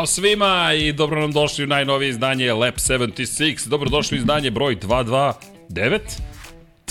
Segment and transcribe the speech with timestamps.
[0.00, 3.68] Ćao svima i dobro nam došli u najnovije izdanje Lab 76.
[3.68, 5.98] Dobrodošli u izdanje broj 229.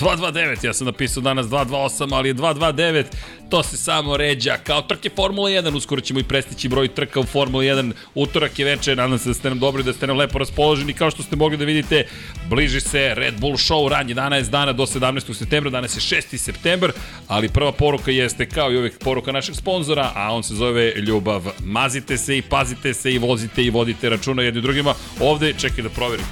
[0.02, 3.06] 229, ja sam napisao danas 228, ali je 229,
[3.50, 7.24] to se samo ređa kao trke Formula 1, uskoro ćemo i prestići broj trka u
[7.24, 10.40] Formula 1, utorak je veče, nadam se da ste nam dobri, da ste nam lepo
[10.40, 12.08] raspoloženi, kao što ste mogli da vidite,
[12.50, 15.34] bliži se Red Bull Show, ran 11 dana do 17.
[15.34, 16.38] septembra, danas je 6.
[16.38, 16.92] september,
[17.28, 21.44] ali prva poruka jeste kao i uvek poruka našeg sponzora, a on se zove Ljubav.
[21.64, 24.94] Mazite se i pazite se i vozite i vodite računa jedni drugima.
[25.20, 26.26] Ovde, čekaj da proverim.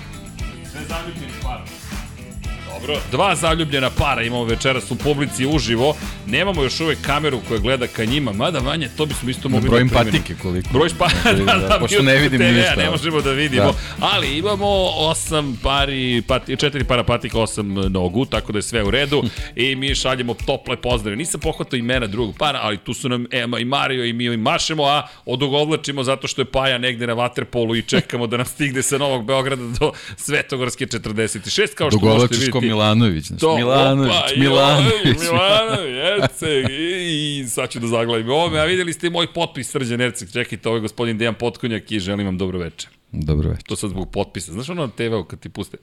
[0.71, 1.76] Sve zaljubljeni par.
[2.79, 5.95] Dobro, dva zaljubljena para imamo večeras u publici uživo.
[6.27, 9.87] Nemamo još uvek kameru koja gleda ka njima, mada manje, to bismo isto mogli Brojim
[9.87, 10.69] da patike koliko.
[10.73, 12.75] Broj pa, da, da, da, pošto ne vidim TV-a ništa.
[12.75, 13.73] Ne možemo da vidimo, Da.
[14.07, 18.91] ali imamo osam pari, pati, četiri para patika, osam nogu, tako da je sve u
[18.91, 19.23] redu
[19.55, 21.15] i mi šaljemo tople pozdrave.
[21.15, 24.41] Nisam pohvatao imena drugog para, ali tu su nam Ema i Mario i mi im
[24.41, 28.81] mašemo, a odugovlačimo zato što je Paja negde na Waterpolu i čekamo da nam stigne
[28.81, 32.66] sa Novog Beograda do Svetogorske 46, kao što možete vidjeti.
[32.67, 33.25] Milanović.
[33.25, 35.17] Znači, To, Milanović, opa, Milanović.
[35.21, 40.31] Milanović, Erceg, i, sad ću da zaglavim ovome, a videli ste moj potpis Srđan Erceg,
[40.31, 42.89] čekajte, ovo je gospodin Dejan Potkonjak i želim vam dobro večer.
[43.11, 43.63] Dobro večer.
[43.63, 44.51] To sad zbog potpisa.
[44.51, 45.77] Znaš ono na TV-u kad ti puste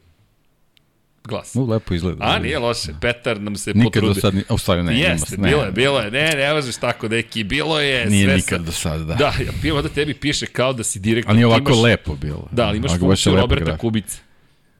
[1.25, 1.55] glas?
[1.55, 2.25] No, lepo izgleda.
[2.25, 2.89] A, nije loše.
[3.01, 4.15] Petar nam se Nikad potrudio.
[4.15, 6.11] do sad, u stvari ne, Jeste, ne, bilo je, bilo je.
[6.11, 7.45] Ne, ne možeš tako, deki.
[7.45, 9.15] Bilo je Nije sve nikad do sada, da.
[9.15, 11.31] Da, ja, bilo da tebi piše kao da si direktno.
[11.31, 12.49] Ali nije ovako imaš- lepo bilo.
[12.53, 13.79] Da, ali imaš funkciju Roberta.
[13.79, 14.19] Kubice.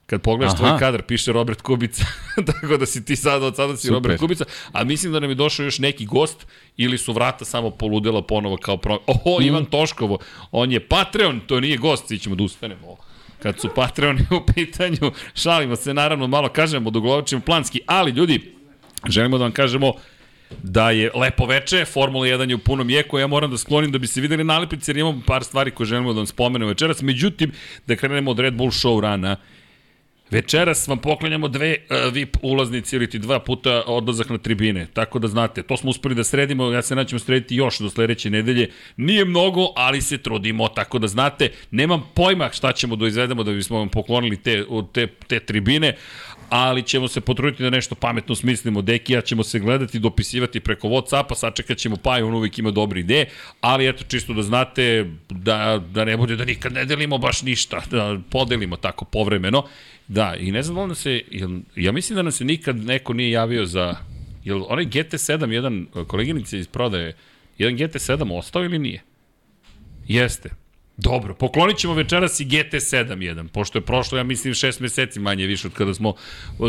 [0.05, 0.57] Kad pogledaš Aha.
[0.67, 2.05] tvoj kadar, piše Robert Kubica.
[2.51, 3.93] Tako da si ti sad, od sada si Super.
[3.93, 4.45] Robert Kubica.
[4.71, 8.57] A mislim da nam je došao još neki gost ili su vrata samo poludela ponovo
[8.57, 8.99] kao pro...
[9.07, 9.47] Oho, Mhm.
[9.47, 10.17] Ivan Toškovo.
[10.51, 12.97] On je Patreon, to nije gost, svi ćemo da ustanemo.
[13.43, 18.53] Kad su Patreoni u pitanju, šalimo se naravno, malo kažemo, doglovačimo planski, ali ljudi,
[19.09, 19.93] želimo da vam kažemo
[20.63, 23.97] da je lepo veče, Formula 1 je u punom jeku, ja moram da sklonim da
[23.97, 27.01] bi se videli nalepnice, jer imamo par stvari koje želimo da vam spomenemo večeras.
[27.01, 27.51] Međutim,
[27.87, 29.35] da krenemo od Red Bull show rana,
[30.31, 34.87] Večeras vam poklanjamo dve uh, VIP ulaznice ili ti dva puta odlazak na tribine.
[34.93, 38.29] Tako da znate, to smo uspeli da sredimo, ja se naćemo srediti još do sledeće
[38.29, 38.69] nedelje.
[38.97, 43.51] Nije mnogo, ali se trudimo, tako da znate, nemam pojma šta ćemo da izvedemo da
[43.51, 45.95] bismo vam poklonili te, te, te tribine,
[46.49, 48.81] ali ćemo se potruditi da nešto pametno smislimo.
[48.81, 52.99] Deki, ja ćemo se gledati, dopisivati preko Whatsappa, sačekat ćemo pa on uvijek ima dobre
[52.99, 53.29] ideje,
[53.61, 57.81] ali eto čisto da znate da, da ne bude da nikad ne delimo baš ništa,
[57.91, 59.65] da podelimo tako povremeno.
[60.07, 61.21] Da, i ne znam da se,
[61.75, 63.95] ja mislim da nam se nikad neko nije javio za,
[64.43, 67.15] jel onaj GT7, jedan koleginica iz prodaje,
[67.57, 69.01] jedan GT7 ostao ili nije?
[70.07, 70.64] Jeste.
[70.97, 75.45] Dobro, poklonit ćemo večeras i GT7 jedan, pošto je prošlo, ja mislim, šest meseci manje
[75.45, 76.13] više od kada smo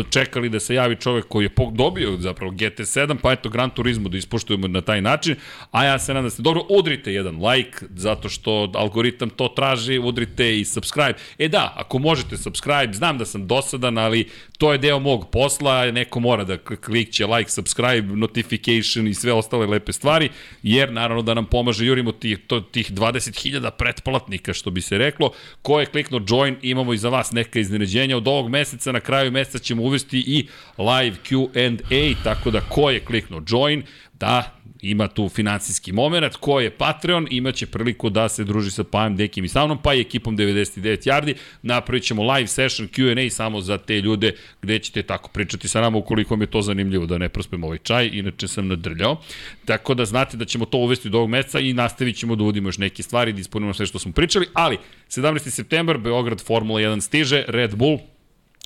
[0.09, 4.17] čekali da se javi čovek koji je dobio zapravo GT7, pa eto Gran Turismo da
[4.17, 5.35] ispoštujemo na taj način,
[5.71, 9.99] a ja se nadam da ste dobro, udrite jedan like, zato što algoritam to traži,
[9.99, 11.13] udrite i subscribe.
[11.37, 15.91] E da, ako možete subscribe, znam da sam dosadan, ali to je deo mog posla,
[15.91, 20.29] neko mora da klikće like, subscribe, notification i sve ostale lepe stvari,
[20.63, 23.71] jer naravno da nam pomaže, jurimo tih, to, tih 20.000
[24.17, 28.17] pretplatnika, što bi se reklo, ko je kliknuo join, imamo i za vas neka iznenađenja,
[28.17, 30.47] od ovog meseca, na kraju meseca ćemo uvesti i
[30.77, 33.83] live Q&A, tako da ko je kliknuo join,
[34.13, 39.15] da ima tu finansijski moment, ko je Patreon, imaće priliku da se druži sa Pajem,
[39.15, 43.61] Dekim i sa mnom, pa i ekipom 99 Yardi, napravit ćemo live session Q&A samo
[43.61, 47.17] za te ljude gde ćete tako pričati sa nama ukoliko vam je to zanimljivo da
[47.17, 49.21] ne prospemo ovaj čaj, inače sam nadrljao.
[49.65, 52.69] Tako da znate da ćemo to uvesti do ovog meseca i nastavit ćemo da uvodimo
[52.69, 54.77] još neke stvari, da ispunimo sve što smo pričali, ali
[55.09, 55.49] 17.
[55.49, 57.99] september, Beograd Formula 1 stiže, Red Bull,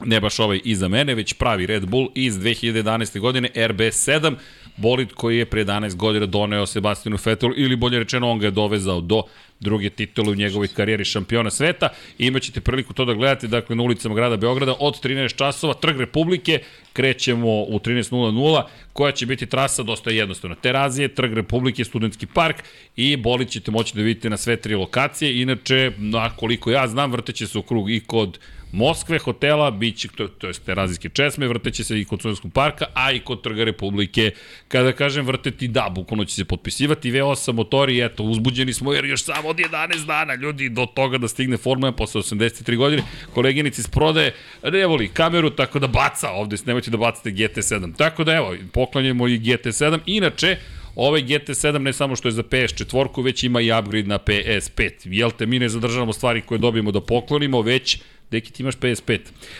[0.06, 3.20] ne baš ovaj iza mene, već pravi Red Bull iz 2011.
[3.20, 4.36] godine RB7,
[4.78, 8.52] bolid koji je pre 11 godina doneo Sebastianu Vettelu ili bolje rečeno on ga je
[8.52, 9.24] dovezao do
[9.60, 11.90] druge titule u njegovoj karijeri šampiona sveta.
[12.18, 16.00] I imaćete priliku to da gledate dakle na ulicama grada Beograda od 13 časova, Trg
[16.00, 16.60] Republike,
[16.94, 18.64] krećemo u 13.00,
[18.94, 20.56] koja će biti trasa dosta jednostavna.
[20.56, 22.64] Terazije, Trg Republike, Studentski park
[22.96, 25.42] i bolid ćete moći da vidite na sve tri lokacije.
[25.42, 28.40] Inače, na koliko ja znam, vrteće se u krug i kod
[28.72, 33.12] Moskve hotela, biće, to, to je Terazijske česme, vrteće se i kod Studentskog parka, a
[33.12, 34.32] i kod Trga Republike.
[34.68, 39.24] Kada kažem vrteti, da, bukvalno će se potpisivati V8 motori, eto, uzbuđeni smo jer još
[39.24, 43.04] samo od 11 dana, ljudi, do toga da stigne Formula 1 posle 83 godine.
[43.34, 44.34] Koleginici iz prodaje
[44.64, 47.98] ne voli kameru, tako da baca ovde, nemojte da bacate GT7.
[47.98, 50.00] Tako da, evo, poklanjamo i GT7.
[50.06, 50.58] Inače,
[50.96, 54.92] Ovaj GT7 ne samo što je za PS4, već ima i upgrade na PS5.
[55.06, 59.20] Jel te, mi ne zadržavamo stvari koje dobijemo da poklonimo, već Deki, ti imaš PS5.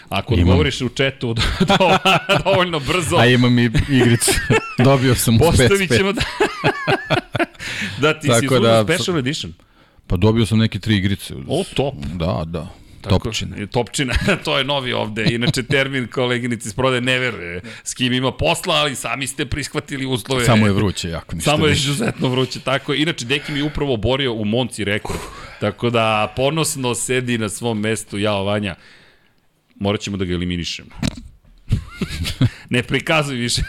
[0.10, 0.44] Ako Imam.
[0.44, 1.98] odgovoriš u četu do, do,
[2.44, 4.32] dovoljno brzo, A imam i igricu.
[4.84, 5.98] Dobio sam u postavit PS5.
[5.98, 6.22] ćemo da...
[8.02, 9.54] da, ti si Tako uzmano da- special edition.
[10.08, 11.34] Pa dobio sam neke tri igrice.
[11.48, 11.96] O, top.
[12.14, 12.68] Da, da.
[13.02, 13.68] Tako, Topčine.
[13.68, 14.14] Topčina,
[14.44, 15.26] to je novi ovde.
[15.32, 20.06] Inače, termin koleginici iz prode ne veruje s kim ima posla, ali sami ste prihvatili
[20.06, 20.46] uslove.
[20.46, 21.52] Samo je vruće, jako ništa.
[21.52, 23.02] Samo je izuzetno vruće, tako je.
[23.02, 25.20] Inače, Deki mi je upravo borio u Monci rekord.
[25.62, 28.76] Tako da, ponosno sedi na svom mestu, jao Vanja,
[29.76, 30.90] morat ćemo da ga eliminišemo.
[32.70, 33.62] ne prikazuj više.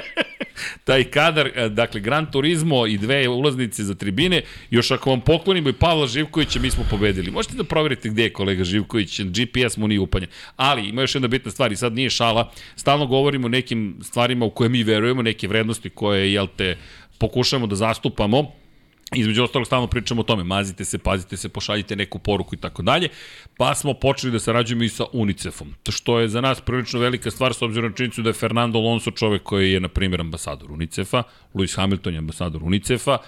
[0.84, 5.68] taj kadar, e, dakle, Gran Turismo i dve ulaznice za tribine, još ako vam poklonimo
[5.68, 7.30] i Pavla Živkovića, mi smo pobedili.
[7.30, 10.30] Možete da proverite gde je kolega Živković, GPS mu nije upanjen.
[10.56, 14.44] Ali, ima još jedna bitna stvar i sad nije šala, stalno govorimo o nekim stvarima
[14.44, 16.76] u koje mi verujemo, neke vrednosti koje, jel te,
[17.18, 18.59] pokušamo da zastupamo,
[19.14, 22.82] Između ostalog stalno pričamo o tome, mazite se, pazite se, pošaljite neku poruku i tako
[22.82, 23.08] dalje,
[23.56, 27.54] pa smo počeli da sarađujemo i sa UNICEF-om, što je za nas prilično velika stvar
[27.54, 31.22] s obzirom na činjenicu da je Fernando Alonso čovek koji je, na primjer, ambasador UNICEF-a,
[31.54, 33.18] Lewis Hamilton je ambasador UNICEF-a,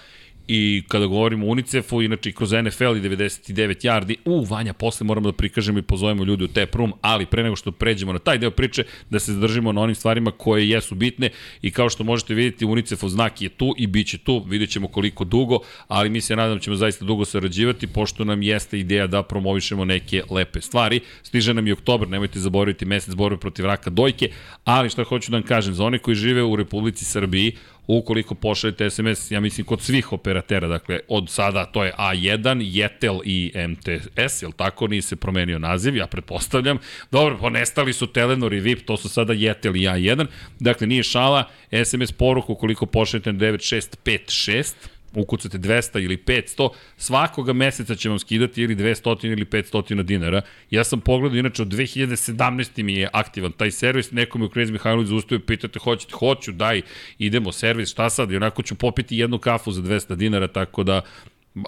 [0.47, 5.05] I kada govorimo o UNICEF-u, inače i kroz NFL i 99 yardi, u, Vanja, posle
[5.05, 8.19] moramo da prikažemo i pozovemo ljudi u tap room, ali pre nego što pređemo na
[8.19, 11.29] taj deo priče, da se zadržimo na onim stvarima koje jesu bitne
[11.61, 14.87] i kao što možete vidjeti, UNICEF-ov znak je tu i bit će tu, vidjet ćemo
[14.87, 19.07] koliko dugo, ali mi se nadam da ćemo zaista dugo sarađivati, pošto nam jeste ideja
[19.07, 20.99] da promovišemo neke lepe stvari.
[21.23, 24.29] Stiže nam i oktobar, nemojte zaboraviti mesec borbe protiv raka dojke,
[24.63, 27.55] ali šta hoću da vam kažem, za one koji žive u Republici Srbiji,
[27.87, 33.19] ukoliko pošaljete SMS, ja mislim kod svih operatera, dakle od sada to je A1, Jetel
[33.25, 36.77] i MTS, jel tako, nije se promenio naziv, ja pretpostavljam.
[37.11, 40.25] Dobro, ponestali su Telenor i VIP, to su sada Jetel i A1,
[40.59, 41.49] dakle nije šala,
[41.85, 44.73] SMS poruku ukoliko pošaljete na 9656,
[45.15, 50.41] ukucate 200 ili 500, svakoga meseca će vam skidati ili 200 ili 500 dinara.
[50.71, 52.83] Ja sam pogledao, inače od 2017.
[52.83, 56.81] mi je aktivan taj servis, neko mi u Knez Mihajlović zaustavio, pitate, hoćete, hoću, daj,
[57.17, 61.01] idemo servis, šta sad, i onako ću popiti jednu kafu za 200 dinara, tako da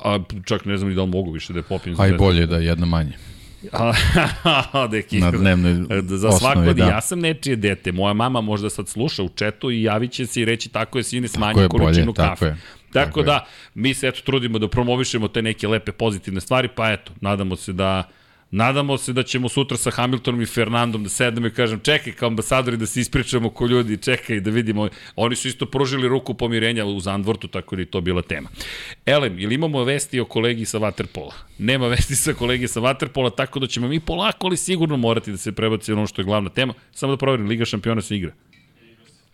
[0.03, 2.57] a čak ne znam ni da li mogu više da je 200 Aj bolje da
[2.57, 3.13] je jedna manje.
[4.91, 6.85] Deki, Na dnevnoj za svako, osnovi, da.
[6.85, 10.41] ja sam nečije dete, moja mama možda sad sluša u četu i javit će se
[10.41, 12.55] i reći tako je sine smanji je bolje, količinu tako kafe.
[12.99, 13.25] Tako, je.
[13.25, 17.55] da, mi se eto trudimo da promovišemo te neke lepe pozitivne stvari, pa eto, nadamo
[17.55, 18.03] se da
[18.51, 22.27] Nadamo se da ćemo sutra sa Hamiltonom i Fernandom da sednemo i kažem čekaj kao
[22.27, 24.89] ambasadori da se ispričamo ko ljudi, čekaj da vidimo.
[25.15, 28.49] Oni su isto pružili ruku pomirenja u Zandvortu, tako da je to bila tema.
[29.05, 31.33] Elem, ili imamo vesti o kolegi sa Waterpola?
[31.57, 35.37] Nema vesti sa kolegi sa Waterpola, tako da ćemo mi polako ali sigurno morati da
[35.37, 36.73] se prebaci ono što je glavna tema.
[36.91, 38.31] Samo da proverim, Liga šampiona se igra.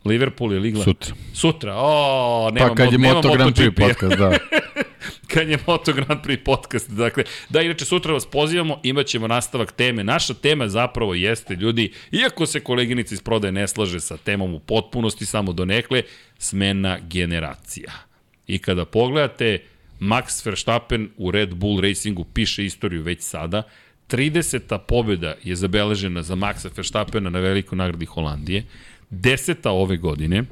[0.05, 0.83] Liverpool je Liga.
[0.83, 1.15] Sutra.
[1.33, 4.37] Sutra, o, nema, Pa kad je nema Moto Grand Prix podcast, da.
[5.33, 6.89] kad je Moto Grand Prix podcast.
[6.89, 10.03] Dakle, da, inače sutra vas pozivamo, imat ćemo nastavak teme.
[10.03, 14.59] Naša tema zapravo jeste, ljudi, iako se koleginica iz prodaje ne slaže sa temom u
[14.59, 16.03] potpunosti, samo do nekle,
[16.37, 17.91] smena generacija.
[18.47, 19.59] I kada pogledate,
[19.99, 23.63] Max Verstappen u Red Bull Racingu piše istoriju već sada,
[24.11, 24.77] 30.
[24.87, 28.63] pobjeda je zabeležena za Maxa Verstappena na velikoj nagradi Holandije,
[29.11, 30.43] deseta ove godine,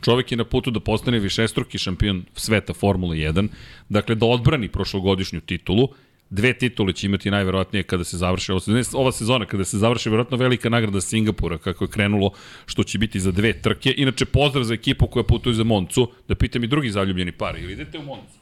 [0.00, 3.48] Čovek je na putu da postane višestruki šampion sveta Formule 1,
[3.88, 5.88] dakle da odbrani prošlogodišnju titulu,
[6.30, 10.10] dve titule će imati najverovatnije kada se završi ova sezona, ova sezona kada se završi
[10.10, 12.30] verovatno velika nagrada Singapura kako je krenulo
[12.66, 13.94] što će biti za dve trke.
[13.96, 17.72] Inače pozdrav za ekipu koja putuje za Moncu, da pitam i drugi zaljubljeni par, ili
[17.72, 18.38] idete u Moncu?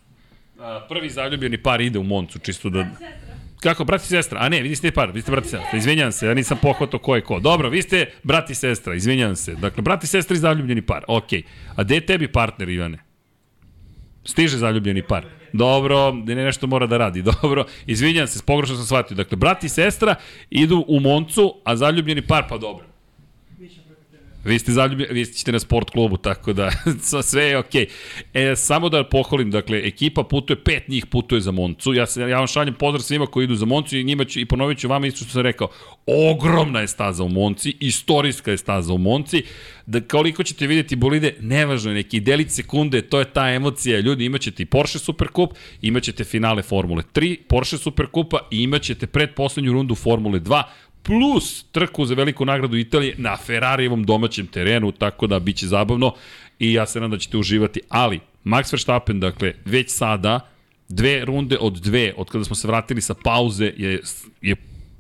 [0.89, 2.87] Prvi zaljubljeni par ide u Moncu, čisto da...
[3.61, 4.39] Kako, brat i sestra?
[4.41, 5.79] A ne, vi ste par, vi ste brat i sestra.
[5.79, 7.41] Izvinjavam se, ja nisam pohvatao ko je ko.
[7.41, 9.55] Dobro, vi ste brat i sestra, izvinjavam se.
[9.55, 11.05] Dakle, brat i sestra i zaljubljeni par.
[11.09, 11.43] Okej.
[11.77, 12.99] A gde je tebi partner, Ivane?
[14.25, 15.25] Stiže zaljubljeni par.
[15.53, 17.23] Dobro, ne nešto mora da radi.
[17.43, 19.17] Dobro, izvinjavam se, pogrešno sam shvatio.
[19.17, 20.15] Dakle, brat i sestra
[20.51, 22.85] idu u Moncu, a zaljubljeni par, pa dobro.
[24.49, 26.71] Vi ste zaljubljeni, vi ćete na sport klubu, tako da
[27.31, 27.87] sve je okej.
[28.35, 28.53] Okay.
[28.53, 31.95] E, samo da pohvalim, dakle, ekipa putuje, pet njih putuje za Moncu.
[31.95, 34.47] Ja, se, ja vam šaljem pozdrav svima koji idu za Moncu i njima ću, i
[34.47, 35.69] ponovit ću vama isto što sam rekao.
[36.07, 39.43] Ogromna je staza u Monci, istorijska je staza u Monci.
[39.87, 44.01] Da koliko ćete vidjeti bolide, nevažno je neki delić sekunde, to je ta emocija.
[44.01, 45.51] Ljudi, imaćete i Porsche Supercup,
[45.83, 50.63] imaćete finale Formule 3, Porsche Superkupa i imaćete predposlednju rundu Formule 2,
[51.09, 56.15] plus trku za veliku nagradu Italije na Ferrarijevom domaćem terenu, tako da biće zabavno
[56.59, 57.81] i ja se nadam da ćete uživati.
[57.89, 60.41] Ali, Max Verstappen, dakle, već sada,
[60.89, 64.01] dve runde od dve, od kada smo se vratili sa pauze, je,
[64.43, 64.57] je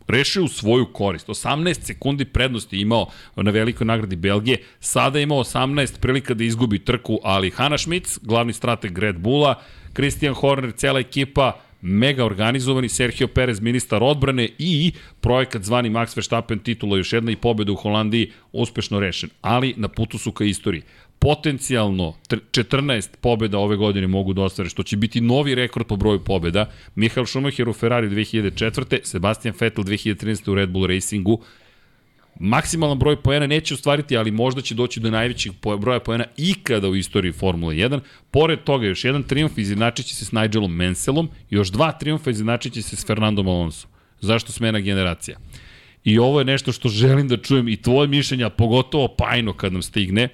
[0.06, 1.28] rešio u svoju korist.
[1.28, 7.18] 18 sekundi prednosti imao na velikoj nagradi Belgije, sada imao 18 prilika da izgubi trku,
[7.22, 9.62] ali Hanna Schmitz, glavni strateg Red Bulla,
[9.94, 16.58] Christian Horner, cela ekipa, mega organizovani, Sergio Perez, ministar odbrane i projekat zvani Max Verstappen
[16.58, 19.30] titula, još jedna i pobjeda u Holandiji, uspešno rešen.
[19.40, 20.82] Ali na putu su ka istoriji.
[21.20, 26.20] potencijalno 14 pobjeda ove godine mogu da ostvare, što će biti novi rekord po broju
[26.24, 26.70] pobjeda.
[26.94, 29.00] Michael Schumacher u Ferrari 2004.
[29.02, 30.50] Sebastian Vettel 2013.
[30.50, 31.40] u Red Bull Racingu.
[32.40, 36.96] Maksimalan broj poena neće ostvariti, ali možda će doći do najvećeg broja poena ikada u
[36.96, 38.00] istoriji Formule 1.
[38.30, 42.72] Pored toga, još jedan triumf izjednačit će se s Nigelom Menselom, još dva triumfa izjednačit
[42.72, 43.88] će se s Fernandom Alonso.
[44.20, 45.38] Zašto smena generacija?
[46.04, 49.82] I ovo je nešto što želim da čujem i tvoje mišljenja, pogotovo pajno kad nam
[49.82, 50.28] stigne.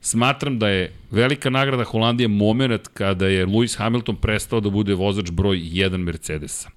[0.00, 5.30] Smatram da je velika nagrada Holandije moment kada je Lewis Hamilton prestao da bude vozač
[5.30, 6.70] broj 1 Mercedesa.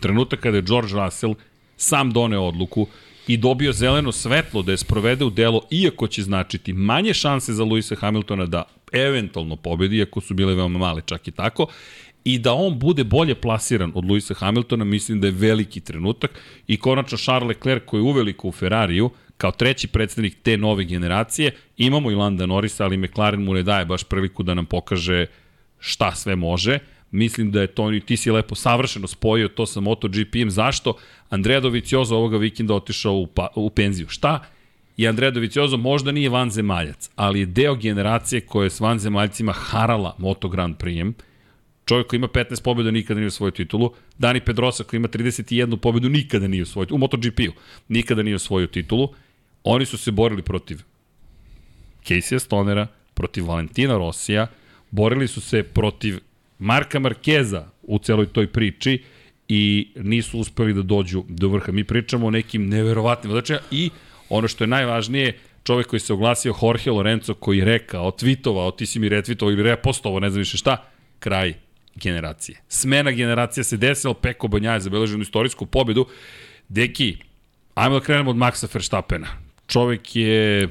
[0.00, 1.34] Trenutak kada je George Russell
[1.76, 2.86] sam doneo odluku
[3.26, 7.64] i dobio zeleno svetlo da je sprovede u delo, iako će značiti manje šanse za
[7.64, 11.66] Luisa Hamiltona da eventualno pobedi, iako su bile veoma male čak i tako,
[12.24, 16.30] i da on bude bolje plasiran od Luisa Hamiltona, mislim da je veliki trenutak
[16.66, 21.50] i konačno Charles Leclerc koji je uveliko u Ferrariju, kao treći predstavnik te nove generacije,
[21.76, 25.26] imamo i Landa Norrisa, ali McLaren mu ne daje baš priliku da nam pokaže
[25.78, 26.78] šta sve može.
[27.14, 30.50] Mislim da je to, ti si lepo savršeno spojio to sa MotoGP-em.
[30.50, 30.96] Zašto?
[31.30, 34.08] Andrea Doviciozo ovoga vikenda otišao u, pa, u penziju.
[34.08, 34.40] Šta?
[34.96, 40.16] I Andrea Doviciozo možda nije vanzemaljac, ali je deo generacije koja je s vanzemaljcima harala
[40.18, 41.12] Moto Grand Prix
[41.84, 43.90] Čovjek koji ima 15 pobjeda nikada nije osvojio titulu.
[44.18, 47.52] Dani Pedrosa koji ima 31 pobedu nikada nije osvojio u MotoGP-u.
[47.88, 49.08] Nikada nije osvojio titulu.
[49.64, 50.82] Oni su se borili protiv
[52.04, 54.46] Casey Stonera, protiv Valentina Rosija,
[54.90, 56.20] borili su se protiv
[56.64, 59.02] Marka Markeza u celoj toj priči
[59.48, 61.72] i nisu uspeli da dođu do vrha.
[61.72, 63.90] Mi pričamo o nekim neverovatnim vozačima i
[64.28, 68.86] ono što je najvažnije, čovek koji se oglasio Jorge Lorenzo koji je rekao, tvitovao, ti
[68.86, 70.76] si mi retvitovao ili repostovao, ne znam više šta,
[71.18, 71.54] kraj
[71.94, 72.60] generacije.
[72.68, 76.06] Smena generacija se desila, Peko Banja je zabeleženo istorijsku pobedu.
[76.68, 77.16] Deki,
[77.74, 79.28] ajmo da krenemo od Maxa Verstappena.
[79.66, 80.68] Čovek je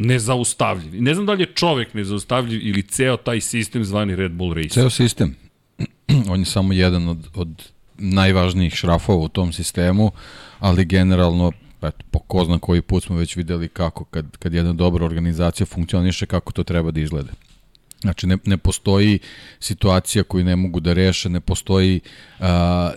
[0.00, 1.02] nezaustavljiv.
[1.02, 4.72] Ne znam da li je čovek nezaustavljiv ili ceo taj sistem zvani Red Bull Racing.
[4.72, 5.36] Ceo sistem.
[6.32, 7.48] On je samo jedan od, od
[7.98, 10.10] najvažnijih šrafova u tom sistemu,
[10.58, 11.52] ali generalno
[11.82, 15.66] eto, po ko zna koji put smo već videli kako kad, kad jedna dobra organizacija
[15.66, 17.32] funkcioniše, kako to treba da izgleda.
[18.00, 19.18] Znači, ne, ne postoji
[19.60, 22.00] situacija koju ne mogu da reše, ne postoji
[22.40, 22.90] a,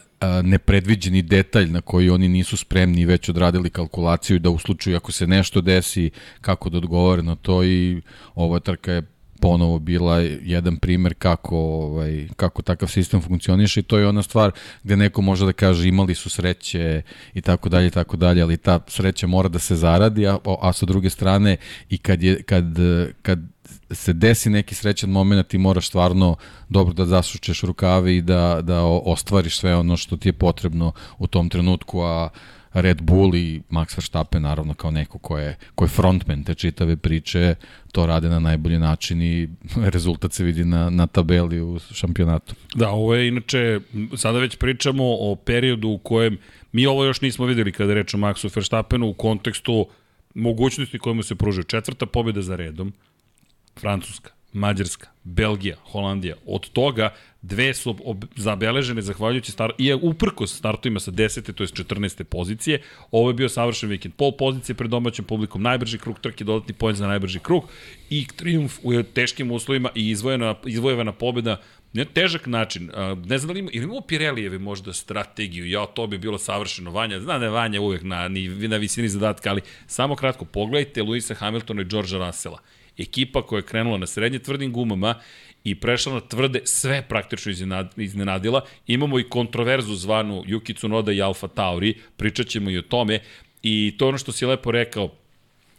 [0.44, 5.28] nepredviđeni detalj na koji oni nisu spremni već odradili kalkulaciju da u slučaju ako se
[5.28, 6.10] nešto desi,
[6.42, 8.02] kako da odgovore na to i
[8.36, 9.04] ova trka je
[9.44, 14.52] ponovo bila jedan primer kako, ovaj, kako takav sistem funkcioniše i to je ona stvar
[14.84, 17.02] gde neko može da kaže imali su sreće
[17.34, 20.74] i tako dalje i tako dalje, ali ta sreća mora da se zaradi, a, a
[20.74, 21.58] sa druge strane
[21.90, 22.66] i kad, je, kad,
[23.22, 23.40] kad
[23.94, 26.36] se desi neki srećan moment ti moraš stvarno
[26.70, 31.28] dobro da zasučeš rukave i da, da ostvariš sve ono što ti je potrebno u
[31.28, 32.30] tom trenutku, a
[32.74, 36.98] Red Bull i Max Verstappen naravno kao neko ko je, ko je frontman te čitave
[36.98, 37.56] priče,
[37.92, 39.50] to rade na najbolji način i
[39.96, 42.56] rezultat se vidi na, na tabeli u šampionatu.
[42.76, 43.80] Da, ovo je inače,
[44.16, 46.38] sada već pričamo o periodu u kojem
[46.72, 49.88] mi ovo još nismo videli kada reč o Maxu Verstappenu u kontekstu
[50.34, 52.94] mogućnosti kojemu se pružuje četvrta pobjeda za redom,
[53.80, 56.36] Francuska, Mađarska, Belgija, Holandija.
[56.46, 57.96] Od toga dve su
[58.36, 61.54] zabeležene zahvaljujući star i uprkos startovima sa 10.
[61.54, 62.24] to je 14.
[62.24, 62.82] pozicije.
[63.12, 64.14] Ovo je bio savršen vikend.
[64.14, 67.64] Pol pozicije pred domaćim publikom, najbrži krug trke, dodatni poen za najbrži krug
[68.10, 71.62] i triumf u teškim uslovima i izvojena, izvojevana pobeda
[71.94, 72.92] ne težak način.
[73.26, 76.92] Ne znam da li ima, ili imamo Pirelijeve možda strategiju, ja, to bi bilo savršeno.
[76.92, 78.30] Vanja, znam da je Vanja uvek na,
[78.68, 82.60] na visini zadatka, ali samo kratko, pogledajte Luisa Hamiltona i Georgea Russella
[82.98, 85.16] ekipa koja je krenula na srednje tvrdim gumama
[85.64, 87.52] i prešla na tvrde, sve praktično
[87.98, 88.66] iznenadila.
[88.88, 93.20] Imamo i kontroverzu zvanu Yuki Tsunoda i Alfa Tauri, pričat ćemo i o tome.
[93.64, 95.12] I to ono što si lepo rekao,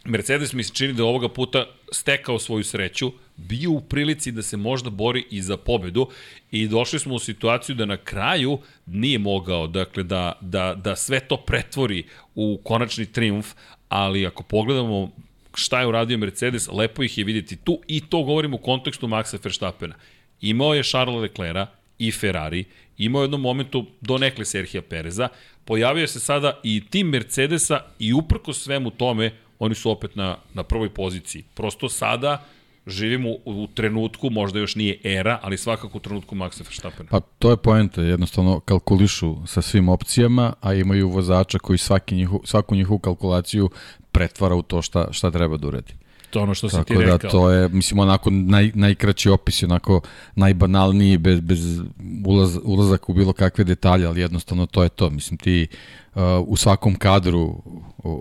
[0.05, 4.57] Mercedes mi se čini da ovoga puta stekao svoju sreću, bio u prilici da se
[4.57, 6.07] možda bori i za pobedu
[6.51, 11.19] i došli smo u situaciju da na kraju nije mogao, dakle da, da, da sve
[11.19, 12.03] to pretvori
[12.35, 13.53] u konačni triumf,
[13.89, 15.11] ali ako pogledamo
[15.55, 19.37] šta je uradio Mercedes, lepo ih je videti tu i to govorimo u kontekstu Maxa
[19.43, 19.95] Verstappena.
[20.41, 21.69] Imao je Charles Leclerc
[21.99, 22.63] i Ferrari,
[22.97, 25.27] imao je jednom momentu do nekle Serhija Pereza,
[25.65, 30.63] pojavio se sada i tim Mercedesa i uprko svemu tome, oni su opet na, na
[30.63, 31.43] prvoj poziciji.
[31.53, 32.45] Prosto sada
[32.87, 37.09] živimo u, u trenutku, možda još nije era, ali svakako u trenutku Maxa Verstappena.
[37.09, 42.41] Pa to je poenta, jednostavno kalkulišu sa svim opcijama, a imaju vozača koji svaki njihu,
[42.43, 43.69] svaku njihovu kalkulaciju
[44.11, 45.93] pretvara u to šta, šta treba da uredi.
[46.35, 47.31] To ono što Tako ti da rekao.
[47.31, 50.01] to je, mislim, onako naj, najkraći opis, onako
[50.35, 51.81] najbanalniji, bez, bez
[52.25, 55.09] ulaz, ulazak u bilo kakve detalje, ali jednostavno to je to.
[55.09, 55.67] Mislim, ti
[56.15, 57.61] uh, u svakom kadru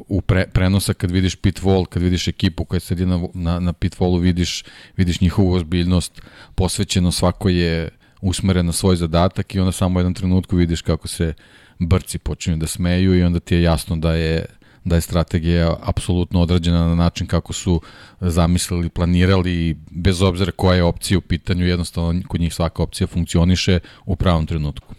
[0.08, 3.72] u pre, prenosa kad vidiš pit wall, kad vidiš ekipu koja sedi na, na, na
[3.72, 4.64] pit wallu, vidiš,
[4.96, 6.22] vidiš njihovu ozbiljnost,
[6.54, 7.88] posvećeno svako je
[8.20, 11.34] usmeren na svoj zadatak i onda samo u jednom trenutku vidiš kako se
[11.78, 14.46] brci počinju da smeju i onda ti je jasno da je
[14.84, 17.80] da je strategija apsolutno odrađena na način kako su
[18.20, 23.06] zamislili, planirali i bez obzira koja je opcija u pitanju, jednostavno kod njih svaka opcija
[23.06, 24.94] funkcioniše u pravom trenutku.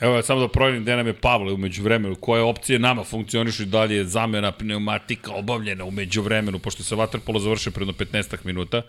[0.00, 3.62] Evo ja samo da provjerim gde nam je Pavle umeđu vremenu, koje opcije nama funkcionišu
[3.62, 8.82] i dalje je zamena pneumatika obavljena umeđu vremenu, pošto se Waterpolo završio predno 15 minuta.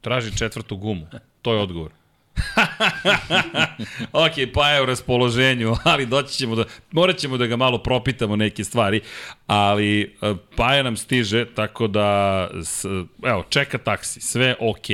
[0.00, 1.06] Traži četvrtu gumu.
[1.42, 1.97] To je odgovor.
[4.26, 8.36] ok, pa je u raspoloženju, ali doći ćemo da, morat ćemo da ga malo propitamo
[8.36, 9.00] neke stvari,
[9.46, 12.84] ali e, Paja nam stiže, tako da, s,
[13.24, 14.86] evo, čeka taksi, sve ok.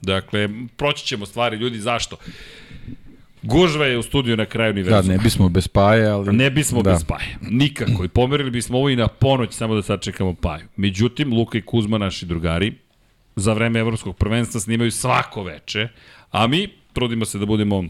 [0.00, 2.16] Dakle, proći ćemo stvari, ljudi, zašto?
[3.42, 5.14] Gužva je u studiju na kraju Da, univerzuma.
[5.16, 6.32] ne bismo bez paje, ali...
[6.32, 6.90] Ne bismo da.
[6.90, 7.38] bez Paje.
[7.40, 8.04] Nikako.
[8.04, 10.64] I pomerili bismo ovo i na ponoć samo da sačekamo Paju.
[10.76, 12.72] Međutim, Luka i Kuzma, naši drugari,
[13.36, 15.88] za vreme evropskog prvenstva snimaju svako veče,
[16.30, 17.84] a mi trudimo se da budemo,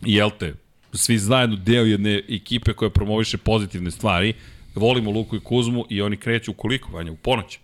[0.00, 0.54] jel te,
[0.92, 4.34] svi zajedno deo jedne ekipe koja promoviše pozitivne stvari.
[4.74, 7.12] Volimo Luku i Kuzmu i oni kreću u koliko, Vanja?
[7.12, 7.58] U ponoć.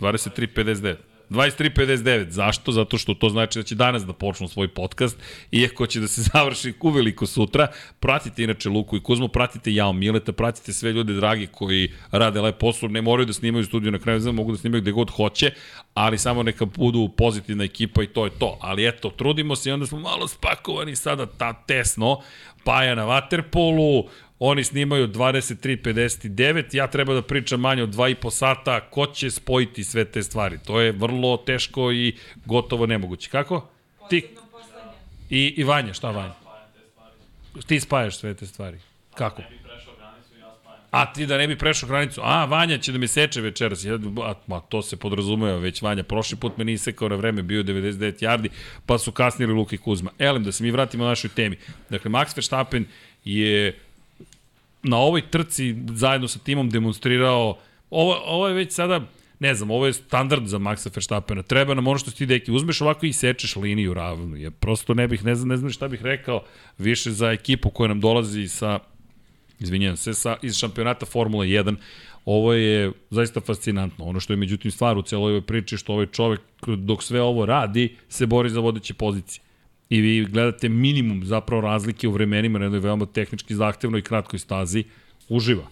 [0.00, 1.11] 23.59.
[1.32, 2.28] 23.59.
[2.28, 2.72] Zašto?
[2.72, 5.18] Zato što to znači da će danas da počnu svoj podcast,
[5.50, 7.68] iako će da se završi uveliko sutra.
[8.00, 12.58] Pratite inače Luku i Kuzmu, pratite Jao Mileta, pratite sve ljude dragi koji rade lep
[12.58, 15.50] posao, ne moraju da snimaju studiju na kraju, znam, mogu da snimaju gde god hoće,
[15.94, 18.58] ali samo neka budu pozitivna ekipa i to je to.
[18.60, 22.20] Ali eto, trudimo se i onda smo malo spakovani sada ta tesno,
[22.64, 24.08] Paja na Waterpolu,
[24.44, 30.04] Oni snimaju 23.59, ja treba da pričam manje od 2,5 sata, ko će spojiti sve
[30.04, 30.58] te stvari?
[30.66, 33.30] To je vrlo teško i gotovo nemoguće.
[33.30, 33.68] Kako?
[34.10, 34.24] Ti
[35.30, 36.34] i, i Vanja, šta Vanja?
[37.66, 38.78] Ti spajaš sve te stvari.
[39.14, 39.42] Kako?
[40.90, 42.20] A ti da ne bi prešao granicu.
[42.24, 43.84] A, Vanja će da mi seče večeras.
[43.84, 46.02] Ja, a, ma, to se podrazumeva već Vanja.
[46.02, 48.48] Prošli put me nisi sekao na vreme, bio je 99 yardi,
[48.86, 50.10] pa su kasnili Luka i Kuzma.
[50.18, 51.56] Elem, da se mi vratimo na našoj temi.
[51.90, 52.86] Dakle, Max Verstappen
[53.24, 53.78] je
[54.82, 57.58] na ovoj trci zajedno sa timom demonstrirao,
[57.90, 59.00] ovo, ovo je već sada,
[59.38, 61.42] ne znam, ovo je standard za Maxa Verstappena.
[61.42, 64.36] Treba nam ono što ti deki, uzmeš ovako i sečeš liniju ravnu.
[64.36, 66.42] Je prosto ne bih, ne znam, ne znam šta bih rekao
[66.78, 68.78] više za ekipu koja nam dolazi sa
[69.62, 71.76] izvinjam se, sa, iz šampionata Formula 1.
[72.24, 74.04] Ovo je zaista fascinantno.
[74.04, 77.46] Ono što je međutim stvar u celoj ovoj priči što ovaj čovek dok sve ovo
[77.46, 79.42] radi se bori za vodeće pozicije.
[79.92, 84.38] I vi gledate minimum zapravo razlike u vremenima na jednoj veoma tehnički zahtevnoj i kratkoj
[84.38, 84.84] stazi.
[85.28, 85.64] Uživa.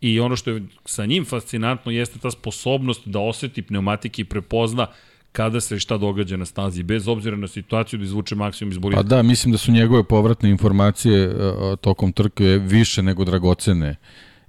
[0.00, 4.86] I ono što je sa njim fascinantno jeste ta sposobnost da oseti pneumatike i prepozna
[5.32, 9.02] kada se šta događa na stazi, bez obzira na situaciju da izvuče maksimum iz bolida.
[9.02, 11.34] Pa da, mislim da su njegove povratne informacije uh,
[11.80, 13.96] tokom trke više nego dragocene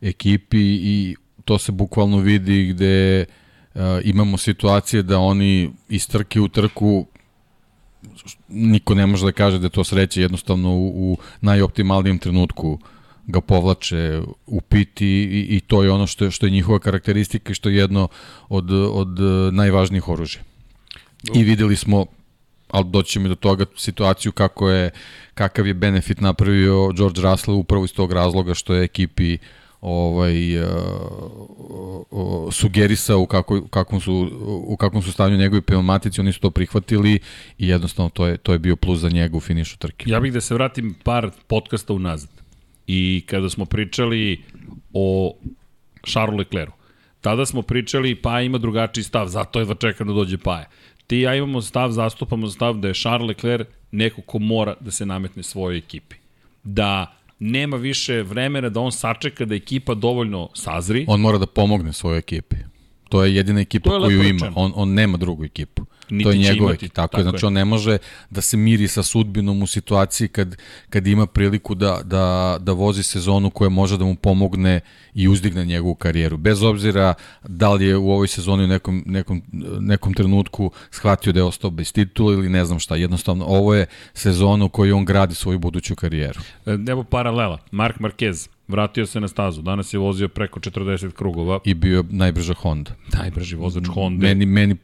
[0.02, 3.26] ekipi i to se bukvalno vidi gde
[3.74, 7.08] uh, imamo situacije da oni iz trke u trku
[8.48, 12.80] niko ne može da kaže da je to sreće, jednostavno u, u najoptimalnijem trenutku
[13.28, 17.52] ga povlače u pit i, i, to je ono što je, što je njihova karakteristika
[17.52, 18.08] i što je jedno
[18.50, 19.20] od, od
[19.52, 20.42] najvažnijih oružja.
[21.34, 22.06] I videli smo
[22.74, 24.92] ali doći ćemo i do toga situaciju kako je,
[25.34, 29.38] kakav je benefit napravio George Russell upravo iz tog razloga što je ekipi
[29.84, 30.68] ovaj uh,
[32.52, 34.30] sugerisao u kako kakvom su
[34.68, 37.20] u kakvom su stanju njegovi pneumatici, oni su to prihvatili
[37.58, 40.06] i jednostavno to je to je bio plus za njega u finišu trke.
[40.08, 42.30] Ja bih da se vratim par podcasta unazad.
[42.88, 44.44] I kada smo pričali
[44.94, 45.36] o
[46.08, 46.74] Charlesu Leclercu,
[47.22, 50.70] tada smo pričali pa ima drugačiji stav, zato je da čekam da dođe Paja.
[51.08, 55.06] Ti ja imamo stav, zastupamo stav da je Charles Leclerc neko ko mora da se
[55.06, 56.16] nametne svojoj ekipi.
[56.64, 61.06] Da nema više vremena da on sačeka da ekipa dovoljno sazri.
[61.08, 62.56] On mora da pomogne svojoj ekipi.
[63.10, 64.52] To je jedina ekipa je koju ima.
[64.56, 65.86] On, on nema drugu ekipu.
[66.14, 66.90] Niti to je će njegova imati.
[66.90, 67.98] Tako, tako je, znači on ne može
[68.30, 70.56] da se miri sa sudbinom u situaciji kad,
[70.90, 74.80] kad ima priliku da, da, da vozi sezonu koja može da mu pomogne
[75.14, 76.38] i uzdigne njegovu karijeru.
[76.38, 77.14] Bez obzira
[77.48, 79.42] da li je u ovoj sezoni u nekom, nekom,
[79.80, 82.96] nekom trenutku shvatio da je ostao bez titula ili ne znam šta.
[82.96, 86.40] Jednostavno, ovo je sezona u kojoj on gradi svoju buduću karijeru.
[86.66, 87.58] E, Evo paralela.
[87.72, 89.62] Mark Marquez vratio se na stazu.
[89.62, 91.60] Danas je vozio preko 40 krugova.
[91.66, 92.92] I bio najbrža Honda.
[93.14, 94.28] Najbrži vozač Honda.
[94.28, 94.76] Meni, meni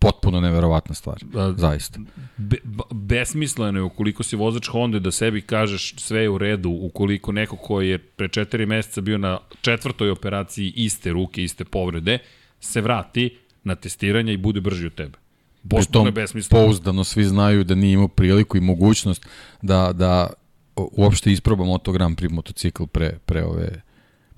[0.00, 1.16] potpuno neverovatna stvar.
[1.34, 2.00] A, Zaista.
[2.36, 2.56] Be,
[2.90, 7.56] besmisleno je ukoliko si vozač Honda da sebi kažeš sve je u redu, ukoliko neko
[7.56, 12.18] ko je pre četiri meseca bio na četvrtoj operaciji iste ruke, iste povrede,
[12.60, 15.18] se vrati na testiranje i bude brži od tebe.
[15.62, 16.64] Pri Potpuno je besmisleno.
[16.64, 19.26] pouzdano svi znaju da nije imao priliku i mogućnost
[19.62, 20.30] da, da
[20.76, 23.82] uopšte isproba Moto Grand Prix motocikl pre, pre, ove,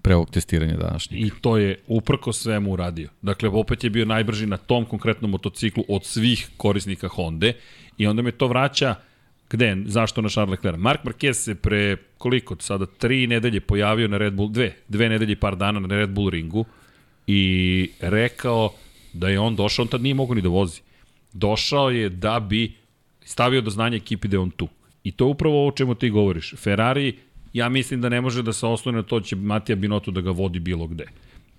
[0.03, 1.27] pre ovog testiranja današnjeg.
[1.27, 3.09] I to je uprko svemu uradio.
[3.23, 7.53] Dakle, opet je bio najbrži na tom konkretnom motociklu od svih korisnika Honda
[7.99, 8.95] i onda me to vraća
[9.51, 10.79] gde, zašto na Charles Leclerc?
[10.79, 15.37] Mark Marquez se pre koliko, sada tri nedelje pojavio na Red Bull, dve, dve nedelje
[15.37, 16.65] par dana na Red Bull ringu
[17.27, 18.73] i rekao
[19.13, 20.81] da je on došao, on tad nije mogao ni da vozi.
[21.33, 22.73] Došao je da bi
[23.25, 24.69] stavio do znanja ekipi da je on tu.
[25.05, 26.55] I to je upravo ovo o čemu ti govoriš.
[26.57, 27.19] Ferrari,
[27.53, 30.31] ja mislim da ne može da se oslone na to će Matija Binotto da ga
[30.31, 31.05] vodi bilo gde.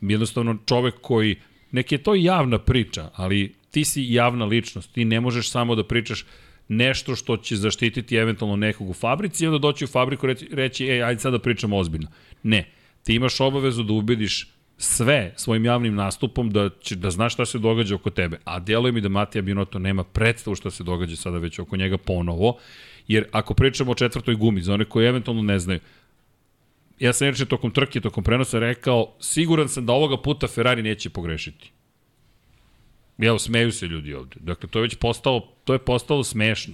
[0.01, 1.35] Jednostavno čovek koji,
[1.71, 5.83] nek je to javna priča, ali ti si javna ličnost, ti ne možeš samo da
[5.83, 6.25] pričaš
[6.67, 10.85] nešto što će zaštititi eventualno nekog u fabrici i onda doći u fabriku reći, reći
[10.85, 12.07] ej, ajde sad da pričamo ozbiljno.
[12.43, 12.69] Ne,
[13.03, 17.59] ti imaš obavezu da ubediš sve svojim javnim nastupom da, će, da znaš šta se
[17.59, 18.39] događa oko tebe.
[18.43, 21.97] A djeluje mi da Matija Binotto nema predstavu šta se događa sada već oko njega
[21.97, 22.57] ponovo.
[23.07, 25.79] Jer ako pričamo o četvrtoj gumi, za one koji eventualno ne znaju,
[26.99, 31.09] ja sam inače tokom trke, tokom prenosa rekao, siguran sam da ovoga puta Ferrari neće
[31.09, 31.71] pogrešiti.
[33.19, 34.35] Evo, smeju se ljudi ovde.
[34.39, 36.73] Dakle, to je već postalo, to je postalo smešno.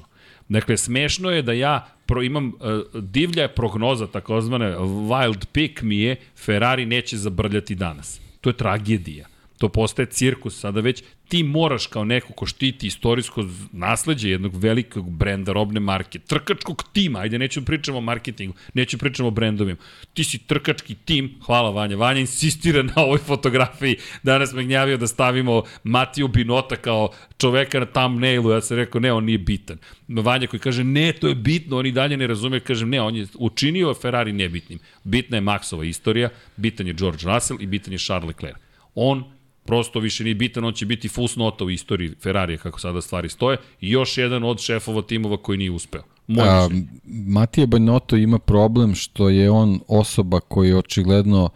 [0.49, 2.53] Dakle, smešno je da ja pro, imam uh,
[3.01, 8.21] divlja prognoza, takozvane wild pick mi je Ferrari neće zabrljati danas.
[8.41, 9.27] To je tragedija.
[9.59, 10.59] To postaje cirkus.
[10.59, 16.19] Sada već ti moraš kao neko ko štiti istorijsko nasledđe jednog velikog brenda, robne marke,
[16.19, 19.77] trkačkog tima, ajde neću pričamo o marketingu, neću pričamo o brendovima.
[20.13, 21.97] Ti si trkački tim, hvala Vanja.
[21.97, 23.95] Vanja insistira na ovoj fotografiji.
[24.23, 28.51] Danas me gnjavio da stavimo Matiju Binota kao čoveka na thumbnailu.
[28.51, 29.77] Ja sam rekao, ne, on nije bitan.
[30.07, 32.59] Vanja koji kaže, ne, to je bitno, on i dalje ne razume.
[32.59, 34.79] Kažem, ne, on je učinio Ferrari nebitnim.
[35.03, 38.57] Bitna je Maxova istorija, bitan je George Russell i bitan je Charles Leclerc.
[38.95, 39.38] On
[39.69, 43.57] prosto više nije bitan, on će biti fusnota u istoriji Ferrarija kako sada stvari stoje
[43.81, 46.01] i još jedan od šefova timova koji nije uspeo.
[46.27, 46.87] Moje A, mišljenje.
[47.27, 51.49] Matija Banjoto ima problem što je on osoba koja je očigledno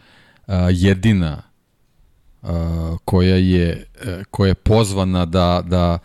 [0.48, 1.42] a, jedina
[2.42, 6.00] a, koja je a, koja je pozvana da da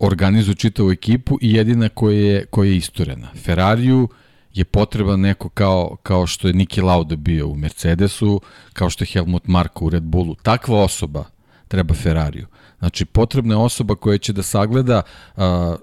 [0.00, 3.28] organizuje čitavu ekipu i jedina koja je koja je isturena.
[3.44, 4.08] Ferrariju
[4.54, 8.40] je potreban neko kao, kao što je Niki Lauda bio u Mercedesu,
[8.72, 10.34] kao što je Helmut Marko u Red Bullu.
[10.34, 11.24] Takva osoba
[11.68, 12.46] treba Ferrariju.
[12.78, 15.02] Znači, potrebna je osoba koja će da sagleda,
[15.36, 15.76] a,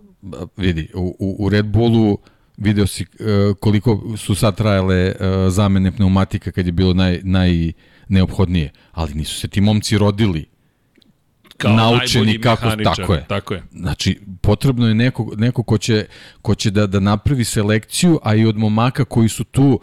[0.58, 2.18] vidi, u, u, Red Bullu
[2.58, 7.72] video si uh, koliko su sad trajale uh, zamene pneumatika kad je bilo naj, naj
[8.08, 10.55] neophodnije, ali nisu se ti momci rodili
[11.58, 13.26] Kao naučeni kako mehaničar, tako je.
[13.28, 13.64] Tako je.
[13.72, 16.06] Znači, potrebno je neko, neko ko će,
[16.42, 19.80] ko će da, da napravi selekciju, a i od momaka koji su tu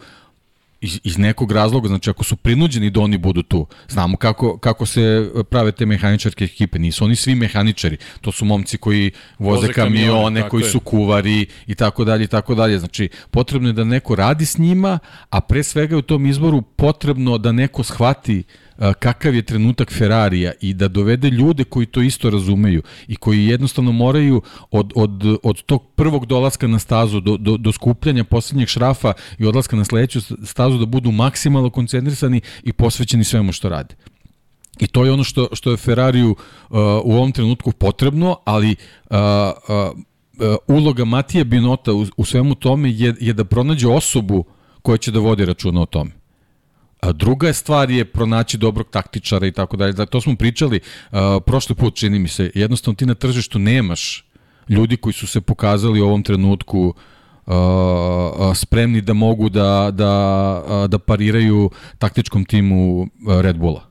[0.83, 4.85] iz, iz nekog razloga, znači ako su prinuđeni da oni budu tu, znamo kako, kako
[4.85, 9.73] se prave te mehaničarke ekipe, nisu oni svi mehaničari, to su momci koji voze, Voze
[9.73, 10.69] kamione, kamione, koji je.
[10.69, 12.79] su kuvari i tako dalje i tako dalje.
[12.79, 17.37] Znači, potrebno je da neko radi s njima, a pre svega u tom izboru potrebno
[17.37, 18.43] da neko shvati
[18.99, 23.91] kakav je trenutak Ferrarija i da dovede ljude koji to isto razumeju i koji jednostavno
[23.91, 29.13] moraju od, od, od tog prvog dolaska na stazu do, do, do skupljanja poslednjeg šrafa
[29.37, 33.95] i odlaska na sledeću stazu da budu maksimalno koncentrisani i posvećeni svemu što rade.
[34.79, 38.75] I to je ono što, što je Ferrariju uh, u ovom trenutku potrebno, ali
[39.09, 44.45] uh, uh, uloga Matija Binota u, u svemu tome je, je da pronađe osobu
[44.81, 46.11] koja će da vodi računa o tome.
[47.03, 49.93] A druga je stvar je pronaći dobrog taktičara i tako dalje.
[49.93, 50.79] Da, to smo pričali
[51.11, 52.51] uh, prošli put, čini mi se.
[52.55, 54.25] Jednostavno ti na tržištu nemaš
[54.69, 56.93] ljudi koji su se pokazali u ovom trenutku uh,
[57.45, 57.53] uh,
[58.55, 60.13] spremni da mogu da, da,
[60.63, 63.07] uh, da pariraju taktičkom timu uh,
[63.41, 63.83] Red Bulla.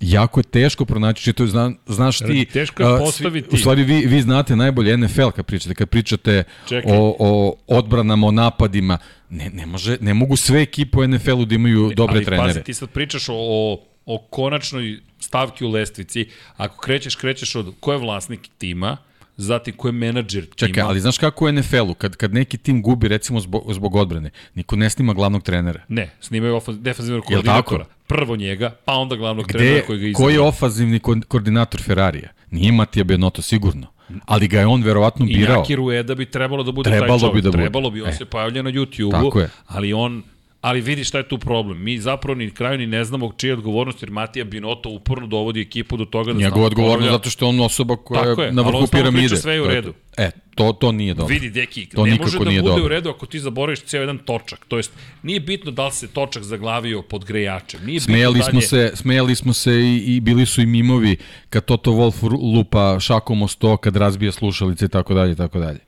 [0.00, 2.44] Jako je teško pronaći, čito, zna, znaš ti...
[2.44, 3.48] Teško je uh, postaviti.
[3.48, 6.92] svi- U stvari vi, vi znate najbolje NFL kad pričate, kad pričate Čekaj.
[6.92, 8.98] o, o odbranama, o napadima,
[9.32, 12.48] ne, ne, može, ne mogu sve ekipe u NFL-u da imaju dobre Ali trenere.
[12.48, 16.26] pazi, ti sad pričaš o, o, o konačnoj stavki u lestvici.
[16.56, 18.96] Ako krećeš, krećeš od ko je vlasnik tima,
[19.36, 20.56] zatim ko je menadžer tima.
[20.68, 24.30] Čekaj, ali znaš kako u NFL-u, kad, kad neki tim gubi recimo zbog, zbog odbrane,
[24.54, 25.80] niko ne snima glavnog trenera.
[25.88, 27.84] Ne, snimaju defensivnog koordinatora.
[28.06, 30.30] Prvo njega, pa onda glavnog trenera Gde, koji ga ko izabrao.
[30.30, 32.28] je ofazivni ko- koordinator Ferrarija?
[32.50, 33.86] Nije Matija Benotto sigurno,
[34.26, 35.54] ali ga je on verovatno birao.
[35.54, 37.44] I Naki Rueda bi trebalo da bude Trebalo taj bi čovjek.
[37.44, 37.58] da bude.
[37.58, 38.12] Trebalo bi, on E.
[38.12, 39.32] se pojavlja na YouTube-u,
[39.66, 40.22] ali on
[40.62, 41.82] Ali vidi šta je tu problem.
[41.82, 45.60] Mi zapravo ni kraju ni ne znamo čija je odgovornost, jer Matija Binotto uporno dovodi
[45.60, 48.62] ekipu do toga da Njegova odgovornost zato što je on osoba koja Tako je na
[48.62, 49.36] vrhu piramide.
[49.36, 49.94] sve je u redu.
[50.16, 51.34] E, to, to nije dobro.
[51.34, 52.84] Vidi, deki, To ne može da bude dobro.
[52.84, 54.64] u redu ako ti zaboraviš ceo jedan točak.
[54.68, 57.80] To jest, nije bitno da li se točak zaglavio pod grejačem.
[57.86, 58.90] Nije Smejali bitno smo, dalje...
[58.90, 61.16] se, smejali smo se i, i bili su i mimovi
[61.50, 65.78] kad Toto Wolf lupa šakom o sto, kad razbija slušalice i tako dalje tako dalje.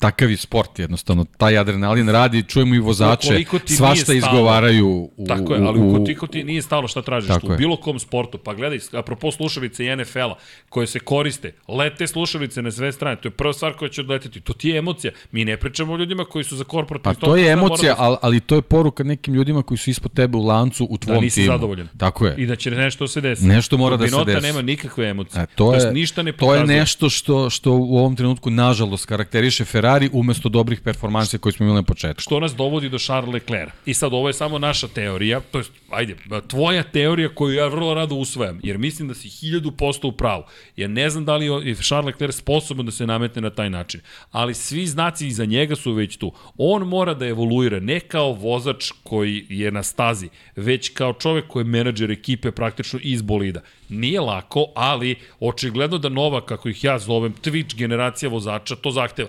[0.00, 5.60] Takav je sport jednostavno, taj adrenalin radi, čujemo i vozače, svašta izgovaraju u, Tako je,
[5.66, 7.58] ali u, ukoliko ti nije stalo šta tražiš Tako tu, u je.
[7.58, 10.34] bilo kom sportu, pa gledaj, apropo slušalice i NFL-a,
[10.68, 14.40] koje se koriste, lete slušalice na sve strane, to je prva stvar koja će odleteti,
[14.40, 15.12] to ti je emocija.
[15.32, 18.40] Mi ne pričamo o ljudima koji su za korporativni Pa to je emocija, ali, ali
[18.40, 21.40] to je poruka nekim ljudima koji su ispod tebe u lancu u tvom da nisi
[21.40, 21.52] timu.
[21.52, 21.88] zadovoljan.
[21.96, 22.34] Tako je.
[22.36, 23.48] I da će nešto se desiti.
[23.48, 24.46] Nešto mora da se desi.
[24.46, 25.42] nema nikakve emocije.
[25.42, 26.74] E, to, jest je, ništa ne to pokazuje.
[26.74, 31.66] je nešto što, što u ovom trenutku, nažalost, karakteriše Ferrari umesto dobrih performancija koje smo
[31.66, 32.22] imali na početku.
[32.22, 33.72] što nas dovodi do Charles Leclerc.
[33.86, 36.16] I sad ovo je samo naša teorija, to je, ajde,
[36.48, 40.42] tvoja teorija koju ja vrlo rado usvajam, jer mislim da si hiljadu posto u pravu.
[40.76, 44.00] Ja ne znam da li je Charles Leclerc sposoban da se nametne na taj način,
[44.30, 46.32] ali svi znaci iza njega su već tu.
[46.56, 51.60] On mora da evoluira, ne kao vozač koji je na stazi, već kao čovek koji
[51.60, 53.60] je menadžer ekipe praktično iz bolida.
[53.88, 59.28] Nije lako, ali očigledno da nova, kako ih ja zovem, Twitch generacija vozača, to zahteva.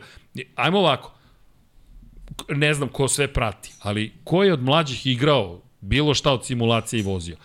[0.55, 1.13] Ajmo ovako,
[2.49, 6.99] ne znam ko sve prati, ali ko je od mlađih igrao bilo šta od simulacije
[6.99, 7.37] i vozio.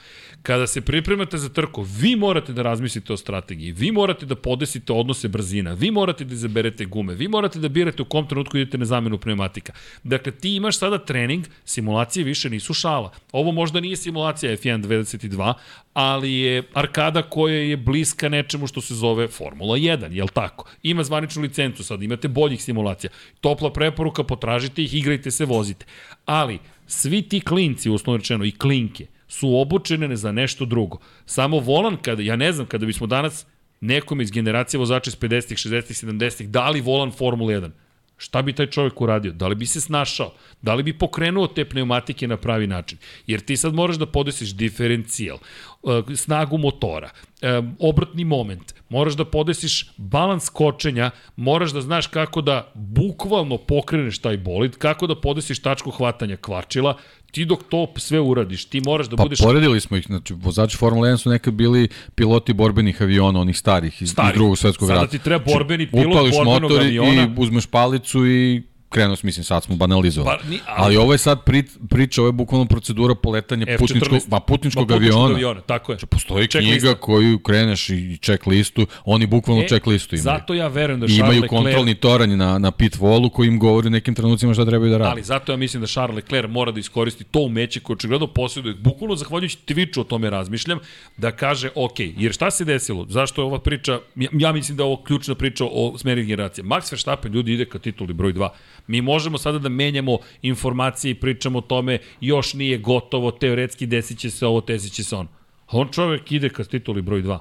[0.44, 4.92] Kada se pripremate za trku, vi morate da razmislite o strategiji, vi morate da podesite
[4.92, 8.78] odnose brzina, vi morate da izaberete gume, vi morate da birate u kom trenutku idete
[8.78, 9.72] na zamenu pneumatika.
[10.02, 13.11] Dakle, ti imaš sada trening, simulacije više nisu šala.
[13.33, 15.54] Ovo možda nije simulacija F1 22,
[15.94, 20.68] ali je arkada koja je bliska nečemu što se zove Formula 1, jel tako?
[20.83, 23.11] Ima zvaničnu licencu, sad imate boljih simulacija.
[23.40, 25.87] Topla preporuka, potražite ih, igrajte se, vozite.
[26.24, 30.99] Ali, svi ti klinci, uslovno rečeno, i klinke, su obučene za nešto drugo.
[31.27, 33.47] Samo volan, kada, ja ne znam, kada bismo danas
[33.81, 37.71] nekom iz generacije vozača iz 50-ih, 60-ih, 70-ih dali volan Formula 1,
[38.17, 39.33] šta bi taj čovjek uradio?
[39.33, 40.33] Da li bi se snašao?
[40.63, 42.99] Da li bi pokrenuo te pneumatike na pravi način?
[43.27, 47.11] Jer ti sad moraš da podesiš diferencijal, eh, snagu motora,
[47.43, 54.19] eh, obratni moment, moraš da podesiš balans kočenja, moraš da znaš kako da bukvalno pokreneš
[54.19, 56.97] taj bolid, kako da podesiš tačku hvatanja kvačila,
[57.35, 60.77] ti dok to sve uradiš, ti moraš da Pa budeš poredili smo ih, znači vozači
[60.77, 61.83] Formule 1 su nekad bili
[62.14, 64.29] piloti borbenih aviona, onih starih iz, Stari.
[64.29, 65.11] iz drugog svetskog Sada rata.
[65.11, 67.23] ti treba borbeni pilot Upališ borbenog motor i- aviona.
[67.25, 68.62] i uzmeš palicu i
[68.94, 70.38] krenuo mislim, sad smo banalizovali.
[70.42, 73.78] Pa, ni- ali- ali, ovo je sad pri, priča, ovo je bukvalno procedura poletanja F14.
[73.78, 75.35] putničkog, pa, putničkog Ma, aviona.
[75.35, 75.61] aviona.
[75.61, 75.98] Tako je.
[75.98, 77.00] Postoji Check knjiga lista.
[77.00, 80.22] koju kreneš i check listu, oni bukvalno E, check listu imaju.
[80.38, 83.48] Zato ja verujem da I Charles imaju Leclerc kontrolni toranj na, na pit volu koji
[83.48, 85.11] im govori u nekim trenucima šta trebaju da rade.
[85.11, 88.74] Ali zato ja mislim da Charles Leclerc mora da iskoristi to umeće koje očigledno posjeduje.
[88.74, 90.78] Bukvalno zahvaljujući Twitchu o tome razmišljam,
[91.16, 93.07] da kaže ok, jer šta se desilo?
[93.09, 96.64] Zašto je ova priča, ja, ja mislim da je ovo ključna priča o smeri generacije.
[96.64, 98.48] Max Verstappen ljudi ide ka tituli broj 2.
[98.87, 104.18] Mi možemo sada da menjamo informacije i pričamo o tome, još nije gotovo, teoretski desit
[104.18, 105.29] će se ovo, desit će se ono.
[105.66, 107.38] A on čovek ide ka tituli broj 2.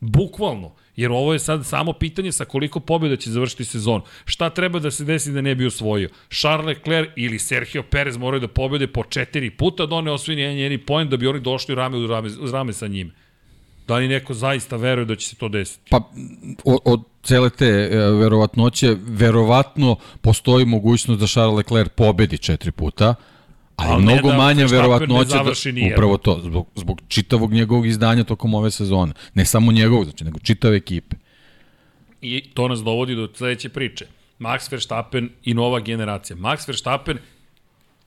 [0.00, 0.74] Bukvalno.
[0.96, 4.02] Jer ovo je sad samo pitanje sa koliko pobjeda će završiti sezon.
[4.24, 6.08] Šta treba da se desi da ne bi osvojio?
[6.30, 10.56] Charles Leclerc ili Sergio Perez moraju da pobjede po četiri puta da one osvoji jedan
[10.56, 13.10] jedini da bi oni došli rame u rame, rame sa njime.
[13.86, 15.90] Da li neko zaista veruje da će se to desiti?
[15.90, 15.96] Pa
[16.64, 23.14] od, od cele te e, verovatnoće, verovatno postoji mogućnost da Charles Leclerc pobedi četiri puta,
[23.76, 25.96] ali Ali mnogo da verovatnoća završi da, nijedno.
[25.96, 29.12] upravo to, zbog, zbog čitavog njegovog izdanja tokom ove sezone.
[29.34, 31.16] Ne samo njegovog, znači, nego čitave ekipe.
[32.20, 34.06] I to nas dovodi do sledeće priče.
[34.38, 36.36] Max Verstappen i nova generacija.
[36.36, 37.18] Max Verstappen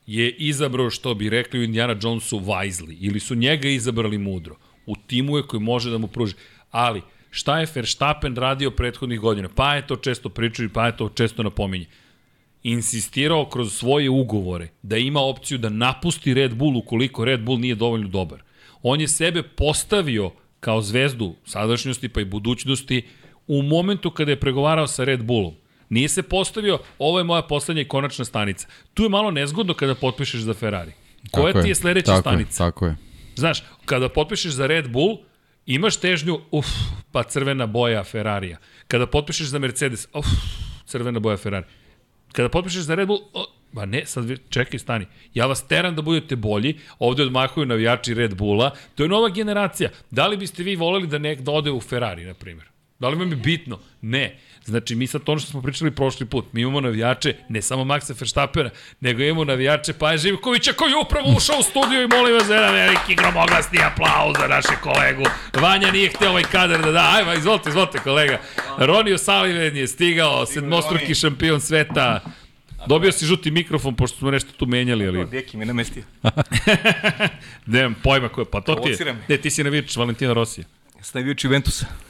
[0.08, 2.98] je izabrao, što bi rekli u Indiana Jonesu, wisely.
[3.00, 4.56] Ili su njega izabrali mudro.
[4.90, 6.34] U timu je koji može da mu pruži.
[6.72, 9.50] Ali, šta je Verstappen radio prethodnih godina?
[9.56, 11.86] Pa je to često pričao i pa je to često napominje.
[12.64, 17.76] Insistirao kroz svoje ugovore da ima opciju da napusti Red Bull ukoliko Red Bull nije
[17.76, 18.42] dovoljno dobar.
[18.84, 23.06] On je sebe postavio kao zvezdu sadašnjosti pa i budućnosti
[23.48, 25.54] u momentu kada je pregovarao sa Red Bullom.
[25.90, 28.68] Nije se postavio, ovo je moja poslednja i konačna stanica.
[28.94, 30.92] Tu je malo nezgodno kada potpišeš za Ferrari.
[31.32, 32.64] Koja Tako ti je sledeća tako stanica?
[32.64, 33.09] Je, tako je.
[33.36, 35.20] Znaš, kada potpišeš za Red Bull,
[35.66, 36.68] imaš težnju, uf,
[37.12, 38.58] pa crvena boja Ferrarija.
[38.88, 40.28] Kada potpišeš za Mercedes, uf,
[40.86, 41.66] crvena boja Ferrari.
[42.34, 45.06] Kada potpišeš za Red Bull, o, ba ne, sad čekaj, stani.
[45.34, 49.90] Ja vas teram da budete bolji, ovde odmahuju navijači Red Bulla, to je nova generacija.
[50.12, 52.68] Da li biste vi voleli da nek da ode u Ferrari, na primjer?
[53.00, 53.80] Da li vam je bitno?
[54.02, 54.40] Ne.
[54.70, 58.20] Znači, mi sad ono što smo pričali prošli put, mi imamo navijače, ne samo Maxa
[58.20, 62.48] Verstappena, nego imamo navijače Paja Živkovića koji je upravo ušao u studiju i molim vas
[62.48, 65.24] za jedan veliki gromoglasni aplauz za naše kolegu.
[65.54, 67.12] Vanja nije hteo ovaj kadar da da.
[67.16, 68.40] Ajmo, izvolite, izvolite kolega.
[68.78, 72.20] Ronio Saliven je stigao, sedmostruki šampion sveta.
[72.88, 75.26] Dobio si žuti mikrofon, pošto smo nešto tu menjali, ali...
[75.26, 76.04] Deki mi namestio.
[77.66, 79.16] Nemam pojma ko je, pa to ti je...
[79.28, 80.66] Ne, ti si navijač Valentina Rosija.
[81.02, 81.86] Stavio Juventusa.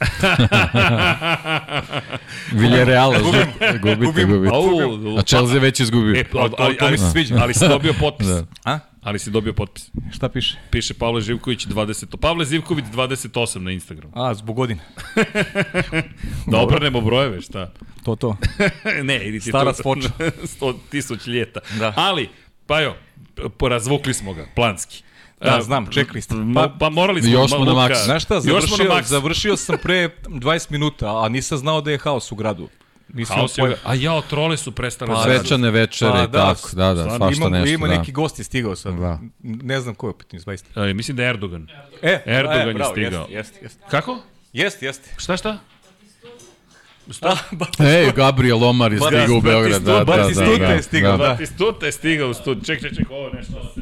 [2.52, 4.28] Villarreal, gubite, Gubim.
[4.28, 4.54] gubite.
[4.54, 6.14] Au, A Chelsea već izgubio.
[6.14, 7.36] E, ali, to- ali, to mi se ali- sviđa.
[7.36, 8.26] Ali si dobio potpis.
[8.26, 8.44] Da.
[8.64, 8.78] A?
[9.02, 9.90] Ali si dobio potpis.
[10.12, 10.58] Šta piše?
[10.70, 12.16] Piše Pavle Živković 20.
[12.16, 14.12] Pavle Živković 28 na Instagramu.
[14.16, 14.80] A, zbog godina.
[16.46, 17.72] Da obrnemo brojeve, šta?
[18.04, 18.36] To, to.
[19.02, 19.82] ne, idi ti Stara to.
[19.82, 20.08] svoča.
[20.18, 21.60] 100 tisuć ljeta.
[21.78, 21.92] Da.
[21.96, 22.28] Ali,
[22.66, 22.96] pa jo,
[23.58, 25.02] porazvukli smo ga, planski.
[25.40, 26.32] Da, A, znam, checklist.
[26.54, 27.32] Pa- pa morali smo.
[27.32, 27.98] Još smo na maks.
[28.04, 31.90] Znaš šta, Još smo na završio, završio sam pre 20 minuta, a nisam znao da
[31.90, 32.68] je haos u gradu.
[33.14, 35.14] Nisam Haos je, a jao, trole su prestale.
[35.14, 35.38] Pa, da.
[35.38, 37.98] Svečane večere Pa, da, tako, da, da, svašta Ima, nešto, ima da.
[37.98, 38.94] neki gost je stigao sad.
[38.94, 39.18] Da.
[39.42, 40.86] Ne znam ko je opet, zaista.
[40.86, 41.68] E, mislim da je Erdogan.
[42.02, 43.20] E, Erdogan e, je bravo, stigao.
[43.20, 43.80] Jeste, jeste, jeste.
[43.90, 44.18] Kako?
[44.52, 45.14] Jeste, jeste.
[45.18, 45.58] Šta, šta?
[47.22, 50.04] A, ba, Ej, Gabriel Omar je stigao u Beograd, da, da, da.
[50.04, 51.28] Batistuta da, je stigao, da.
[51.28, 52.64] Batistuta je stigao u studiju.
[52.64, 53.74] Ček, ček, ček, ovo je nešto.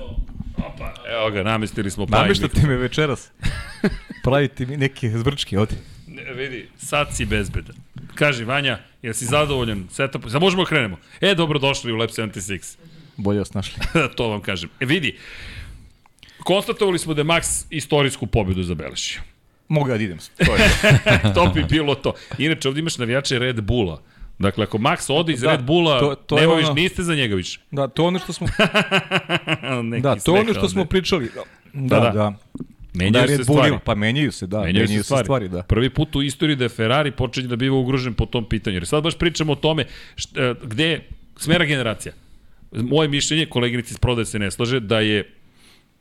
[0.66, 2.20] Opa, evo ga, namestili smo pa.
[2.22, 3.30] Nameštate me večeras.
[4.24, 5.74] Pravite mi neke zvrčke ovde.
[6.06, 7.76] Ne, vidi, sad si bezbedan.
[8.14, 10.22] Kaži, Vanja, jel si zadovoljan setup?
[10.30, 10.96] Sad možemo da krenemo.
[11.20, 12.76] E, dobrodošli u Lab 76.
[13.16, 13.82] Bolje vas našli.
[14.16, 14.70] to vam kažem.
[14.80, 15.18] E, vidi,
[16.44, 19.20] konstatovali smo da je Max istorijsku pobedu zabeležio.
[19.68, 20.18] Mogu ja da idem.
[20.18, 20.70] To je.
[21.34, 22.14] to bi bilo to.
[22.38, 24.02] Inače, ovdje imaš navijače Red Bulla.
[24.38, 27.14] Dakle, ako Max ode iz Da, Red Bulla, to- to nema više, ono- niste za
[27.14, 27.60] njega više.
[27.70, 28.46] Da, to ono što smo,
[30.02, 31.30] da, to ono što smo pričali.
[31.72, 32.10] Da, Da, da.
[32.10, 32.34] da.
[32.94, 33.68] Menjaju Da, se stvari.
[33.68, 35.24] ima, pa menjaju se, da, Menjaju, se stvari.
[35.24, 35.62] stvari, da.
[35.62, 38.76] Prvi put u istoriji da je Ferrari počinje da biva ugrožen po tom pitanju.
[38.76, 39.84] Jer sad baš pričamo o tome
[40.16, 42.12] št, e, gde je smera generacija.
[42.72, 45.30] Moje mišljenje, koleginici iz prodaje se ne slaže, da je,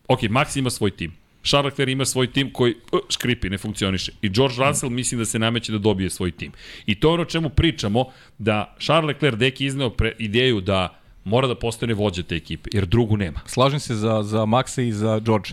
[0.07, 1.13] ok, Max ima svoj tim.
[1.47, 4.11] Charles Leclerc ima svoj tim koji uh, škripi, ne funkcioniše.
[4.21, 6.51] I George Russell mislim da se nameće da dobije svoj tim.
[6.85, 8.05] I to je ono čemu pričamo,
[8.37, 12.85] da Charles Leclerc deki izneo pre, ideju da mora da postane vođa te ekipe, jer
[12.85, 13.39] drugu nema.
[13.45, 15.49] Slažem se za, za Maxa i za George.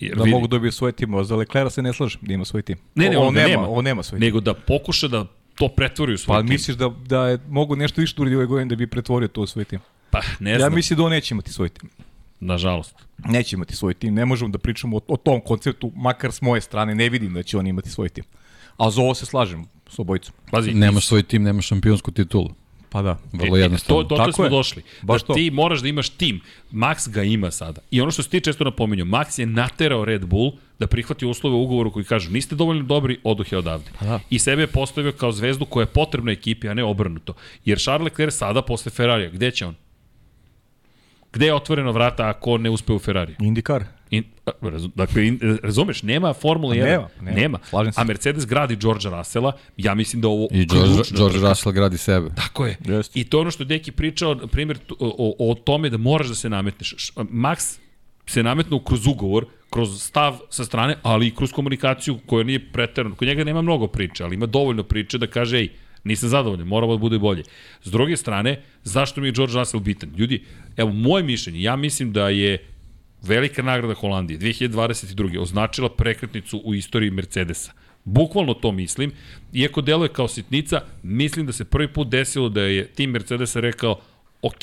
[0.00, 2.44] Jer Da vidi- mogu dobiti svoj tim, a za Leclerc se ne slažem da ima
[2.44, 2.76] svoj tim.
[2.94, 3.68] Ne, ne, on, on nema, nema.
[3.68, 4.26] on nema svoj tim.
[4.26, 6.48] nego da pokuša da to pretvori u svoj Pa tim.
[6.48, 9.40] misliš da, da je mogu nešto više da uradi ove godine da bi pretvorio to
[9.40, 9.78] u svoj tim?
[10.10, 11.90] Pa, ne Ja znam, mislim da on neće imati svoj tim.
[12.40, 12.94] Nažalost.
[13.18, 14.14] Neće imati svoj tim.
[14.14, 17.42] Ne možemo da pričamo o, o tom konceptu, makar s moje strane ne vidim da
[17.42, 18.24] će on imati svoj tim.
[18.76, 20.34] A za ovo se slažem s obojicom.
[20.50, 22.50] Pazi, Nemaš svoj tim, nemaš šampionsku titulu.
[22.90, 23.18] Pa da.
[23.32, 24.02] Vrlo E, jednostavno.
[24.02, 24.50] To, to, Tako smo je.
[24.50, 24.82] došli.
[25.02, 25.34] Baš da to.
[25.34, 26.40] ti moraš da imaš tim.
[26.72, 27.80] Max ga ima sada.
[27.90, 31.56] I ono što si ti često napominjao, Max je naterao Red Bull da prihvati uslove
[31.56, 33.90] u ugovoru koji kažu niste dovoljno dobri, oduh je odavde.
[33.98, 34.20] Pa da.
[34.30, 37.34] I sebe je postavio kao zvezdu koja je potrebna ekipi, a ne obrnuto.
[37.64, 39.74] Jer Charles Leclerc sada posle Ferrarija, gde će on?
[41.36, 43.34] Gde je otvoreno vrata ako ne uspe u Ferrari?
[43.40, 43.84] Indikar.
[44.10, 44.24] In,
[44.62, 46.84] razum, dakle, in, razumeš, nema Formula 1.
[46.84, 47.36] nema, nema.
[47.36, 47.58] nema.
[47.68, 48.00] Slažem se.
[48.00, 51.38] A Mercedes gradi Georgea Russella, ja mislim da ovo I George, George.
[51.38, 52.30] Russell gradi sebe.
[52.36, 52.76] Tako je.
[52.84, 53.20] Jeste.
[53.20, 55.96] I to je ono što je Deki pričao, na primjer, o, o, o tome da
[55.96, 57.12] moraš da se nametneš.
[57.16, 57.78] Max
[58.26, 63.14] se nametnuo kroz ugovor, kroz stav sa strane, ali i kroz komunikaciju koja nije preterana.
[63.14, 65.68] Kod njega nema mnogo priče, ali ima dovoljno priče da kaže, ej,
[66.06, 67.42] nisam zadovoljan, moramo da bude bolje.
[67.82, 70.10] S druge strane, zašto mi je George Russell bitan?
[70.16, 70.44] Ljudi,
[70.76, 72.58] evo, moje mišljenje, ja mislim da je
[73.22, 75.38] velika nagrada Holandije 2022.
[75.38, 77.72] označila prekretnicu u istoriji Mercedesa.
[78.04, 79.12] Bukvalno to mislim,
[79.52, 84.00] iako deluje kao sitnica, mislim da se prvi put desilo da je tim Mercedesa rekao,
[84.42, 84.62] ok,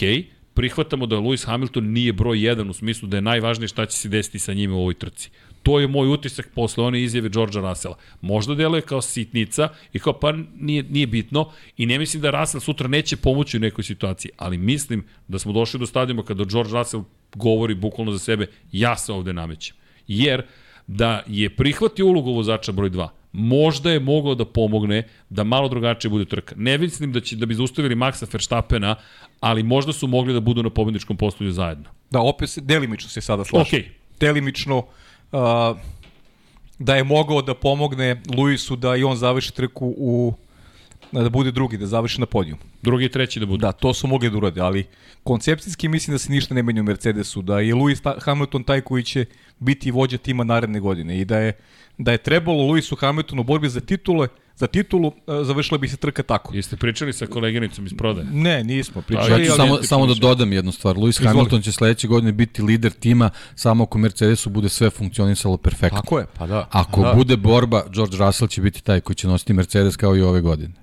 [0.53, 4.09] prihvatamo da Lewis Hamilton nije broj 1 u smislu da je najvažnije šta će se
[4.09, 5.29] desiti sa njime u ovoj trci.
[5.63, 7.95] To je moj utisak posle one izjave Georgea Russella.
[8.21, 12.61] Možda deluje kao sitnica i kao pa nije, nije bitno i ne mislim da Russell
[12.61, 16.71] sutra neće pomoći u nekoj situaciji, ali mislim da smo došli do stadijuma kada George
[16.73, 17.03] Russell
[17.35, 19.75] govori bukvalno za sebe, ja se ovde namećem.
[20.07, 20.43] Jer
[20.87, 26.11] da je prihvatio ulogu vozača broj 2, možda je mogao da pomogne da malo drugačije
[26.11, 26.55] bude trka.
[26.57, 28.95] Ne mislim da će da bi zaustavili Maxa Verstappena,
[29.39, 31.89] ali možda su mogli da budu na pobedničkom postolju zajedno.
[32.11, 33.67] Da, opet se, delimično se sada slažem.
[33.67, 33.89] Okej.
[34.19, 34.85] Delimično
[35.33, 35.77] uh,
[36.79, 40.33] da je mogao da pomogne Luisu da i on završi trku u
[41.11, 42.57] da bude drugi, da završi na podijum.
[42.81, 43.61] Drugi i treći da budu.
[43.61, 44.85] Da, to su mogli da urade, ali
[45.23, 49.03] koncepcijski mislim da se ništa ne menja u Mercedesu, da je Lewis Hamilton taj koji
[49.03, 49.25] će
[49.59, 51.53] biti vođa tima naredne godine i da je,
[51.97, 55.97] da je trebalo Lewisu Hamiltonu u borbi za titule za titulu, e, završila bi se
[55.97, 56.55] trka tako.
[56.55, 58.27] Jeste pričali sa koleginicom iz prodaje?
[58.31, 59.45] Ne, nismo Ja pričali.
[59.45, 60.95] ću ali- samo, samo da dodam jednu stvar.
[60.95, 61.27] Lewis Izvoli.
[61.27, 66.01] Hamilton će sledeće godine biti lider tima samo ako Mercedesu bude sve funkcionisalo perfektno.
[66.01, 66.67] Tako je, pa da.
[66.71, 67.13] Ako da.
[67.13, 70.73] bude borba, George Russell će biti taj koji će nositi Mercedes kao i ove godine.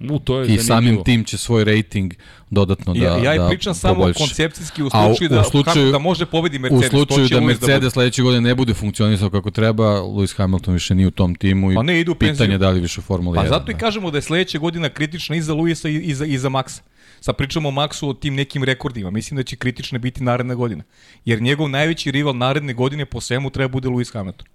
[0.00, 0.64] U, to je I zanimljivo.
[0.66, 2.14] samim tim će svoj rating
[2.50, 4.18] dodatno da Ja, ja i da pričam samo poboljša.
[4.18, 6.90] koncepcijski u A u- slučaju, u da, slučaju- kako da može pobedi U Mercedes.
[6.90, 7.90] to slučaju da Lewis Mercedes bude.
[7.90, 11.74] sledeće godine ne bude funkcionisao kako treba, Lewis Hamilton više nije u tom timu i
[11.74, 12.34] Pa ne, ide u penziju.
[12.34, 13.42] pitanje je da li više u Formuli 1.
[13.42, 13.78] Pa zato i da.
[13.78, 16.80] kažemo da je sledeća godina kritična i za Luisa i, i, za, i za Maxa.
[17.20, 19.10] Sad pričamo o Maxu o tim nekim rekordima.
[19.10, 20.82] Mislim da će kritična biti naredna godina.
[21.24, 24.46] Jer njegov najveći rival naredne godine po svemu treba bude Lewis Hamilton.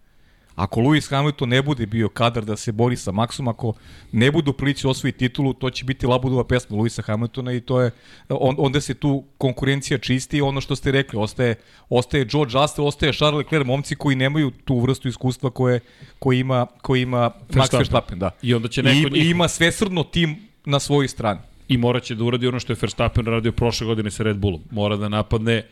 [0.60, 3.74] Ako Lewis Hamilton ne bude bio kadar da se bori sa Maxom, ako
[4.12, 7.82] ne bude u prilici osvoji titulu, to će biti labudova pesma Lewisa Hamiltona i to
[7.82, 7.92] je,
[8.30, 11.56] on, onda se tu konkurencija čisti i ono što ste rekli, ostaje,
[11.90, 15.80] ostaje George Russell, ostaje Charles Leclerc, momci koji nemaju tu vrstu iskustva koje,
[16.20, 17.80] koje ima, koje ima Max Verstappen.
[17.80, 18.20] Verstappen.
[18.20, 18.32] Da.
[18.42, 20.36] I onda će I, neko njih- I ima svesrdno tim
[20.66, 21.40] na svojoj strani.
[21.68, 24.62] I morat će da uradi ono što je Verstappen radio prošle godine sa Red Bullom.
[24.72, 25.64] Mora da napadne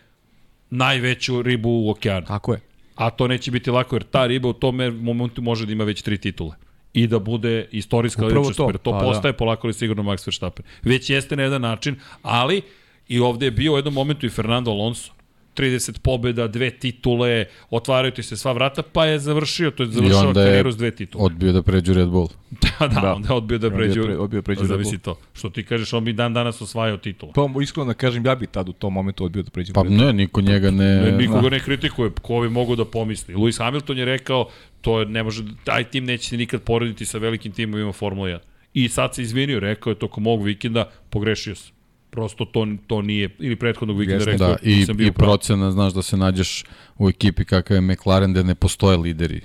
[0.70, 2.26] najveću ribu u okeanu.
[2.26, 2.60] Tako je.
[2.98, 6.02] A to neće biti lako jer ta riba u tom momentu može da ima već
[6.02, 6.56] tri titule.
[6.94, 8.58] I da bude istorijska ličnost.
[8.58, 8.68] to.
[8.68, 9.06] jer To Pa da.
[9.06, 10.66] postaje polako ali sigurno Max Verstappen.
[10.82, 12.62] Već jeste na jedan način, ali
[13.08, 15.12] i ovde je bio u jednom momentu i Fernando Alonso.
[15.58, 20.34] 30 pobjeda, dve titule, otvaraju ti se sva vrata, pa je završio, to je završio
[20.34, 21.24] karijeru s dve titule.
[21.24, 22.28] odbio da pređu Red Bull.
[22.52, 23.14] da, da, Da.
[23.14, 24.02] onda je odbio da je pređe.
[24.02, 25.16] pre- odbio da pređe u Red Zavisi Bull.
[25.16, 25.22] to.
[25.34, 27.32] Što ti kažeš, on bi dan danas osvajao titulu.
[27.34, 29.74] Pa iskreno da kažem, ja bi tad u tom momentu odbio da pređem.
[29.74, 30.02] Pa Red Bull.
[30.02, 31.02] ne, niko njega ne...
[31.02, 33.36] Ne, nikoga ne kritikuje, ko bi mogu da pomisli.
[33.36, 34.50] Lewis Hamilton je rekao,
[34.82, 38.40] to je, ne može, taj tim neće se nikad porediti sa velikim timovima Formula 1.
[38.74, 41.77] I sad se izvinio, rekao je tokom ovog vikenda, pogrešio sam.
[42.10, 45.28] Prosto to, to nije, ili prethodnog vikenda Jeste, rekao, Da, i, nisam bio i prav.
[45.30, 46.64] procena, znaš, da se nađeš
[46.98, 49.42] u ekipi kakav je McLaren, da ne postoje lideri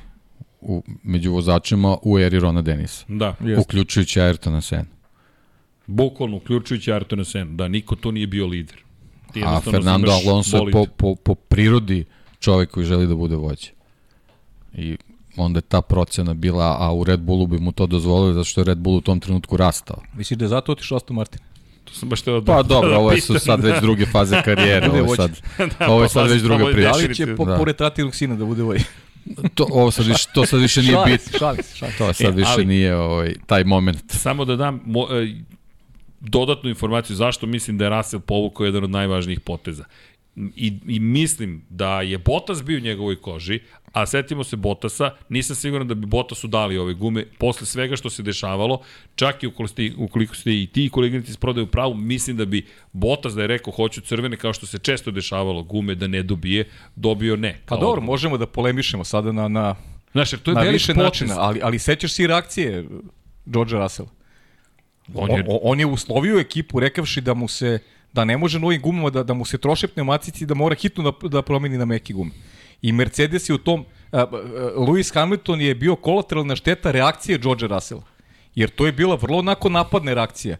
[0.60, 3.04] u, među vozačima u eri Rona Denisa.
[3.08, 3.60] Da, Jeste.
[3.60, 4.84] Uključujući Ayrtona Senna.
[5.86, 8.76] bukvalno, uključujući Ayrtona Senna, da niko tu nije bio lider.
[9.32, 10.72] Ti A Fernando Alonso je bolid.
[10.72, 12.04] po, po, po prirodi
[12.40, 13.68] čovek koji želi da bude vođa.
[14.74, 14.96] I
[15.36, 18.60] onda je ta procena bila, a u Red Bullu bi mu to dozvolili, zato što
[18.60, 20.02] je Red Bull u tom trenutku rastao.
[20.16, 21.40] Misliš da je zato otišao Aston Martin?
[21.84, 23.40] To sam baš teo da Pa dobro, da ovo su pitam.
[23.40, 25.40] sad već druge faze karijere, ovo je sad,
[25.78, 26.90] Da, ovo je pa sad već druga priča.
[26.90, 27.56] Da li će po, da.
[27.56, 27.76] pored
[28.12, 28.84] sina da bude vođa?
[29.54, 31.32] To, ovo sad više, to sad više nije bitno.
[31.32, 31.98] se, šalim se, šalim se.
[31.98, 34.02] To sad E, više ali- nije ovaj, taj moment.
[34.08, 35.34] Samo da dam mo, e,
[36.20, 39.84] dodatnu informaciju zašto mislim da je Russell povukao jedan od najvažnijih poteza.
[40.36, 43.60] I, I mislim da je Bottas bio u njegovoj koži,
[43.92, 48.10] a setimo se Bottasa, nisam siguran da bi Bottasu dali ove gume, posle svega što
[48.10, 48.80] se dešavalo,
[49.14, 52.66] čak i ukoliko ste, ukoliko ste i ti koleginici iz prodaju pravu, mislim da bi
[52.92, 56.68] Bottas da je rekao hoću crvene, kao što se često dešavalo, gume da ne dobije,
[56.96, 57.58] dobio ne.
[57.66, 58.06] Pa dobro, odgovor.
[58.06, 59.76] možemo da polemišemo sada na, na,
[60.12, 61.04] Znaš, jer to je na više potez.
[61.04, 62.84] načina, ali, ali sećaš si reakcije
[63.46, 64.08] George Russell?
[65.14, 67.78] On je, je, on je uslovio ekipu rekavši da mu se
[68.12, 71.28] da ne može novim gumama da, da mu se troše pneumatici da mora hitno da,
[71.28, 72.30] da promeni na meki gume.
[72.82, 74.26] I Mercedes je u tom a, a,
[74.76, 78.02] Lewis Hamilton je bio kolateralna šteta reakcije George Russella.
[78.54, 80.56] Jer to je bila vrlo onako napadna reakcija.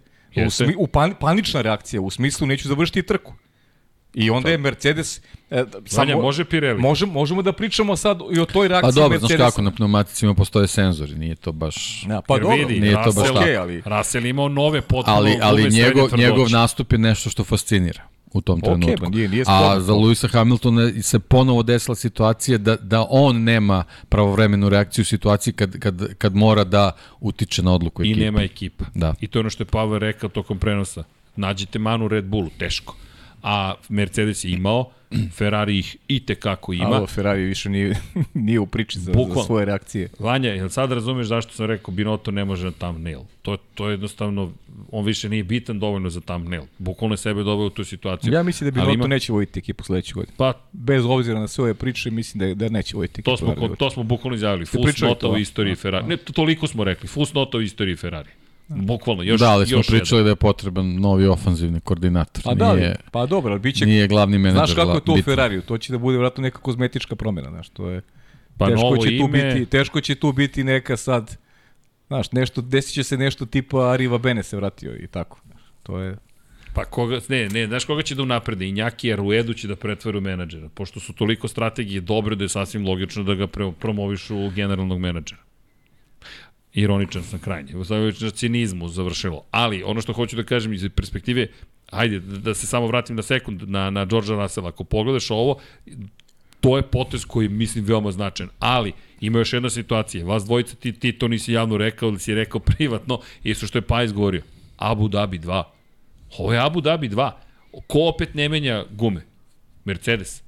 [0.47, 3.35] U, smi, u pan, panična reakcija, u smislu neću završiti trku.
[4.14, 5.20] I onda je Mercedes...
[5.51, 5.64] E,
[5.97, 6.81] Vanja, može Pirelli?
[6.81, 9.51] Možemo, možemo da pričamo sad i o toj Pa reakciji dobro, znaš Mercedesa.
[9.51, 12.07] kako, na pneumaticima postoje senzori, nije to baš...
[12.09, 13.31] Ja, pa Jer dobro, vidi, nije to baš.
[13.31, 18.12] Okej, ali- Russell imao nove potpuno Ali, ali njegov, njegov nastup je nešto što fascinira
[18.35, 19.05] u tom Okej, trenutku.
[19.05, 19.93] ba, nije- nije A za.
[19.93, 25.78] Luisa Hamiltona se ponovo desila situacija da, da on nema pravovremenu reakciju u situaciji kad,
[25.78, 28.24] kad, kad mora da utiče na odluku I ekipe.
[28.24, 28.85] nema ekipa.
[28.95, 29.14] Da.
[29.20, 31.05] I to je ono što je Pavel rekao tokom prenosa.
[31.37, 32.97] Nađite manu Red Bullu, teško.
[33.43, 34.90] A Mercedes je imao,
[35.32, 36.84] Ferrari ih i tekako ima.
[36.86, 37.95] Alo, Ferrari više nije,
[38.34, 40.09] nije u priči za, za svoje reakcije.
[40.18, 43.20] Vanja, jel sad razumeš zašto sam rekao Binotto ne može na thumbnail?
[43.43, 44.53] To, to je jednostavno,
[44.90, 46.62] on više nije bitan dovoljno za thumbnail.
[46.78, 48.32] Bukvalno je sebe doveo u tu situaciju.
[48.32, 50.34] Ja mislim da Ali Binotto ima- neće voditi ekipu sledeće godine.
[50.36, 53.30] Pa, Bez obzira na sve ove priče, mislim da, da neće voditi ekipu.
[53.30, 54.66] to smo, to smo bukvalno izjavili.
[54.66, 55.38] Fus nota u a?
[55.38, 56.07] istoriji Ferrari.
[56.07, 57.09] Ne, to, toliko smo rekli.
[57.09, 58.30] Fus nota u istoriji Ferrari.
[58.77, 62.45] Bukvalno, još, da, ali smo još pričali da je potreban novi ofanzivni koordinator.
[62.45, 63.87] Pa da, nije, pa dobro, ali bit će...
[63.87, 64.66] nije glavni menadžer.
[64.66, 65.23] Znaš kako je to u.
[65.23, 65.62] Ferrariju?
[65.62, 68.03] To će da bude vratno neka kozmetička promjena, znaš, to je...
[68.59, 71.37] Pa teško novo će tu ime- biti, teško će tu biti neka sad,
[72.07, 75.39] znaš, nešto, desit će se nešto tipa Ariva Bene se vratio i tako.
[75.47, 76.16] Znaš, to je...
[76.75, 78.66] Pa koga, ne, ne, znaš koga će da unaprede?
[78.66, 82.49] Injaki i Ruedu će da pretvore u menadžera, pošto su toliko strategije dobre da je
[82.49, 85.43] sasvim logično da ga pre, promovišu u generalnog menadžera.
[86.75, 87.73] Ironičan sam krajnje,
[88.20, 89.45] na cinizmu završilo.
[89.51, 91.47] Ali, ono što hoću da kažem iz perspektive,
[91.91, 94.68] ajde, da, se samo vratim na sekund na, na Georgea Russella.
[94.68, 95.59] Ako pogledaš ovo,
[96.62, 98.51] To je potez koji mislim, veoma značajan.
[98.59, 100.25] Ali, ima još jedna situacija.
[100.25, 103.83] Vas dvojica, ti, ti to nisi javno rekao, ili si rekao privatno, jesu što je
[103.83, 104.43] Pajs govorio.
[104.77, 105.62] Abu Dhabi 2.
[106.39, 107.31] Ovo je Abu Dhabi 2.
[107.87, 109.25] Ko opet ne menja gume?
[109.85, 110.43] Mercedes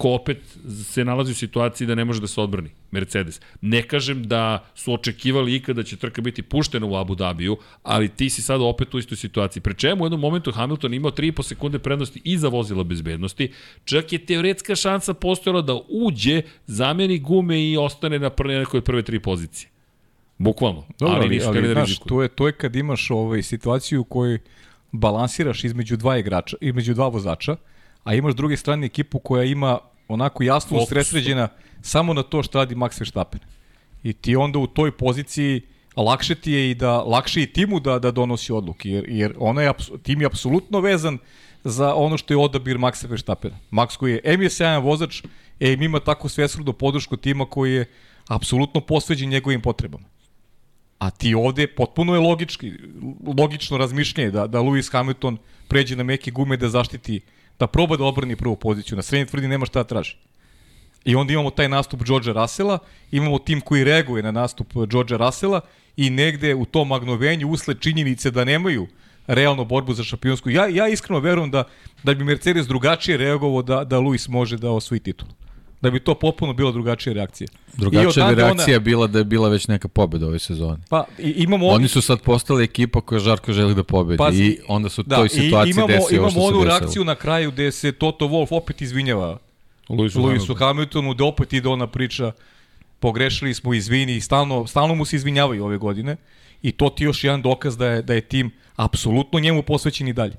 [0.00, 0.38] ko opet
[0.84, 3.40] se nalazi u situaciji da ne može da se odbrani, Mercedes.
[3.60, 8.08] Ne kažem da su očekivali ikada da će trka biti puštena u Abu Dhabiju, ali
[8.08, 9.62] ti si sada opet u istoj situaciji.
[9.62, 13.50] Pre čemu u jednom momentu Hamilton imao 3,5 sekunde prednosti iza vozila bezbednosti,
[13.84, 19.02] čak je teoretska šansa postojala da uđe, zameni gume i ostane na prve, nekoj prve
[19.02, 19.68] tri pozicije.
[20.38, 20.86] Bukvalno.
[20.98, 24.04] Dobro, ali, ali, ali, ali znaš, to je, to je kad imaš ovaj, situaciju u
[24.04, 24.38] kojoj
[24.92, 27.56] balansiraš između dva igrača, između dva vozača,
[28.04, 29.78] a imaš druge strane ekipu koja ima
[30.12, 31.48] onako jasno usresređena
[31.82, 33.40] samo na to što radi Max Verstappen.
[34.02, 35.62] I ti onda u toj poziciji
[35.96, 39.62] lakše ti je i da lakše i timu da da donosi odluke jer jer ona
[39.62, 41.18] je tim je apsolutno vezan
[41.64, 43.58] za ono što je odabir Maxa Verstappena.
[43.70, 45.22] Max koji je M je sjajan vozač,
[45.60, 47.90] e ima tako svesrdnu podršku tima koji je
[48.28, 50.04] apsolutno posveđen njegovim potrebama.
[50.98, 52.72] A ti ovde potpuno je logički,
[53.38, 55.38] logično razmišljanje da, da Lewis Hamilton
[55.68, 58.96] pređe na meke gume da zaštiti uh, da proba da obrani prvu poziciju.
[58.96, 60.16] Na srednji tvrdi nema šta da traži.
[61.04, 62.78] I onda imamo taj nastup Georgea Russella,
[63.10, 65.60] imamo tim koji reaguje na nastup Georgea Russella
[65.96, 68.86] i negde u tom magnovenju usled činjenice da nemaju
[69.26, 70.50] realno borbu za šampionsku.
[70.50, 71.64] Ja, ja iskreno verujem da,
[72.02, 75.28] da bi Mercedes drugačije reagovao da, da Luis može da osvoji titul
[75.80, 77.48] da bi to potpuno bila drugačija reakcija.
[77.74, 78.84] Drugačija bi reakcija ona...
[78.84, 80.78] bila da je bila već neka pobeda ove sezone.
[80.88, 84.58] Pa i, imamo Oni su sad postali ekipa koja žarko želi da pobedi pa, i
[84.68, 87.92] onda su da, toj situaciji imamo, desio imamo što onu reakciju na kraju gde se
[87.92, 89.38] Toto Wolff opet izvinjava
[89.88, 92.32] Luisu, Luisu Hamiltonu, da opet ide ona priča
[93.00, 96.16] pogrešili smo, izvini, i stalno, stalno mu se izvinjavaju ove godine
[96.62, 100.12] i to ti još jedan dokaz da je, da je tim apsolutno njemu posvećen i
[100.12, 100.36] dalje.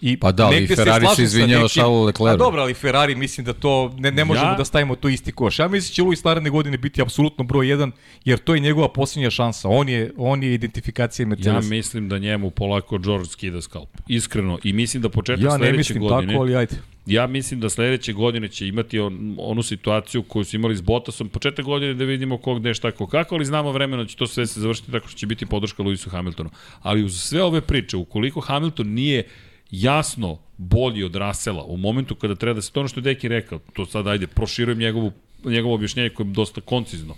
[0.00, 2.34] I pa da, ali Ferrari se izvinjava Charlesu Leclerc.
[2.34, 4.54] A dobro, ali Ferrari mislim da to ne, ne možemo ja?
[4.54, 5.58] da stavimo to isti koš.
[5.58, 7.90] Ja mislim da će Luis naredne godine biti apsolutno broj 1,
[8.24, 9.68] jer to je njegova posljednja šansa.
[9.68, 11.64] On je, on je identifikacija Mercedes.
[11.64, 13.88] Ja mislim da njemu polako George skida skalp.
[14.08, 14.58] Iskreno.
[14.64, 16.06] I mislim da početak ja sledeće godine...
[16.06, 16.76] Ja ne mislim tako, ali ajde.
[17.06, 21.28] Ja mislim da sledeće godine će imati on, onu situaciju koju su imali s Bottasom.
[21.28, 24.26] Početak godine da vidimo kog gde šta ko kako, ali znamo vremena da će to
[24.26, 26.50] sve se završiti tako što će biti podrška Luisu Hamiltonu.
[26.82, 29.22] Ali uz sve ove priče, ukoliko Hamilton nije
[29.70, 33.28] jasno bolji od Rasela u momentu kada treba da se to ono što je Deki
[33.28, 35.12] rekao, to sad ajde, proširujem njegovu,
[35.44, 37.14] njegovo objašnjenje koje je dosta koncizno,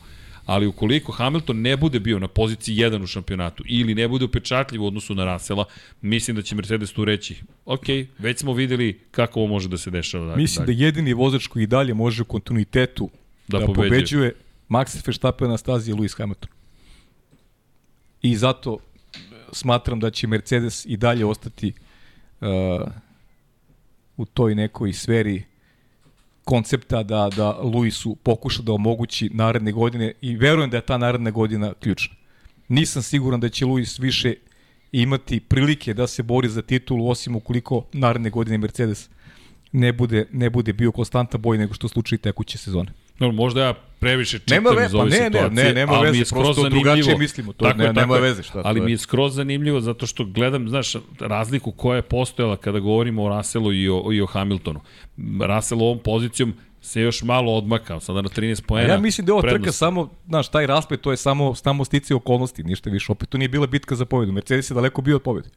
[0.47, 4.83] ali ukoliko Hamilton ne bude bio na poziciji 1 u šampionatu ili ne bude upečatljiv
[4.83, 5.65] u odnosu na Rasela,
[6.01, 7.85] mislim da će Mercedes tu reći, ok,
[8.19, 10.27] već smo videli kako ovo može da se dešava.
[10.27, 10.77] Dalje, mislim dalje.
[10.77, 13.11] da jedini vozač koji dalje može u kontinuitetu
[13.49, 13.91] da, da pobeđuje.
[13.91, 14.33] pobeđuje
[14.69, 16.51] Max Verstappen na stazi je Lewis Hamilton.
[18.23, 18.79] I zato
[19.53, 21.88] smatram da će Mercedes i dalje ostati uh,
[24.17, 25.43] u toj nekoj sferi
[26.45, 31.31] koncepta da, da Luisu pokuša da omogući naredne godine i verujem da je ta naredna
[31.31, 32.15] godina ključna.
[32.69, 34.35] Nisam siguran da će Luis više
[34.93, 39.09] imati prilike da se bori za titulu osim ukoliko naredne godine Mercedes
[39.73, 42.93] ne bude, ne bude bio konstanta boj nego što slučaj tekuće sezone.
[43.19, 45.51] No, možda ja previše čitam nema ve, iz ove pa ne, situacije.
[45.51, 47.53] Ne, ne, nema veze, prosto drugačije mislimo.
[47.53, 48.43] To tako ne, je, nema je, veze.
[48.43, 52.57] Šta ali to mi je skroz zanimljivo zato što gledam, znaš, razliku koja je postojala
[52.57, 54.81] kada govorimo o Russellu i o, i o Hamiltonu.
[55.41, 58.93] Russell ovom pozicijom se još malo odmakao, sada na 13 poena.
[58.93, 62.15] Ja mislim da je ovo trka samo, znaš, taj raspet, to je samo, samo stice
[62.15, 63.13] okolnosti, ništa više.
[63.13, 64.33] Opet to nije bila bitka za pobedu.
[64.33, 65.49] Mercedes je daleko bio od pobede.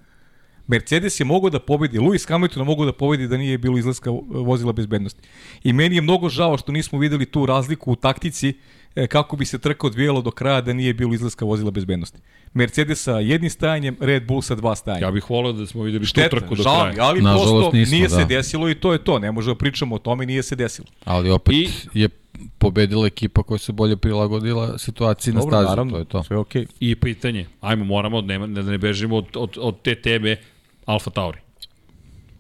[0.72, 4.11] Mercedes je mogao da pobedi, Lewis Hamilton je mogao da pobedi da nije bilo izlaska
[4.30, 5.22] vozila bezbednosti.
[5.63, 8.53] I meni je mnogo žao što nismo videli tu razliku u taktici
[8.95, 12.19] e, kako bi se trka odvijalo do kraja da nije bilo izlaska vozila bezbednosti.
[12.53, 15.05] Mercedes sa jednim stajanjem, Red Bull sa dva stajanja.
[15.05, 16.93] Ja bih volio da smo videli tu trku do kraja.
[16.99, 18.15] ali Na prosto nismo, nije da.
[18.15, 19.19] se desilo i to je to.
[19.19, 20.88] Ne možemo da pričamo o tome, nije se desilo.
[21.05, 22.09] Ali opet I, je
[22.57, 26.24] pobedila ekipa koja se bolje prilagodila situaciji Dobro, na stazi, naravno, to je to.
[26.24, 26.65] Sve okay.
[26.80, 30.38] I pitanje, ajmo, moramo, ne, da ne bežimo od, od, od te teme,
[30.86, 31.40] Alfa Tauri.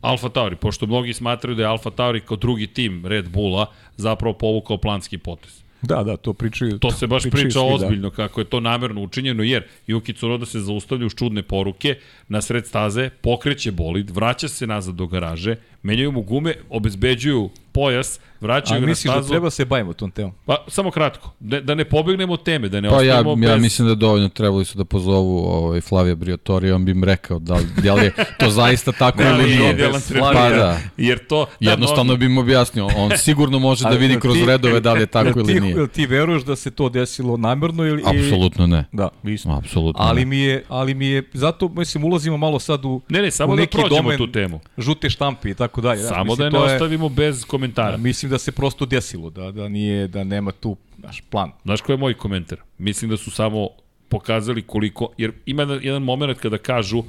[0.01, 3.65] Alfa Tauri, pošto mnogi smatraju da je Alfa Tauri kao drugi tim Red Bulla
[3.97, 5.61] zapravo povukao planski potez.
[5.81, 6.79] Da, da, to pričaju.
[6.79, 7.75] To se baš priča svi, da.
[7.75, 8.15] ozbiljno da.
[8.15, 11.95] kako je to namerno učinjeno, jer Yuki Tsunoda se zaustavlja uz čudne poruke
[12.27, 18.19] na sred staze, pokreće bolid, vraća se nazad do garaže, menjaju mu gume, obezbeđuju pojas,
[18.41, 19.11] vraćaju ga na stazu.
[19.11, 20.31] A misliš da treba se bavimo tom temom?
[20.45, 23.49] Pa, samo kratko, da, da ne pobegnemo teme, da ne pa ostavimo ja, bez...
[23.49, 27.39] ja mislim da dovoljno trebali su da pozovu ovaj, Flavija Briatore, on bi im rekao
[27.39, 29.91] da, da li je to zaista tako ili nije.
[30.19, 30.79] Pa da.
[30.97, 34.79] Jer to, da, Jednostavno bi im objasnio, on sigurno može da vidi kroz ti, redove
[34.79, 35.75] da li je tako ili nije.
[35.75, 38.03] Jel ti veruješ da se to desilo namerno ili...
[38.05, 38.85] Apsolutno ne.
[38.91, 39.53] Da, mislim.
[39.53, 40.25] Apsolutno ali ne.
[40.25, 43.55] mi je, ali mi je, zato mislim ulazimo malo sad u Ne, ne, samo u
[43.55, 44.59] da neki prođemo domen tu temu.
[44.77, 46.03] Žute štampe i tako tako dalje.
[46.03, 47.91] Samo mislim, da je ne ostavimo bez komentara.
[47.91, 51.51] Da, mislim da se prosto desilo, da, da nije, da nema tu naš plan.
[51.63, 52.57] Znaš koji je moj komentar?
[52.77, 53.69] Mislim da su samo
[54.09, 57.03] pokazali koliko, jer ima jedan- moment kada kažu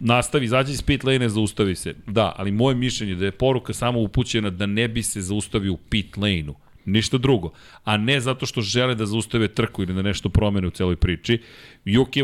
[0.00, 1.94] nastavi, izađi iz pit lane, zaustavi se.
[2.06, 5.72] Da, ali moje mišljenje je da je poruka samo upućena da ne bi se zaustavio
[5.72, 6.54] u pit lane-u.
[6.84, 7.52] Ništa drugo.
[7.84, 11.42] A ne zato što žele da zaustave trku ili da nešto promene u celoj priči.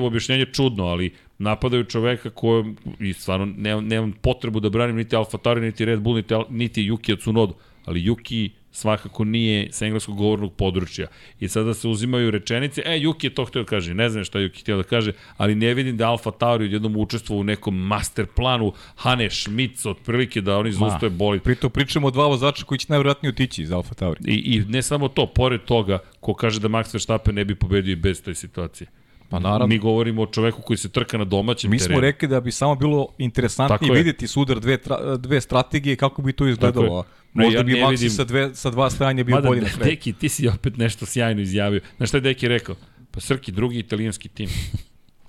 [0.00, 5.16] Objašnjenje je čudno, ali napadaju čoveka kojem, i stvarno nemam, nemam potrebu da branim niti
[5.16, 10.16] Alfa Tauri, niti Red Bull, niti, niti Yuki Tsunodu, ali Yuki svakako nije sa engleskog
[10.16, 11.07] govornog područja.
[11.41, 14.39] I sada se uzimaju rečenice, e, Juki je to htio da kaže, ne znam šta
[14.39, 18.26] Juki htio da kaže, ali ne vidim da Alfa Tauri odjednom učestvo u nekom master
[18.26, 21.43] planu Hane Schmitz, otprilike da oni zaustave bolid.
[21.43, 24.20] Pritom pričamo o dva vozača koji će najvjerojatnije otići iz Alfa Tauri.
[24.26, 27.93] I, I ne samo to, pored toga, ko kaže da Max Verstappen ne bi pobedio
[27.93, 28.86] i bez te situacije.
[29.30, 29.66] Pa naravno.
[29.66, 31.94] Mi govorimo o čoveku koji se trka na domaćem Mi terenu.
[31.94, 36.32] smo rekli da bi samo bilo interesantnije videti sudar dve, tra, dve strategije kako bi
[36.32, 37.04] to izgledalo.
[37.34, 39.68] Ne, Možda ja bi Maxi vidim- sa, dve, sa dva stajanja bio Mada, bolji na
[39.68, 39.84] kraju.
[39.84, 41.80] Deki, ti si opet nešto sjajno izjavio.
[41.96, 42.74] Znaš šta je Deki rekao?
[43.10, 44.48] Pa Srki, drugi italijanski tim.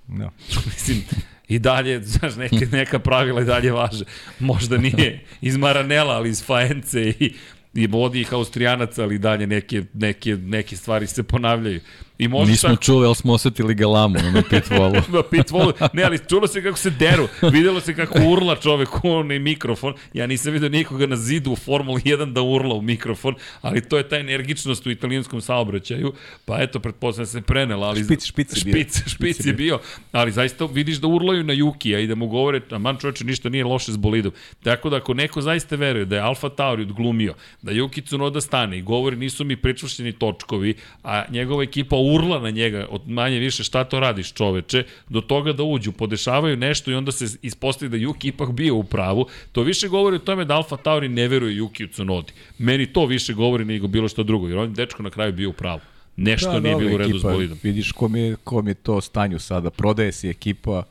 [0.10, 0.30] Da.
[0.66, 1.04] Mislim,
[1.48, 4.06] i dalje, znaš, neke, neka pravila i dalje važe.
[4.40, 7.34] Možda nije iz Maranela, ali iz Faence i,
[7.74, 11.80] i vodi ih Austrijanaca, ali dalje neke, neke, neke stvari se ponavljaju.
[12.20, 15.02] I može Nismo čuli, ali smo osetili galamu na pit wallu.
[15.16, 15.90] na pit wallu.
[15.94, 17.28] Ne, ali čulo se kako se deru.
[17.52, 19.94] Videlo se kako urla čovek u onaj mikrofon.
[20.14, 23.98] Ja nisam vidio nikoga na zidu u Formuli 1 da urla u mikrofon, ali to
[23.98, 26.14] je ta energičnost u italijanskom saobraćaju.
[26.46, 27.88] Pa eto, pretpostavljam da se prenela.
[27.88, 28.74] Ali, Špic, špic je bio.
[28.74, 29.80] Špic, špic je bio.
[30.12, 33.50] Ali zaista vidiš da urlaju na Jukija i da mu govore, a man čoveče, ništa
[33.50, 34.32] nije loše s bolidom.
[34.64, 38.78] Tako da ako neko zaista veruje da je Alfa Tauri odglumio, da Juki Tsunoda stane
[38.78, 43.64] i govori nisu mi pričvršćeni točkovi, a njegova ekipa urla na njega od manje više
[43.64, 47.98] šta to radiš čoveče, do toga da uđu, podešavaju nešto i onda se ispostavi da
[47.98, 51.56] Juki ipak bio u pravu, to više govori o tome da Alfa Tauri ne veruje
[51.56, 52.34] Juki Tsunodi.
[52.58, 55.54] Meni to više govori nego bilo što drugo, jer on dečko na kraju bio u
[55.54, 55.80] pravu.
[56.16, 57.58] Nešto da, nije bilo u redu s bolidom.
[57.64, 59.70] Vidiš kom je, kom je to stanju sada.
[59.70, 60.84] Prodaje se ekipa,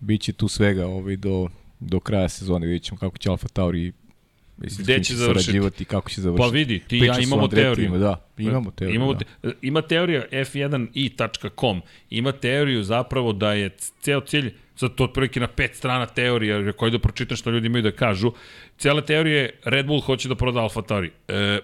[0.00, 1.48] bit će tu svega ovaj, do,
[1.80, 2.66] do kraja sezone.
[2.66, 3.92] Vidjet ćemo kako će Alfa Tauri
[4.56, 5.84] mislim, Gde će završiti?
[5.84, 6.48] kako će završiti.
[6.48, 7.98] Pa vidi, ti Priča ja imamo teoriju.
[7.98, 8.96] Da, imamo teoriju.
[8.96, 9.18] Imamo da.
[9.18, 15.46] te, ima teorija f1i.com, ima teoriju zapravo da je ceo cilj, sad to otprilike na
[15.46, 18.32] pet strana teorija, koji da pročitam što ljudi imaju da kažu,
[18.78, 21.10] cijela teorija je Red Bull hoće da proda Alfa Tauri.
[21.28, 21.58] E,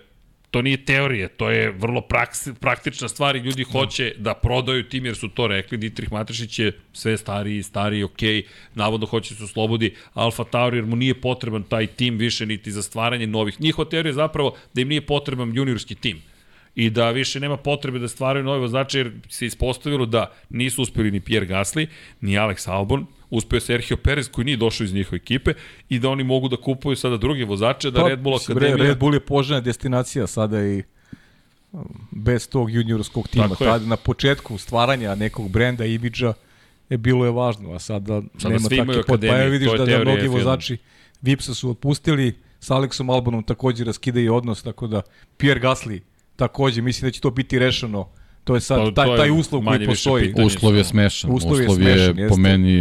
[0.51, 5.07] to nije teorija, to je vrlo praks, praktična stvar i ljudi hoće da prodaju tim
[5.07, 5.79] jer su to rekli.
[5.79, 8.21] Dietrich Matešić je sve stariji, stariji, ok,
[8.75, 12.73] navodno hoće da se oslobodi Alfa Tauri jer mu nije potreban taj tim više niti
[12.73, 13.61] za stvaranje novih.
[13.61, 16.23] Njihova teorija je zapravo da im nije potreban juniorski tim
[16.75, 21.11] i da više nema potrebe da stvaraju nove vozače jer se ispostavilo da nisu uspeli
[21.11, 21.87] ni Pierre Gasly,
[22.21, 25.53] ni Alex Albon, uspeo Sergio Perez koji nije došao iz njihove ekipe
[25.89, 28.77] i da oni mogu da kupuju sada druge vozače, da Pa, Red Bull Akademija...
[28.77, 30.83] Red Bull je poželjna destinacija sada i
[31.73, 33.49] um, bez tog juniorskog tima.
[33.49, 33.71] Tako je.
[33.71, 36.33] Tad, na početku stvaranja nekog brenda, imidža,
[36.91, 39.21] je bilo je važno, a sada, Sada nema takve pod...
[39.21, 40.29] Pa evo vidiš da, da mnogi F1.
[40.29, 40.77] vozači
[41.23, 45.03] Vipsa su otpustili, sa Aleksom Albonom takođe raskidaju odnos, tako da
[45.37, 46.01] Pierre Gasly
[46.37, 48.09] takođe, mislim da će to biti rešeno.
[48.45, 50.27] To je sad Pa, taj, to je taj uslov koji postoji.
[50.27, 50.47] pitanje.
[50.47, 51.31] Uslov je smešan.
[51.31, 52.41] Uslov je Uslov je, smešan, po jeste.
[52.41, 52.75] meni...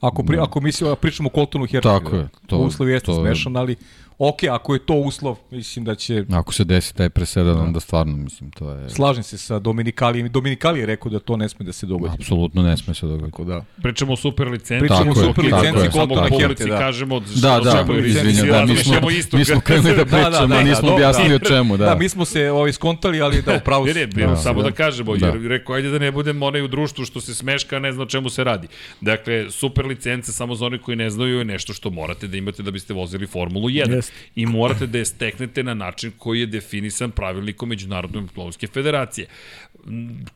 [0.00, 1.88] Ako, pri, ako mislimo, pričamo o Coltonu Hertu.
[1.88, 3.76] Tako je, to- uslov jeste to- smešan, ali
[4.20, 8.16] ok, ako je to uslov, mislim da će Ako se desi taj presedan, onda stvarno,
[8.16, 8.90] mislim, to je...
[8.90, 10.28] Slažem se sa Dominikalijem.
[10.28, 12.14] Dominikali je rekao da to ne sme da se dogodi.
[12.14, 13.30] Apsolutno ne sme se dogoditi.
[13.30, 13.64] Tako da.
[13.82, 14.88] Pričamo o super licenci.
[14.88, 16.40] Pričamo o super licenci tako je.
[16.40, 16.78] Herte, da.
[16.78, 18.94] kažemo Da, da, je izvinjam, da, mi smo,
[19.32, 21.36] mi smo krenuli da pričamo, nismo dobro, objasnili da.
[21.36, 21.84] o čemu, da.
[21.84, 25.14] Da, mi smo se ovaj, skontali, ali da, upravo Ne, ne, da, samo da, kažemo,
[25.14, 25.48] jer Da.
[25.48, 28.30] rekao, ajde da ne budemo onaj u društvu što se smeška, ne zna o čemu
[28.30, 28.68] se radi.
[29.00, 32.62] Dakle, super licence, samo za one koji ne znaju, je nešto što morate da imate
[32.62, 34.09] da biste vozili Formulu 1.
[34.34, 39.26] I morate da je steknete na način koji je definisan pravilnikom Međunarodne automobilske federacije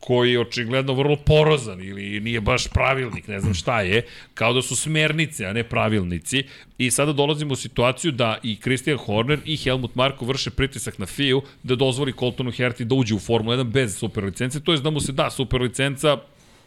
[0.01, 4.03] koji je očigledno vrlo porozan ili nije baš pravilnik, ne znam šta je,
[4.35, 6.43] kao da su smernice, a ne pravilnici.
[6.79, 11.07] I sada dolazimo u situaciju da i Christian Horner i Helmut Marko vrše pritisak na
[11.07, 14.79] FIU da dozvoli Coltonu Herti da uđe u Formulu 1 bez super licence, to je
[14.79, 16.19] da mu se da super licenca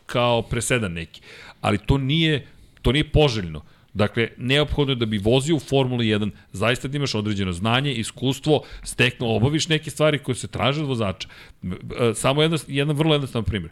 [0.05, 1.21] kao presedan neki.
[1.61, 2.45] Ali to nije,
[2.81, 3.63] to nije poželjno.
[3.97, 8.61] Dakle, neophodno je da bi vozio u Formuli 1, zaista da imaš određeno znanje, iskustvo,
[8.83, 11.29] stekno, obaviš neke stvari koje se traže od vozača.
[11.63, 13.71] E, Samo jedan, jedan vrlo jednostavan primjer.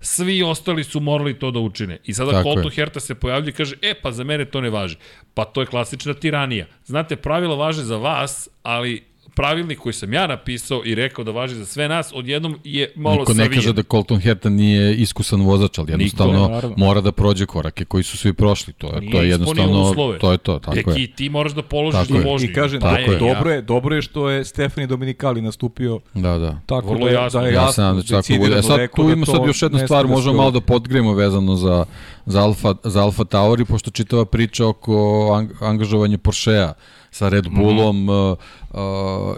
[0.00, 1.98] Svi ostali su morali to da učine.
[2.04, 2.74] I sada Tako Colton je.
[2.74, 4.96] Herta se pojavlja i kaže, e, pa za mene to ne važi.
[5.34, 6.66] Pa to je klasična tiranija.
[6.84, 9.04] Znate, pravila važe za vas, ali
[9.34, 13.16] pravilnik koji sam ja napisao i rekao da važi za sve nas, odjednom je malo
[13.16, 13.54] Niko ne savijen.
[13.54, 16.76] kaže da Colton Herta nije iskusan vozač, ali jednostavno naravno.
[16.78, 18.72] mora da prođe korake koji su svi prošli.
[18.72, 20.18] To je, Nije to je jednostavno, uslove.
[20.18, 21.06] to je to, tako Deki, je.
[21.08, 22.50] ti moraš da položiš Tako da vožnju.
[22.50, 23.54] I kažem, Pa tako, je, dobro, ja.
[23.54, 26.58] je, dobro je što je Stefani Dominikali nastupio Da, da.
[26.66, 27.40] tako Vrlo da, je- jasno.
[27.40, 28.54] da je Ja jasno, se nadam da će tako bude.
[28.54, 31.56] E sad, tu da ima sad još jedna stvar, da možemo malo da podgremo vezano
[31.56, 31.84] za,
[32.26, 34.94] za, Alfa, za Alfa Tauri, pošto čitava priča oko
[35.32, 36.72] ang, angažovanja Porschea
[37.12, 37.56] sa Red Mhm.
[37.56, 38.36] Bullom, uh,
[38.70, 39.36] uh,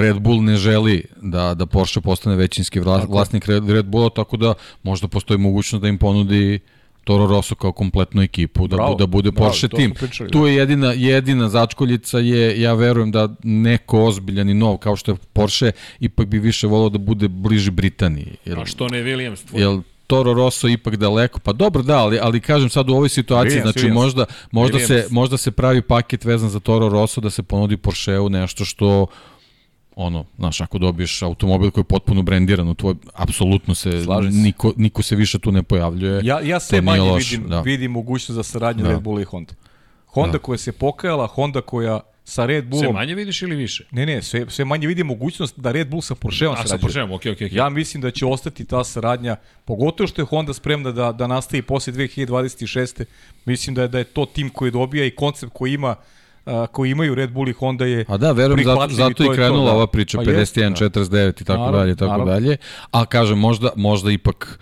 [0.00, 4.36] Red Bull ne želi da, da Porsche postane većinski vla, vlasnik Red, Red Bulla, tako
[4.36, 6.58] da možda postoji mogućnost da im ponudi
[7.04, 9.90] Toro Rosso kao kompletnu ekipu, da, Bravo, da bude bravo, Porsche to tim.
[9.92, 14.96] pričali, Tu je jedina, jedina začkoljica je, ja verujem da neko ozbiljan i nov, kao
[14.96, 18.32] što je Porsche, ipak bi više volao da bude bliži Britaniji.
[18.44, 19.60] Jer, A što ne Williams tvoj?
[19.62, 21.38] Jel Toro Rosso ipak daleko?
[21.40, 23.92] Pa dobro, da, ali, ali kažem sad u ovoj situaciji, Williams, znači Williams.
[23.94, 25.12] možda, možda, se, Williams.
[25.12, 29.06] možda se pravi paket vezan za Toro Rosso da se ponudi Porscheu nešto što
[29.96, 34.38] ono, znaš, ako dobiješ automobil koji je potpuno brendiran tvoj, apsolutno se, Slažem se.
[34.38, 36.20] niko, niko se više tu ne pojavljuje.
[36.24, 37.60] Ja, ja sve manje loše, vidim, da.
[37.60, 38.90] vidim mogućnost za saradnju Da.
[38.90, 39.52] Red Bulla i Honda.
[40.06, 40.38] Honda Da.
[40.38, 42.94] koja se pokajala, Honda koja sa Red Sve Bullom...
[42.94, 43.84] manje vidiš ili više?
[43.90, 46.80] Ne, ne, sve, sve manje vidim mogućnost da Red Bull sa Porscheom A sa sarađuje.
[46.80, 47.46] Porscheom, okej, okej.
[47.46, 47.56] okej.
[47.56, 51.62] Ja mislim da će ostati ta saradnja, pogotovo što je Honda spremna da, da nastavi
[51.62, 53.04] posle 2026.
[53.44, 55.94] Mislim da je, da je to tim koji dobija i koncept koji ima
[56.46, 59.36] a, koji imaju Red Bull i Honda je A da, verujem, zato, zato to i
[59.36, 59.72] krenula to, da.
[59.72, 61.00] ova priča, Pa 51, jeste, da.
[61.00, 62.32] 49 i tako Naravno, dalje, tako naravno.
[62.32, 62.56] dalje.
[62.90, 64.58] A kažem, možda, možda ipak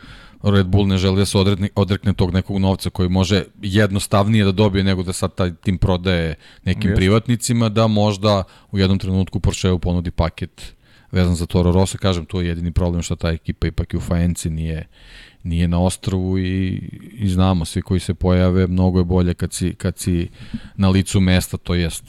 [0.51, 4.53] Red Bull ne želi da se odrekne, odrekne tog nekog novca koji može jednostavnije da
[4.53, 6.35] dobije nego da sad taj tim prodaje
[6.65, 6.97] nekim Jeste.
[6.97, 8.43] privatnicima, da možda
[8.73, 10.75] u jednom trenutku Porscheu ponudi paket
[11.13, 11.99] vezan za Toro Rosso.
[11.99, 14.89] Kažem, to je jedini problem što ta ekipa ipak i u Faenci nije,
[15.43, 16.81] nije na ostrovu i,
[17.13, 20.29] i znamo, svi koji se pojave, mnogo je bolje kad si, kad si
[20.77, 22.05] na licu mesta, to jest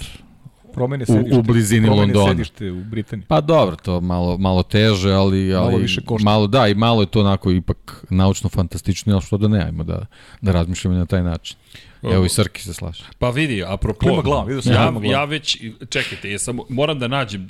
[0.76, 1.42] promene u- u sedište.
[1.42, 2.28] blizini Londona.
[2.32, 3.26] sedište u Britaniji.
[3.28, 6.26] Pa dobro, to malo, malo teže, ali, ali Malo više košta.
[6.26, 9.84] Malo, da, i malo je to onako ipak naučno fantastično, ali što da ne, ajmo
[9.84, 10.06] da,
[10.42, 11.58] da razmišljamo na taj način.
[12.04, 13.04] Evo i Srki se slaže.
[13.20, 14.00] Pa vidi, apropo...
[14.00, 15.06] Klima glavom, vidio sam ja, glavom.
[15.06, 17.48] ja već, čekajte, ja sam, moram da nađem,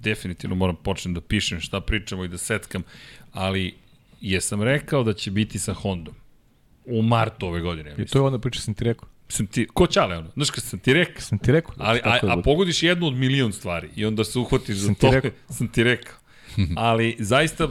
[0.00, 2.82] definitivno moram počnem da pišem šta pričamo i da setkam,
[3.32, 3.74] ali
[4.20, 6.14] jesam rekao da će biti sa Hondom.
[6.86, 9.08] U martu ove godine, ja I to je onda priča sam ti rekao.
[9.28, 10.30] Sam ti, ko čale ono?
[10.34, 11.20] Znaš kad sam ti rekao?
[11.20, 11.74] Sam ti rekao.
[11.76, 14.94] da Ali, a, a pogodiš jednu od milion stvari i onda se uhvatiš za Sam
[14.94, 15.10] ti to.
[15.10, 15.30] rekao.
[15.56, 16.14] sam ti rekao.
[16.76, 17.68] Ali zaista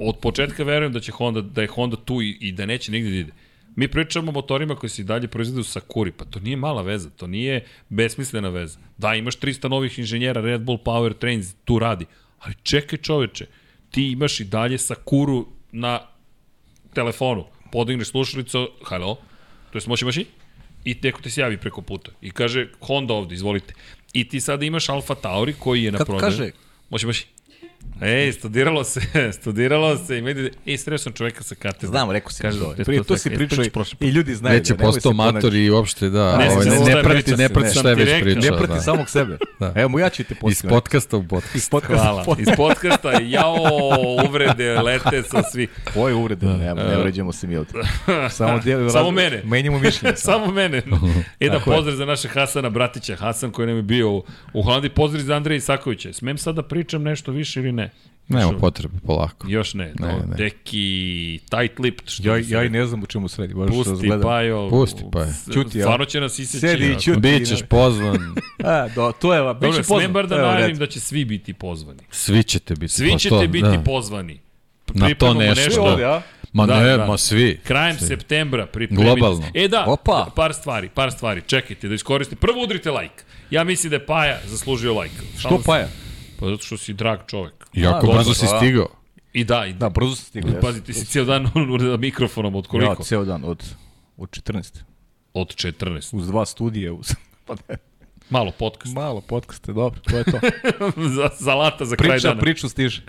[0.00, 3.10] od početka verujem da će Honda da je Honda tu i, i da neće nigde
[3.10, 3.32] da ide.
[3.76, 6.82] Mi pričamo o motorima koji se i dalje proizvode u Sakuri, pa to nije mala
[6.82, 8.78] veza, to nije besmislena veza.
[8.98, 12.06] Da, imaš 300 novih inženjera, Red Bull Power Trains tu radi,
[12.38, 13.46] ali čekaj čoveče,
[13.90, 16.00] ti imaš i dalje Sakuru na
[16.94, 19.14] telefonu, podigneš slušalicu, halo,
[19.72, 20.26] to je moći maši,
[20.84, 23.74] i neko ti se javi preko puta i kaže Honda ovde, izvolite.
[24.12, 26.30] I ti sada imaš Alfa Tauri koji je na Kako prodaju.
[26.30, 26.50] kaže?
[26.90, 27.26] Moći maši.
[28.02, 29.00] Ej, studiralo se,
[29.32, 31.88] studiralo se i meni, ej, sreo sam čoveka sa katedra.
[31.88, 32.74] Znam, rekao si Kaže, to.
[32.76, 34.54] Prije to- to si pričao i- prošle i ljudi znaju.
[34.54, 37.48] Već je da postao mator i uopšte, da, Ne, ovaj, ne, ne, ne, prati, ne,
[37.48, 38.50] prati šta je već rekao, ne pričao.
[38.50, 38.80] Ne prati Da.
[38.80, 39.38] samog sebe.
[39.60, 39.72] Da.
[39.76, 40.68] Evo mu ja ću ti Iz poslati.
[40.68, 41.54] podcasta u podcast.
[41.54, 42.02] Iz podcasta.
[42.02, 42.24] Hvala.
[42.38, 43.56] Iz podcasta, jao,
[44.26, 45.66] uvrede, lete sa svi.
[45.94, 47.70] Koje uvrede, ne, ne vređamo se mi ovde.
[48.30, 49.42] Samo, djel, Samo mene.
[49.44, 50.16] Menjamo mišljenje.
[50.28, 50.46] samo.
[50.48, 50.82] Mene.
[51.40, 53.16] E da pozdrav za naše Hasana Bratića.
[53.16, 54.24] Hasan koji nam je bio u,
[54.54, 54.88] Hollandi.
[54.88, 56.12] Pozdrav za Andreja Isakovića.
[56.12, 57.90] Smem sad da pričam nešto više ili ne?
[58.28, 59.46] Nema Još- potrebe, polako.
[59.48, 59.84] Još ne.
[59.98, 60.36] Ne, no, ne.
[60.36, 62.08] Deki, tight lipped.
[62.08, 64.08] Što Ja, ja i ne znam u čemu se radi, baš što Pusti.
[64.22, 64.70] Pajo.
[64.70, 65.26] Pusti, Pajo.
[65.52, 65.82] Ćuti, ja.
[65.84, 66.58] Stvarno će nas iseći.
[66.60, 67.20] Sedi i ćuti.
[67.20, 68.18] Bićeš pozvan,
[68.64, 70.12] A, do, to je, Dobro, biće smem pozvan.
[70.12, 72.00] bar da najavim da će svi biti pozvani.
[72.10, 72.92] svi ćete biti.
[72.92, 73.82] Svi pa ćete to, biti da.
[73.84, 74.40] pozvani.
[74.94, 75.90] Na to nešto, da.
[75.90, 76.22] ovde, a?
[76.52, 77.06] Ma Da, ne, da.
[77.06, 77.60] ma svi.
[77.64, 78.06] Krajem Svi.
[78.06, 79.46] septembra pripremite Globalno.
[79.54, 80.30] E da, Opa.
[80.36, 81.42] par stvari, par stvari.
[81.46, 82.40] Čekajte da iskoristite.
[82.40, 83.22] Prvo udrite like.
[83.50, 85.14] Ja mislim da je Paja zaslužio like.
[85.38, 85.88] Što Paja?
[86.40, 87.61] Pa zato što si drag čovek.
[87.72, 88.48] Jako A, brzo si a.
[88.58, 88.88] stigao.
[89.32, 90.60] I da, i Da, brzo se stigli.
[90.60, 91.42] Pazi, ti si cijel dan
[91.90, 93.02] na mikrofonom od Ja, koliko?
[93.04, 93.74] ceo dan, od,
[94.16, 94.80] od 14.
[95.34, 96.16] Od 14.
[96.16, 97.14] Uz dva studije, uz...
[97.46, 97.76] Pa ne,
[98.30, 98.94] Malo podcast.
[98.94, 100.38] malo podcaste, dobro, to je to.
[101.16, 102.40] za, za lata, za kraj Priča, dana.
[102.40, 103.02] priču stiže.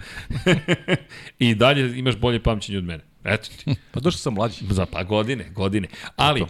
[1.40, 3.04] I dalje imaš bolje pamćenje od mene.
[3.24, 3.76] Eto ti.
[3.92, 4.66] Pa došao sam mlađi.
[4.70, 5.88] Za pa godine, godine.
[6.16, 6.46] Ali,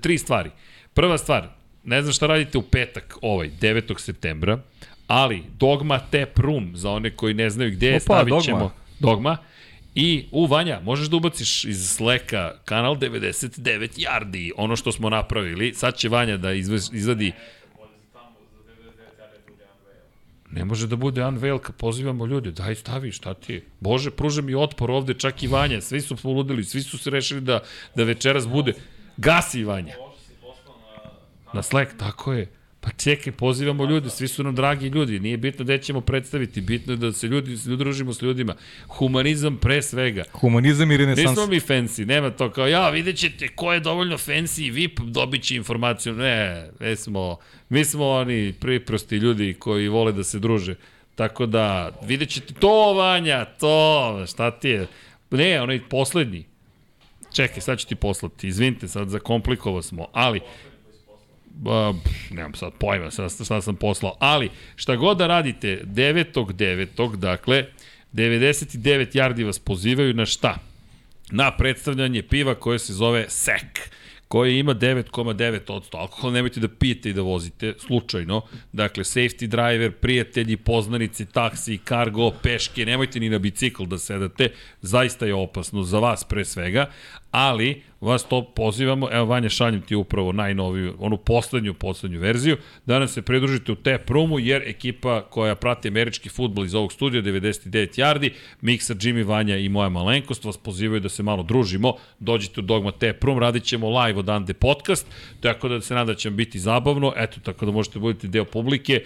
[0.00, 0.50] tri stvari.
[0.94, 1.48] Prva stvar,
[1.84, 4.00] ne znam šta radite u petak ovaj, 9.
[4.00, 4.58] septembra,
[5.06, 8.42] ali Dogma Tap Room, za one koji ne znaju gde je, stavit Dogma.
[8.42, 9.36] ćemo Dogma.
[9.94, 15.74] I u Vanja, možeš da ubaciš iz Sleka kanal 99 Yardi, ono što smo napravili.
[15.74, 17.32] Sad će Vanja da izvadi
[20.50, 22.50] Ne može da bude unveil kad pozivamo ljude.
[22.50, 23.64] Daj stavi, šta ti je?
[23.80, 25.80] Bože, pruža mi otpor ovde, čak i Vanja.
[25.80, 27.60] Svi su poludili, svi su se rešili da,
[27.94, 28.72] da večeras bude.
[29.16, 30.07] Gasi Vanja.
[31.52, 32.46] Na Slack, tako je.
[32.80, 36.92] Pa čekaj, pozivamo ljude, svi su nam dragi ljudi, nije bitno gde ćemo predstaviti, bitno
[36.92, 38.54] je da se ljudi, družimo s ljudima.
[38.88, 40.24] Humanizam pre svega.
[40.32, 41.28] Humanizam i renesans.
[41.28, 45.00] Nismo mi fancy, nema to kao, ja, vidjet ćete ko je dovoljno fancy i VIP
[45.00, 46.14] dobit će informaciju.
[46.14, 47.36] Ne, mi smo,
[47.68, 50.74] mi smo oni priprosti ljudi koji vole da se druže.
[51.14, 54.86] Tako da, vidjet ćete to, Vanja, to, šta ti je?
[55.30, 56.44] Ne, onaj poslednji.
[57.32, 60.40] Čekaj, sad ću ti poslati, izvinite, sad zakomplikovao smo, ali
[61.64, 61.96] uh,
[62.30, 67.16] nemam sad pojma sad, šta sam poslao, ali šta god da radite, 9.9.
[67.16, 67.66] dakle,
[68.12, 70.58] 99 yardi vas pozivaju na šta?
[71.30, 73.90] Na predstavljanje piva koje se zove SEK
[74.28, 78.42] koji ima 9,9% alkohola, nemojte da pijete i da vozite, slučajno.
[78.72, 84.50] Dakle, safety driver, prijatelji, poznanici, taksi, kargo, peške, nemojte ni na bicikl da sedate,
[84.82, 86.90] zaista je opasno za vas pre svega,
[87.30, 92.56] ali vas to pozivamo, evo Vanja šaljem ti upravo najnoviju, onu poslednju, poslednju verziju,
[92.86, 96.92] da nam se pridružite u te prumu, jer ekipa koja prati američki futbol iz ovog
[96.92, 101.94] studija, 99 yardi, Miksa, Jimmy, Vanja i moja malenkost vas pozivaju da se malo družimo,
[102.18, 105.06] dođite u Dogma te prum, radit ćemo live od Ande podcast,
[105.40, 108.44] tako da se nada da će vam biti zabavno, eto, tako da možete buditi deo
[108.44, 109.04] publike,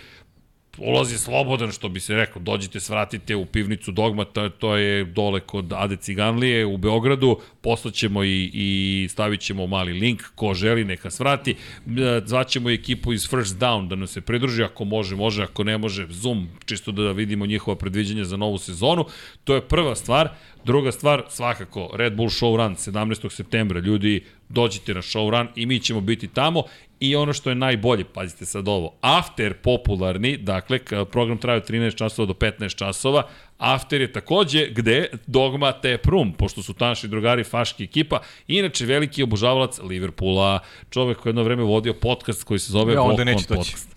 [0.79, 4.25] ulaz je slobodan, što bi se rekao, dođite, svratite u pivnicu Dogma,
[4.59, 10.23] to, je dole kod Ade Ciganlije u Beogradu, poslaćemo i, i stavit ćemo mali link,
[10.35, 11.57] ko želi neka svrati, e,
[12.25, 16.07] zvaćemo ekipu iz First Down da nam se pridruži, ako može, može, ako ne može,
[16.11, 19.05] Zoom, čisto da vidimo njihova predviđanja za novu sezonu,
[19.45, 20.29] to je prva stvar,
[20.65, 23.31] Druga stvar, svakako, Red Bull Showrun 17.
[23.31, 26.63] septembra, ljudi, dođite na showrun i mi ćemo biti tamo
[27.01, 30.79] i ono što je najbolje, pazite sad ovo, after popularni, dakle,
[31.13, 33.23] program traje od 13 časova do 15 časova,
[33.63, 39.23] after je takođe gde Dogma Tap Room, pošto su naši drugari faški ekipa, inače veliki
[39.23, 40.59] obožavalac Liverpoola,
[40.91, 43.89] čovek koji jedno vreme vodio podcast koji se zove ja, neće podcast.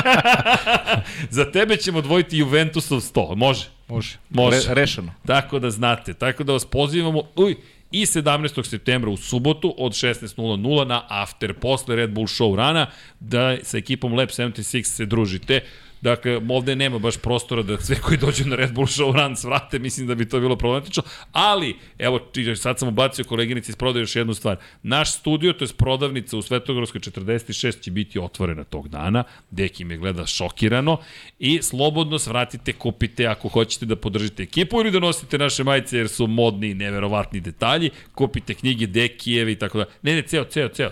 [1.36, 3.68] Za tebe ćemo odvojiti Juventusov 100, može?
[3.88, 4.18] Može.
[4.30, 4.56] Može.
[4.68, 5.12] Re, rešeno.
[5.26, 7.56] Tako da znate, tako da vas pozivamo, uj,
[7.90, 8.64] i 17.
[8.64, 12.86] septembra u subotu od 16.00 na After posle Red Bull Show rana
[13.20, 15.60] da sa ekipom Lab 76 se družite.
[16.02, 19.78] Dakle, ovde nema baš prostora da sve koji dođu na Red Bull Show Run svrate,
[19.78, 22.20] mislim da bi to bilo problematično, ali, evo,
[22.56, 24.56] sad sam ubacio koleginici iz prodaje još jednu stvar.
[24.82, 29.96] Naš studio, to je prodavnica u Svetogorskoj 46 će biti otvorena tog dana, Deki me
[29.96, 30.98] gleda šokirano
[31.38, 36.08] i slobodno svratite, kupite ako hoćete da podržite ekipu ili da nosite naše majice jer
[36.08, 39.84] su modni i neverovatni detalji, kupite knjige Dekijeve i tako da.
[40.02, 40.90] Ne, ne, ceo, ceo, ceo.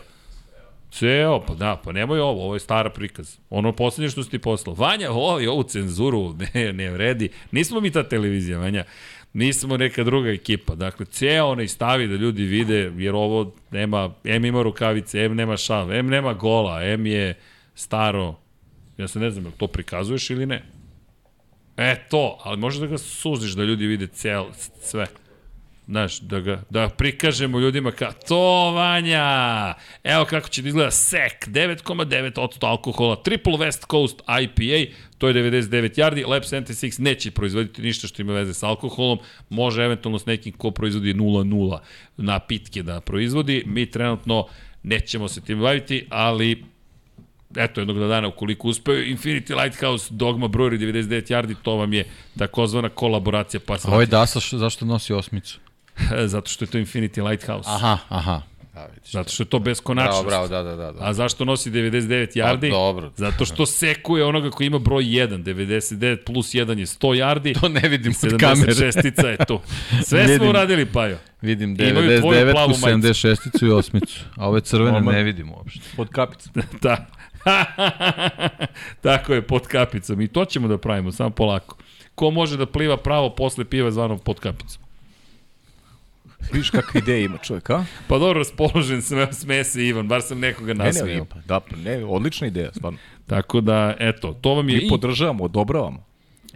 [0.91, 3.37] Ceo, pa da, pa nemoj ovo, ovo je stara prikaz.
[3.51, 4.75] Ono poslednje što si ti poslao.
[4.75, 7.29] Vanja, ovo i ovu cenzuru ne, ne vredi.
[7.51, 8.85] Nismo mi ta televizija, Vanja.
[9.33, 10.75] Nismo neka druga ekipa.
[10.75, 15.57] Dakle, ceo onaj stavi da ljudi vide, jer ovo nema, M ima rukavice, M nema
[15.57, 17.35] šal, M nema gola, M je
[17.75, 18.35] staro.
[18.99, 20.63] Ja se ne znam, to prikazuješ ili ne?
[21.77, 24.45] E to, ali možeš da ga suziš da ljudi vide cel,
[24.83, 25.07] sve.
[25.91, 29.75] Znaš, da, ga, da prikažemo ljudima ka to Vanja,
[30.05, 35.99] evo kako će da izgleda SEK, 9,9% alkohola, Triple West Coast IPA, to je 99
[35.99, 39.19] yardi, Lab 76 neće proizvoditi ništa što ima veze sa alkoholom,
[39.49, 41.79] može eventualno s nekim ko proizvodi 0,0
[42.17, 44.47] na pitke da proizvodi, mi trenutno
[44.83, 46.65] nećemo se tim baviti, ali
[47.57, 52.05] eto jednog dana ukoliko uspeju Infinity Lighthouse Dogma Brewery 99 yardi to vam je
[52.39, 55.61] takozvana kolaboracija pa Ovo je Dasa zašto nosi osmicu?
[56.33, 57.71] Zato što je to Infinity Lighthouse.
[57.71, 58.43] Aha, aha.
[58.75, 59.11] Da, vidiš.
[59.11, 60.27] Zato što je to beskonačnost.
[60.27, 60.93] Bravo, bravo, da, da, da.
[60.93, 61.05] da.
[61.05, 62.67] A zašto nosi 99 yardi?
[62.67, 63.13] A, dobro.
[63.17, 65.43] Zato što sekuje onoga koji ima broj 1.
[65.43, 67.61] 99 plus 1 je 100 yardi.
[67.61, 68.73] To ne vidim od kamere.
[68.73, 69.63] 76 je to.
[70.05, 71.19] Sve vidim, smo uradili, Pajo.
[71.43, 74.21] Vidim 99 plus 76 i osmicu.
[74.37, 75.13] A ove crvene Oma.
[75.13, 75.81] ne vidim uopšte.
[75.97, 76.53] Pod kapicom.
[76.83, 77.07] da.
[79.01, 80.21] Tako je, pod kapicom.
[80.21, 81.77] I to ćemo da pravimo, samo polako.
[82.15, 84.83] Ko može da pliva pravo posle piva zvano pod kapicom?
[86.53, 87.85] Viš kakve ideje ima čovjek, a?
[88.09, 91.07] Pa dobro, raspoložen sam, sme se Ivan, bar sam nekoga nasmio.
[91.07, 92.99] Ne, ne, pa, da, pa ne, odlična ideja, stvarno.
[93.27, 94.77] Tako da, eto, to vam je...
[94.77, 96.05] Mi podržavamo, odobravamo.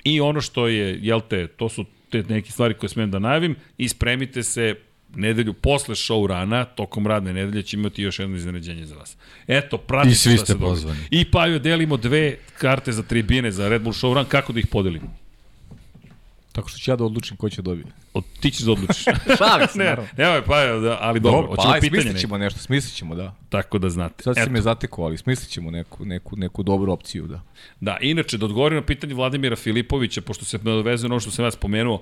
[0.05, 3.57] I ono što je, jel te, to su te neke stvari koje smem da najavim,
[3.79, 4.75] i spremite se
[5.17, 9.17] nedelju posle show rana, tokom radne nedelje će imati još jedno iznenađenje za vas.
[9.47, 11.01] Eto, pratite I svi ste pozvani.
[11.11, 14.59] I pa joj delimo dve karte za tribine za Red Bull show run, kako da
[14.59, 15.17] ih podelimo?
[16.55, 17.91] Tako što ću ja da odlučim ko će dobiti.
[18.13, 19.05] Od, ti ćeš da odlučiš.
[19.39, 20.11] Šalim se, ne, naravno.
[20.17, 23.35] Evo je, pa, da, ali dobro, dobro pa, aj, smislit ćemo nešto, smislit ćemo, da.
[23.49, 24.23] Tako da znate.
[24.23, 27.41] Sad si me zatekao, ali smislit ćemo neku, neku, neku dobru opciju, da.
[27.81, 31.45] Da, inače, da odgovorim na pitanje Vladimira Filipovića, pošto se nadoveze na ono što sam
[31.45, 32.01] vas spomenuo,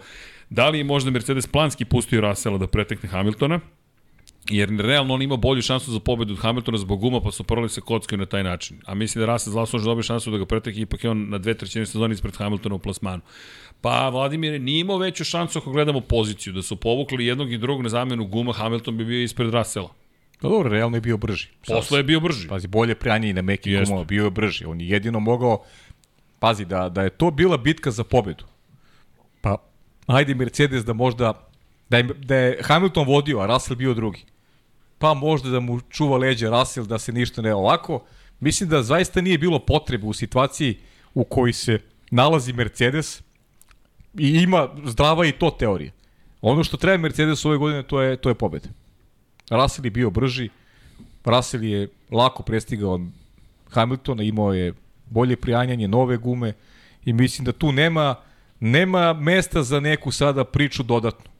[0.50, 3.60] da li je možda Mercedes planski pustio Rasela da pretekne Hamiltona?
[4.50, 7.68] jer realno on ima bolju šansu za pobedu od Hamiltona zbog guma, pa su porali
[7.68, 8.80] se kockaju na taj način.
[8.86, 11.54] A mislim da Russell zaslužno dobio šansu da ga pretek ipak je on na dve
[11.54, 13.22] trećine sezoni ispred Hamiltona u plasmanu.
[13.82, 17.82] Pa Vladimir nije imao veću šansu ako gledamo poziciju, da su povukli jednog i drugog
[17.82, 19.88] na zamenu guma, Hamilton bi bio ispred Russella.
[20.40, 21.48] Pa dobro, realno je bio brži.
[21.66, 22.48] Posle je bio brži.
[22.48, 23.86] Pazi, bolje pranje i na mekim Jeste.
[23.86, 24.64] gumama, bio je brži.
[24.64, 25.64] On je jedino mogao,
[26.38, 28.44] pazi, da, da je to bila bitka za pobedu.
[29.40, 29.56] Pa,
[30.06, 31.48] ajde Mercedes da možda,
[31.88, 34.24] da je, da je Hamilton vodio, a Russell bio drugi.
[34.98, 38.04] Pa možda da mu čuva leđa Russell, da se ništa ne ovako.
[38.40, 40.78] Mislim da zaista nije bilo potrebe u situaciji
[41.14, 41.78] u kojoj se
[42.10, 43.22] nalazi Mercedes
[44.18, 45.92] i ima zdrava i to teorija.
[46.40, 48.68] Ono što treba Mercedes ove godine, to je, to je pobeda.
[49.50, 50.48] Russell je bio brži,
[51.24, 53.00] Russell je lako prestigao
[53.70, 54.74] Hamiltona, imao je
[55.06, 56.52] bolje prijanjanje, nove gume
[57.04, 58.16] i mislim da tu nema
[58.64, 61.30] nema mesta za neku sada priču dodatnu.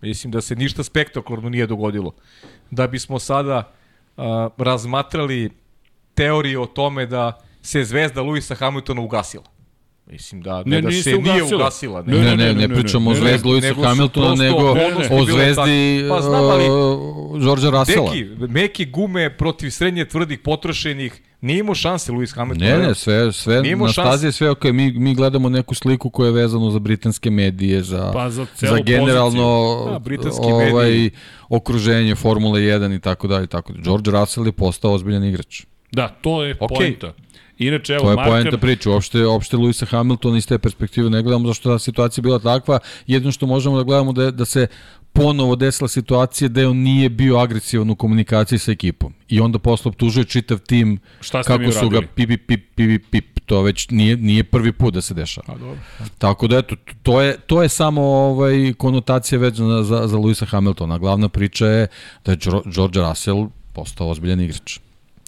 [0.00, 2.12] Mislim da se ništa spektakularno nije dogodilo.
[2.70, 3.72] Da bismo sada
[4.16, 5.50] a, razmatrali
[6.14, 9.44] teorije o tome da se zvezda Luisa Hamiltona ugasila.
[10.10, 12.02] Mislim da, ne, Ne, da se nije ugasila.
[12.02, 14.74] Ne, ne, ne, ne, pričamo o zvezdi Luisa Hamiltona, nego
[15.10, 16.08] o zvezdi takve.
[16.08, 18.10] Pa znam, ali- uh, Đorđa Rasela.
[18.10, 22.68] Deki, meke gume protiv srednje tvrdih potrošenih, nije imao šanse Luis Hamilton.
[22.68, 24.72] Ne, ne, sve, sve na stazi je sve okej.
[24.72, 28.78] Mi, mi gledamo neku sliku koja je vezana za britanske medije, za, Pa za za
[28.78, 29.88] generalno.
[29.92, 31.10] Da, britanski ovaj, mediji.
[31.48, 33.44] okruženje Formule 1 i tako dalje.
[33.44, 33.72] i Tako.
[33.72, 33.84] dalje.
[33.84, 35.62] George Russell je postao ozbiljan igrač.
[35.92, 36.76] Da, to je Okej.
[36.76, 37.12] poenta.
[37.58, 38.88] Inače, evo, To je Markan, poenta priče.
[38.88, 42.78] Uopšte, uopšte Luisa Hamiltona iz te perspektive ne gledamo zašto ta situacija bila takva.
[43.06, 44.66] Jedino što možemo da gledamo da, da se
[45.12, 49.14] ponovo desila situacija da on nije bio agresivan u komunikaciji sa ekipom.
[49.28, 53.40] I onda posle optužuje čitav tim Šta kako su ga pip, pip, pip, pip, pip.
[53.46, 55.46] To već nije, nije prvi put da se dešava.
[55.48, 55.78] A, dobro.
[56.18, 60.98] Tako da eto, to je, to je samo ovaj, konotacija vezana za, za Luisa Hamiltona.
[60.98, 61.86] Glavna priča je
[62.24, 62.38] da je
[62.74, 64.78] George Russell postao ozbiljan igrač.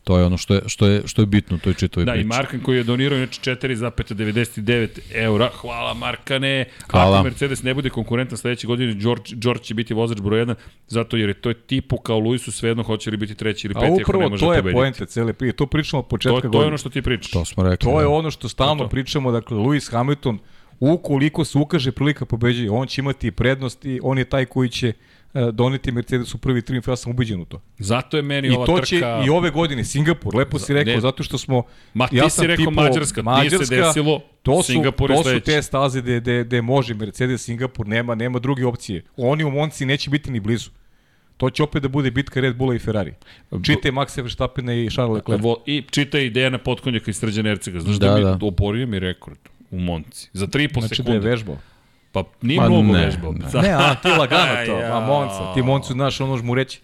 [0.09, 2.23] To je ono što je, što je, što je bitno u toj čitavoj Da, priči.
[2.23, 5.51] i Markan koji je donirao inače 4,99 eura.
[5.53, 6.65] Hvala Markane.
[6.87, 7.17] Hvala.
[7.17, 10.55] Ako Mercedes ne bude konkurentan sledeće godine, George, George će biti vozač broj 1,
[10.89, 13.81] zato jer je to je tipu kao Luisu svejedno hoće li biti treći ili A
[13.81, 14.75] peti ako ne može to je pobediti.
[14.75, 15.57] poenta cele priče.
[15.57, 16.67] To pričamo od početka To, to je godine.
[16.67, 17.31] ono što ti pričaš.
[17.31, 17.85] To smo rekli.
[17.85, 18.11] To je da.
[18.11, 18.89] ono što stalno To.
[18.89, 20.39] pričamo, dakle, Lewis Hamilton,
[20.81, 24.93] ukoliko se ukaže prilika pobeđuje, on će imati prednost i on je taj koji će
[25.53, 27.61] doneti Mercedes u prvi triumf, ja sam ubeđen u to.
[27.79, 28.87] Zato je meni I ova to trka...
[28.87, 31.01] će i ove godine, Singapur, lepo si rekao, ne.
[31.01, 31.63] zato što smo...
[31.95, 35.23] Ma ti ja si rekao tipao Mađarska, nije se desilo, to su, Singapur je to
[35.25, 39.03] su te staze gde, gde, gde može Mercedes, Singapur, nema, nema druge opcije.
[39.17, 40.71] Oni u Monci neće biti ni blizu.
[41.37, 43.15] To će opet da bude bitka Red Bulla i Ferrari.
[43.63, 45.41] Čite Maxa Verstappena i Charles Leclerc.
[45.41, 47.81] Evo, I čita ideja na potkonjaka iz Srđana Ercega.
[47.81, 48.39] Znaš da, Da, mi da.
[48.43, 49.39] oborio mi rekord
[49.71, 50.31] u Monci.
[50.33, 51.13] Za 3,5 Znači da sekunde.
[51.13, 51.57] je vežbao.
[52.13, 53.33] Pa nije Ma mnogo ne, vežbao.
[53.33, 53.61] ne.
[53.63, 56.81] Ne, a ti lagano to, a Monca, ti Moncu znaš ono mu reći.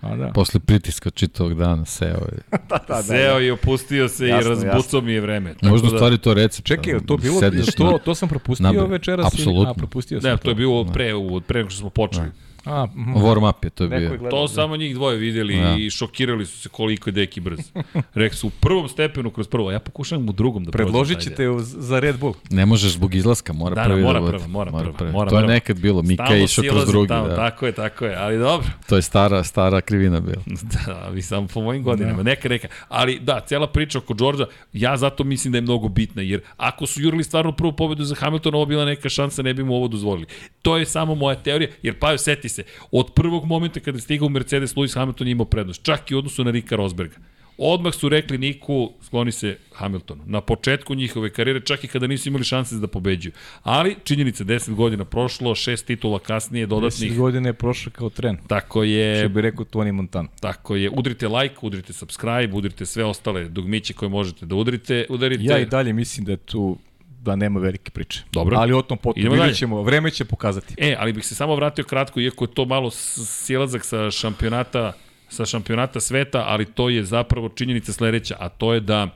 [0.00, 0.28] A da.
[0.28, 2.38] Posle pritiska čitavog dana seo je.
[2.68, 5.54] da, da, Seo i opustio se Jasno, i razbucao mi je vreme.
[5.54, 6.68] Tako Možda da- stvari to recept.
[6.68, 9.26] Čekaj, to bilo, Sediš to, to sam propustio večeras?
[9.26, 9.70] Apsolutno.
[9.70, 12.26] A, propustio sam Ne, to je bilo od pre, od pre nego što smo počeli.
[12.64, 13.12] A, mhm.
[13.14, 14.08] Warm up je to Neko je bio.
[14.10, 14.30] gledao.
[14.32, 15.76] To samo njih dvoje videli Da.
[15.76, 17.58] i šokirali su se koliko je deki brz.
[18.14, 20.86] Rekli su u prvom stepenu kroz prvo, a ja pokušavam u drugom da prođem.
[20.86, 22.34] Predložit ćete uz- za Red Bull.
[22.50, 24.32] Ne možeš zbog izlaska, mora Da, da, prvi mora bude.
[24.32, 25.12] prva, mora prva, prvi.
[25.12, 27.08] mora to je nekad bilo, Mika Stalno je išao kroz drugi.
[27.08, 27.36] Tamo, Da.
[27.36, 28.66] Tako je, tako je, ali dobro.
[28.88, 30.42] To je stara, stara krivina bila.
[30.86, 32.68] Da, vi samo po mojim godinama, neka, neka.
[32.88, 36.86] Ali da, cela priča oko Đorđa, ja zato mislim da je mnogo bitna, jer ako
[36.86, 39.88] su jurili stvarno prvu pobedu za Hamiltona, ovo bila neka šansa, ne bi mu ovo
[39.88, 40.26] dozvolili.
[40.62, 44.28] To je samo moja teorija, jer pa seti se, od prvog momenta kada je stigao
[44.28, 47.16] Mercedes, Lewis Hamilton je imao prednost, čak i u odnosu na Rika Rosberga.
[47.58, 50.22] Odmah su rekli Niku, skloni se Hamiltonu.
[50.26, 53.32] Na početku njihove karijere, čak i kada nisu imali šanse da pobeđuju.
[53.62, 57.18] Ali, činjenica, 10 godina prošlo, šest titula kasnije, 10 dodatnih.
[57.18, 58.38] godine je prošlo kao tren.
[58.46, 60.28] Tako je, Što bi rekao Tony Montana.
[60.40, 65.44] Tako je, udrite like, udrite subscribe, udrite sve ostale dugmiće koje možete da udrite, udarite.
[65.44, 66.78] Ja i dalje mislim da tu
[67.22, 68.22] da nema velike priče.
[68.32, 68.56] Dobro.
[68.56, 70.74] Ali o tom potom vidjet ćemo, vreme će pokazati.
[70.78, 74.92] E, ali bih se samo vratio kratko, iako je to malo s- silazak sa šampionata
[75.28, 79.08] sa šampionata sveta, ali to je zapravo činjenica sledeća, a to je da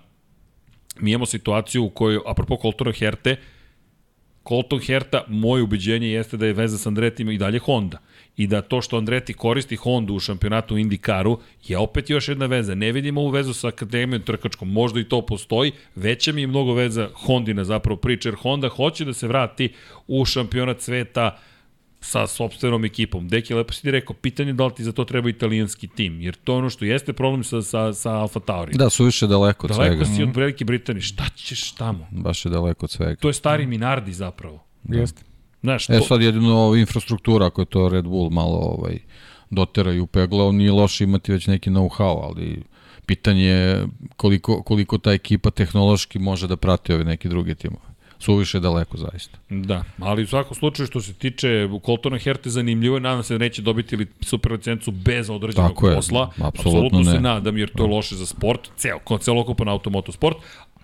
[1.01, 3.37] mi imamo situaciju u kojoj, apropo Coltona Herte,
[4.49, 7.99] Colton Herta, moje ubeđenje jeste da je veza sa Andretima i dalje Honda.
[8.37, 12.47] I da to što Andreti koristi Hondu u šampionatu u IndyCaru je opet još jedna
[12.47, 12.75] veza.
[12.75, 16.75] Ne vidimo ovu vezu sa akademijom trkačkom, možda i to postoji, veća mi je mnogo
[16.75, 19.73] veza Hondina zapravo priča, jer Honda hoće da se vrati
[20.07, 21.39] u šampionat sveta
[22.01, 23.29] sa sobstvenom ekipom.
[23.29, 26.21] Deki, lepo si ti rekao, pitanje je da li ti za to treba italijanski tim,
[26.21, 28.73] jer to je ono što jeste problem sa, sa, sa Alfa Tauri.
[28.75, 30.17] Da, su više daleko od Daleko svega.
[30.17, 32.07] si od Velike Britanije, šta ćeš tamo?
[32.11, 33.17] Baš je daleko od svega.
[33.21, 34.65] To je stari Minardi zapravo.
[34.89, 35.23] Jeste.
[35.67, 38.99] Znaš, E to, sad jedino infrastruktura, ako je to Red Bull malo ovaj,
[39.51, 42.63] doteraju u pegla, nije loše imati već neki know-how, ali
[43.07, 43.87] pitanje je
[44.17, 47.87] koliko, koliko ta ekipa tehnološki može da prati ove neke druge timove
[48.19, 49.39] suviše daleko zaista.
[49.51, 53.39] Da, ali u svakom slučaju što se tiče Coltona Herte zanimljivo je, nadam se da
[53.39, 56.31] neće dobiti li super licencu bez određenog Tako je, posla.
[56.39, 57.05] apsolutno ne.
[57.13, 60.37] se nadam jer to je loše za sport, ceo, celokupan automotosport,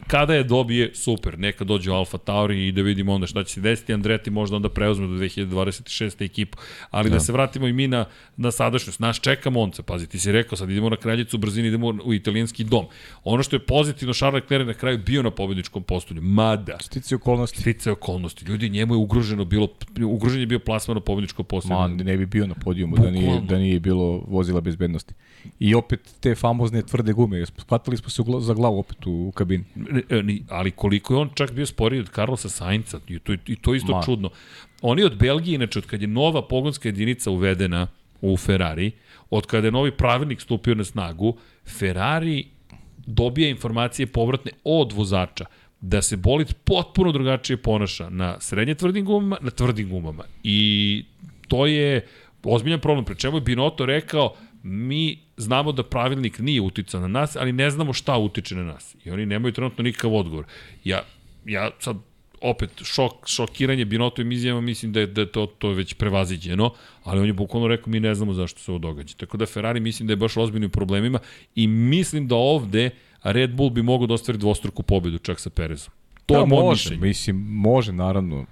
[0.07, 3.55] kada je dobije, super, neka dođe u Alfa Tauri i da vidimo onda šta će
[3.55, 6.25] se desiti, Andreti možda onda preuzme do 2026.
[6.25, 6.59] ekipu,
[6.91, 7.15] ali da.
[7.15, 8.05] da se vratimo i mi na,
[8.37, 11.95] na sadašnjost, naš čeka Monca, pazi, ti si rekao, sad idemo na kraljicu brzini, idemo
[12.05, 12.87] u italijanski dom.
[13.25, 16.79] Ono što je pozitivno, Charles Leclerc na kraju bio na pobedničkom postolju, mada.
[16.81, 17.61] Stice okolnosti.
[17.61, 18.45] Stice okolnosti.
[18.45, 19.69] Ljudi, njemu je ugroženo bilo,
[20.07, 21.79] ugrožen je bio plasman na pobedničkom postolju.
[21.79, 25.15] Ma, ne bi bio na podijumu da nije, da nije bilo vozila bezbednosti.
[25.59, 29.65] I opet te famozne tvrde gume, shvatili smo se za glavu opet u, u kabini.
[30.11, 33.75] E, ali koliko je on čak bio sporiji od Carlosa Sainca, i to, i to
[33.75, 34.03] isto Ma.
[34.03, 34.31] čudno.
[34.83, 37.87] Oni od Belgije, inače, od kad je nova pogonska jedinica uvedena
[38.21, 38.91] u Ferrari,
[39.31, 41.37] od kada je novi pravilnik stupio na snagu,
[41.79, 42.45] Ferrari
[43.07, 45.45] dobija informacije povratne od vozača
[45.83, 50.25] da se bolid potpuno drugačije ponaša na srednje tvrdim gumama, na tvrdim gumama.
[50.45, 51.05] I
[51.49, 52.07] to je
[52.45, 53.05] ozbiljan problem.
[53.05, 57.71] Pre čemu je Binotto rekao, mi znamo da pravilnik nije uticao na nas, ali ne
[57.71, 58.97] znamo šta utiče na nas.
[59.05, 60.45] I oni nemaju trenutno nikakav odgovor.
[60.85, 61.03] Ja,
[61.45, 61.97] ja sad
[62.41, 66.73] opet šok, šokiranje Binotovim izjavama, mislim da je, da je to, to je već prevaziđeno,
[67.05, 69.15] ali on je bukvalno rekao mi ne znamo zašto se ovo događa.
[69.17, 71.19] Tako da Ferrari mislim da je baš ozbiljnim problemima
[71.55, 72.91] i mislim da ovde
[73.23, 75.93] Red Bull bi mogao da ostvari dvostruku pobedu čak sa Perezom.
[76.27, 77.07] To da, je moj može, mišljenje.
[77.07, 78.47] Mislim, može naravno.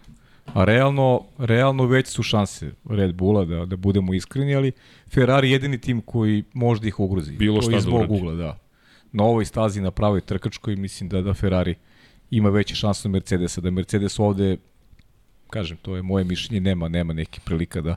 [0.55, 4.73] A realno, realno već su šanse Red Bulla da, da budemo iskreni, ali
[5.15, 7.33] Ferrari jedini tim koji može da ih ugrozi.
[7.33, 8.59] Bilo šta da ugla, da.
[9.13, 11.75] Na ovoj stazi na pravoj trkačkoj mislim da da Ferrari
[12.31, 14.57] ima veće šanse od Mercedesa, da Mercedes ovde
[15.51, 17.97] kažem, to je moje mišljenje, nema nema neke prilika da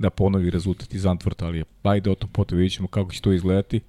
[0.00, 3.32] da ponovi rezultat iz Antvorta, ali ajde o tom potom vidjet ćemo kako će to
[3.32, 3.80] izgledati.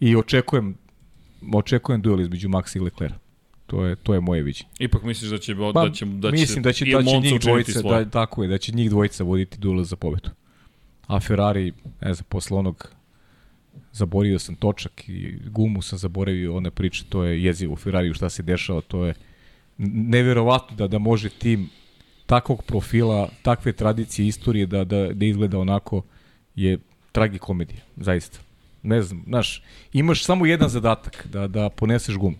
[0.00, 0.76] I očekujem
[1.54, 3.14] očekujem duel između Maxa i Leclerc.
[3.66, 4.70] To je to je moje viđenje.
[4.78, 7.40] Ipak misliš da će ba, da će da će mislim da će da će njih
[7.40, 10.30] dvojica da tako je, da će njih dvojica voditi duel za pobedu.
[11.06, 12.90] A Ferrari, ne znam, posle onog
[13.92, 18.30] zaboravio sam točak i gumu sam zaboravio one priče, to je jezivo u Ferrariju šta
[18.30, 19.14] se dešava, to je
[19.78, 21.70] neverovatno da da može tim
[22.26, 26.02] takvog profila, takve tradicije, istorije da, da, da izgleda onako
[26.54, 26.78] je
[27.12, 28.38] tragikomedija, zaista.
[28.82, 29.62] Ne znam, znaš,
[29.92, 32.36] imaš samo jedan zadatak, da, da poneseš gumu.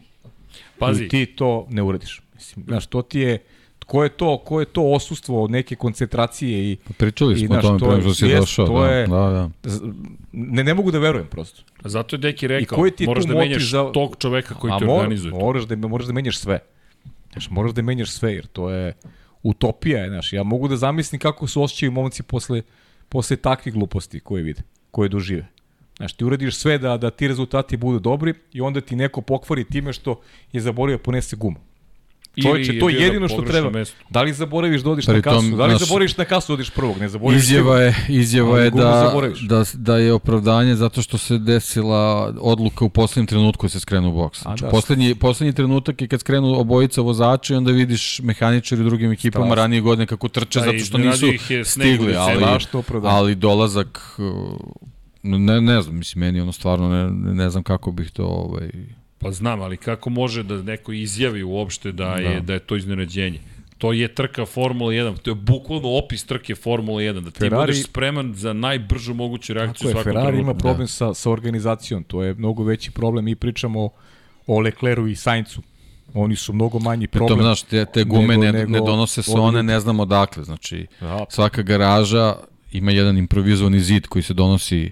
[0.78, 1.04] Pazi.
[1.04, 2.22] I ti to ne uradiš.
[2.34, 3.38] Mislim, znaš, to ti je,
[3.86, 7.60] ko je to, ko je to osustvo od neke koncentracije i pa Pričali smo o
[7.60, 9.50] tome pre što si došao, to da, je, da, da.
[10.32, 11.62] Ne, ne mogu da verujem prosto.
[11.82, 13.92] A zato je Deki rekao, ti moraš da menjaš za...
[13.92, 15.32] tog čoveka koji A te mor, organizuje.
[15.32, 16.58] Moraš da, moraš da menjaš sve.
[17.32, 18.94] Znaš, moraš da menjaš sve, jer to je
[19.42, 20.32] utopija, je, znaš.
[20.32, 22.62] Ja mogu da zamislim kako su osjećaju momci posle,
[23.08, 25.46] posle takvih gluposti koje vide, koje dožive.
[25.96, 29.64] Znaš, ti uradiš sve da, da ti rezultati budu dobri i onda ti neko pokvari
[29.64, 30.20] time što
[30.52, 31.56] je zaboravio da ponese gumu.
[32.42, 33.70] Čovječe, to je jedino što treba.
[33.70, 33.96] Mesto.
[34.10, 35.56] Da li zaboraviš da odiš na kasu?
[35.56, 35.80] Da li naš...
[35.80, 36.98] zaboraviš na kasu da odiš prvog?
[36.98, 39.12] Ne zaboraviš izjava je, izjava je da,
[39.48, 44.08] da, da je opravdanje zato što se desila odluka u poslednjem trenutku da se skrenu
[44.08, 44.42] u boks.
[44.42, 48.84] Znači, da, poslednji, poslednji trenutak je kad skrenu obojica vozača i onda vidiš mehaničari u
[48.84, 49.62] drugim ekipama Strašno.
[49.62, 51.26] ranije godine kako trče da, zato što nisu
[51.64, 52.44] stigli, ali,
[53.02, 54.18] ali dolazak
[55.26, 58.70] Ne, ne znam, mislim, meni ono stvarno ne, ne znam kako bih to ovaj,
[59.18, 62.40] Pa znam, ali kako može da neko izjavi uopšte da je, da.
[62.40, 63.40] da je to iznenađenje?
[63.78, 67.62] To je trka Formula 1, to je bukvalno opis trke Formula 1, da ti Ferrari,
[67.62, 70.20] budeš spreman za najbržu moguću reakciju svakog trenutka.
[70.20, 70.92] Ferrari ima problem da.
[70.92, 73.90] sa, sa organizacijom, to je mnogo veći problem, mi pričamo
[74.46, 75.62] o Lecleru i Saincu,
[76.14, 77.28] oni su mnogo manji problem.
[77.28, 80.44] Pritom, znaš, te, te gume nego, ne, nego, ne donose se one, ne znamo dakle,
[80.44, 81.24] znači da.
[81.28, 82.34] svaka garaža
[82.72, 84.90] ima jedan improvizovani zid koji se donosi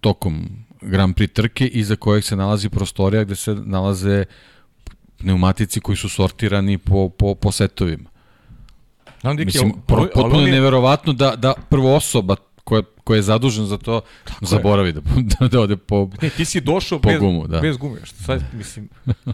[0.00, 0.48] tokom
[0.80, 4.24] Grand Prix trke iza kojeg se nalazi prostorija gde se nalaze
[5.18, 8.10] pneumatici koji su sortirani po, po, po setovima.
[9.20, 13.78] Znam, Mislim, pro, potpuno je neverovatno da, da prvo osoba koja, koja je zadužen za
[13.78, 15.00] to Tako zaboravi da,
[15.40, 17.60] da, da ode po Ne, ti si došao po bez, gumu, da.
[17.60, 18.00] bez gume.
[18.04, 18.88] Šta sad, mislim,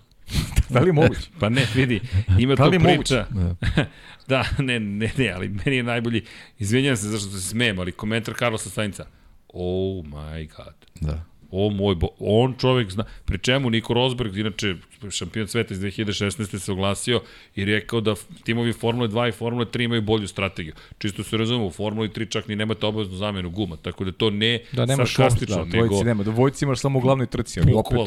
[0.71, 1.29] da li je moguće?
[1.41, 2.01] Pa ne, vidi,
[2.39, 3.27] ima da to priča.
[3.31, 3.55] Da.
[4.29, 6.25] da, ne, ne, ne, ali meni je najbolji,
[6.59, 9.07] izvinjam se zašto se smijem, ali komentar Carlosa Sainca,
[9.53, 10.75] oh my god.
[11.01, 14.75] Da o moj, bo, on čovek zna, pri čemu Niko Rosberg, inače
[15.11, 16.59] šampion sveta iz 2016.
[16.59, 17.21] se oglasio
[17.55, 18.15] i rekao da
[18.45, 20.75] timovi Formule 2 i Formule 3 imaju bolju strategiju.
[20.99, 24.31] Čisto se razumemo, u Formuli 3 čak ni nemate obaveznu zamenu guma, tako da to
[24.31, 26.05] ne da, nemaš sarkastično, da, dvojici nego...
[26.05, 27.99] nema, dvojici imaš samo u glavnoj trci, ali opet,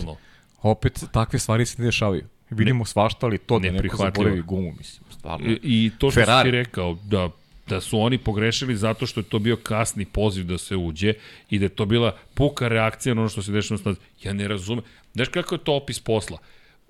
[0.62, 2.24] opet takve stvari se ne dešavaju.
[2.50, 5.12] Vidimo ne, svašta, ali to da neko zaboravi gumu, mislim.
[5.12, 5.48] Stvarno.
[5.48, 6.48] I, I to što Ferrari.
[6.48, 7.30] si rekao, da
[7.68, 11.14] da su oni pogrešili zato što je to bio kasni poziv da se uđe
[11.50, 14.00] i da je to bila puka reakcija na ono što se dešava na stazi.
[14.24, 14.84] Ja ne razumem.
[15.14, 16.38] Znaš kako je to opis posla?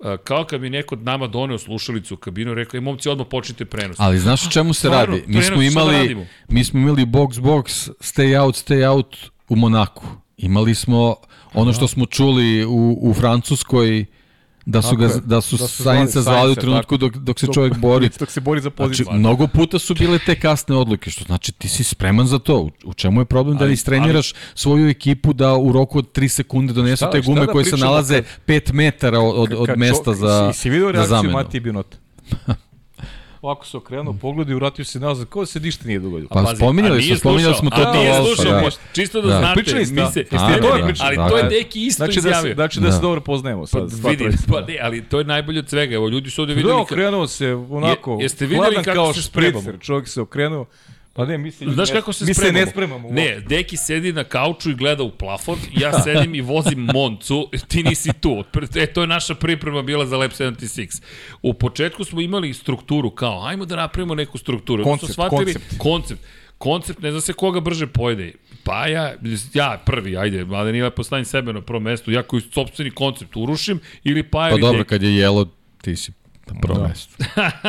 [0.04, 3.08] E, kao kad bi neko od nama doneo slušalicu u kabinu i rekao, e, momci,
[3.08, 3.96] odmah počnite prenos.
[4.00, 5.24] Ali znaš o čemu se Stvarno, radi?
[5.26, 9.16] Mi smo da imali, mi smo imali box box, stay out, stay out
[9.48, 10.06] u Monaku.
[10.36, 11.16] Imali smo
[11.54, 14.06] ono što smo čuli u, u Francuskoj,
[14.66, 17.54] da su, ga, da su, Da su Sainca zvali u trenutku dok, dok se Dok-
[17.54, 18.10] čovjek bori.
[18.20, 19.06] Dok se bori za Znači, poziciju.
[19.12, 22.68] mnogo puta su bile te kasne odluke, što znači ti si spreman za to.
[22.84, 26.72] U, čemu je problem da Ali- istreniraš svoju ekipu da u roku od 3 sekunde
[26.72, 29.78] donesu Šta- te šta gume da koje se nalaze kad- 5 metara od, od, od
[29.78, 31.32] mesta čo- za, si, si vidio za reakciju zamenu.
[31.32, 31.96] Matije Binota?
[33.42, 36.28] Ovako se okrenuo, pogled i vratio se nazad, kao da se ništa nije dogodilo.
[36.28, 38.70] Pa Pazi, spominjali smo, spominjali smo a Total nije Alpha, slušao, da.
[38.92, 39.38] čisto da, Da.
[39.38, 40.10] znate, Pričali ste, mi da.
[40.10, 41.48] se, Jeste A, to da, ali da, to je da.
[41.48, 42.54] Deki isto Znači da, se, izjavio.
[42.54, 42.92] znači da Da.
[42.92, 43.92] se dobro poznajemo Pa sad.
[43.92, 45.94] sva vidi, pa ne, ali to je najbolje od svega.
[45.94, 46.74] Evo, ljudi su ovde Da, videli...
[46.74, 49.72] ka- okrenuo se onako, Je- jeste videli kako kao se spremamo?
[49.78, 50.66] čovjek se okrenuo.
[51.16, 52.58] Pa ne, mi se, Znaš ne, kako se mi spremamo?
[52.58, 53.08] se ne spremamo.
[53.10, 57.82] Ne, Deki sedi na kauču i gleda u plafon, ja sedim i vozim Moncu, ti
[57.82, 58.44] nisi tu.
[58.74, 61.02] E, to je naša priprema bila za Lab 76.
[61.42, 64.84] U početku smo imali strukturu, kao, ajmo da napravimo neku strukturu.
[64.84, 65.78] Koncept, shvatili- koncept.
[65.78, 66.20] Koncept.
[66.58, 68.32] Koncept, ne zna se koga brže pojede.
[68.64, 69.14] Pa ja,
[69.54, 73.36] ja prvi, ajde, mada nije lepo stavim sebe na prvo mesto, ja koji sobstveni koncept
[73.36, 74.88] urušim, ili pa Pa dobro, Deki.
[74.88, 75.48] kad je jelo,
[75.82, 76.12] ti si
[76.46, 76.88] na prvom Da.
[76.88, 77.14] mestu.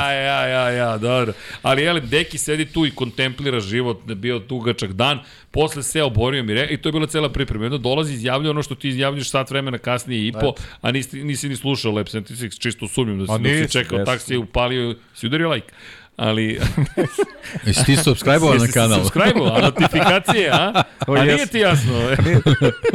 [0.00, 1.32] ja, ja, ja, ja, dobro.
[1.62, 5.18] Ali, jeli, Deki sedi tu i kontemplira život, da bio dugačak dan,
[5.50, 7.64] posle seo, borio mi re, i to je bila cela priprema.
[7.64, 11.48] Jedno dolazi, izjavlja ono što ti izjavljaš sat vremena kasnije i po, a nisi, nisi
[11.48, 14.14] ni slušao Lab 76, čisto sumnjam da si, A dok si nisam, čekao jesam.
[14.14, 15.72] taksije, upalio, si udario like.
[16.16, 16.60] Ali,
[17.66, 18.98] Jesi ti subscribe-ovao na jesi kanal?
[18.98, 20.82] subscribe a notifikacije, a?
[21.06, 21.92] O, a nije ti jasno.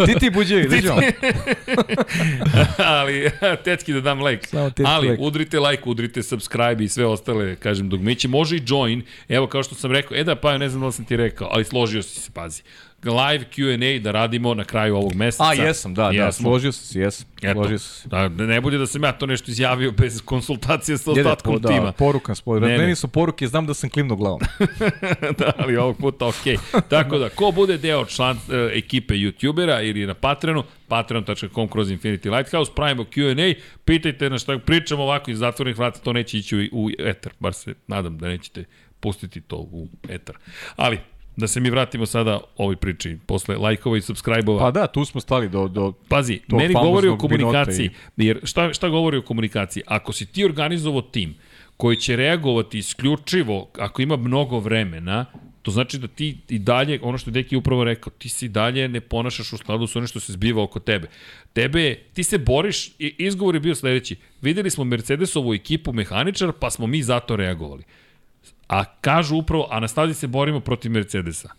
[0.06, 0.96] ti ti buđevi, držimo.
[3.00, 3.32] ali
[3.64, 4.48] tetski da dam like.
[4.86, 5.22] Ali like.
[5.22, 8.28] udrite like, udrite subscribe i sve ostale, kažem, dugmiće.
[8.28, 9.02] Može i join.
[9.30, 11.64] Evo, kao što sam rekao, e da, pa ne znam da sam ti rekao, ali
[11.64, 12.64] složio si se, pazi.
[13.12, 15.44] Live Q&A da radimo na kraju ovog meseca.
[15.44, 16.44] A, jesam, da, da, Jesmo.
[16.44, 17.28] složio sam se, jesam.
[17.42, 18.10] Eto, Složio sam se.
[18.10, 21.60] da, ne bude da sam ja to nešto izjavio bez konsultacije sa Jede, ostatkom po,
[21.60, 21.92] da, tima.
[21.92, 22.62] poruka spod.
[22.62, 22.78] Ne, ne.
[22.78, 24.40] Meni su poruke, znam da sam klimno glavom.
[25.40, 26.58] da, ali ovog puta okej.
[26.90, 32.38] Tako da, ko bude deo član e, ekipe youtubera ili na Patreonu, patreon.com kroz Infinity
[32.38, 36.86] Lighthouse, pravimo Q&A, pitajte na šta pričamo ovako iz zatvorenih vrata, to neće ići u,
[36.86, 38.64] u eter, bar se nadam da nećete
[39.00, 40.38] pustiti to u eter.
[40.76, 41.00] Ali,
[41.38, 44.60] da se mi vratimo sada ovoj priči, posle lajkova i subscribe-ova.
[44.60, 47.90] Pa da, tu smo stali do, do Pazi, tog meni govori o komunikaciji.
[47.90, 49.84] Binota Jer šta, šta govori o komunikaciji?
[49.88, 51.36] Ako si ti organizovao tim
[51.78, 55.26] koji će reagovati isključivo ako ima mnogo vremena,
[55.62, 58.50] to znači da ti i dalje, ono što je Deki upravo rekao, ti se i
[58.50, 61.08] dalje ne ponašaš u skladu sa onim što se zbiva oko tebe.
[61.54, 66.70] Tebe, ti se boriš, i izgovor je bio sledeći, videli smo Mercedesovu ekipu mehaničar, pa
[66.70, 67.84] smo mi zato reagovali.
[68.68, 71.50] A kažu upravo, a na stazi se borimo protiv Mercedesa.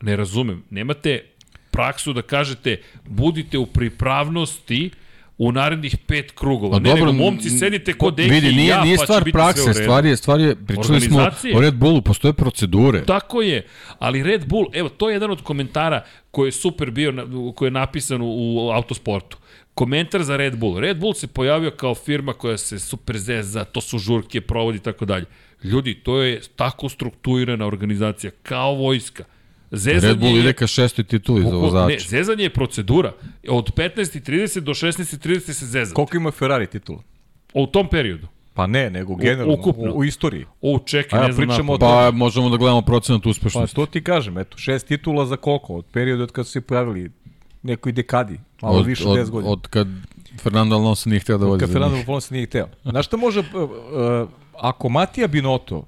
[0.00, 0.64] Ne razumem.
[0.70, 1.24] Nemate
[1.70, 4.90] praksu da kažete budite u pripravnosti
[5.38, 6.72] u narednih pet krugova.
[6.72, 9.18] Pa ne, dobro, nego momci sedite kod Deki vidi, nije, i ja, nije pa stvar
[9.18, 9.84] će biti prakse, sve u redu.
[9.84, 13.04] stvar je, stvar je, pričali smo o Red Bullu, postoje procedure.
[13.04, 13.66] Tako je,
[13.98, 17.70] ali Red Bull, evo, to je jedan od komentara koji je super bio, koji je
[17.70, 19.38] napisan u, u autosportu.
[19.74, 20.80] Komentar za Red Bull.
[20.80, 24.80] Red Bull se pojavio kao firma koja se super zeza, to su žurke, provodi i
[24.80, 25.24] tako dalje.
[25.64, 29.24] Ljudi, to je tako strukturirana organizacija, kao vojska.
[29.70, 33.12] Zezanje Red Bull ide ka šestoj tituli za Bukval- Ne, zezanje je procedura.
[33.48, 35.94] Od 15.30 do 16.30 se zeza.
[35.94, 36.98] Koliko ima Ferrari titula?
[37.54, 38.26] U tom periodu.
[38.54, 39.92] Pa ne, nego generalno, ukupno.
[39.92, 40.44] u, u istoriji.
[40.62, 41.88] O, čekaj, A ja ne znam pričamo napad.
[41.88, 43.76] o Pa možemo da gledamo procenat Pa uspešnosti.
[43.76, 45.74] to ti kažem, eto, šest titula za koliko?
[45.74, 47.10] Od perioda od kad su se pojavili
[47.62, 49.52] nekoj dekadi, malo od, više od 10 od, godina.
[49.52, 49.88] od kad
[50.38, 51.96] Fernando Alonso nije htio da vozi kad za Fernando.
[52.08, 52.68] Alonso nije hteo.
[52.84, 54.28] Znaš šta može, uh, uh,
[54.60, 55.84] ako Matija Binotto uh,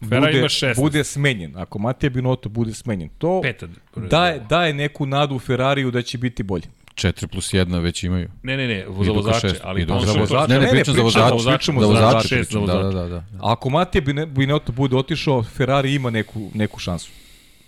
[0.00, 0.76] Ferrari bude, ima 16.
[0.76, 3.66] bude smenjen, ako Matija Binotto bude smenjen, to Peta.
[3.96, 6.64] daje, daje neku nadu u Ferrariju da će biti bolje.
[6.94, 8.28] 4 plus 1 već imaju.
[8.42, 10.52] Ne, ne, ne, za vozače, ali on za što- vozače.
[10.54, 11.34] Ne, ne, pričam za vozače.
[11.48, 12.28] pričamo za za vozače.
[12.28, 12.96] pričam, za Da, vozače.
[12.96, 13.08] da, da.
[13.08, 13.24] da.
[13.42, 17.10] Ako Matija Binotto bude otišao, Ferrari ima neku, neku šansu.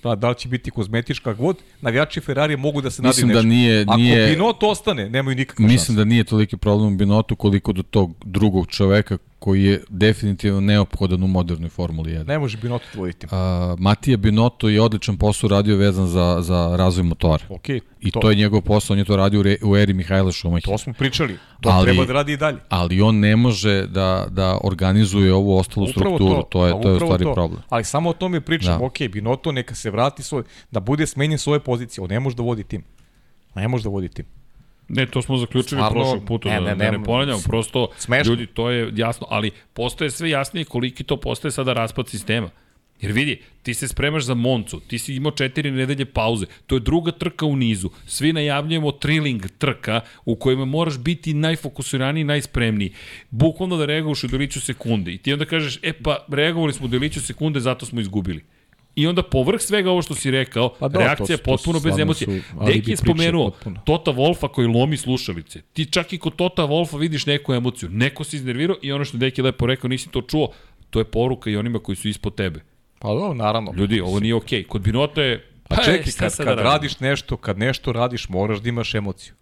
[0.03, 3.35] Da, da li će biti kozmetička god, navijači Ferrari mogu da se nadaju Mislim da
[3.35, 3.49] nešto.
[3.49, 5.93] nije, Ako nije, Binotto ostane, nemaju nikakve mislim šanse.
[5.95, 11.23] da nije toliki problem u Binotu koliko do tog drugog čoveka koji je definitivno neophodan
[11.23, 12.27] u modernoj Formuli 1.
[12.29, 13.27] Ne može Binotto voditi.
[13.27, 13.33] Uh,
[13.79, 17.45] Matija Binotto je odličan posao radio vezan za, za razvoj motora.
[17.49, 17.69] Ok,
[18.01, 20.73] I to, je njegov posao, on je to radio u, re, u eri Mihajla Šumahira.
[20.73, 21.39] to smo pričali.
[21.61, 22.59] To Ali- treba da radi i dalje.
[22.69, 26.89] Ali on ne može da, da organizuje ovu ostalu Upravo strukturu, to, je, a to
[26.89, 27.35] je u stvari to.
[27.35, 27.63] problem.
[27.69, 28.73] Ali samo o tome pričam.
[28.73, 28.79] Da.
[28.79, 28.85] Da.
[28.85, 32.05] Ok, Binotto neka se vrati svoj, da bude smenjen svoje pozicije.
[32.05, 32.83] On ne može da vodi tim.
[33.55, 34.25] Ne može da vodi tim.
[34.93, 37.41] Ne, to smo zaključili Stvarno, prošlog puta, ne, ne, ne, ne, da ne, ne ponavljamo,
[37.47, 38.33] prosto smešno.
[38.33, 42.51] ljudi, to je jasno, ali postoje sve jasnije koliki to postoje sada raspad sistema.
[43.01, 46.81] Jer vidi, ti se spremaš za Moncu, ti si imao četiri nedelje pauze, to je
[46.81, 52.93] druga trka u nizu, svi najavljujemo triling trka u kojima moraš biti najfokusiraniji, najspremniji.
[53.31, 56.89] Bukvalno da reaguješ u deliću sekunde i ti onda kažeš, e pa reagovali smo u
[56.89, 58.45] deliću sekunde, zato smo izgubili.
[59.01, 61.45] I onda povrh svega ovo što si rekao, Pa pa da, reakcija to je to
[61.45, 62.41] potpuno su bez emocije.
[62.41, 63.81] su Deki je spomenuo potpuno.
[63.85, 65.61] Tota Wolfa koji lomi slušalice.
[65.73, 67.89] Ti čak i kod Tota Wolfa vidiš neku emociju.
[67.89, 70.49] Neko se iznervirao i ono što je Deki lepo rekao, nisi to čuo,
[70.91, 72.61] to je poruka i onima koji su ispod tebe.
[72.99, 73.73] Pa da, naravno.
[73.77, 74.63] Ljudi, ovo nije okej.
[74.63, 74.67] Okay.
[74.67, 75.47] Kod Binota je...
[75.69, 79.35] Pa e, čekaj, kad, kad da radiš nešto, kad nešto radiš, moraš da imaš emociju.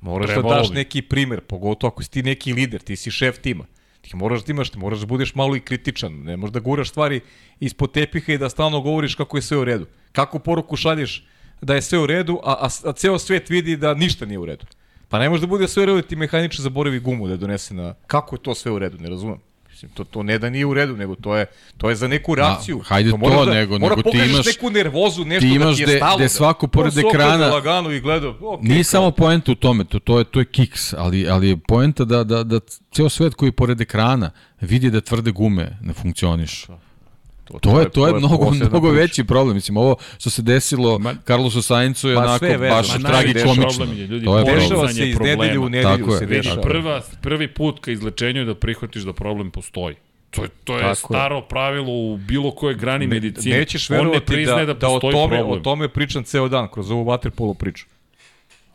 [0.00, 0.74] Moraš Trebalo da daš bi.
[0.74, 3.64] neki primer, pogotovo ako si ti neki lider, ti si šef tima.
[4.10, 6.90] Ti moraš da imaš, ti moraš da budeš malo i kritičan, ne možeš da guraš
[6.90, 7.20] stvari
[7.60, 9.86] ispod tepiha i da stalno govoriš kako je sve u redu.
[10.12, 11.26] Kako poruku šalješ
[11.60, 14.46] da je sve u redu, a, a, a ceo svet vidi da ništa nije u
[14.46, 14.66] redu.
[15.08, 17.94] Pa ne može da bude sve u redu, ti mehaničar zaboravi gumu da donese na...
[18.06, 19.38] Kako je to sve u redu, ne razumem.
[19.76, 21.46] Mislim, to, to ne da nije u redu, nego to je,
[21.76, 22.78] to je za neku reakciju.
[22.80, 25.76] hajde to, moraš da, nego- mora nego ti imaš- neku nervozu, nešto ti da imaš
[25.76, 26.18] ti je stalo.
[26.18, 29.54] de da- svako pored okrene ekrana- lagano i gleda, ok, Nije kao- samo poenta u
[29.54, 32.60] tome, to, to, je, to je kiks, ali, ali je poenta da, da, da
[32.92, 34.30] ceo svet koji je pored ekrana
[34.60, 36.72] vidi da tvrde gume ne funkcionišu.
[37.60, 39.00] To je, to je mnogo, posebna mnogo priča.
[39.00, 39.54] veći problem.
[39.54, 42.76] Mislim, ovo što se desilo Ma- Carlosu Saincu je onako sve je vezano.
[42.76, 43.62] baš Ma tragikomično.
[43.68, 44.86] problem je, ljudi, To je dešava problem.
[44.86, 46.18] Dešava se iz nedelju u nedelju Tako je.
[46.18, 46.62] se dešava.
[46.62, 49.94] prva, prvi put ka izlečenju je da prihvatiš da problem postoji.
[50.30, 50.94] To je, to je Tako je.
[50.96, 53.58] staro pravilo u bilo kojoj grani medicine.
[53.58, 55.60] Nećeš ne verovati priznaje da, da, da, o, postoji tome, problem.
[55.60, 57.86] o tome pričam ceo dan, kroz ovu waterpolo priču.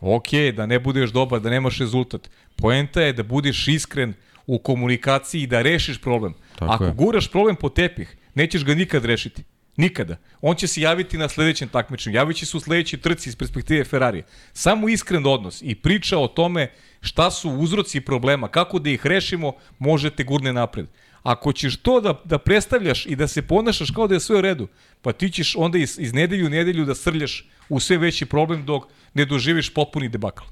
[0.02, 0.26] Ok,
[0.56, 2.30] da ne budeš dobar, da nemaš rezultat.
[2.56, 4.14] Poenta je da budeš iskren
[4.48, 6.34] u komunikaciji i da rešiš problem.
[6.56, 6.93] Tako Ako je.
[6.93, 9.43] guraš problem po tepih, nećeš ga nikad rešiti.
[9.77, 10.17] Nikada.
[10.41, 12.15] On će se javiti na sledećem takmičenju.
[12.15, 14.23] Javit će se u sledećoj trci iz perspektive Ferrarija.
[14.53, 16.71] Samo iskren odnos i priča o tome
[17.01, 20.87] šta su uzroci problema, kako da ih rešimo, možete gurne napred.
[21.23, 24.41] Ako ćeš to da, da predstavljaš i da se ponašaš kao da je sve u
[24.41, 24.67] redu,
[25.01, 28.65] pa ti ćeš onda iz, iz nedelju u nedelju da srljaš u sve veći problem
[28.65, 28.83] dok
[29.13, 30.43] ne doživiš potpuni debakl.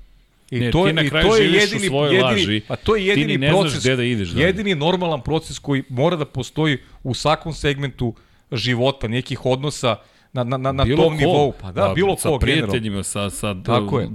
[0.52, 2.62] I Ne, to, ti na kraju to je živiš u jedini, svojoj jedini, laži.
[2.62, 4.46] Pa to je jedini ni ne znaš proces, gde da ideš dalje.
[4.46, 8.14] jedini normalan proces koji mora da postoji u svakom segmentu
[8.52, 9.96] života, nekih odnosa
[10.34, 11.20] na, na, na, na bilo tom ko.
[11.20, 11.54] nivou.
[11.54, 12.68] Pa da, bilo sa ko, generalno.
[12.68, 14.10] prijateljima, sa, sa Tako je.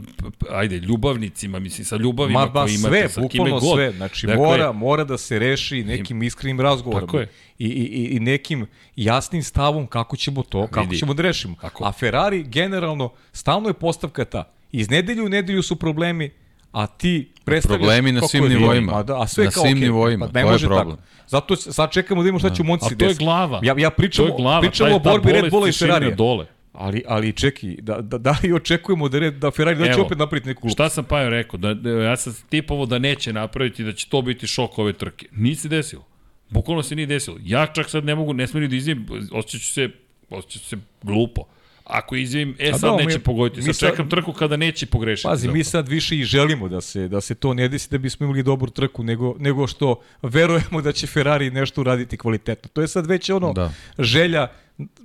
[0.51, 3.63] ajde, ljubavnicima, mislim, sa ljubavima Ma, ma koje imate, sve, sa kime god.
[3.75, 3.93] sve.
[3.93, 7.09] Znači, Dakle, mora, mora da se reši nekim iskrenim razgovorom.
[7.09, 7.29] Tako je.
[7.59, 8.67] I, i, i- nekim
[8.97, 10.99] jasnim stavom kako ćemo to, kako Vidi.
[10.99, 11.57] ćemo da rešimo.
[11.81, 14.51] A Ferrari, generalno, stalno je postavka ta.
[14.77, 16.31] Iz nedelju u nedelju su problemi,
[16.73, 17.79] a ti predstavljaš...
[17.79, 18.93] Problemi na svim nivoima.
[18.93, 19.81] Ma da, a sve Na kao svim okej.
[19.81, 20.97] nivoima, Pa to je može problem.
[20.97, 21.09] Tako.
[21.29, 23.61] Zato sad čekamo da vidimo šta će u Monci A to je glava.
[23.63, 24.61] Ja, ja pričam, to je glava.
[24.61, 26.15] pričam taj- o borbi Red Bulla i Ferrarija.
[26.15, 26.47] Dole.
[26.73, 30.19] Ali, ali čekaj, da, da, da li očekujemo da, da Ferrari da će Evo, opet
[30.19, 30.77] napraviti neku glupost?
[30.77, 31.59] Šta sam Pajo rekao?
[31.59, 35.27] Da, da, ja sam tipovo da neće napraviti, da će to biti šok ove trke.
[35.33, 36.05] Nije se desilo.
[36.51, 37.37] Bukvalno se nije desilo.
[37.45, 39.89] Ja čak sad ne mogu, ne smijem ni da izvijem, osjećaću se,
[40.31, 41.43] osjećaću se glupo.
[41.85, 43.57] Ako izvijem, e sad da, neće mi- pogoditi.
[43.59, 45.27] mi Sad sad- čekam trku kada neće pogrešiti.
[45.27, 48.25] Pazi, mi sad više i želimo da se da se to ne desi da bismo
[48.25, 52.71] imali dobru trku nego nego što verujemo da će Ferrari nešto uraditi kvalitetno.
[52.73, 53.73] To je sad već ono Da.
[53.99, 54.47] želja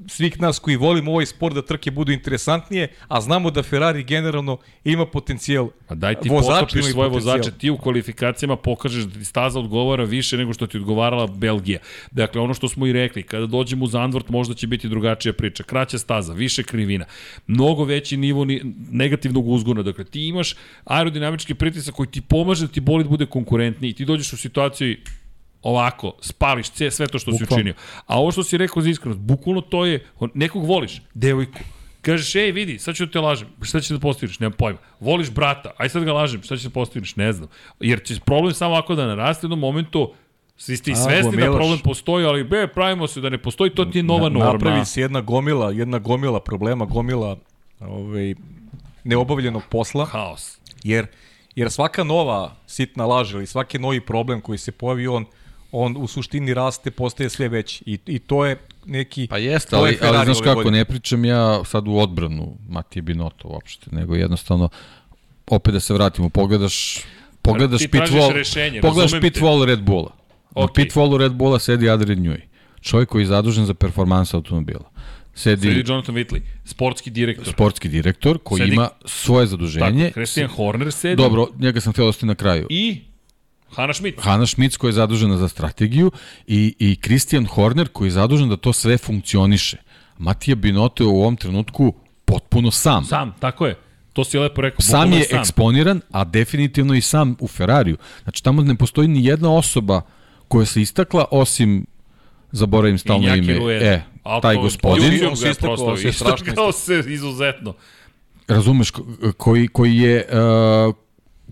[0.07, 4.57] svih nas koji volimo ovaj sport da trke budu interesantnije, a znamo da Ferrari generalno
[4.83, 5.69] ima potencijal.
[5.87, 7.37] A daj ti potopiš svoje potencijal.
[7.37, 11.79] vozače, ti u kvalifikacijama pokažeš da ti staza odgovara više nego što ti odgovarala Belgija.
[12.11, 15.63] Dakle, ono što smo i rekli, kada dođemo u Zandvort možda će biti drugačija priča.
[15.63, 17.05] Kraća staza, više krivina,
[17.47, 19.83] mnogo veći nivo ni, negativnog uzgona.
[19.83, 24.05] Dakle, ti imaš aerodinamički pritisak koji ti pomaže da ti bolid bude konkurentniji i ti
[24.05, 24.97] dođeš u situaciju i
[25.63, 27.55] ovako, spališ sve, sve to što si Bukvalno.
[27.61, 27.73] učinio.
[28.07, 31.59] A ovo što si rekao za iskrenost, bukvalno to je, nekog voliš, devojku,
[32.01, 33.47] Kažeš, ej, vidi, sad ću da te lažem.
[33.61, 34.39] Šta ćeš da postigneš?
[34.39, 34.79] Nemam pojma.
[34.99, 36.43] Voliš brata, aj sad ga lažem.
[36.43, 37.15] Šta ćeš da postigneš?
[37.15, 37.49] Ne znam.
[37.79, 40.11] Jer će problem samo ovako da naraste u jednom momentu
[40.57, 41.55] Svi ste svesni da gomilaš.
[41.55, 44.53] problem postoji, ali be, pravimo se da ne postoji, to ti je nova Na- norma.
[44.53, 47.37] Napravi se jedna gomila, jedna gomila problema, gomila
[47.79, 48.35] ovaj,
[49.03, 50.05] neobavljenog posla.
[50.05, 50.57] Haos.
[50.83, 51.07] Jer,
[51.55, 55.25] jer svaka nova sitna laž ili svaki novi problem koji se pojavi, on,
[55.71, 57.83] on u suštini raste, postaje sve veći.
[57.85, 59.27] I, i to je neki...
[59.27, 60.77] Pa jeste, to je ali, Ferrari ali znaš kako, godine.
[60.77, 64.69] ne pričam ja sad u odbranu Matije Binotto uopšte, nego jednostavno,
[65.47, 66.99] opet da se vratimo, pogledaš,
[67.41, 69.39] pogledaš Ti pit tražiš wall, rešenje, pogledaš pit te.
[69.39, 70.11] wall Red Bulla.
[70.55, 70.83] Na Okej.
[70.83, 72.41] pit wallu Red Bulla sedi Adrian Newey,
[72.81, 74.89] čovjek koji je zadužen za performansu automobila.
[75.35, 77.53] Sedi, Sedi Jonathan Whitley, sportski direktor.
[77.53, 80.03] sportski direktor koji Sedi- ima svoje zaduženje.
[80.03, 81.15] Tako, Christian Horner sedi.
[81.15, 82.67] Dobro, njega sam htio ostati na kraju.
[82.69, 83.01] I
[83.71, 84.19] Hanna Schmidt.
[84.21, 86.11] Hanna Schmitz koja je zadužena za strategiju
[86.47, 89.77] i, i Christian Horner koji je zadužen da to sve funkcioniše.
[90.17, 91.93] Matija Binotto je u ovom trenutku
[92.25, 93.05] potpuno sam.
[93.05, 93.75] Sam, tako je.
[94.13, 94.81] To si lepo rekao.
[94.81, 97.97] sam je eksponiran, a definitivno i sam u Ferrariju.
[98.23, 100.01] Znači, tamo ne postoji ni jedna osoba
[100.47, 101.85] koja se istakla, osim,
[102.51, 103.85] zaboravim stalno ime, Rueda.
[103.85, 104.03] e,
[104.41, 107.73] taj gospodin, ga se je istakao, prosto se strašno istakao se izuzetno.
[108.47, 109.05] razumeš, ko-
[109.37, 110.27] koji, koji je
[110.87, 110.95] uh,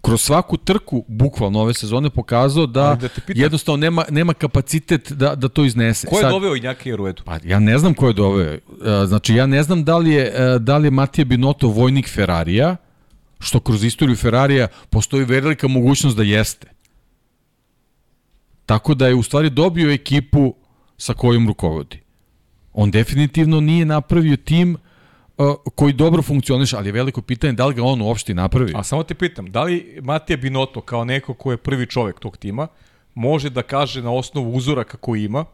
[0.07, 5.35] kroz svaku trku, bukvalno ove sezone, pokazao da, da pitam- jednostavno nema, nema kapacitet da,
[5.35, 6.07] da to iznese.
[6.07, 7.23] Ko je Sad- doveo Injaki Ruedu?
[7.25, 8.53] Pa ja ne znam ko je doveo.
[8.53, 8.59] E,
[9.07, 12.75] Znači ja ne znam da li je, e, da li je Matija Binotto vojnik Ferrarija,
[13.39, 16.67] što kroz istoriju Ferrarija postoji velika mogućnost da jeste.
[18.65, 20.53] Tako da je u stvari dobio ekipu
[20.97, 21.99] sa kojom rukovodi.
[22.73, 24.79] On definitivno nije napravio tim uh,
[25.75, 28.73] koji dobro funkcioniše, ali je veliko pitanje da li ga on uopšte napravi.
[28.75, 32.37] A samo te pitam, da li Matija Binotto kao neko ko je prvi čovek tog
[32.37, 32.67] tima
[33.13, 35.45] može da kaže na osnovu uzoraka koji ima,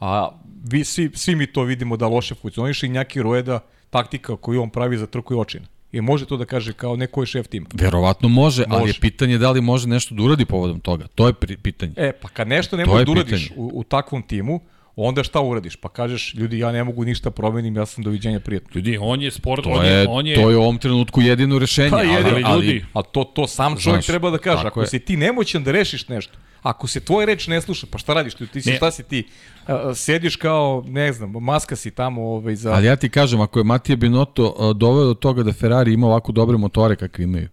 [0.00, 0.30] a
[0.64, 3.60] vi, svi, svi mi to vidimo da loše funkcioniše i Njaki Rueda
[3.90, 5.66] taktika koju on pravi za trku i očina.
[5.92, 7.66] I može to da kaže kao neko je šef tima.
[7.74, 9.00] Verovatno može, ali je Može.
[9.00, 11.06] pitanje da li može nešto da uradi povodom toga.
[11.14, 11.92] To je pitanje.
[11.96, 13.60] E, pa kad nešto ne je da uradiš pitanje.
[13.60, 14.60] u, u takvom timu,
[14.96, 15.76] onda šta uradiš?
[15.76, 18.70] Pa kažeš, ljudi, ja ne mogu ništa promenim, ja sam doviđenja prijatno.
[18.74, 21.20] Ljudi, on je sport, To on je, je, on je, to je u ovom trenutku
[21.20, 21.90] jedino rešenje.
[21.90, 24.66] Pa, jedino, ali ljudi, A to, to sam čovjek Znaš, treba da kaže.
[24.66, 24.86] Ako je.
[24.86, 26.32] si ti nemoćan da rešiš nešto,
[26.62, 28.34] ako se tvoj reč ne sluša, pa šta radiš?
[28.34, 28.76] Ti, ti si, Ne.
[28.76, 29.24] šta si ti?
[29.66, 32.72] A, sediš kao, ne znam, maska si tamo ovaj, za...
[32.72, 36.32] Ali ja ti kažem, ako je Matija Binotto doveo do toga da Ferrari ima ovako
[36.32, 37.48] dobre motore kakve imaju,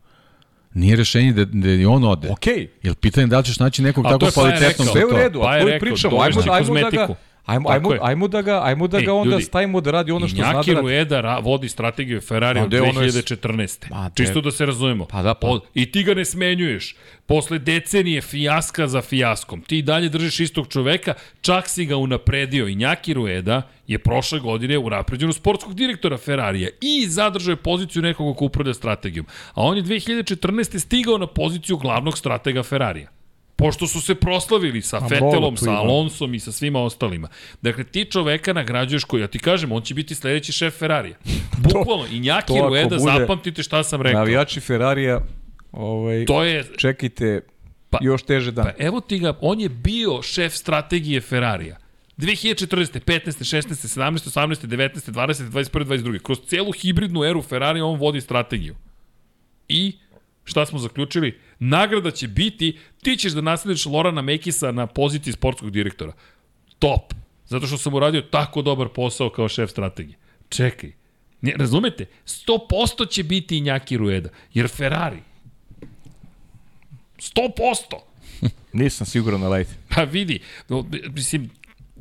[0.73, 2.29] nije rešenje da, da i on ode.
[2.31, 5.09] Okej, Jel pitanje da li ćeš naći nekog A to tako je kvalitetnog sve u
[5.09, 6.21] redu, Pa a je to i rekao, pričamo.
[6.21, 7.07] Ajmo, ajmo da ga...
[7.45, 10.27] Ajmo, ajmo, ajmo, da ga, ajmo da Ej, ga onda ljudi, stavimo da radi ono
[10.27, 10.73] što zna da radi.
[10.73, 13.89] Rueda ra, vodi strategiju Ferrari od gde ono je- 2014.
[13.89, 15.05] Ma, gde- Čisto da se razumemo.
[15.05, 15.47] Pa da, pa.
[15.47, 16.95] O, I ti ga ne smenjuješ.
[17.25, 19.61] Posle decenije fijaska za fijaskom.
[19.61, 22.65] Ti i dalje držiš istog čoveka, čak si ga unapredio.
[22.65, 24.89] Iñaki Rueda je prošle godine u
[25.33, 29.25] sportskog direktora Ferrarija i zadržao je poziciju nekoga ko upravlja strategijom.
[29.53, 30.79] A on je 2014.
[30.79, 33.18] stigao na poziciju glavnog stratega Ferrarija.
[33.59, 35.71] Pošto su se proslavili sa A Fetelom, sa.
[35.71, 37.27] Alonsom i sa svima ostalima.
[37.61, 41.17] Dakle, ti čoveka nagrađuješ koji, ja ti kažem, on će biti sledeći šef Ferrarija.
[41.73, 44.19] Bukvalno, i to Njaki Rueda, zapamtite šta sam rekao.
[44.19, 45.21] Navijači Ferrarija,
[45.71, 47.41] ovaj, To je, čekajte
[47.89, 48.65] Pa- još teže dan.
[48.65, 51.77] pa evo ti ga, on je bio šef strategije Ferrarija.
[52.17, 52.99] 2014.
[52.99, 53.43] 15.
[53.43, 53.87] 16.
[53.87, 54.29] 17.
[54.29, 54.67] 18.
[54.67, 55.11] 19.
[55.11, 55.49] 20.
[55.49, 55.85] 21.
[55.85, 56.19] 22.
[56.19, 58.75] Kroz celu hibridnu eru Ferrari on vodi strategiju.
[59.67, 59.93] I
[60.49, 61.39] šta smo zaključili?
[61.59, 66.13] Nagrada će biti, ti ćeš da naslediš Lorana Mekisa na poziciji sportskog direktora.
[66.79, 67.13] Top.
[67.45, 70.17] Zato što sam uradio tako dobar posao kao šef strategije.
[70.49, 70.91] Čekaj.
[71.41, 72.05] Ne, razumete?
[72.25, 74.29] 100% će biti i Njaki Rueda.
[74.53, 75.19] Jer Ferrari
[77.17, 77.39] 100%.
[78.73, 79.71] Nisam siguran na lajte.
[79.95, 80.39] Pa vidi,
[80.69, 80.85] no,
[81.15, 81.49] mislim,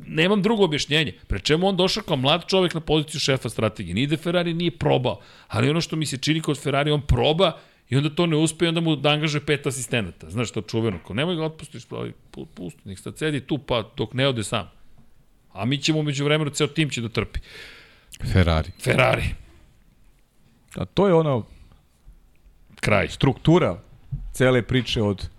[0.07, 1.13] nemam drugo objašnjenje.
[1.27, 3.93] Pre čemu on došao kao mlad čovek na poziciju šefa strategije.
[3.93, 7.59] Nije da Ferrari nije probao, ali ono što mi se čini kod Ferrari, on proba
[7.89, 10.29] i onda to ne uspe i onda mu da angažuje pet asistenata.
[10.29, 12.11] Znaš to čuveno, ko nemoj ga otpustiš, pu-
[12.45, 14.69] pusti, nek sad sedi tu pa dok ne ode sam.
[15.51, 17.39] A mi ćemo među vremenu, ceo tim će da trpi.
[18.23, 18.71] Ferrari.
[18.81, 19.23] Ferrari,
[20.75, 21.45] A to je ono
[22.75, 23.07] kraj.
[23.07, 23.79] struktura
[24.33, 25.29] cele priče od,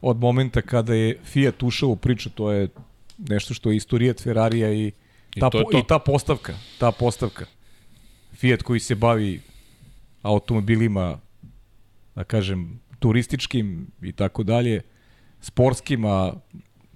[0.00, 2.68] od momenta kada je Fiat ušao u priču, to je
[3.18, 4.92] nešto što je istorijat Ferrarija i,
[5.34, 5.78] I ta, to je po- to.
[5.78, 7.44] i ta postavka, ta postavka.
[8.34, 9.40] Fiat koji se bavi
[10.22, 11.18] automobilima,
[12.16, 14.80] da kažem, turističkim i tako dalje,
[15.40, 16.32] sportskim, a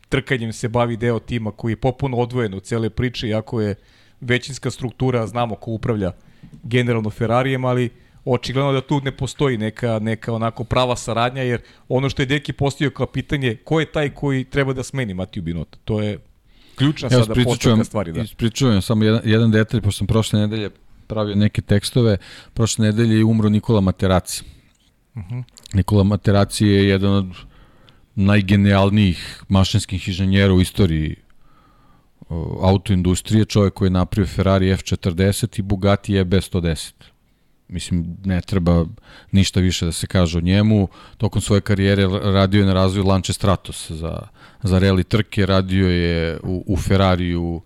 [0.09, 3.74] trkanjem se bavi deo tima koji je popuno odvojen od cele priče, iako je
[4.20, 6.12] većinska struktura, znamo ko upravlja
[6.62, 7.90] generalno Ferrarijem, ali
[8.24, 12.52] očigledno da tu ne postoji neka, neka onako prava saradnja, jer ono što je Deki
[12.52, 15.78] postavio kao pitanje, ko je taj koji treba da smeni Matiju Binota?
[15.84, 16.18] To je
[16.74, 18.12] ključna Evo, sada postavka stvari.
[18.12, 18.24] Da.
[18.68, 20.70] vam samo jedan, jedan detalj, pošto sam prošle nedelje
[21.06, 22.16] pravio neke tekstove.
[22.55, 24.60] Prošle nedelje je umro Nikola Materaci.
[25.15, 25.35] Uh Mhm.
[25.35, 25.45] -huh.
[25.73, 27.27] Nikola Materaci je jedan od
[28.15, 31.16] najgenijalnijih mašinskih inženjera u istoriji
[32.62, 36.93] autoindustrije, čovjek koji je napravio Ferrari F40 i Bugatti E EB110.
[37.69, 38.87] Mislim, ne treba
[39.32, 40.89] ništa više da se kaže o njemu.
[41.16, 44.19] Tokom svoje karijere radio je na razvoju Lance Stratos za,
[44.62, 47.61] za rally trke, radio je u, u Ferrariju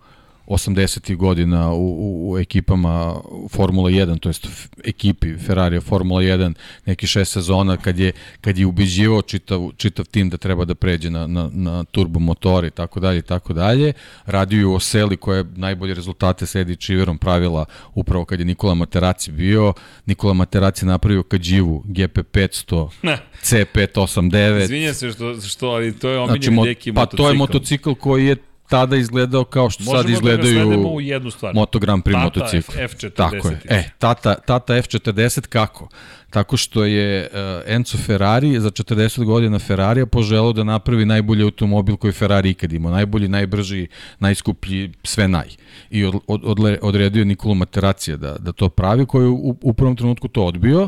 [0.47, 1.15] 80.
[1.15, 3.15] godina u, u, u ekipama
[3.49, 4.47] Formula 1, to jest
[4.83, 6.53] ekipi Ferrarija Formula 1,
[6.85, 8.11] neki šest sezona kad je,
[8.41, 12.67] kad je ubeđivao čitav, čitav tim da treba da pređe na, na, na turbo motore
[12.67, 13.93] i tako dalje i tako dalje.
[14.25, 18.45] Radio je u Oseli koja je najbolje rezultate sa Eddie Chiverom pravila upravo kad je
[18.45, 19.73] Nikola Materaci bio.
[20.05, 23.17] Nikola Materaci napravio Kađivu GP500 Ne.
[23.43, 24.63] C589.
[24.63, 27.23] Izvinjam se što, što ali to je omiljeni Znači, deki pa motocikl.
[27.23, 28.35] to je motocikl koji je
[28.69, 31.53] tada izgledao kao što Možemo sad da izgledaju svedemo u jednu stvar.
[31.53, 32.71] Moto Grand Prix Tata motocikl.
[32.71, 33.09] F40.
[33.09, 33.59] Tako je.
[33.69, 35.89] E, tata, tata F40 kako?
[36.29, 41.97] Tako što je uh, Enzo Ferrari za 40 godina Ferrarija poželao da napravi najbolji automobil
[41.97, 42.91] koji Ferrari ikad imao.
[42.91, 43.87] Najbolji, najbrži,
[44.19, 45.47] najskuplji, sve naj.
[45.89, 49.95] I od, od, odredio Nikolu Materacija da, da to pravi, koji je u, u prvom
[49.95, 50.87] trenutku to odbio,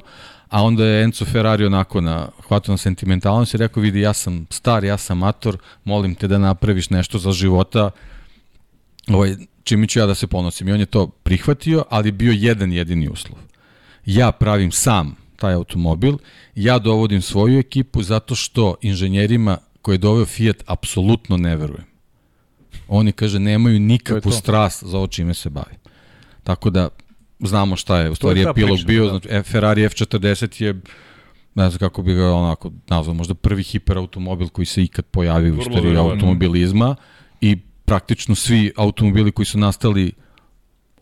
[0.50, 4.48] a onda je Enzo Ferrari onako na hvatao na sentimentalnost i rekao vidi ja sam
[4.50, 7.92] star, ja sam mator, molim te da napraviš nešto za života
[9.08, 10.68] ovaj, čime ću ja da se ponosim.
[10.68, 13.40] I on je to prihvatio, ali bio jedan jedini uslov.
[14.06, 16.18] Ja pravim sam taj automobil,
[16.56, 21.86] ja dovodim svoju ekipu zato što inženjerima koje je doveo Fiat apsolutno ne verujem.
[22.88, 25.76] Oni, kaže, nemaju nikakvu strast za ovo čime se bavi.
[26.44, 26.90] Tako da,
[27.40, 29.10] znamo šta je, u stvari je epilog bio, da.
[29.10, 30.82] znači, Ferrari F40 je
[31.56, 35.60] ne znam kako bi ga onako nazvao, možda prvi hiperautomobil koji se ikad pojavio u
[35.60, 36.96] istoriji automobilizma
[37.42, 40.12] i praktično svi automobili koji su nastali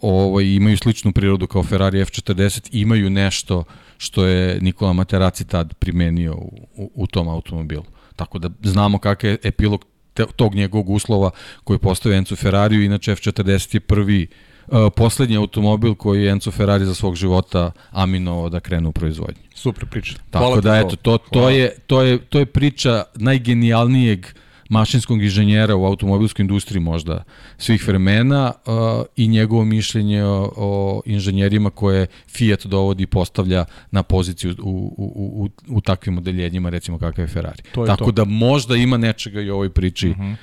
[0.02, 3.64] ovaj, imaju sličnu prirodu kao Ferrari F40, imaju nešto
[3.98, 7.86] što je Nikola Materaci tad primenio u, u, u tom automobilu.
[8.16, 11.30] Tako da znamo kakav je epilog te, tog njegovog uslova
[11.64, 14.55] koji postavio Enzo Ferrariju, inače F40 je prvi uh,
[14.96, 19.42] poslednji automobil koji je Enzo Ferrari za svog života aminovao da krene u proizvodnju.
[19.54, 20.14] Super priča.
[20.30, 25.24] Tako Hvala da eto to to je to je to je priča najgenijalnijeg uh, mašinskog
[25.24, 27.24] inženjera u automobilskoj industriji možda
[27.58, 28.74] svih vremena uh,
[29.16, 35.06] i njegovo mišljenje o, o inženjerima koje Fiat dovodi i postavlja na poziciju u, u,
[35.44, 37.64] u, u takvim odeljenjima, recimo kakav je Ferrari.
[37.72, 38.12] To je Tako to.
[38.12, 40.32] da možda ima nečega i u ovoj priči uh mhm.
[40.32, 40.36] -huh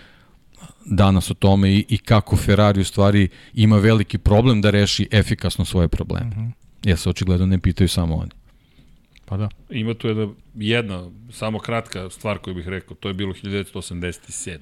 [0.86, 5.64] danas o tome i, i kako Ferrari u stvari ima veliki problem da reši efikasno
[5.64, 6.26] svoje probleme.
[6.26, 6.50] Uh -huh.
[6.84, 8.30] Ja se očigledno ne pitaju samo oni.
[9.24, 9.48] Pa da.
[9.70, 14.58] Ima tu jedna, jedna, samo kratka stvar koju bih rekao, to je bilo 1987.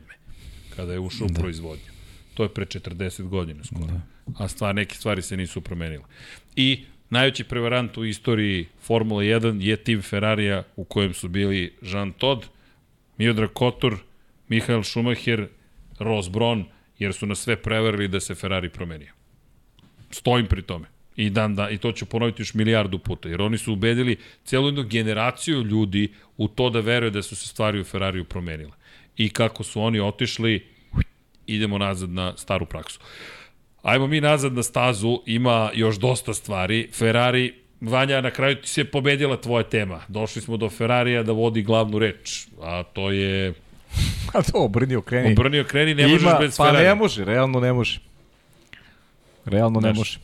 [0.76, 1.32] kada je ušao da.
[1.32, 1.84] u proizvodnju.
[2.34, 3.86] To je pre 40 godina skoro.
[3.86, 4.00] Da.
[4.44, 6.04] A stvar, neke stvari se nisu promenile.
[6.56, 12.12] I najveći prevarant u istoriji Formula 1 je tim Ferrarija u kojem su bili Jean
[12.12, 12.46] Todt,
[13.18, 13.96] Miodrag Kotor,
[14.48, 15.48] Mihael Schumacher,
[16.00, 16.64] Ross Braun,
[16.98, 19.12] jer su nas sve prevarili da se Ferrari promenio.
[20.10, 20.86] Stojim pri tome.
[21.16, 24.66] I, dan, da, I to ću ponoviti još milijardu puta, jer oni su ubedili celu
[24.66, 28.72] jednu generaciju ljudi u to da veruje da su se stvari u Ferrariju promenile.
[29.16, 30.66] I kako su oni otišli,
[31.46, 33.00] idemo nazad na staru praksu.
[33.82, 36.88] Ajmo mi nazad na stazu, ima još dosta stvari.
[36.92, 40.02] Ferrari, Vanja, na kraju ti se pobedila tvoja tema.
[40.08, 43.54] Došli smo do Ferrarija da vodi glavnu reč, a to je...
[44.34, 45.32] A to, obrni okreni.
[45.32, 46.80] Obrni okreni, ne Ima, možeš bez Ferrarija.
[46.80, 48.00] Pa ne može, realno ne može.
[49.44, 50.18] Realno ne može.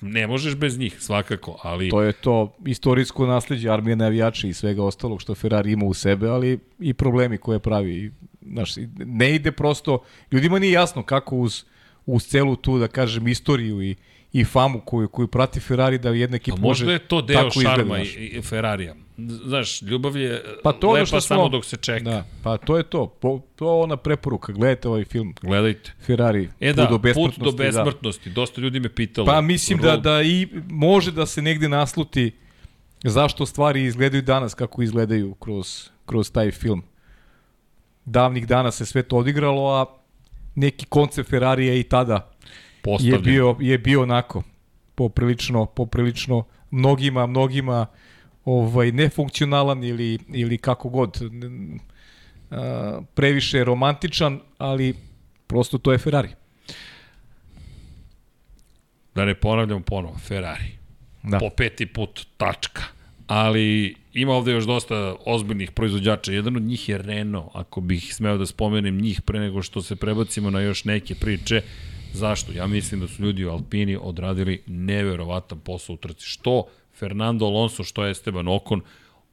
[0.00, 1.90] Ne možeš bez njih, svakako, ali...
[1.90, 6.28] To je to istorijsko nasledđe armije navijača i svega ostalog što Ferrari ima u sebe,
[6.28, 8.12] ali i problemi koje pravi.
[8.40, 10.02] Znaš, ne ide prosto...
[10.32, 11.64] Ljudima nije jasno kako uz,
[12.06, 13.96] uz celu tu, da kažem, istoriju i,
[14.40, 17.98] i famu koju, koju prati Ferrari da jedna ekipa može možda je to deo šarma
[17.98, 18.94] i, i Ferrarija.
[19.44, 22.04] Znaš, ljubav je pa to lepa što smo, samo dok se čeka.
[22.04, 23.06] Da, pa to je to.
[23.06, 24.52] Po, to je ona preporuka.
[24.52, 25.34] Gledajte ovaj film.
[25.42, 25.92] Gledajte.
[26.06, 26.48] Ferrari.
[26.60, 27.40] E da, put do besmrtnosti.
[27.44, 28.30] Put do besmrtnosti.
[28.30, 28.34] Da.
[28.34, 29.26] Dosta ljudi me pitalo.
[29.26, 32.32] Pa mislim da, da i može da se negde nasluti
[33.04, 36.82] zašto stvari izgledaju danas kako izgledaju kroz, kroz taj film.
[38.04, 39.86] Davnih dana se sve to odigralo, a
[40.54, 42.35] neki koncept Ferrarija i tada
[42.86, 43.14] Postavljen.
[43.14, 44.42] je bio, je bio onako
[44.94, 47.86] poprilično, poprilično mnogima, mnogima
[48.44, 51.20] ovaj nefunkcionalan ili ili kako god
[52.50, 54.94] a, previše romantičan, ali
[55.46, 56.28] prosto to je Ferrari.
[59.14, 60.76] Da ne ponavljam ponovo, Ferrari.
[61.22, 61.38] Da.
[61.38, 62.82] Po peti put tačka.
[63.26, 66.32] Ali ima ovde još dosta ozbiljnih proizvođača.
[66.32, 69.96] Jedan od njih je Renault, ako bih smeo da spomenem njih pre nego što se
[69.96, 71.62] prebacimo na još neke priče.
[72.16, 72.52] Zašto?
[72.52, 76.26] Ja mislim da su ljudi u Alpini odradili neverovatan posao u trci.
[76.26, 76.64] Što
[76.98, 78.80] Fernando Alonso, što je Esteban Okon,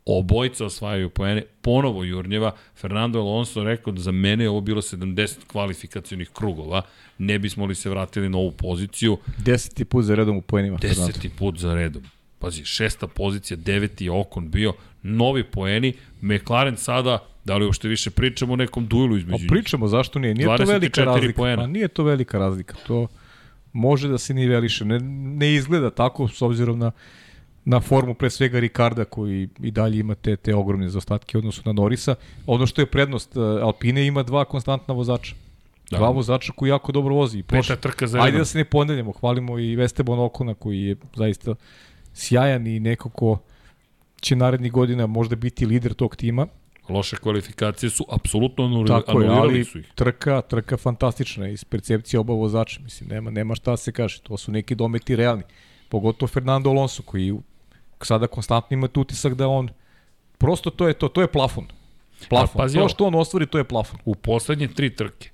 [0.06, 5.36] obojica osvajaju poene, ponovo Jurnjeva, Fernando Alonso rekao da za mene je ovo bilo 70
[5.48, 6.82] kvalifikacionih krugova,
[7.18, 9.18] ne bismo li se vratili na ovu poziciju.
[9.38, 10.78] Deseti put za redom u poenima.
[10.78, 12.04] Deseti put za redom.
[12.40, 14.74] Pazi, šesta pozicija, deveti je Okon bio,
[15.04, 19.50] novi poeni, McLaren sada, da li uopšte više pričamo o nekom duelu između njih?
[19.50, 20.34] Pričamo, zašto nije?
[20.34, 21.38] Nije to velika razlika.
[21.38, 21.64] Poena.
[21.64, 22.76] Pa nije to velika razlika.
[22.88, 23.08] To
[23.74, 24.86] može da se niveliše.
[24.86, 25.00] Ne,
[25.38, 26.92] ne izgleda tako s obzirom na
[27.66, 31.74] na formu pre svega Ricarda koji i dalje ima te, te ogromne zaostatke odnosu na
[31.74, 32.16] Norisa.
[32.48, 35.36] Ono što je prednost, eh, Alpine ima dva konstantna vozača.
[35.92, 35.98] Da.
[35.98, 37.44] Dva vozača koji jako dobro vozi.
[37.44, 41.56] Peta trka za Ajde da se ne pondeljamo, hvalimo i Esteban Okona koji je zaista
[42.14, 43.40] sjajan i neko ko
[44.24, 46.48] će narednih godina možda biti lider tog tima.
[46.90, 49.92] Loše kvalifikacije su apsolutno anuli, Tako je, anulirali ali su ih.
[49.96, 52.80] trka, trka fantastična iz percepcije oba vozača.
[52.84, 54.22] Mislim, nema, nema šta da se kaže.
[54.22, 55.44] To su neki dometi realni.
[55.90, 57.34] Pogotovo Fernando Alonso koji
[58.02, 59.70] sada konstantno ima utisak da on
[60.38, 61.68] prosto to je to, to je plafon.
[62.30, 62.62] Plafon.
[62.62, 64.00] pazi to što on ostvari, to je plafon.
[64.06, 65.30] U poslednje tri trke,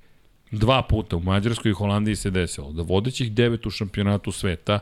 [0.52, 4.80] dva puta u Mađarskoj i Holandiji se desilo da vodećih devet u šampionatu sveta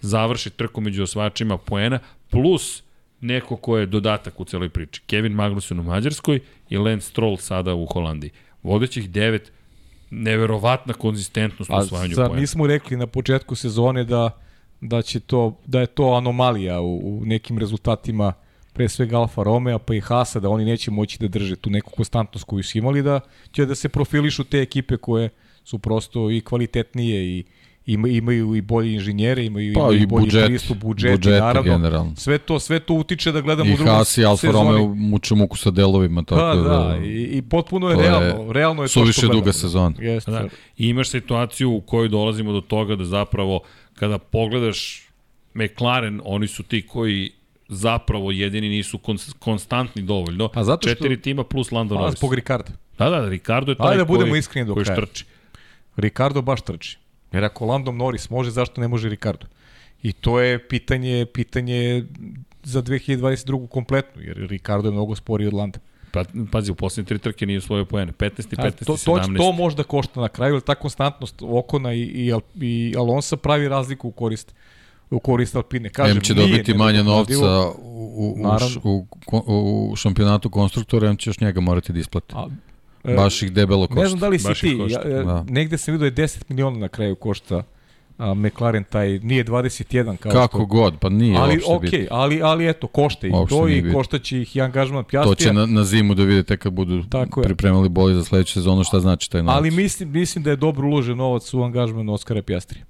[0.00, 1.98] završi trku među osvačima poena,
[2.30, 2.82] plus
[3.20, 5.02] neko ko je dodatak u celoj priči.
[5.06, 6.40] Kevin Magnussen u Mađarskoj
[6.70, 8.30] i Lance Stroll sada u Holandiji.
[8.62, 9.52] Vodećih devet,
[10.10, 12.40] neverovatna konzistentnost u A osvajanju zar poena.
[12.40, 14.30] nismo rekli na početku sezone da
[14.80, 18.32] da će to da je to anomalija u, u nekim rezultatima
[18.72, 21.90] pre svega Alfa Romeo pa i Hasa da oni neće moći da drže tu neku
[21.90, 23.20] konstantnost koju su imali da
[23.52, 25.28] će da se profilišu te ekipe koje
[25.64, 27.44] su prosto i kvalitetnije i
[27.88, 31.62] ima, imaju i bolje inženjere, imaju, Pa imaju i bolji budžet, pristup, budžeti, budžeti naravno.
[31.72, 32.12] generalno.
[32.16, 34.46] Sve to, sve to utiče da gledamo I u drugom Haas i Alfa.
[34.48, 38.08] Romeo muče muku sa delovima, tako Pa da, da, i, i potpuno je to je
[38.10, 38.52] realno.
[38.52, 39.40] realno je to suviše što gledamo.
[39.40, 39.94] duga sezona.
[40.00, 40.30] Jeste.
[40.30, 40.44] Da.
[40.76, 43.60] I imaš situaciju u kojoj dolazimo do toga da zapravo
[43.94, 45.02] kada pogledaš
[45.54, 47.30] McLaren, oni su ti koji
[47.68, 50.48] zapravo jedini nisu kons konstantni dovoljno.
[50.48, 52.18] Pa zato što- Četiri tima plus Lando Pa, Norris.
[52.18, 52.70] zbog Ricarda.
[52.98, 54.96] Da, da, Ricardo je taj Ajde da budemo koji, iskreni do koji kraja.
[54.98, 55.24] štrči.
[55.96, 56.98] Ricardo baš trči.
[57.32, 59.46] Jer ako Landom Norris može, zašto ne može Ricardo?
[60.02, 62.04] I to je pitanje, pitanje
[62.62, 63.68] za 2022.
[63.68, 65.78] kompletnu, jer Ricardo je mnogo sporiji od Landa.
[66.12, 68.12] Pa, pazi, u poslednje tri trke nije osvojio poene.
[68.12, 68.56] 15.
[68.56, 68.66] 15.
[68.66, 69.36] A, to, to, 17.
[69.36, 74.08] to možda košta na kraju, jer ta konstantnost Okona i, i, i Alonsa pravi razliku
[74.08, 74.54] u korist
[75.10, 75.88] u korist Alpine.
[75.88, 78.36] Kažem, M će nije dobiti manje novca u, u,
[78.84, 79.06] u,
[79.46, 82.34] u, u šampionatu konstruktora, M će još njega morati da isplati.
[82.36, 82.46] A,
[83.06, 84.00] Baš ih debelo košta.
[84.00, 85.22] Ne znam da li si Baš ti, košta, ja, da.
[85.24, 85.44] da.
[85.44, 87.62] negde sam vidio da je 10 miliona na kraju košta
[88.18, 90.66] a, McLaren taj, nije 21 kao Kako što...
[90.66, 92.16] god, pa nije ali uopšte okej, bitno.
[92.16, 93.98] ali ali eto košta ih Uopšte to i bitno.
[93.98, 95.34] koštaće ih i angažman To Pjastija.
[95.36, 97.44] će na, na zimu da vidite kad budu Tako je.
[97.44, 99.56] pripremali boli za sledeću sezonu šta znači taj novac.
[99.56, 102.84] Ali mislim mislim da je dobro uložen novac u angažman Oskara Pjastrija.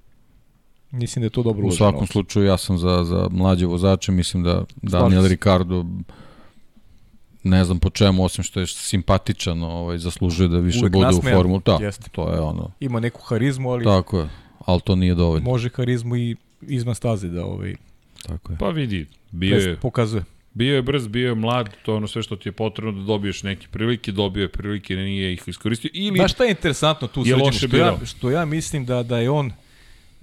[0.91, 2.09] Mislim da je to dobro U uložen svakom novac.
[2.09, 5.27] slučaju ja sam za, za mlađe vozače, mislim da Daniel.
[5.27, 5.85] Ricardo
[7.43, 11.11] ne znam po čemu, osim što je simpatičan, ovaj, zaslužuje da više Uvek bude u
[11.11, 11.37] nasmejan.
[11.37, 11.61] formulu.
[11.65, 12.09] Da, Jeste.
[12.11, 12.71] to je ono.
[12.79, 14.29] Ima neku harizmu, ali Tako je,
[14.59, 15.49] ali to nije dovoljno.
[15.49, 17.75] može harizmu i izvan staze da ovaj
[18.27, 18.57] Tako je.
[18.57, 20.23] Pa vidi, bio je, pokazuje.
[20.53, 23.05] bio je brz, bio je mlad, to je ono sve što ti je potrebno da
[23.05, 25.91] dobiješ neke prilike, dobio je prilike, nije ih iskoristio.
[25.93, 29.29] Ili, Znaš šta je interesantno tu loše Što ja, što ja mislim da da je
[29.29, 29.51] on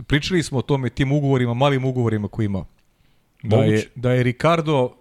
[0.06, 2.64] pričali smo o tome tim ugovorima, malim ugovorima koji ima.
[3.42, 3.72] Da Moguće.
[3.72, 4.92] je, da je Ricardo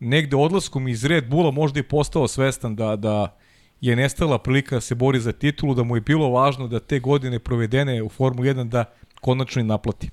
[0.00, 3.36] negde odlaskom iz Red Bulla možda i postao svestan da, da
[3.80, 6.98] je nestala prilika da se bori za titulu, da mu je bilo važno da te
[6.98, 8.84] godine provedene u Formuli 1 da
[9.20, 10.10] konačno i naplati.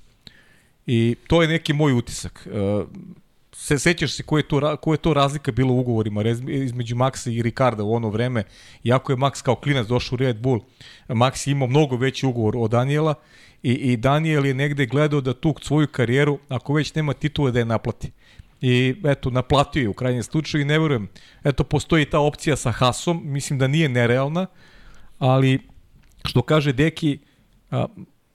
[0.86, 2.48] I to je neki moj utisak.
[2.52, 2.84] E,
[3.52, 7.30] se sećaš se koje je to koja je to razlika bila u ugovorima između Maxa
[7.32, 8.44] i Ricarda u ono vreme.
[8.84, 10.60] Iako je Max kao klinac došao u Red Bull,
[11.08, 13.14] Max je imao mnogo veći ugovor od Daniela
[13.64, 17.60] i, i Daniel je negde gledao da tu svoju karijeru, ako već nema titule, da
[17.60, 18.12] je naplati.
[18.62, 21.08] I eto, naplatio je u krajnjem slučaju i ne verujem.
[21.44, 24.46] Eto, postoji ta opcija sa Hasom, mislim da nije nerealna,
[25.20, 25.60] ali
[26.26, 27.20] što kaže Deki,
[27.72, 27.86] a,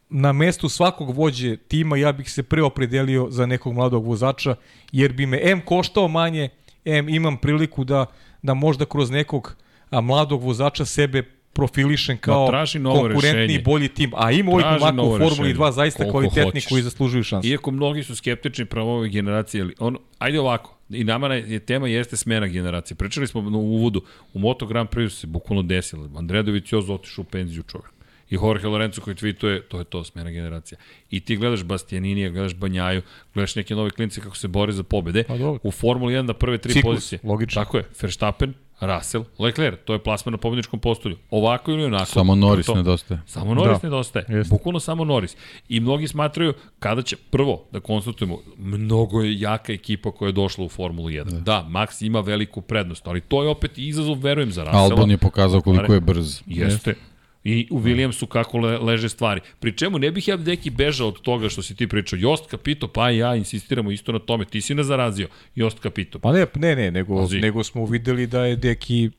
[0.09, 4.55] na mestu svakog vođe tima ja bih se pre opredelio za nekog mladog vozača,
[4.93, 6.49] jer bi me M koštao manje,
[6.85, 8.07] M imam priliku da,
[8.43, 9.57] da možda kroz nekog
[9.91, 13.55] a, mladog vozača sebe profilišem kao traži novo konkurentni rešenje.
[13.55, 14.11] i bolji tim.
[14.17, 15.55] A ima momaka novo u Formuli rešenje.
[15.55, 16.69] 2 zaista Koliko kvalitetni hoćeš.
[16.69, 17.49] koji zaslužuju šansu.
[17.49, 21.89] Iako mnogi su skeptični prema ovoj generaciji, ali on, ajde ovako, i nama je tema
[21.89, 22.97] jeste smena generacije.
[22.97, 24.03] Pričali smo na uvodu,
[24.35, 26.09] u Moto Grand Prix se bukvalno desilo.
[26.17, 27.93] Andrea Dovizioso otišao u penziju čovjek.
[28.33, 30.79] I Jorge Lorenzo koji tweetuje, to je to, smena generacija.
[31.11, 33.03] I ti gledaš Bastianinija, gledaš Banjaju,
[33.35, 35.25] gledaš neke nove klince kako se bore za pobede.
[35.25, 35.61] Pa dobro.
[35.63, 37.19] U Formuli 1 na prve tri Ciklus, pozicije.
[37.25, 37.65] logično.
[37.65, 41.17] Tako je, Verstappen, Russell, Leclerc, to je plasman na pobedničkom postolju.
[41.31, 42.05] Ovako ili onako.
[42.05, 42.79] Samo Norris to je to.
[42.79, 43.21] nedostaje.
[43.27, 43.89] Samo Norris Da.
[43.89, 44.25] nedostaje.
[44.29, 44.51] Jeste.
[44.51, 45.37] Bukvalno samo Norris.
[45.69, 50.65] I mnogi smatraju kada će, prvo, da konstatujemo, mnogo je jaka ekipa koja je došla
[50.65, 51.25] u Formulu 1.
[51.25, 54.83] Da, da Max ima veliku prednost, ali to je opet izazov, verujem, za Russella.
[54.83, 56.41] Albon je pokazao koliko je brz.
[56.47, 56.95] Jeste.
[57.45, 59.41] I u Williamsu kako le, leže stvari.
[59.61, 62.17] Pri čemu ne bih ja neki bežao od toga što si ti pričao.
[62.17, 64.45] Jost Capito, pa i ja insistiramo isto na tome.
[64.45, 65.29] Ti si nas zarazio.
[65.55, 66.19] Jost Capito.
[66.19, 67.39] Pa ne, ne, ne, nego, Pazi.
[67.39, 69.11] nego smo videli da je Deki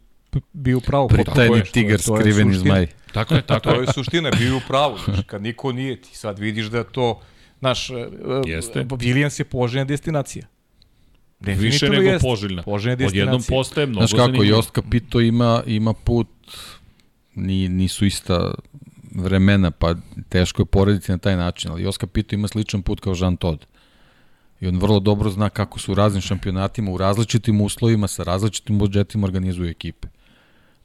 [0.53, 1.07] bio u pravu.
[1.07, 2.75] Pritajni je, je- tigar, to je skriveni suština.
[2.75, 2.87] zmaj.
[3.13, 3.81] Tako je, tako To je.
[3.81, 4.97] je suština, bio je u pravu.
[4.99, 7.21] Znači, kad niko nije, ti sad vidiš da to,
[7.61, 7.89] naš,
[8.45, 8.83] Jeste.
[8.83, 10.45] Williams je poželjna destinacija.
[11.39, 12.23] Više Definitivno nego jeste.
[12.23, 12.63] poželjna.
[12.63, 13.57] Poželjna Odjednom destinacija.
[13.57, 14.57] postaje mnogo Znaš kako, zanimljivo.
[14.57, 16.27] Jost Capito ima, ima put,
[17.35, 18.53] ni, nisu ista
[19.15, 19.95] vremena, pa
[20.29, 23.65] teško je porediti na taj način, ali Jost Capito ima sličan put kao Jean Todt.
[24.61, 28.79] I on vrlo dobro zna kako su u raznim šampionatima, u različitim uslovima, sa različitim
[28.79, 30.07] budžetima organizuju ekipe.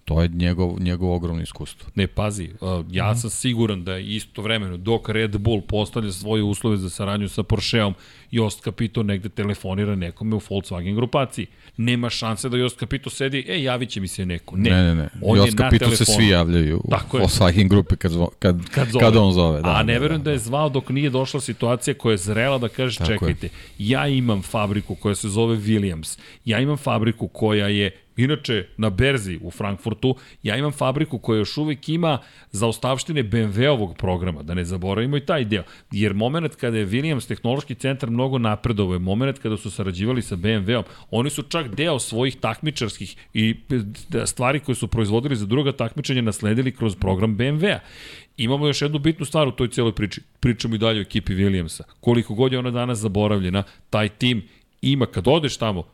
[0.09, 1.91] To je njegov, njegov ogromno iskustvo.
[1.95, 6.43] Ne, pazi, uh, ja sam siguran da je isto vremeno, dok Red Bull postavlja svoje
[6.43, 7.95] uslove za saradnju sa Porscheom,
[8.31, 11.47] Jost Capito negde telefonira nekome u Volkswagen grupaciji.
[11.77, 14.57] Nema šanse da Jost Capito sedi, e, javit će mi se neko.
[14.57, 15.09] Ne, Ne, ne, ne.
[15.23, 17.23] On je Joska na Pitu se svi javljaju u Tako je.
[17.25, 19.05] Volkswagen grupe kad, zvo, kad, Kad zove.
[19.05, 19.63] kad on zove.
[19.63, 20.25] Da, A ne da, verujem da.
[20.25, 23.19] da je zvao dok nije došla situacija koja je zrela da kaže Tako je.
[23.19, 23.49] čekajte,
[23.79, 29.39] ja imam fabriku koja se zove Williams, ja imam fabriku koja je Inače, na berzi
[29.43, 32.19] u Frankfurtu, ja imam fabriku koja još uvijek ima
[32.51, 35.62] zaostavštine BMW-ovog programa, da ne zaboravimo i taj deo.
[35.93, 40.36] Jer moment kada je Williams tehnološki centar mnogo napredovao je moment kada su sarađivali sa
[40.36, 40.85] BMW-om.
[41.11, 43.57] Oni su čak deo svojih takmičarskih i
[44.15, 47.78] e, stvari koje su proizvodili za druga takmičenja nasledili kroz program BMW-a.
[48.36, 50.20] Imamo još jednu bitnu stvar u toj cijeloj priči.
[50.40, 51.82] Pričamo i dalje o ekipi Williamsa.
[52.01, 54.43] Koliko god je ona danas zaboravljena, taj tim
[54.82, 55.85] ima, kad odeš tamo,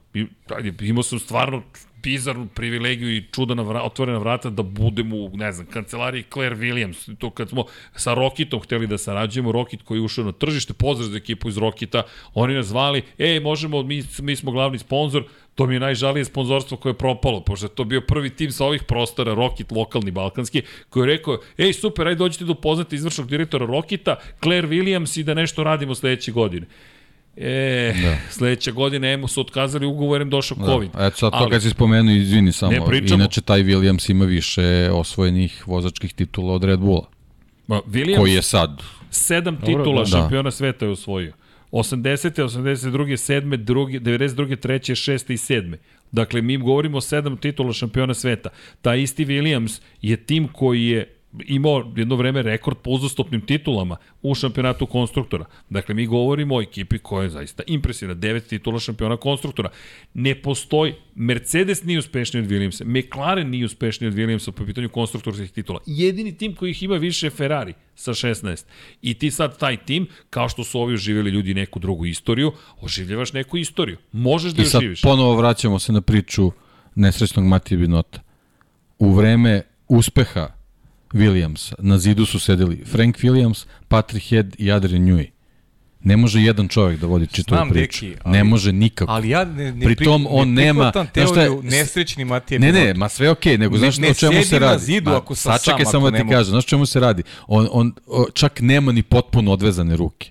[0.81, 1.63] imao sam stvarno
[2.05, 7.17] bizarnu privilegiju i čudana vra, otvorena vrata da budem u, ne znam, kancelariji Claire Williams.
[7.19, 7.65] To kad smo
[7.97, 11.57] sa Rokitom hteli da sarađujemo, Rokit koji je ušao na tržište, pozdrav za ekipu iz
[11.57, 12.03] Rokita,
[12.35, 15.25] oni nas zvali, ej, možemo, mi, mi smo glavni sponsor,
[15.55, 18.65] to mi je najžalije sponzorstvo koje je propalo, pošto je to bio prvi tim sa
[18.65, 23.29] ovih prostora, Rokit, lokalni, balkanski, koji je rekao, ej, super, ajde dođite da upoznate izvršnog
[23.29, 26.67] direktora Rokita, Claire Williams i da nešto radimo sledeće godine.
[27.37, 28.17] E, da.
[28.31, 30.65] sledeća godina Emo su otkazali ugovorem, došao Da.
[30.65, 30.91] COVID.
[30.91, 32.73] Eto sad to Ali- kad si spomenuo, izvini samo,
[33.07, 34.63] inače taj Williams ima više
[34.93, 37.07] osvojenih vozačkih titula od Red Bulla,
[37.67, 40.07] Ma, Williams, koji je sad sedam Dobro, titula da.
[40.07, 41.33] šampiona sveta je osvojio.
[41.73, 42.43] 80.
[42.43, 42.91] 82.
[43.17, 43.57] 7.
[43.57, 44.01] 2.
[44.01, 44.57] 92.
[44.57, 45.13] 3.
[45.13, 45.33] 6.
[45.33, 45.77] i 7.
[46.13, 48.49] Dakle, mi govorimo o sedam titula šampiona sveta.
[48.83, 51.14] Ta isti Williams je tim koji je
[51.47, 55.45] imao jedno vreme rekord po uzastopnim titulama u šampionatu konstruktora.
[55.71, 58.15] Dakle, mi govorimo o ekipi koja je zaista impresivna.
[58.15, 59.71] Devet titula šampiona konstruktora.
[60.15, 65.51] Ne postoji, Mercedes nije uspešniji od Williamsa, McLaren nije uspešniji od Williamsa po pitanju konstruktorskih
[65.51, 65.81] titula.
[65.87, 68.65] Jedini tim koji ih ima više je Ferrari sa 16.
[69.03, 73.33] I ti sad taj tim, kao što su ovi oživjeli ljudi neku drugu istoriju, oživljavaš
[73.33, 73.97] neku istoriju.
[74.13, 75.03] Možeš da I sad oživiš.
[75.03, 76.53] ponovo vraćamo se na priču
[76.95, 78.21] nesrećnog Matije Binota.
[78.99, 80.54] U vreme uspeha
[81.15, 85.27] Williamsa na zidu su sedeli Frank Williams, Patrick Head i Adrian Newey.
[86.01, 88.05] Ne može jedan čovjek da vodi čitavu Znam, priču.
[88.05, 89.13] deki, ali- ne može nikako.
[89.13, 92.59] Ali ja ne, ne, Pri tom on ne nema- znaš šta je- teoriju nesrećni Matija
[92.61, 94.85] Ne, ne, ma sve je okej, nego Ne- znaš ne o čemu se radi?
[94.85, 96.87] zidu Ma, ako sam sačekaj sam, samo ako da ne ti kažem, znaš o čemu
[96.87, 97.23] se radi?
[97.47, 100.31] On, on o, čak nema ni potpuno odvezane ruke.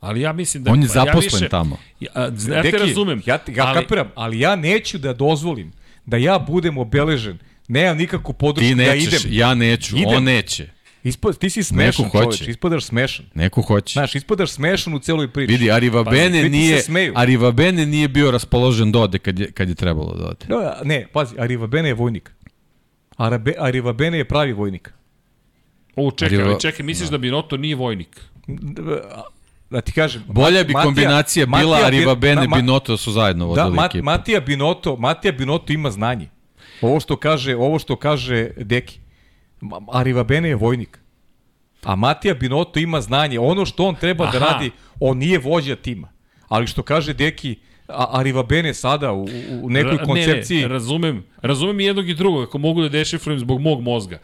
[0.00, 0.72] Ali ja mislim da...
[0.72, 1.76] On je pa ja zaposlen više- tamo.
[2.00, 3.22] Ja, a, ja te Deki, razumem.
[3.26, 5.72] Ja, te- ja ali- kapiram, ali ja neću da dozvolim
[6.06, 7.38] da ja budem obeležen.
[7.70, 9.32] Nemam nikakvu podršku Ti da ja nećeš, idem.
[9.32, 10.08] ja neću, Idem.
[10.08, 10.68] on neće.
[11.04, 12.38] Ispod, ti si smešan Neko hoće.
[12.38, 13.26] čoveč, ispadaš smešan.
[13.34, 13.92] Neko hoće.
[13.92, 15.52] Znaš, ispadaš smešan u celoj priči.
[15.52, 17.12] Vidi, Arriva Pazi, Bene svi ti nije, se smeju.
[17.16, 20.46] Arriva Bene nije bio raspoložen da ode kad je, kad je trebalo da ode.
[20.48, 22.30] No, ne, pazi, Arriva Bene je vojnik.
[23.16, 24.92] Arabe, Arriva Bene je pravi vojnik.
[25.96, 28.20] O, čekaj, Arriva- ali čekaj, misliš da, Binotto nije vojnik?
[29.70, 32.96] Da ti kažem, Bolja bi Matija- kombinacija bila Matija Arriva Bin- Bene Ma- Ma- Binotto
[32.96, 34.04] su zajedno Da, vodili Mat, ekipu.
[34.04, 36.28] Matija Binotto, Matija Binotto ima znanje.
[36.80, 38.98] Ovo što kaže, ovo što kaže Deki.
[39.92, 40.98] Arriva Bene je vojnik.
[41.82, 43.38] A Matija Binotto ima znanje.
[43.38, 44.46] Ono što on treba da Aha.
[44.46, 44.70] radi,
[45.00, 46.08] on nije vođa tima.
[46.48, 47.56] Ali što kaže Deki,
[47.88, 49.22] Arriva Bene sada u,
[49.62, 50.56] u- nekoj koncepciji...
[50.56, 54.18] Ne, ne, razumem, razumem i jednog i drugog, ako mogu da dešifrujem zbog mog mozga.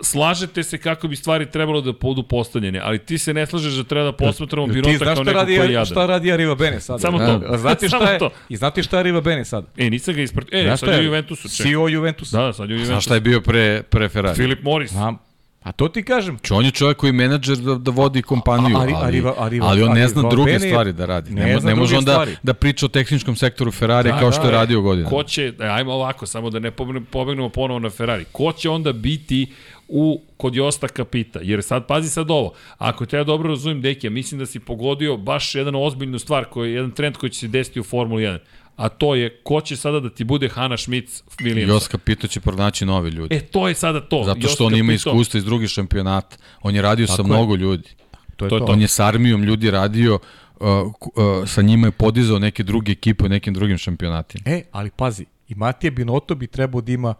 [0.00, 3.84] Slažete se kako bi stvari trebalo da budu postavljene, ali ti se ne slažeš da
[3.84, 5.86] treba da posmatramo Ti znaš kao neko radi, koji je jadan.
[5.86, 6.98] šta radi Arriva Bene sada?
[6.98, 7.40] Samo to.
[7.46, 8.30] A Znate šta Samo je, to.
[8.48, 9.66] I znate šta je Arriva Bene sada?
[9.76, 10.58] E, nisam ga ispratio.
[10.58, 11.48] E, Znaš sad je u Juventusu.
[11.48, 11.66] Ček.
[11.66, 12.38] CEO Juventusa.
[12.38, 13.04] Da, sad je u Znaš Juventusu.
[13.04, 14.36] šta je bio pre, pre Ferrari?
[14.36, 14.90] Filip Morris.
[14.90, 15.18] Znam.
[15.62, 16.38] A to ti kažem.
[16.38, 19.82] Či on je čovjek koji je menadžer da, da vodi kompaniju, ali, Arriva- Arriva- ali
[19.82, 21.30] on ne zna druge stvari da radi.
[21.30, 22.36] ne Ne, ne može druge on da, stvari.
[22.42, 25.08] da priča o tehničkom sektoru Ferrari kao što je radio godina.
[25.08, 28.24] Ko će, e, ajmo ovako, samo da ne pobegne- pobegnemo ponovo na Ferrari.
[28.26, 29.52] Ko će onda biti
[29.88, 31.40] u, kod Josta Kapita?
[31.42, 34.60] Jer sad, pazi sad ovo, ako te ja dobro razumim, Deki, ja mislim da si
[34.60, 38.38] pogodio baš jedan ozbiljnu stvar, koji, jedan trend koji će se desiti u Formuli 1.
[38.76, 41.68] A to je, ko će sada da ti bude Hanna Schmitz Williams?
[41.68, 43.34] Jos Capito će pronaći novi ljudi.
[43.34, 44.22] E, to je sada to.
[44.26, 46.36] Zato što on ima iskustva iz drugih šampionata.
[46.62, 47.32] On je radio sa Tako je.
[47.32, 47.88] mnogo ljudi.
[48.36, 48.64] To je To to.
[48.64, 50.18] On je sa armijom ljudi radio,
[50.60, 54.42] uh, uh, sa njima je podizao neke druge ekipe u nekim drugim šampionatima.
[54.46, 57.14] E, ali pazi, i Matija Binotto bi trebao da ima,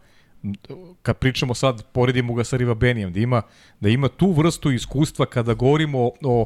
[1.02, 3.42] kad pričamo sad, poredimo ga sa Riva Benijem, da ima,
[3.80, 6.40] da ima tu vrstu iskustva kada govorimo o, o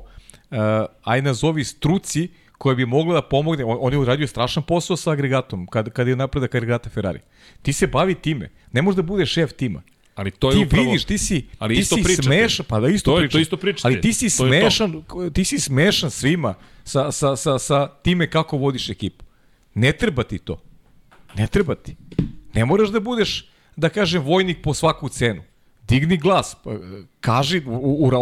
[0.51, 0.57] uh,
[1.03, 5.11] aj nazovi struci koja bi mogla da pomogne, on, on je uradio strašan posao sa
[5.11, 7.21] agregatom, kad, kad je napredak agregata Ferrari.
[7.63, 9.83] Ti se bavi time, ne možeš da budeš šef tima.
[10.15, 10.85] Ali to je ti upravo...
[10.85, 12.23] vidiš, ti si, Ali ti isto si pričate.
[12.23, 13.33] smešan, pa da isto To je- pričate.
[13.33, 13.89] to isto pričate.
[13.89, 14.71] Ali ti si To je to.
[14.71, 15.03] smešan,
[15.33, 16.55] ti si smešan svima
[16.85, 19.25] sa, sa, sa, sa time kako vodiš ekipu.
[19.75, 20.61] Ne treba ti to.
[21.35, 21.97] Ne treba ti.
[22.55, 23.49] Ne moraš da budeš,
[23.81, 25.43] da kažem, vojnik po svaku cenu.
[25.89, 26.70] Digni glas, pa,
[27.20, 27.62] kaži,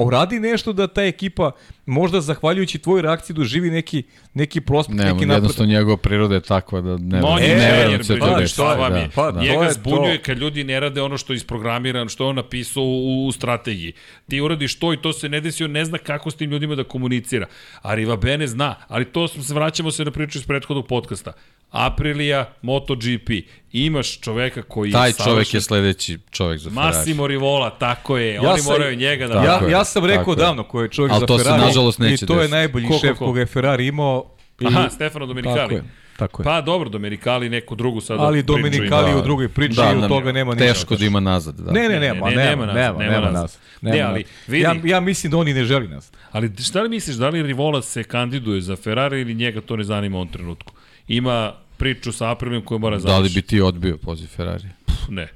[0.07, 1.51] uradi nešto da ta ekipa
[1.87, 4.03] možda zahvaljujući tvojoj reakciji doživi neki,
[4.35, 5.37] neki prospekt, Ne, neki napredak.
[5.37, 8.97] jednostavno njegova priroda je takva da ne, on ne, je ne da se to vam
[8.97, 9.11] je?
[9.15, 12.29] Pa, to Njega je zbunjuje kad ljudi ne rade ono što je isprogramirano, što je
[12.29, 13.93] on napisao u, u strategiji.
[14.29, 16.75] Ti uradiš to i to se ne desi, on ne zna kako s tim ljudima
[16.75, 17.47] da komunicira.
[17.83, 21.33] A Riva Bene zna, ali to smo se, vraćamo se na priču iz prethodnog podcasta.
[21.71, 23.31] Aprilia, MotoGP.
[23.73, 26.87] Imaš čoveka koji Taj čovek savršen- je sledeći čovek za Ferrari.
[26.89, 28.41] Massimo Rivola, tako je.
[28.41, 29.35] Oni sam- moraju njega da...
[29.35, 30.37] Ja, je, ja sam rekao je.
[30.37, 31.63] davno ko je čovjek Ali za to se, Ferrari.
[31.63, 32.53] nažalost, neće I to je desiti.
[32.53, 33.25] najbolji Ko, ko, šef ko?
[33.25, 34.25] koga je Ferrari imao.
[34.61, 35.57] I, Aha, Stefano Domenicali.
[35.59, 35.83] Tako je.
[36.17, 36.45] Tako je.
[36.45, 38.43] Pa dobro, Domenicali neku drugu sada Ali.
[38.43, 40.67] Domenicali u drugoj priči da, i od nam- toga nema ništa.
[40.67, 41.55] Teško da ima nazad.
[41.57, 41.73] Da.
[41.73, 43.43] Ne, ne, Ne, nema, ne, nema, nema nema, nazad, nema, nema nema nazad.
[43.43, 43.59] nas.
[43.83, 46.11] Ne, Nema ali vidi- Ja, ja mislim da oni ne želi nas.
[46.33, 49.85] Ali šta li misliš, da li Rivola se kandiduje za Ferrari ili njega to ne
[49.85, 50.73] zanima u ovom trenutku?
[51.09, 53.21] Ima priču sa Aprilijom koju mora završiti.
[53.21, 54.69] Da li bi ti odbio poziv Ferrari?
[55.09, 55.29] Ne.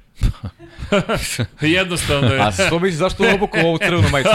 [1.61, 2.39] Jednostavno je.
[2.41, 4.29] A što misliš, zašto je obukao ovu crvenu majicu?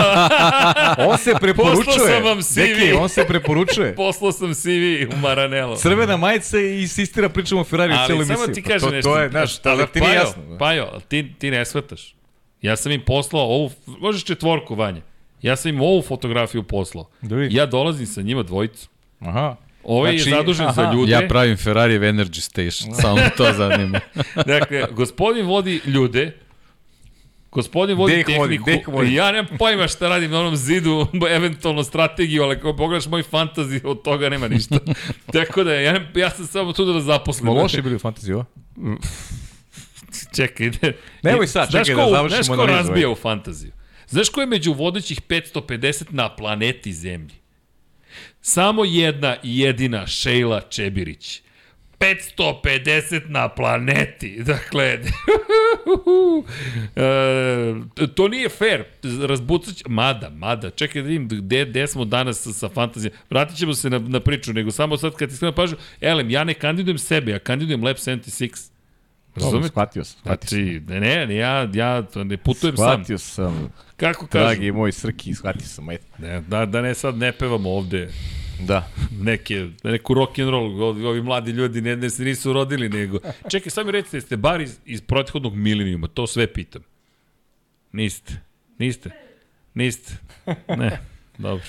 [1.10, 1.84] On se preporučuje.
[1.84, 2.60] Poslao sam vam CV.
[2.60, 3.94] Deki, on se preporučuje.
[4.04, 5.76] Poslao sam CV u Maranello.
[5.76, 8.54] Crvena majica i insistira pričamo o Ferrari u Ali cijeloj samo emisiji.
[8.54, 9.10] ti Pa kažem to, nešto.
[9.10, 10.58] To je, znaš, ali da ti nije Pajo, jasno.
[10.58, 12.14] Pajo, ali ti, ti ne shvataš.
[12.62, 15.00] Ja sam im poslao ovu, možeš četvorku, Vanja.
[15.42, 17.08] Ja sam im ovu fotografiju poslao.
[17.22, 17.36] Da.
[17.50, 18.88] Ja dolazim sa njima dvojicu.
[19.20, 19.56] Aha.
[19.88, 20.92] Ovaj Znači, je zadužen za aha.
[20.92, 21.12] ljude.
[21.12, 24.00] Ja pravim Ferrari Energy Station, samo to zanima.
[24.36, 26.36] Dakle, gospodin vodi ljude,
[27.50, 28.24] gospodin vodi vodi,
[28.56, 28.70] tehniku.
[28.70, 29.14] ih vodi?
[29.14, 33.80] Ja nemam pojma šta radim na onom zidu, eventualno strategiju, ali ako pogledaš moj fantazi,
[33.84, 34.78] od toga nema ništa.
[35.32, 37.42] Tako da, ja, ne- ja sam samo tu da zaposlim.
[37.42, 38.44] Smo loši bili u fantaziji, ovo?
[40.32, 40.92] Čekaj, ide.
[41.22, 43.72] Nemoj sad, čekaj ko- da završimo Znaš ko razbija u fantaziju?
[44.08, 47.34] Znaš ko je među vodećih 550 na planeti Zemlji?
[48.48, 51.42] Samo jedna i jedina Šejla Čebirić.
[51.98, 54.42] 550 na planeti.
[54.52, 54.84] Dakle,
[56.96, 58.84] e, to nije fair.
[59.28, 63.14] Razbucat će, mada, mada, čekaj da vidim gde, gde smo danas sa, sa fantazijom.
[63.30, 66.44] Vratit ćemo se na, na priču, nego samo sad kad ti skrenem pažnju, elem, ja
[66.44, 68.70] ne kandidujem sebe, ja kandidujem Lab 76.
[69.34, 69.68] Dobro, Razumete?
[69.68, 70.20] shvatio sam.
[70.20, 70.48] Shvatio.
[70.48, 72.94] Znači, ne, ne, ne, ja, ja ne putujem sam.
[72.94, 73.72] Shvatio sam.
[73.96, 74.44] Kako kažu?
[74.44, 75.88] Dragi moj Srki, shvatio sam.
[75.88, 76.02] Ajde.
[76.18, 78.08] Ne, da, da ne sad ne pevamo ovde
[78.66, 78.90] Da.
[79.20, 83.18] neke, neku rock and roll, ovi, ovi mladi ljudi ne, ne se nisu rodili, nego...
[83.50, 86.82] Čekaj, sad mi recite, jeste bar iz, iz prethodnog milenijuma, to sve pitam.
[87.92, 88.40] Niste.
[88.78, 89.10] Niste.
[89.74, 90.16] Niste.
[90.68, 91.00] Ne,
[91.38, 91.66] dobro.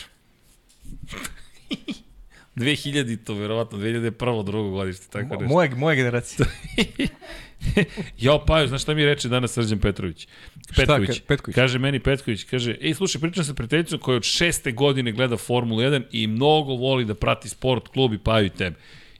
[2.56, 4.44] 2000 to verovatno, 2001.
[4.44, 5.54] drugo godište, tako nešto.
[5.54, 6.46] Moja, moja generacija.
[8.20, 10.28] Ja, pa, znaš šta mi reče danas Srđan Petrović?
[10.76, 11.10] Petković.
[11.10, 11.56] ka- Petković?
[11.56, 15.82] Kaže meni Petković, kaže, ej, slušaj, pričam sa prijateljicom koja od šeste godine gleda Formulu
[15.82, 18.76] 1 i mnogo voli da prati sport, klub i paju i tebe.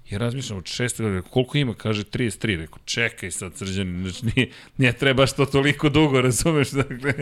[0.10, 1.74] I razmišljam od šeste godine, koliko ima?
[1.74, 2.58] Kaže 33.
[2.58, 6.70] Rekao, čekaj sad Srđan, znači nije, nije treba što toliko dugo, razumeš?
[6.70, 7.14] Dakle,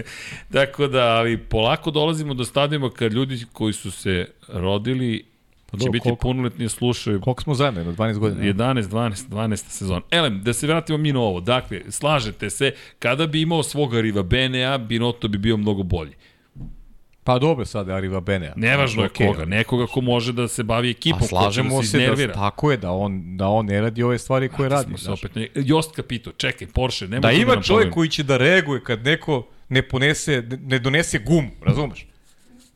[0.51, 5.25] tako da, ali polako dolazimo do stadijuma kad ljudi koji su se rodili
[5.77, 6.21] će dobro, biti koliko?
[6.21, 7.79] punoletni slušaju Koliko smo zajedno?
[7.79, 8.43] Jedno 12 godina?
[8.43, 10.01] 11, 12, 12 sezon.
[10.11, 11.39] Elem, da se vratimo mi na ovo.
[11.39, 16.13] Dakle, slažete se, kada bi imao svoga Riva Benea, Binotto bi bio mnogo bolji.
[17.27, 18.53] Pa dobro sad, Ariva Benea.
[18.55, 21.83] Nevažno je koga, nekoga ko može da se bavi ekipom, A ko će slažemo da
[21.83, 22.33] se da, iznervira.
[22.33, 24.87] tako je, da on, da on ne radi ove stvari koje radi.
[24.87, 25.47] Smo se opet ne...
[25.55, 29.03] Jostka pitao, čekaj, Porsche, nema Da tu ima nam čovjek koji će da reaguje kad
[29.03, 32.07] neko ne ponese, ne donese gumu, razumeš?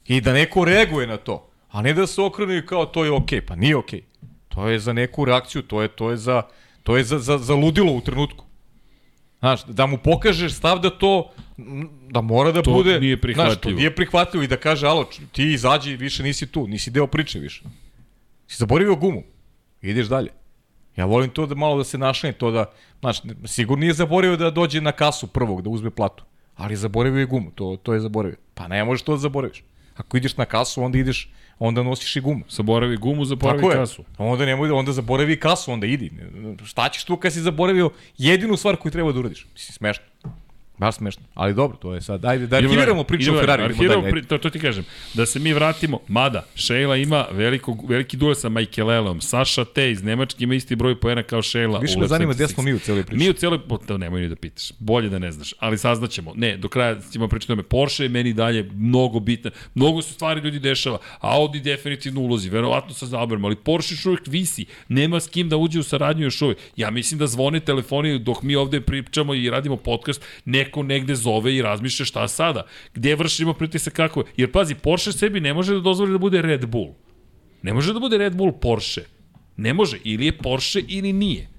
[0.07, 1.50] I da neko reaguje na to.
[1.71, 4.01] A ne da se okrene i kao to je okej, pa nije okej.
[4.49, 6.41] To je za neku reakciju, to je, to je za,
[6.83, 8.45] to je za, za, za ludilo u trenutku.
[9.39, 11.31] Znaš, da mu pokažeš stav da to,
[12.09, 12.99] da mora da To bude...
[12.99, 13.55] nije Znaš, prihvatljivo.
[13.55, 17.39] to nije prihvatljivo i da kaže, alo, ti izađi, više nisi tu, nisi deo priče
[17.39, 17.63] više.
[18.47, 19.23] Si zaboravio gumu.
[19.81, 20.29] Ideš dalje.
[20.95, 22.65] Ja volim to da malo da se našanje, to da,
[22.99, 26.23] znaš, sigurno nije zaboravio da dođe na kasu prvog, da uzme platu.
[26.55, 28.37] Ali zaboravio je gumu, to, to je zaboravio.
[28.53, 29.63] Pa ne možeš to da zaboraviš.
[29.97, 32.43] Ako ideš na kasu, onda ideš, onda nosiš i gumu.
[32.49, 33.77] Zaboravi gumu, zaboravi Tako je.
[33.77, 34.03] kasu.
[34.17, 36.11] Onda nemoj da onda zaboravi kasu, onda idi.
[36.63, 39.47] Šta ćeš tu kad si zaboravio jedinu stvar koju treba da uradiš?
[39.53, 40.03] Mislim, smešno.
[40.81, 41.23] Baš smešno.
[41.33, 42.25] Ali dobro, to je sad.
[42.25, 43.75] Ajde, da arhiviramo priču o Ferrari.
[43.87, 44.85] dalje, pri, to, to ti kažem.
[45.13, 50.03] Da se mi vratimo, mada, Sheila ima veliko, veliki duel sa Michaelelom, Saša Te iz
[50.03, 51.79] Nemačke ima isti broj poena kao Sheila.
[51.79, 52.53] Više me zanima gde 76.
[52.53, 53.19] smo mi u celoj priči.
[53.19, 56.33] Mi u po- to nemoj ni da pitaš, bolje da ne znaš, ali saznaćemo.
[56.35, 57.63] Ne, do kraja ćemo pričati o tome.
[57.63, 62.93] Porsche je meni dalje mnogo bitan, mnogo se stvari ljudi dešava, Audi definitivno ulozi, verovatno
[62.93, 66.41] sa zaborom, ali Porsche još uvijek visi, nema s kim da uđe u saradnju još
[66.41, 66.57] uvijek.
[66.75, 71.15] Ja mislim da zvone telefoni dok mi ovde pričamo i radimo podcast, neko neko negde
[71.15, 72.63] zove i razmišlja šta sada.
[72.93, 74.23] Gde vršimo pritisak kako?
[74.37, 76.93] Jer pazi, Porsche sebi ne može da dozvoli da bude Red Bull.
[77.61, 79.03] Ne može da bude Red Bull Porsche.
[79.57, 79.97] Ne može.
[80.03, 81.49] Ili je Porsche ili nije.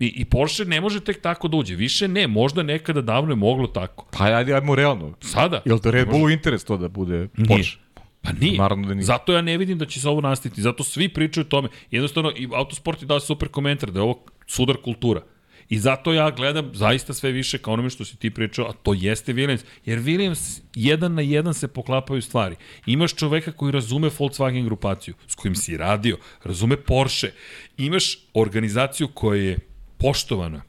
[0.00, 1.76] I, I Porsche ne može tek tako da uđe.
[1.76, 4.06] Više ne, možda nekada davno je moglo tako.
[4.18, 5.12] Pa ajde, ajmo realno.
[5.20, 5.62] Sada?
[5.64, 7.48] Jel to Red Bullu interes to da bude Nije.
[7.48, 7.78] Porsche?
[8.22, 8.58] Pa nije.
[8.58, 9.04] Naravno da nije.
[9.04, 10.62] Zato ja ne vidim da će se ovo nastaviti.
[10.62, 11.68] Zato svi pričaju o tome.
[11.90, 15.22] Jednostavno, i Autosport je dao super komentar da je ovo sudar kultura.
[15.68, 18.94] I zato ja gledam zaista sve više kao onome što si ti pričao, a to
[18.94, 19.64] jeste Williams.
[19.84, 22.56] Jer Williams jedan na jedan se poklapaju stvari.
[22.86, 27.32] Imaš čoveka koji razume Volkswagen grupaciju, s kojim si radio, razume Porsche.
[27.76, 29.58] Imaš organizaciju koja je
[29.98, 30.62] poštovana,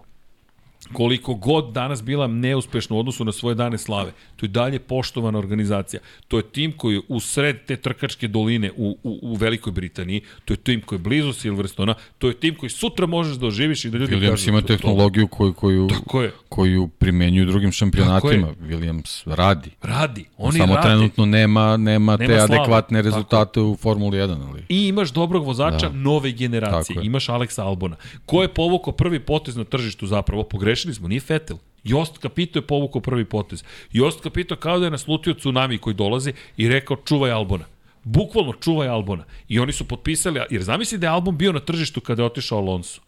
[0.94, 5.40] koliko god danas bila neuspešna u odnosu na svoje dane slave, to je dalje poštovana
[5.40, 6.00] organizacija.
[6.28, 10.22] To je tim koji je u sred te trkačke doline u, u, u Velikoj Britaniji,
[10.46, 13.86] to je tim koji je blizu Silverstona, to je tim koji sutra možeš da oživiš
[13.86, 16.32] i da ljudi Williams kažu ima to- tehnologiju koju, koju, Tako je.
[16.50, 18.48] koju primenjuju drugim šampionatima.
[18.54, 19.70] Williams radi.
[19.82, 20.88] Radi, oni Samo rade.
[20.88, 22.56] trenutno nema, nema, te Nema slave.
[22.56, 23.06] adekvatne Tako.
[23.06, 25.96] rezultate u Formuli 1, ali I imaš dobrog vozača Da.
[25.96, 26.80] nove generacije.
[26.88, 27.06] Tako je.
[27.06, 27.96] Imaš Aleksa Albona.
[28.26, 30.44] Ko je povukao prvi potez na tržištu zapravo?
[30.80, 31.58] Pogrešili smo, nije Vettel.
[31.84, 33.64] Jost Capito je povukao prvi potez.
[33.92, 37.66] Jost Capito kao da je naslutio tsunami koji dolazi i rekao čuvaj Albona.
[38.04, 39.26] Bukvalno čuvaj Albona.
[39.48, 42.58] I oni su potpisali, jer zamisli da je Albon bio na tržištu kada je otišao
[42.58, 43.02] Alonso.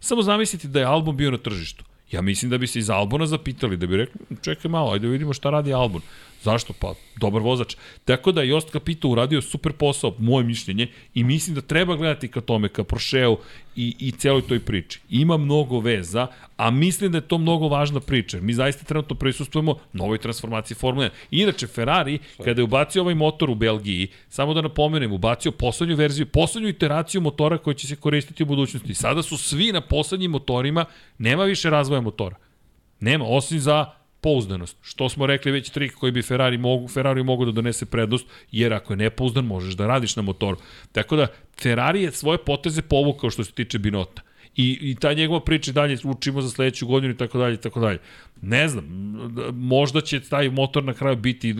[0.00, 1.84] Samo zamislite da je Albon bio na tržištu.
[2.10, 5.12] Ja mislim da bi se iz Albona zapitali, da bi rekli, čekaj malo, ajde da
[5.12, 6.00] vidimo šta radi Albon.
[6.42, 6.72] Zašto?
[6.72, 7.76] Pa, dobar vozač.
[8.04, 12.28] Tako da je Jost Capito uradio super posao, moje mišljenje, i mislim da treba gledati
[12.28, 13.36] ka tome, ka Porscheu
[13.76, 15.00] i, i celoj toj priči.
[15.10, 16.26] Ima mnogo veza,
[16.56, 18.40] a mislim da je to mnogo važna priča.
[18.40, 21.12] Mi zaista trenutno prisustujemo novoj transformaciji Formule 1.
[21.30, 26.26] Inače, Ferrari, kada je ubacio ovaj motor u Belgiji, samo da napomenem, ubacio poslednju verziju,
[26.26, 28.94] poslednju iteraciju motora koja će se koristiti u budućnosti.
[28.94, 30.84] Sada su svi na poslednjim motorima,
[31.18, 32.36] nema više razvoja motora.
[33.00, 34.76] Nema, osim za pouzdanost.
[34.82, 38.72] Što smo rekli već trik koji bi Ferrari mogu, Ferrari mogu da donese prednost, jer
[38.72, 40.56] ako je nepouzdan možeš da radiš na motoru.
[40.92, 41.26] Tako da
[41.62, 44.22] Ferrari je svoje poteze povukao što se tiče Binota.
[44.56, 47.80] I, i ta njegova priča dalje učimo za sledeću godinu i tako dalje i tako
[47.80, 47.98] dalje.
[48.42, 48.84] Ne znam,
[49.54, 51.56] možda će taj motor na kraju biti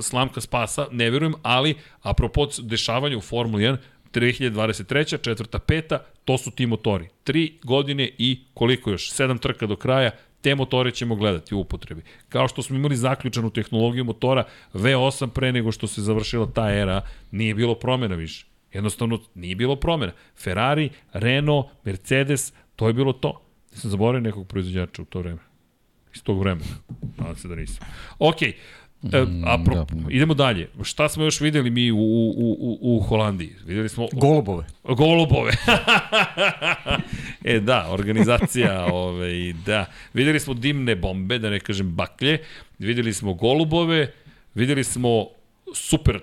[0.00, 3.76] slamka spasa, ne verujem, ali apropo dešavanja u Formuli 1,
[4.14, 5.20] 2023.
[5.20, 7.08] četvrta, peta, to su ti motori.
[7.24, 9.10] Tri godine i koliko još?
[9.10, 10.10] Sedam trka do kraja,
[10.44, 12.02] te motore ćemo gledati u upotrebi.
[12.28, 14.44] Kao što smo imali zaključanu tehnologiju motora
[14.74, 17.00] V8 pre nego što se završila ta era,
[17.30, 18.46] nije bilo promjena više.
[18.72, 20.12] Jednostavno nije bilo promjena.
[20.36, 23.40] Ferrari, Renault, Mercedes, to je bilo to.
[23.72, 25.40] Nisam zaboravio nekog proizvođača u to vreme.
[26.14, 26.76] Iz tog vremena.
[27.18, 27.86] Nadam se da nisam.
[28.18, 28.56] Okej,
[29.12, 29.86] E, apro, da.
[30.10, 30.68] idemo dalje.
[30.82, 33.52] Šta smo još videli mi u, u, u, u Holandiji?
[33.66, 34.64] Videli smo Golubove.
[34.84, 35.52] Golubove.
[37.44, 39.86] e da, organizacija, ove, da.
[40.14, 42.38] Videli smo dimne bombe, da ne kažem baklje.
[42.78, 44.12] Videli smo golubove,
[44.54, 45.26] videli smo
[45.74, 46.20] super,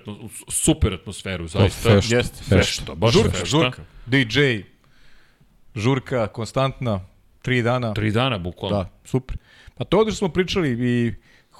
[0.48, 1.90] super atmosferu, zaista.
[1.90, 2.44] fešta, Jeste.
[2.44, 3.46] Fešta, baš Žurka, fešta.
[3.46, 3.82] žurka.
[4.06, 4.40] DJ,
[5.74, 7.00] žurka, konstantna,
[7.42, 7.94] tri dana.
[7.94, 8.76] Tri dana, bukvalno.
[8.76, 9.36] Da, super.
[9.74, 11.12] Pa to ovde smo pričali i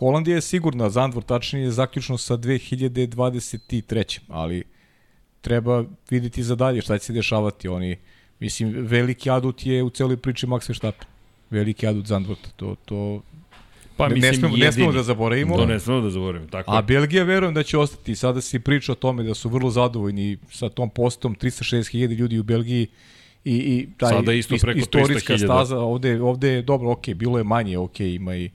[0.02, 4.18] Holandija je sigurna, Zandvor tačnije je zaključno sa 2023.
[4.28, 4.64] Ali
[5.40, 7.68] treba videti za dalje šta će se dešavati.
[7.68, 7.96] Oni,
[8.40, 11.08] mislim, veliki adut je u celoj priči Max Verstappen.
[11.50, 12.48] Veliki adut Zandvorta.
[12.56, 13.22] To, to
[13.96, 15.56] Pa mislim, ne, smemo, ne smemo da zaboravimo.
[15.56, 16.82] To ne smemo da zaboravimo, tako A.
[16.82, 18.14] Belgija verujem da će ostati.
[18.14, 22.42] Sada se priča o tome da su vrlo zadovoljni sa tom postom 360.000 ljudi u
[22.42, 22.86] Belgiji
[23.44, 25.44] i, i taj Sada isto preko istorijska 300.000.
[25.44, 28.50] staza ovde, ovde je dobro, ok, bilo je manje, ok, ima i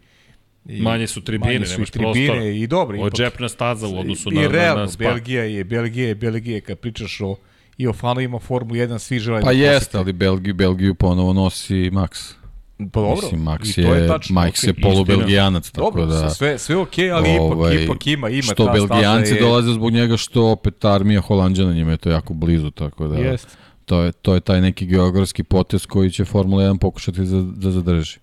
[0.70, 2.44] I Manje su tribine, manje su nemaš i tribine prostora.
[2.44, 2.98] i dobro.
[2.98, 3.18] Ovo je ipak.
[3.18, 5.04] džepna staza u odnosu I, na, I realno, na, na spa.
[5.04, 7.36] Belgija je, Belgija je, Belgija je, kad pričaš o
[7.78, 11.74] i o fanovima Formule 1, svi žele Pa da jeste, ali Belgiju, Belgiju ponovo nosi
[11.76, 12.34] Max.
[12.78, 14.70] Pa dobro, Mislim, Max i to je, tačno, Max okej.
[14.70, 16.30] je polubelgijanac, tako Dobro, da...
[16.30, 20.18] sve, sve ok, ali ipak, ipak ima, ima što ta Belgijanci je, dolaze zbog njega,
[20.18, 23.50] što opet armija Holandjana njima je to jako blizu, tako da Jeste.
[23.86, 27.72] to je, to je taj neki geografski potez koji će Formula 1 pokušati da, da
[27.72, 28.20] zadrži.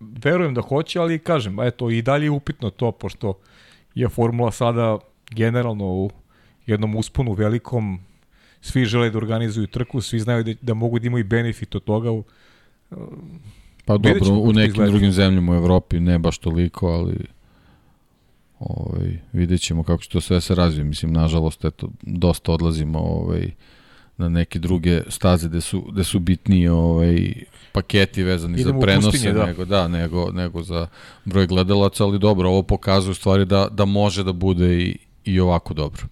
[0.00, 3.34] Verujem da hoće, ali kažem, eto, i dalje je upitno to, pošto
[3.94, 4.98] je formula sada
[5.30, 6.10] generalno u
[6.66, 8.00] jednom usponu velikom,
[8.60, 12.10] svi žele da organizuju trku, svi znaju da, da mogu da imaju benefit od toga.
[13.84, 14.90] Pa dobro, u nekim izgleda.
[14.90, 17.26] drugim zemljama u Evropi ne baš toliko, ali
[18.58, 20.84] ovaj, vidjet ćemo kako će to sve se razvije.
[20.84, 23.50] Mislim, nažalost, eto, dosta odlazimo ovaj,
[24.16, 27.34] na neke druge staze gde su, gde su bitniji ovaj,
[27.76, 29.46] paketi vezani Idemo za prenose, pustinje, da.
[29.46, 30.88] nego, da, nego, nego za
[31.24, 35.40] broj gledalaca, ali dobro, ovo pokazuje u stvari da, da može da bude i, i
[35.40, 36.02] ovako dobro.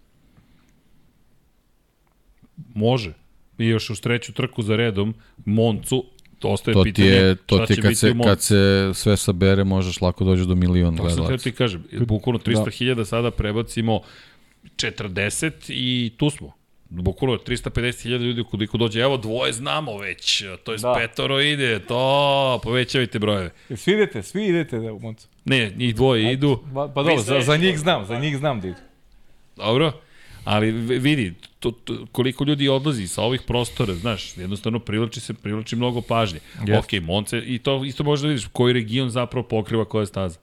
[2.75, 3.13] Može.
[3.59, 5.15] I još u treću trku za redom,
[5.45, 6.05] Moncu,
[6.43, 9.17] ostaje To ti pitanje je, to šta ti će kad biti se, kad se sve
[9.17, 11.43] sabere, možeš lako dođeš do milion To sam gledalaca.
[11.45, 14.01] ti kažem, bukvalno 300.000 sada prebacimo
[14.77, 16.53] 40 i tu smo.
[17.03, 19.01] Bukvalno 350.000 ljudi koliko dođe.
[19.01, 20.89] Evo dvoje znamo već, to je Da.
[20.89, 20.95] da.
[20.95, 23.51] petoro ide, to povećavajte brojeve.
[23.77, 25.29] Svi idete, svi idete da u Moncu.
[25.45, 26.61] Ne, njih dvoje idu.
[26.75, 28.79] Pa, pa dobro, za, za njih znam, za njih znam da idu.
[29.57, 29.93] Dobro,
[30.45, 35.77] ali vidi, to, to, koliko ljudi odlazi sa ovih prostora, znaš, jednostavno privlači se, privlači
[35.77, 36.41] mnogo pažnje.
[36.67, 36.99] Jeste.
[36.99, 40.39] Ok, Monce, i to isto možeš da vidiš koji region zapravo pokriva koja staza.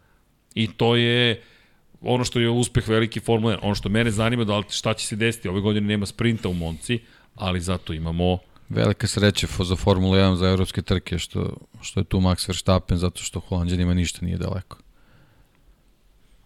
[0.56, 1.41] I to je
[2.02, 3.60] ono što je uspeh veliki Formula 1.
[3.61, 5.49] Ono što mene zanima da li šta će se desiti.
[5.49, 6.99] Ove godine nema sprinta u Monci,
[7.36, 8.38] ali zato imamo
[8.69, 13.23] Velika sreća za Formula 1 za evropske trke što, što je tu Max Verstappen zato
[13.23, 14.78] što Holandjanima ništa nije daleko.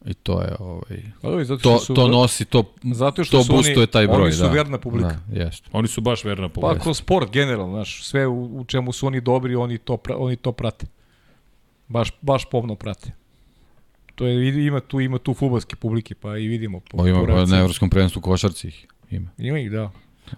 [0.06, 3.38] I to je ovaj Pa dobro, zato to što su, to nosi to zato što
[3.38, 4.50] to su oni- boostuje taj broj, oni su da.
[4.50, 5.20] verna publika.
[5.28, 5.70] Da, jeste.
[5.72, 6.80] Oni su baš verna Pa publika.
[6.80, 10.36] kroz sport generalno, znaš, sve u, u čemu su oni dobri, oni to, pra, oni
[10.36, 10.86] to prate.
[11.88, 13.12] Baš, baš pomno prate.
[14.16, 16.80] To je, ima tu, ima tu futbolske publike, pa i vidimo.
[16.80, 19.30] Po, O, ima pa na evropskom prvenstvu košarci ih ima.
[19.38, 19.92] Ima ih, da.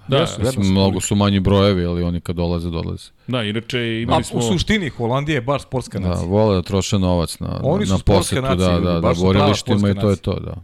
[0.08, 3.10] Da, Jesu, Mislim, su mnogo su manji brojevi, ali oni kad dolaze, dolaze.
[3.28, 4.40] Da, inače A imali smo...
[4.40, 6.28] u suštini, Holandija je baš sportska Da, nacija.
[6.28, 10.10] vole da troše novac na, Oni na sportska posetu, da, da, da, borilištima i to
[10.10, 10.56] je to, da.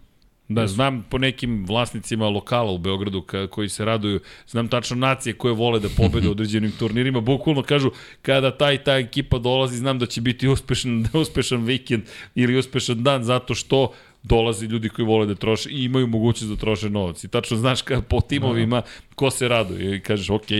[0.48, 5.34] Da, znam po nekim vlasnicima lokala u Beogradu ka, koji se raduju, znam tačno nacije
[5.34, 7.92] koje vole da pobede u određenim turnirima, bukvalno kažu
[8.22, 12.04] kada taj ta ekipa dolazi, znam da će biti uspešan, uspešan vikend
[12.36, 13.94] ili uspešan dan zato što
[14.24, 17.24] dolazi ljudi koji vole da troše i imaju mogućnost da troše novac.
[17.24, 18.82] I tačno znaš ka, po timovima
[19.16, 20.52] ko se raduje i kažeš ok,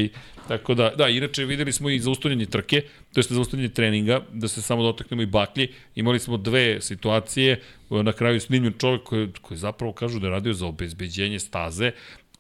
[0.48, 2.82] Tako da, da, inače videli smo i zaustavljanje trke,
[3.14, 5.68] to jest zaustavljanje treninga, da se samo dotaknemo i baklji.
[5.96, 10.54] Imali smo dve situacije, na kraju snimljen čovjek koji, koji zapravo kažu da je radio
[10.54, 11.92] za obezbeđenje staze,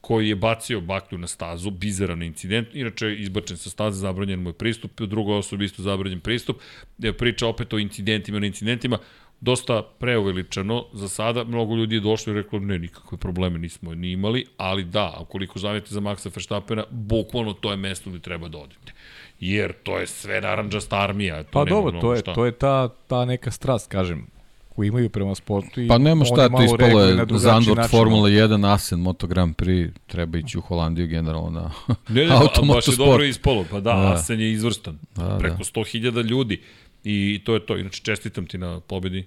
[0.01, 4.49] koji je bacio baklju na stazu, bizaran incident, inače je izbačen sa staze, zabranjen mu
[4.49, 6.57] je pristup, drugoj osobi isto zabranjen pristup,
[6.97, 8.97] je priča opet o incidentima na incidentima,
[9.43, 14.11] dosta preuveličano za sada, mnogo ljudi je došlo i reklo ne, nikakve probleme nismo ni
[14.11, 18.57] imali, ali da, ukoliko žavite za Maxa Verstappena, bukvalno to je mesto gde treba da
[18.57, 18.93] odete.
[19.39, 21.43] Jer to je sve naranđasta armija.
[21.43, 22.33] To Pa dobro, to je, šta.
[22.33, 24.27] to je ta, ta neka strast, kažem,
[24.75, 25.81] koju imaju prema sportu.
[25.81, 27.91] I Pa nema šta, to ispalo je Zandvoort način.
[27.91, 31.71] Formula 1, Asen Moto Grand Prix, treba ići u Holandiju generalno na
[32.09, 32.97] Ne, ne, a baš je automotosport.
[32.97, 33.65] dobro ispalo.
[33.71, 34.13] Pa da, Da.
[34.13, 34.99] Asen je izvrstan.
[35.15, 35.37] Da, Da, da.
[35.37, 36.61] Preko 100.000 ljudi.
[37.03, 37.77] I to je to.
[37.77, 39.25] Inače, čestitam ti na pobedi.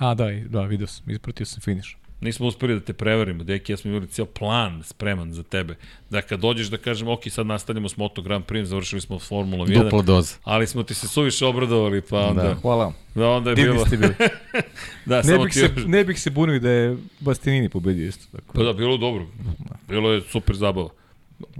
[0.00, 1.96] A, da, da, vidio sam, ispratio sam finiš.
[2.20, 5.76] Nismo uspeli da te prevarimo, deki, ja smo imali cijel plan spreman za tebe.
[6.10, 9.28] Da kad dođeš da kažem, ok, sad nastavljamo s Moto Grand Prix, završili smo s
[9.28, 10.34] Formulom 1, Dupla doza.
[10.44, 12.48] ali smo ti se suviše obradovali, pa onda, Da.
[12.48, 12.94] da, Hvala vam.
[13.14, 14.14] da onda je Divni bilo, ste bili.
[15.06, 18.06] da, ne, samo bih ti se, još, ne bih se bunio da je Bastianini pobedio
[18.08, 18.36] isto.
[18.36, 18.52] Tako.
[18.54, 19.26] pa da, bilo dobro,
[19.88, 20.88] bilo je super zabava.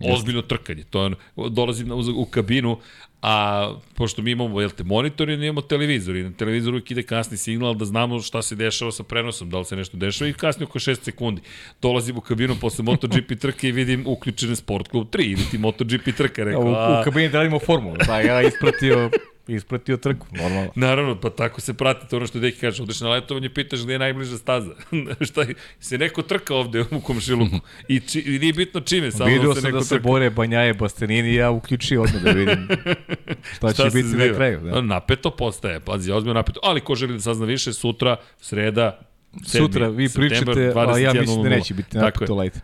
[0.06, 1.16] Ozbiljno trkanje, to je ono,
[1.48, 2.78] dolazim na, u, u kabinu,
[3.22, 7.02] a pošto mi imamo, jel te, monitor i imamo televizor i na televizoru uvijek ide
[7.02, 10.32] kasni signal da znamo šta se dešava sa prenosom, da li se nešto dešava i
[10.32, 11.42] kasni oko 6 sekundi.
[11.82, 16.16] Dolazim u kabinu posle MotoGP trke i vidim uključen Sport Club 3 ili ti MotoGP
[16.16, 17.96] trka, Ja, rekao, u, a, u kabini da radimo formulu.
[18.06, 19.10] Da, ja ispratio,
[19.54, 20.70] ispratio trku, normalno.
[20.74, 23.92] Naravno, pa tako se prati to ono što Deki kaže, odeš na letovanje, pitaš gde
[23.92, 24.74] je najbliža staza.
[25.28, 27.56] Šta je, se neko trka ovde u komšiluku
[27.88, 30.08] I, či, i nije bitno čime, samo Vidio da se sam neko da se trka.
[30.08, 32.68] bore Banjaje, Bastianini, ja uključio odmah da vidim
[33.56, 34.26] šta, će se biti zbiva?
[34.26, 34.60] na kraju.
[34.60, 34.80] Da.
[34.80, 36.60] Napeto postaje, pazi, ozbiljno napeto.
[36.62, 39.00] Ali ko želi da sazna više, sutra, sreda,
[39.32, 39.58] 7.
[39.58, 41.56] Sutra vi pričate, a ja mislim da 21:00.
[41.56, 42.58] neće biti napeto light.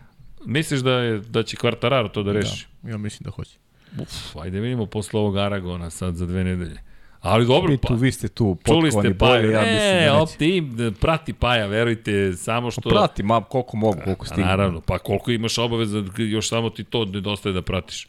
[0.45, 2.67] Misliš da, je, da će Kvartararo to da reši?
[2.81, 3.57] Da, ja mislim da hoće.
[4.01, 6.77] Uf, ajde vidimo posle ovog Aragona sad za dve nedelje.
[7.21, 9.35] Ali dobro, Vi pa, tu, vi ste tu čuli ste Paja.
[9.51, 10.11] ja mislim e, da neće.
[10.11, 12.89] optim, prati Paja, verujte, samo što...
[12.89, 14.45] Prati, ma, koliko mogu, koliko A stignu.
[14.45, 18.07] naravno, pa koliko imaš obaveza, još samo ti to nedostaje da pratiš.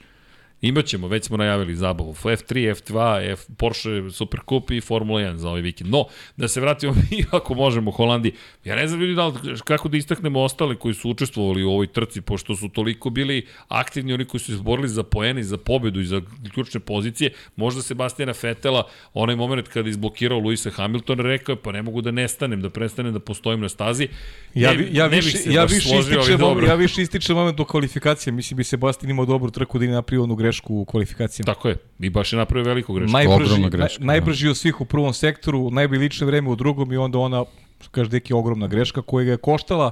[0.61, 2.15] Imaćemo, već smo najavili zabavu.
[2.15, 5.91] F3, F2, F, Porsche Super Cup i Formula 1 za ovaj vikend.
[5.91, 6.05] No,
[6.37, 8.33] da se vratimo mi ako možemo u Holandiji.
[8.65, 9.33] Ja ne znam ljudi da
[9.65, 14.13] kako da istaknemo ostale koji su učestvovali u ovoj trci, pošto su toliko bili aktivni,
[14.13, 16.23] oni koji su izborili za poene i za pobedu i za
[16.55, 17.33] ključne pozicije.
[17.57, 22.01] Možda Sebastijana Fetela, onaj moment kada je izblokirao Luisa Hamiltona, rekao je pa ne mogu
[22.01, 24.09] da nestanem, da prestanem da postojim na stazi.
[24.55, 28.33] Ja, Ne- ja, ne više, ja više ističem, ja više ističem moment do kvalifikacije.
[28.33, 31.55] Mislim bi Sebastian imao dobru trku da nije napravio onu grešku u kvalifikacijama.
[31.55, 31.77] Tako je.
[32.01, 33.13] I baš je napravio veliku grešku.
[33.13, 36.93] najbrži, Ogromna naj, greška, najbrži od svih u prvom sektoru, najbolje lično vreme u drugom
[36.93, 37.45] i onda ona,
[37.81, 39.91] što kaže neki, ogromna greška koja ga je koštala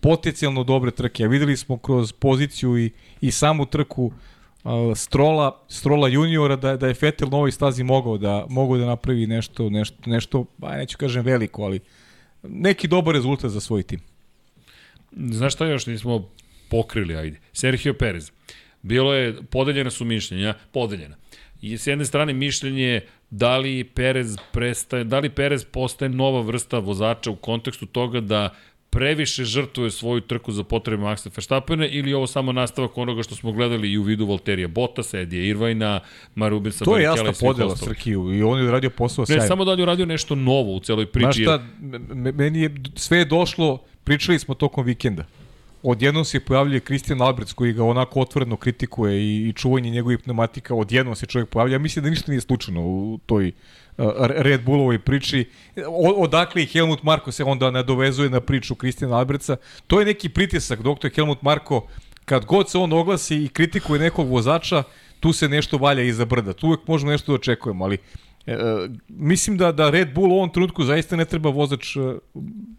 [0.00, 1.24] potencijalno dobre trke.
[1.24, 2.90] A videli smo kroz poziciju i,
[3.20, 8.18] i samu trku uh, Strola, Strola juniora da, da je Vettel na ovoj stazi mogao
[8.18, 11.80] da, mogao da napravi nešto, nešto, nešto, ba, neću kažem veliko, ali
[12.42, 14.00] neki dobar rezultat za svoj tim.
[15.12, 16.28] Znaš šta još nismo
[16.70, 17.40] pokrili, ajde.
[17.52, 18.30] Sergio Perez.
[18.82, 21.16] Bilo je, podeljena su mišljenja, podeljena.
[21.62, 23.00] I s jedne strane mišljenje
[23.30, 28.54] da li Perez prestaje, da li Perez postaje nova vrsta vozača u kontekstu toga da
[28.90, 33.52] previše žrtvuje svoju trku za potrebe Maxa Verstappena ili ovo samo nastavak onoga što smo
[33.52, 36.00] gledali i u vidu Valterija Bottasa, Edija Irvajna,
[36.34, 39.42] Marubensa, To je jasna podela Srkiju i on je uradio posao sjajno.
[39.42, 41.44] Ne, samo da li je uradio nešto novo u celoj priči.
[41.44, 41.64] Znaš šta,
[42.32, 45.24] meni je, sve je došlo, pričali smo tokom vikenda.
[45.82, 50.74] Odjednom se pojavljuje Kristijan Albrec koji ga onako otvoreno kritikuje i, i čuvanje njegovih pneumatika,
[50.74, 51.74] odjednom se čovjek pojavlja.
[51.74, 53.52] Ja mislim da ništa nije slučajno u toj
[54.18, 55.44] Red Bullovoj priči.
[56.16, 59.56] Odakle i Helmut Marko se onda nadovezuje na priču Kristijana Albreca.
[59.86, 61.86] To je neki pritisak, doktor Helmut Marko,
[62.24, 64.82] kad god se on oglasi i kritikuje nekog vozača,
[65.20, 66.52] tu se nešto valja iza brda.
[66.52, 67.98] Tu uvek možemo nešto da očekujemo, ali
[68.46, 68.56] E,
[69.08, 72.00] mislim da da Red Bull u ovom trenutku zaista ne treba vozač e,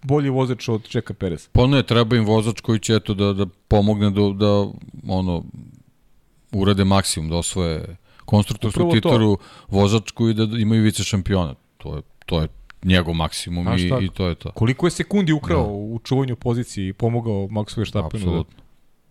[0.03, 1.47] bolji vozač od Čeka Perez.
[1.51, 4.67] Pa ne, treba im vozač koji će eto da da pomogne da da
[5.07, 5.43] ono
[6.51, 11.55] urade maksimum da osvoje konstruktorsku titulu, vozačku i da imaju vice šampiona.
[11.77, 12.47] To je, to je
[12.83, 14.51] njegov maksimum i, i to je to.
[14.51, 15.69] Koliko je sekundi ukrao da.
[15.71, 18.25] u čuvanju pozicije i pomogao Maxu Verstappenu?
[18.25, 18.60] Da- Apsolutno.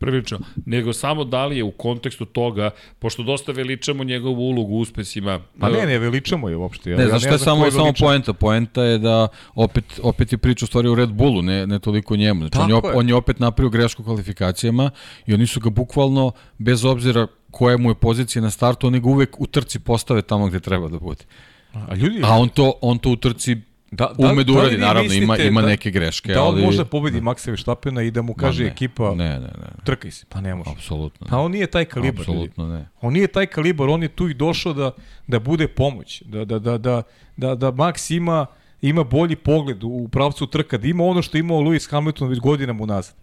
[0.00, 0.38] Prilično.
[0.66, 5.40] Nego samo da li je u kontekstu toga, pošto dosta veličamo njegovu ulogu u uspesima.
[5.58, 6.90] Pa ne, ne veličamo je uopšte.
[6.90, 8.32] Ja, ne, znaš šta je samo, samo poenta?
[8.32, 12.16] Poenta je da opet, opet je priča u stvari u Red Bullu, ne, ne toliko
[12.16, 12.40] njemu.
[12.40, 12.90] Znači, on je, op, je.
[12.94, 14.90] on je opet napravio grešku kvalifikacijama
[15.26, 19.08] i oni su ga bukvalno, bez obzira koja mu je pozicija na startu, oni ga
[19.08, 21.24] uvek u trci postave tamo gde treba da bude.
[21.72, 23.56] A, ljudi, a on to, on to u trci
[23.90, 26.32] Da, da, ume da uradi, da naravno, ima, ima da, neke greške.
[26.32, 26.64] Da on ali...
[26.64, 29.68] možda pobedi Maxa Verstappena i da mu kaže ne, ekipa ne, ne, ne.
[29.84, 30.26] trkaj se.
[30.28, 30.70] Pa ne može.
[30.70, 31.26] Apsolutno.
[31.30, 32.20] Pa on nije taj kalibar.
[32.20, 32.88] Apsolutno ne.
[33.00, 34.90] On nije taj kalibar, on je tu i došao da,
[35.26, 36.22] da bude pomoć.
[36.26, 37.02] Da, da, da, da,
[37.36, 38.46] da, da Max ima,
[38.82, 42.40] ima bolji pogled u pravcu trka, da ima ono što je imao Lewis Hamilton već
[42.40, 43.14] godinama unazad.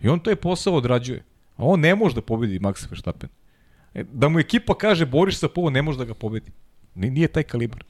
[0.00, 1.24] I on to je posao odrađuje.
[1.56, 3.30] A on ne može da pobedi Maxa Verstappen.
[3.94, 6.50] E, da mu ekipa kaže boriš sa povo, ne može da ga pobedi.
[6.94, 7.84] Nije taj kalibar.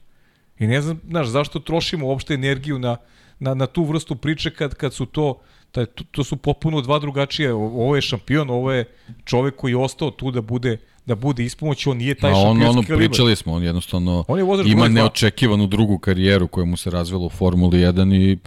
[0.63, 2.97] I ne znam, znaš, zašto trošimo uopšte energiju na,
[3.39, 5.39] na, na tu vrstu priče kad, kad su to,
[5.71, 7.53] taj, to, to su popuno dva drugačije.
[7.53, 8.85] Ovo je šampion, ovo je
[9.25, 12.63] čovek koji je ostao tu da bude da bude ispomoć, on nije taj A on,
[12.63, 12.97] ono, kalibar.
[12.97, 17.29] pričali smo, on jednostavno on je ima neočekivanu drugu karijeru koja mu se razvela u
[17.29, 18.37] Formuli 1 i,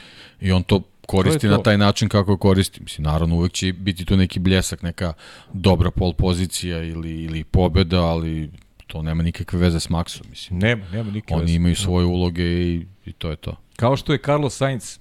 [0.40, 1.56] i on to koristi to to.
[1.56, 2.82] na taj način kako koristi.
[2.82, 5.12] Mislim, naravno, uvek će biti tu neki bljesak, neka
[5.52, 8.50] dobra pol pozicija ili, ili pobeda, ali
[8.86, 10.58] to nema nikakve veze s Maxom, mislim.
[10.58, 11.54] Nema, nema nikakve Oni veze.
[11.54, 13.56] imaju svoje uloge i, i to je to.
[13.76, 14.98] Kao što je Carlos Sainz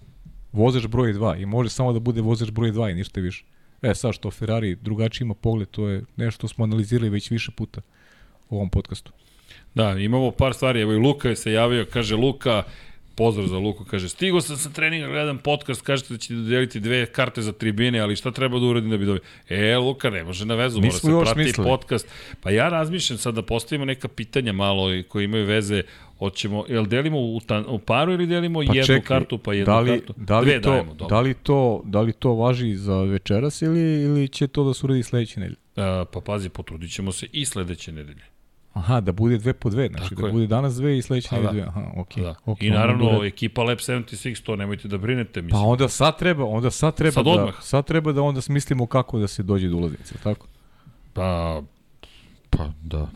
[0.51, 3.45] vozač broj 2 i može samo da bude vozač broj 2 i ništa više.
[3.81, 7.81] E, sad što Ferrari drugačiji ima pogled, to je nešto smo analizirali već više puta
[8.49, 9.11] u ovom podcastu.
[9.75, 12.63] Da, imamo par stvari, evo i Luka je se javio, kaže Luka,
[13.15, 17.05] Pozdrav za Luku, kaže, stigo sam sa treninga, gledam podcast, kažete da ćete dodeliti dve
[17.05, 19.21] karte za tribine, ali šta treba da uradim da bi dobio?
[19.49, 21.69] E, Luka, ne može na vezu, mora se prati mislili.
[21.69, 22.07] podcast.
[22.41, 25.83] Pa ja razmišljam sad da postavimo neka pitanja malo koje imaju veze
[26.19, 29.73] Hoćemo, jel delimo u, tan, u paru ili delimo pa jednu čekaj, kartu pa jednu
[29.73, 30.13] da li, kartu?
[30.17, 31.15] Da li, Dve to, dajemo, dobro.
[31.15, 34.85] da, li to, da li to važi za večeras ili, ili će to da se
[34.85, 35.57] uradi sledeće nedelje?
[35.75, 35.83] Uh,
[36.13, 38.34] pa pazi, potrudit ćemo se i sledeće nedelje.
[38.75, 40.33] Aha, da bude dve po dve, znači Tako da je.
[40.33, 41.51] bude danas dve i sledeće pa, da.
[41.51, 41.61] dve.
[41.61, 42.23] Aha, okej.
[42.23, 42.25] Okay.
[42.27, 42.35] Da.
[42.45, 43.27] Okay, I naravno bude...
[43.27, 45.61] ekipa Lab 76, to nemojte da brinete, mislim.
[45.61, 47.55] Pa onda sad treba, onda sad treba sad da odmah.
[47.61, 50.47] sad treba da onda smislimo kako da se dođe do ulaznice, tako?
[51.13, 51.61] Pa
[52.49, 53.07] Pa da.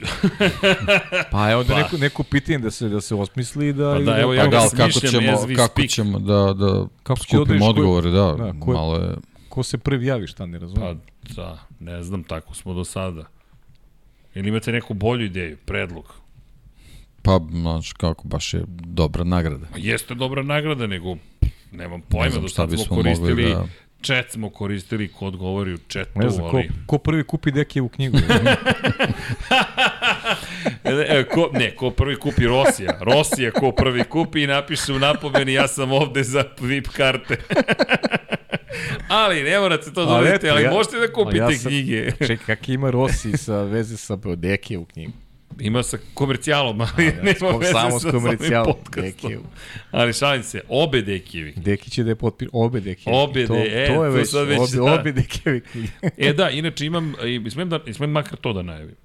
[1.32, 1.80] pa evo da pa.
[1.80, 4.48] neko, neko pitanje da se da se osmisli i da pa da, da evo ja
[4.48, 5.90] ga kako ćemo kako speak.
[5.90, 9.16] ćemo da da kako skupimo odgovore, da, da ko, malo je
[9.50, 11.00] ko se prvi javi, šta ne razumem.
[11.22, 13.26] Pa da, ne znam, tako smo do sada.
[14.36, 16.14] Ili imate neku bolju ideju, predlog?
[17.22, 19.66] Pa, znaš, kako, baš je dobra nagrada.
[19.72, 21.18] Pa jeste dobra nagrada, nego
[21.72, 23.68] nemam pojma, ne znam, do sad smo koristili, da...
[24.02, 26.68] chat smo koristili ko odgovori u chatu, ne znam, ali...
[26.68, 28.18] Ko, ko prvi kupi Dekijevu knjigu?
[30.84, 33.00] e, ko, ne, ko prvi kupi Rosija.
[33.02, 37.38] Rosija ko prvi kupi i napiše u napomeni ja sam ovde za VIP karte.
[39.08, 42.12] ali ne morate to dobiti, ali, ali ja, možete da kupite ja sam, knjige.
[42.28, 45.12] Čekaj, kak ima Rossi sa veze sa Dekijevu knjigu?
[45.60, 48.74] Ima sa komercijalom, ali A, da, nema veze samo sa komercijalom.
[48.96, 49.42] Dekiju.
[49.92, 51.54] Ali šalim se, obe Dekijevi.
[51.56, 53.18] Deki će da je potpir, obe Dekijevi.
[53.18, 54.94] Obe, to, de, e, to je već, već obe, da.
[54.94, 55.62] obe Dekijevi
[56.18, 57.16] e da, inače imam,
[57.52, 58.96] smem, da, smem makar to da najavim.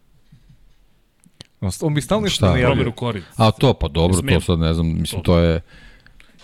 [1.80, 2.92] On bi stalno nešto najavio.
[3.36, 5.60] A to, pa dobro, to sad ne znam, mislim, to je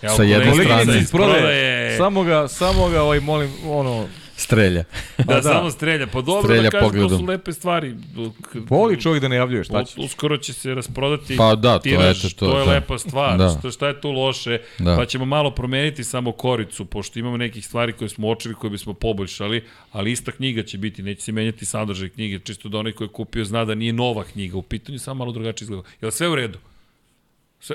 [0.07, 0.99] sa jedne strane.
[0.99, 4.07] Iz prodaje, samo ga, samo ga, ovaj, molim, ono,
[4.41, 4.83] Strelja.
[5.17, 5.41] Da, da.
[5.41, 6.07] samo strelja.
[6.07, 7.29] Pa dobro Strelja da kažem, to su pogledom.
[7.29, 7.95] lepe stvari.
[8.69, 10.01] Voli čovjek da najavljuje, šta će?
[10.01, 12.71] Uskoro će se rasprodati Pa da, to tiraž, eto, to, to je da.
[12.71, 13.37] lepa stvar.
[13.37, 13.55] Da.
[13.59, 14.59] Šta, šta je tu loše?
[14.79, 14.95] Da.
[14.95, 18.93] Pa ćemo malo promeniti samo koricu, pošto imamo nekih stvari koje smo očeli, koje bismo
[18.93, 23.03] poboljšali, ali ista knjiga će biti, neće se menjati sadržaj knjige, čisto da onaj ko
[23.03, 25.83] je kupio zna da nije nova knjiga, u pitanju samo malo drugačije izgleda.
[26.01, 26.59] Je li sve u redu?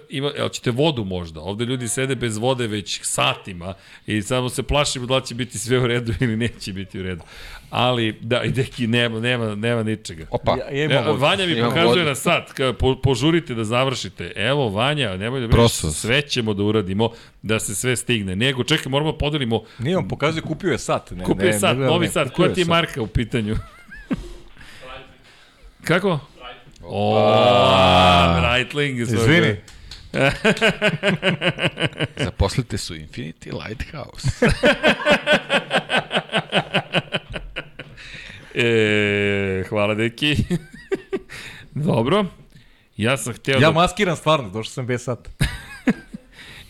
[0.09, 1.41] Ima, jel ćete vodu možda?
[1.41, 3.75] Ovde ljudi sede bez vode već satima
[4.07, 7.23] i samo se plašimo da će biti sve u redu ili neće biti u redu.
[7.71, 10.27] Ali, da, i deki, nema, nema, nema ničega.
[10.31, 10.51] Opa.
[10.53, 11.19] Ja, ja imam E, vodu.
[11.19, 12.05] Vanja mi Imam pokazuje vodu.
[12.05, 14.33] na sat, ka, po, požurite da završite.
[14.37, 15.91] Evo, Vanja, nemoj da Prosto.
[15.91, 17.11] sve ćemo da uradimo,
[17.43, 18.37] da se sve stigne.
[18.37, 21.11] Nego, čekaj, moramo da podelimo, Nije on pokazuje, kupio je sat.
[21.11, 22.71] Ne, kupio je ne, sat, ne, novi ne, sat, koja ti je sat.
[22.71, 23.57] marka u pitanju?
[25.85, 26.19] Kako?
[26.83, 27.19] O,
[28.41, 28.99] Breitling.
[29.01, 29.57] Izvini.
[32.25, 34.29] Zaposlite su Infinity Lighthouse.
[38.59, 40.37] E, hvala, deki.
[41.75, 42.27] Dobro.
[42.97, 43.73] Ja sam hteo Ja da...
[43.73, 45.31] maskiram stvarno, došao sam bez sata.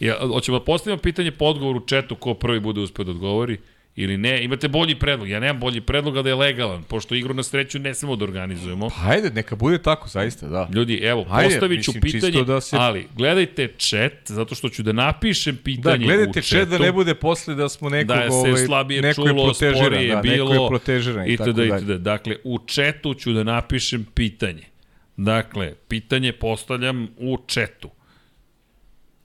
[0.00, 3.58] Ja, hoćemo da postavimo pitanje po odgovoru u četu ko prvi bude uspeo da odgovori
[3.96, 4.44] ili ne.
[4.44, 5.28] Imate bolji predlog.
[5.28, 8.88] Ja nemam bolji predlog, da je legalan, pošto igru na sreću ne smemo da organizujemo.
[8.88, 10.68] Pa ajde, neka bude tako, zaista, da.
[10.72, 14.82] Ljudi, evo, Ajde, postavit ću mislim, pitanje, da se- ali gledajte chat, zato što ću
[14.82, 16.70] da napišem Da, pitanje gledajte u chat chatu.
[16.70, 19.84] da ne bude posle da smo nekog, da se ovaj, slabije neko je čulo, protežiran,
[19.84, 21.56] sporije da, bilo, neko je protežiran i tako itd.
[21.58, 21.76] dalje.
[21.76, 21.90] itd.
[21.92, 24.62] Dakle, u chatu ću da napišem pitanje.
[25.16, 27.90] Dakle, pitanje postavljam u chatu.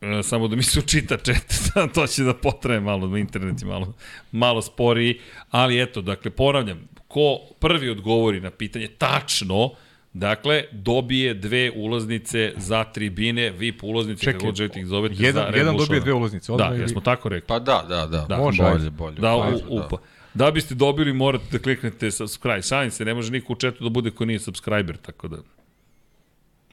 [0.01, 1.53] E, samo da mi se učita chat,
[1.95, 3.93] to će da potraje malo, da internet je malo,
[4.31, 5.19] malo sporiji,
[5.49, 9.69] ali eto, dakle, ponavljam, ko prvi odgovori na pitanje tačno,
[10.13, 15.25] Dakle, dobije dve ulaznice za tribine, VIP ulaznice, Čekaj, kako god želite ih zovete, za
[15.25, 16.51] jedan, Red jedan dobije dve ulaznice.
[16.51, 17.47] Da, odmah ili- jesmo tako rekli.
[17.47, 18.25] Pa da, da, da.
[18.29, 19.15] Da, može, bolje, bolje.
[19.15, 19.97] Da, u, bolje, upa.
[20.33, 22.61] Da biste dobili, morate da kliknete subscribe.
[22.61, 25.37] Šalim se, ne može niko u chatu da bude ko nije subscriber, tako da...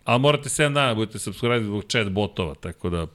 [0.05, 3.06] Ali morate 7 dana da budete subscriber zbog chat botova, tako da...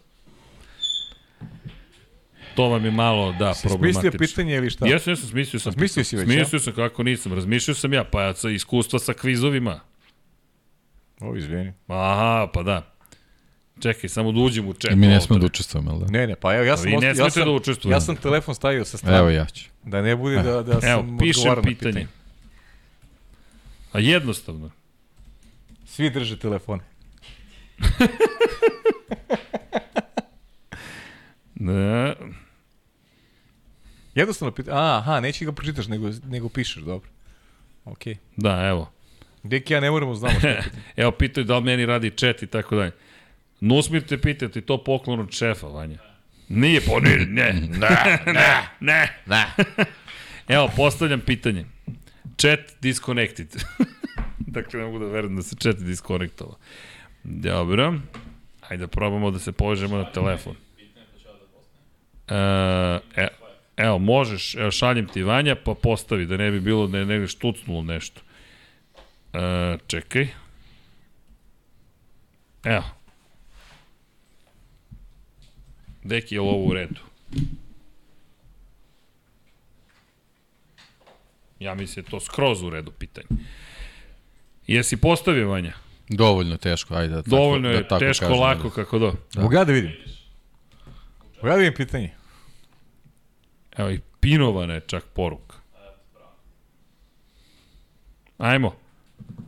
[2.56, 4.20] To vam je malo, da, Si smislio problematično.
[4.20, 4.88] pitanje ili šta?
[4.88, 5.74] Jesam, jesam, smislio sam.
[5.74, 7.34] Smislio si već, Smislio sam, kako nisam.
[7.34, 9.80] Razmišljao sam ja, pa ja sa iskustva sa kvizovima.
[11.20, 11.74] O, izvini.
[11.88, 12.94] Aha, pa da.
[13.80, 14.74] Čekaj, samo da uđem u.
[14.92, 16.06] I mi ne smemo da učestvujemo, jel da?
[16.12, 17.96] Ne, ne, pa evo, ja sam, vi ne ja smete sam, da učestvujete.
[17.96, 19.18] ja sam telefon stavio sa strane.
[19.18, 19.70] Evo ja ću.
[19.84, 22.08] Da ne bude da, da sam Evo, pišem na pitanje.
[23.92, 24.72] A jednostavno.
[25.86, 26.84] Svi drže telefone.
[31.56, 32.16] Ne,
[34.16, 34.78] Jednostavno pitanje.
[34.78, 37.10] A, aha, neće ga pročitaš, nego, nego pišeš, dobro.
[37.86, 38.18] Okej.
[38.36, 38.92] da, evo.
[39.44, 40.48] Deki ja ne moramo znamo što.
[41.02, 42.92] Evo, pitaju da li meni radi chat i tako dalje.
[43.60, 45.98] Nusmir te pita, ti to poklon od šefa, Vanja?
[46.50, 49.46] Nije, po ne, ne, ne, ne, ne, ne.
[50.48, 51.66] Evo, postavljam pitanje.
[52.38, 53.56] Chat disconnected.
[54.40, 56.58] dakle, ne mogu da verujem da se chat disconnectovao.
[57.24, 57.94] Dobro.
[58.70, 60.56] Ajde da probamo da se povežemo na telefon.
[62.28, 62.36] E,
[63.16, 63.28] e,
[63.78, 67.28] evo, možeš, evo, šaljem ti Vanja, pa postavi, da ne bi bilo da je negde
[67.28, 68.22] štucnulo nešto.
[69.34, 70.28] E, čekaj.
[72.64, 72.84] Evo.
[76.04, 77.00] Deki, je li ovo u redu?
[81.60, 83.28] Ja mislim da je to skroz u redu pitanje.
[84.68, 85.74] Jesi postavio, Vanja?
[86.10, 89.14] Dovoljno teško, ajde da tako, Dovoljno je, da tako teško, kažem, lako, kako do.
[89.34, 89.42] Da.
[89.42, 89.92] Mogu ja da vidim?
[91.36, 92.12] Mogu ja da vidim pitanje?
[93.78, 95.56] Evo i pinovana je čak poruka.
[98.38, 98.76] Ajmo.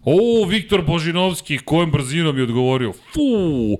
[0.03, 2.93] O, Viktor Božinovski, kojom brzinom je odgovorio?
[2.93, 3.77] Fu!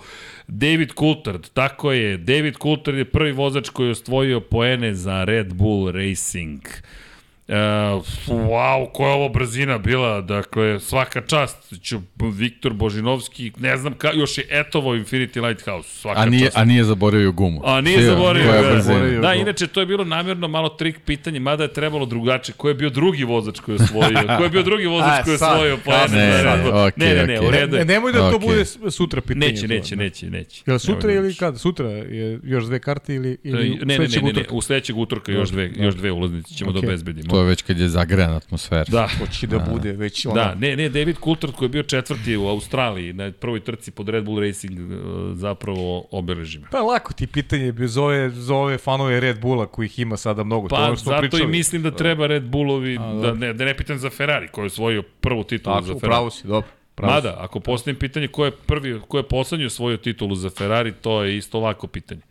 [0.47, 2.17] David Coulthard, tako je.
[2.17, 6.61] David Coulthard je prvi vozač koji je osvojio poene za Red Bull Racing.
[6.61, 7.04] Uh,
[7.47, 11.99] wow, koja je ovo brzina bila, dakle, svaka čast, ću,
[12.33, 16.57] Viktor Božinovski, ne znam, ka, još je etovo Infinity Lighthouse, svaka A nije, čast.
[16.57, 17.61] a nije zaboravio gumu.
[17.63, 18.51] A nije Svi, zaboravio.
[18.51, 22.55] koja Da, da, inače to je bilo namjerno malo trik pitanje, mada je trebalo drugačije.
[22.57, 24.37] Ko je bio drugi vozač koji je osvojio?
[24.37, 27.27] Ko je bio drugi vozač koji je osvojio po kasno, ne, ne, okej, ne, ne,
[27.27, 27.47] ne, okej.
[27.47, 28.47] u redu Ne, nemoj da to Okej.
[28.47, 29.47] bude sutra pitanje.
[29.47, 30.03] Neće, to, neće, da.
[30.03, 30.63] neće, neće.
[30.65, 31.39] Jel sutra da ili neće.
[31.39, 31.59] kad?
[31.59, 34.55] Sutra je još dve karte ili, ili Ne, ne, ne, sledećeg ne, ne, utorka?
[34.55, 36.89] u sledećeg utorka još dve, još dve ulaznice ćemo da Okej.
[36.89, 37.34] obezbedimo.
[37.35, 38.83] To je već kad je zagrejana atmosfera.
[38.87, 40.35] Da, Hoće da bude već ono...
[40.35, 44.09] da, ne, ne, David Coulthard koji je bio četvrti u Australiji na prvoj trci pod
[44.09, 44.87] Red Bull Racing uh,
[45.33, 46.67] zapravo obeleži me.
[46.71, 50.67] Pa lako ti pitanje za ove, za ove fanove Red Bulla kojih ima sada mnogo.
[50.67, 51.43] to Pa ono što smo zato pričali.
[51.43, 53.33] i mislim da treba Red Bullovi, A, da dobro.
[53.33, 56.07] ne, da ne pitam za Ferrari koji je osvojio prvu titulu Tako, za Ferrari.
[56.07, 56.69] upravo si, dobro.
[56.95, 57.13] Pravo.
[57.13, 61.23] Mada, ako postavim pitanje ko je prvi, ko je poslednji osvojio titulu za Ferrari, to
[61.23, 62.21] je isto lako pitanje.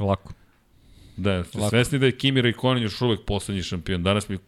[0.00, 0.32] Lako.
[1.18, 1.70] Da, ste Lako.
[1.70, 4.02] svesni da je Kimi Raikkonen još uvek poslednji šampion.
[4.02, 4.38] Danas mi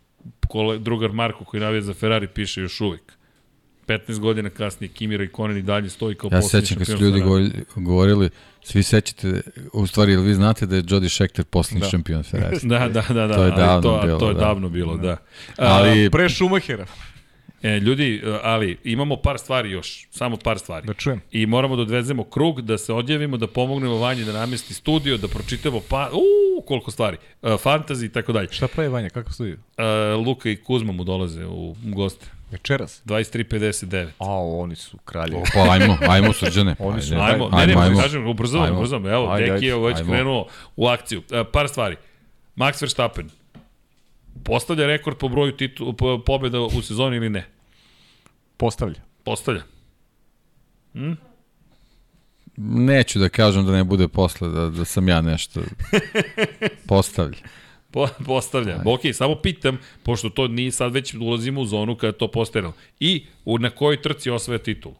[0.49, 3.03] kole, drugar Marko koji navija za Ferrari piše još uvek.
[3.89, 7.07] 15 godina kasnije Kimi Raikkonen i dalje stoji kao Ja poslednji sećam kad su šampion
[7.07, 7.29] ljudi Ferrari.
[7.29, 8.31] govorili, govorili,
[8.63, 9.41] svi sećate,
[9.73, 11.89] u stvari, ili vi znate da je Jody Scheckter poslednji Da.
[11.89, 12.57] šampion Ferrari?
[12.63, 14.41] Da, da, da, da, To je davno to, bilo, to je da.
[14.41, 15.17] davno bilo, da.
[15.57, 16.87] Ali, Pre Schumachera,
[17.63, 20.87] E, ljudi, ali imamo par stvari još, samo par stvari.
[20.87, 21.21] da čujem.
[21.33, 25.29] I moramo da odvezemo krug, da se odjavimo, da pomognemo Vanji da namesti studio, da
[25.29, 26.11] pročitamo pa...
[26.13, 27.17] Uuu, koliko stvari.
[27.43, 28.49] Uh, fantasy i tako dalje.
[28.51, 29.57] Šta pravi Vanja, kako studiju?
[29.57, 32.27] Uh, Luka i Kuzma mu dolaze u goste.
[32.51, 33.03] Večeras?
[33.07, 34.07] 23.59.
[34.19, 35.43] A, oni su kraljevi.
[35.55, 36.77] pa ajmo, ajmo srđane.
[36.79, 37.25] Oni su- Ajde.
[37.25, 37.81] Ajmo, ne, ajmo, ne, ajmo.
[37.83, 38.01] ajmo.
[38.01, 38.77] kažem, ubrzamo, Ajmo.
[38.79, 39.09] ubrzamo.
[39.09, 40.13] Evo, Ajde, Deki je već ajmo.
[40.13, 40.47] krenuo
[40.77, 41.19] u akciju.
[41.21, 41.97] Uh, par stvari.
[42.57, 43.31] Max Verstappen.
[44.45, 47.47] Postavlja rekord po broju titu, po, pobjeda u sezoni ili ne?
[48.57, 49.01] Postavlja.
[49.25, 49.63] Postavlja.
[52.57, 55.61] Neću da kažem da ne bude posle, da, da sam ja nešto
[56.87, 57.39] postavlja.
[57.93, 58.73] Po, postavlja.
[58.73, 58.91] Ajde.
[58.91, 62.75] Ok, samo pitam, pošto to nije sad već ulazimo u zonu kada to postavljamo.
[63.01, 64.95] I u, na kojoj trci osvaja titulu?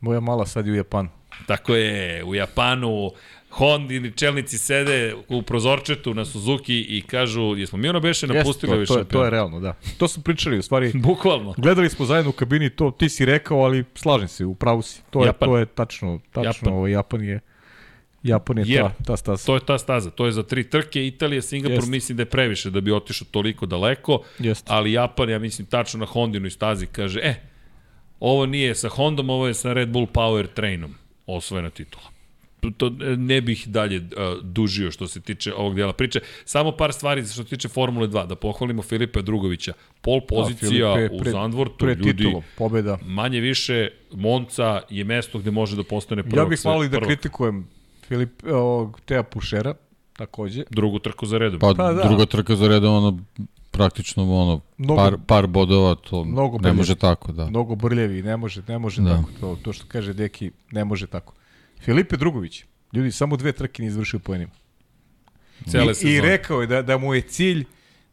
[0.00, 1.08] Moja mala sad je u Japanu.
[1.46, 3.10] Tako je, u Japanu
[3.50, 8.94] Hondini čelnici sede u prozorčetu na Suzuki i kažu, jesmo mi ono beše napustili to,
[8.94, 9.74] ovaj to, je, je realno, da.
[9.98, 11.54] To smo pričali, u stvari, Bukvalno.
[11.56, 15.02] gledali smo zajedno u kabini, to ti si rekao, ali slažem se, u pravu si.
[15.10, 15.48] To je, Japan.
[15.48, 16.72] to je tačno, tačno, Japan.
[16.72, 17.40] Ovaj, Japan je,
[18.22, 19.46] Japan je Jer, ta, ta staza.
[19.46, 21.06] To je ta staza, to je za tri trke.
[21.06, 21.90] Italija, Singapur Jeste.
[21.90, 24.66] mislim da je previše da bi otišao toliko daleko, Jeste.
[24.68, 27.34] ali Japan, ja mislim, tačno na Hondinoj stazi kaže, e,
[28.20, 30.94] ovo nije sa Hondom, ovo je sa Red Bull Power Trainom
[31.26, 32.17] osvojena titula.
[32.60, 34.04] To, to ne bih dalje uh,
[34.42, 36.20] dužio što se tiče ovog dijela priče.
[36.44, 39.72] Samo par stvari što se tiče Formule 2, da pohvalimo Filipa Drugovića.
[40.00, 42.98] Pol pozicija Filipe, u pre- Zandvortu, Pre ljudi, titulu, pobeda.
[43.02, 46.38] manje više Monca je mesto gde može da postane prvog.
[46.38, 47.06] Ja bih malo i da prvog.
[47.08, 47.66] kritikujem
[48.02, 49.74] Filip, ovog, Teja Pušera,
[50.12, 50.64] takođe.
[50.70, 51.60] drugu trku za redom.
[51.60, 52.04] Pa, Pa da.
[52.04, 53.18] druga trka za redom, ono,
[53.70, 56.72] praktično ono, Mnogo- par, par bodova, to Mnogo ne bolje.
[56.72, 57.46] može tako, da.
[57.46, 59.16] Mnogo brljevi, ne može, ne može Da.
[59.16, 59.30] tako.
[59.40, 61.34] To, to što kaže Deki, ne može tako.
[61.80, 64.50] Filipe Drugović, ljudi, samo dve trke nije izvršio poenima.
[65.70, 66.08] Cele I.
[66.08, 67.64] I rekao je da, da mu je cilj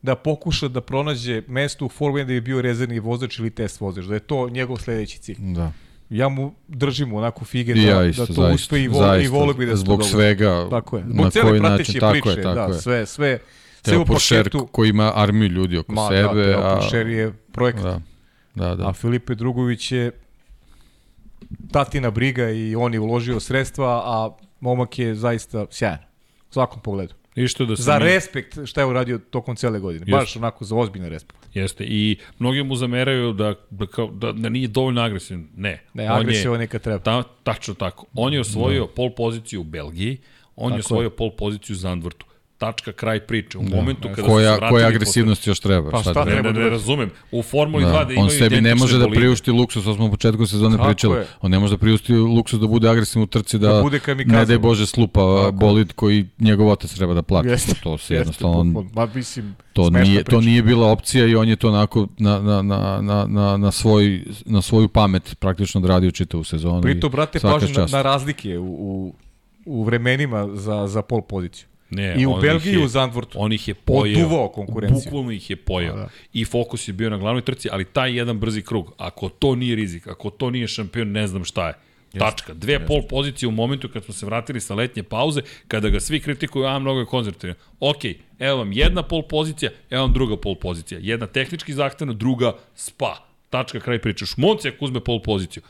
[0.01, 3.81] da pokuša da pronađe mesto u Formuli 1 da bi bio rezervni vozač ili test
[3.81, 5.35] vozač, da je to njegov sledeći cilj.
[5.39, 5.71] Da.
[6.09, 9.25] Ja mu držim onako fige da, ja isto, da to zaista, uspe i, vol, zaista,
[9.25, 11.03] i volio bi da zbog svega, Tako je.
[11.03, 12.81] na Zbog cele koji način, tako priče, je, tako da, je.
[12.81, 13.39] sve, sve,
[13.81, 14.67] sve u paketu.
[14.71, 17.83] koji ima armiju ljudi oko Ma, sebe, da, Teo a, Puršer je projekat.
[17.83, 18.01] da,
[18.55, 18.89] da, da.
[18.89, 20.11] A Filipe Drugović je
[21.71, 25.99] tatina briga i on je uložio sredstva, a momak je zaista sjajan.
[26.49, 27.13] U svakom pogledu.
[27.35, 30.05] I što da Za mi- respekt šta je uradio tokom cele godine.
[30.11, 31.39] Baš onako za ozbiljni respekt.
[31.53, 31.83] Jeste.
[31.87, 35.47] I mnogi mu zameraju da, da, kao, da, da nije dovoljno agresivan.
[35.55, 35.83] Ne.
[35.93, 36.99] Ne, On agresivan je, neka treba.
[36.99, 38.05] ta, tačno tako.
[38.13, 40.17] On je osvojio pol poziciju u Belgiji,
[40.55, 42.25] on je Tako osvojio pol poziciju u Zandvortu.
[42.57, 43.57] Tačka, kraj priče.
[43.57, 43.75] U Da.
[43.75, 45.91] momentu kada koja, su se koja posle- agresivnost još treba?
[45.91, 47.09] Pa šta da- Ne, treba ne, da ne razumem.
[47.31, 48.03] U Formuli 2 Da.
[48.03, 50.87] da imaju On sebi ne može da priušti luksus, to smo u početku sezone Tako
[50.87, 51.15] pričali.
[51.15, 51.27] je.
[51.41, 54.35] On ne može da priušti luksus da bude agresivan u trci, da, Da bude kamikaze.
[54.35, 55.51] ne daj Bože slupa Tako.
[55.51, 57.47] bolid koji njegov otac treba da plati.
[57.47, 58.91] Jeste, to se Jeste, jednostavno, on, bukvalno.
[58.97, 60.39] Ma, mislim, to nije, to priča.
[60.41, 64.23] nije bila opcija i on je to onako na, na, na, na, na, na, svoj,
[64.45, 66.81] na svoju pamet praktično odradio čitavu sezonu.
[66.81, 69.13] Pritom, brate, pažnju na, na razlike u, u,
[69.65, 71.67] u vremenima za, za pol poziciju.
[71.89, 73.37] Ne, I u Belgiji i u Zandvortu.
[73.41, 74.25] On ih je pojeo.
[74.25, 75.01] Oduvao konkurenciju.
[75.05, 75.93] Bukvalno ih je pojeo.
[75.93, 76.09] A, da.
[76.33, 79.75] I fokus je bio na glavnoj trci, ali taj jedan brzi krug, ako to nije
[79.75, 81.73] rizik, ako to nije šampion, ne znam šta je.
[82.19, 82.53] Tačka.
[82.53, 86.19] Dve pol pozicije u momentu kad smo se vratili sa letnje pauze, kada ga svi
[86.19, 87.55] kritikuju, a mnogo je konzervativan.
[87.79, 88.05] Ok,
[88.39, 90.99] evo vam jedna pol pozicija, evo vam druga pol pozicija.
[91.03, 93.15] Jedna tehnički zahtevna, druga spa.
[93.49, 94.25] Tačka, kraj priče.
[94.25, 95.63] Ako uzme pol poziciju.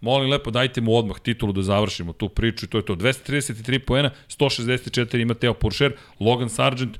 [0.00, 2.96] Molim lepo, dajte mu odmah titulu da završimo tu priču i to je to.
[2.96, 6.98] 233 poena, 164 ima Teo Puršer, Logan Sargent,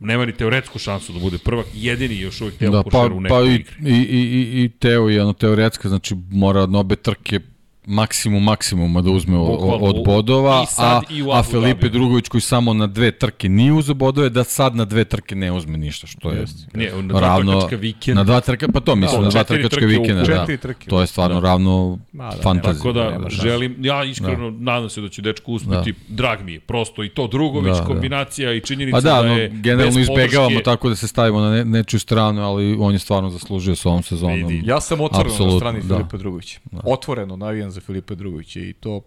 [0.00, 3.16] nema ni teoretsku šansu da bude prvak, jedini još uvijek Teo Da, Puršer pa, u
[3.16, 3.74] pa nekoj i, igri.
[3.84, 7.40] i, i, i, i Teo je ono teoretska, znači mora na obe trke
[7.86, 11.90] maksimum maksimuma da uzme Bukvalno, od bodova, a, a Dhabiju.
[11.90, 15.52] Drugović koji samo na dve trke nije uzeo bodove, da sad na dve trke ne
[15.52, 16.44] uzme ništa, što je
[16.74, 18.20] Ne, na dva ravno, trkačka vikenda.
[18.20, 20.46] na dva trka, pa to mislim, Da, na dva trkačka trke vikenda, da.
[20.58, 20.90] trke.
[20.90, 22.74] To je stvarno ravno Ma, da, fantazija.
[22.74, 27.04] Tako da, želim, ja iskreno nadam se da će dečko uspeti, drag mi je, prosto
[27.04, 27.84] i to Drugović, Da, da.
[27.84, 31.08] kombinacija i činjenica Pa da, da no, je generalno bez izbegavamo podrške- tako da se
[31.08, 34.62] stavimo na ne, nečiju stranu, ali on je stvarno zaslužio sa ovom sezonom.
[34.64, 35.96] Ja sam otvoreno na strani da.
[35.96, 36.60] Filipa Drugovića.
[36.84, 39.00] Otvoreno navijam za Filipa Drugovića i to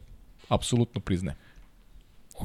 [0.50, 1.38] apsolutno priznajem.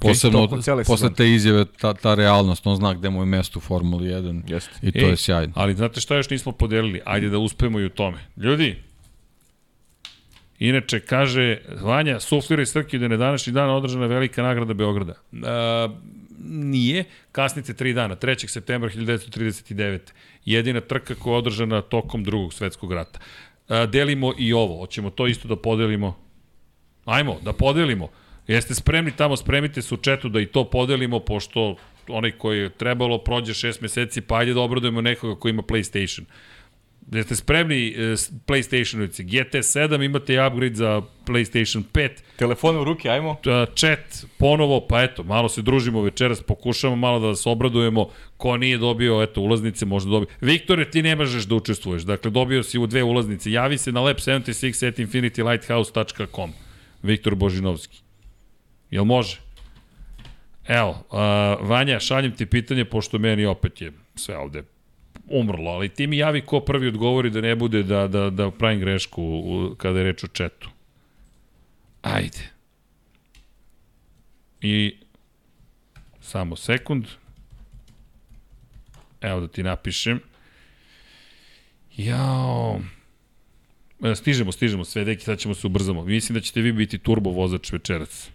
[0.00, 3.58] Posebno tokom cele posle te izjave, ta, ta realnost, on zna gde mu je mesto
[3.58, 4.70] u Formuli 1 Jeste.
[4.82, 5.52] i to Ej, je sjajno.
[5.56, 7.00] Ali znate šta još nismo podelili?
[7.04, 8.18] Ajde da uspemo i u tome.
[8.36, 8.76] Ljudi,
[10.58, 15.12] inače kaže Vanja, suflira i Srki da je na današnji dan održana velika nagrada Beograda.
[15.32, 15.88] E,
[16.48, 18.48] Nije, kasnite tri dana, 3.
[18.48, 19.98] septembra 1939.
[20.44, 23.18] Jedina trka koja je održana tokom drugog svetskog rata.
[23.70, 26.16] A, delimo i ovo, hoćemo to isto da podelimo.
[27.04, 28.08] Ajmo, da podelimo.
[28.46, 31.76] Jeste spremni tamo, spremite se u četu da i to podelimo, pošto
[32.08, 36.22] onaj koji je trebalo prođe šest meseci, pa ajde da obradujemo nekoga ko ima PlayStation.
[37.12, 38.14] Jeste spremni e,
[38.46, 39.24] PlayStationovci?
[39.24, 42.10] GT7 imate i upgrade za PlayStation 5.
[42.36, 43.36] Telefone u ruke, ajmo.
[43.74, 48.08] Chat ponovo, pa eto, malo se družimo večeras, pokušamo malo da vas obradujemo.
[48.36, 50.34] Ko nije dobio, eto, ulaznice možda dobije.
[50.40, 52.02] Viktore, ti ne možeš da učestvuješ.
[52.02, 53.52] Dakle, dobio si u dve ulaznice.
[53.52, 56.52] Javi se na lab76 at infinitylighthouse.com.
[57.02, 57.98] Viktor Božinovski.
[58.90, 59.40] Jel može?
[60.68, 64.62] Evo, uh, Vanja, šaljem ti pitanje, pošto meni opet je sve ovde
[65.30, 68.80] umrlo, ali ti mi javi ko prvi odgovori da ne bude da, da, da pravim
[68.80, 70.70] grešku u, kada je reč o četu.
[72.02, 72.50] Ajde.
[74.60, 74.96] I
[76.20, 77.06] samo sekund.
[79.20, 80.20] Evo da ti napišem.
[81.96, 82.80] Jao.
[84.04, 86.04] E, stižemo, stižemo sve, deki, sad ćemo se ubrzamo.
[86.04, 88.30] Mislim da ćete vi biti turbo vozač večerac.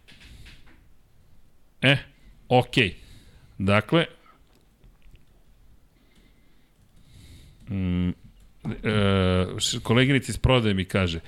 [1.82, 1.98] E,
[2.50, 2.90] okej.
[2.90, 2.94] Okay.
[3.58, 4.06] Dakle,
[7.70, 8.14] mm, e,
[9.84, 11.20] koleginici iz prodaje mi kaže,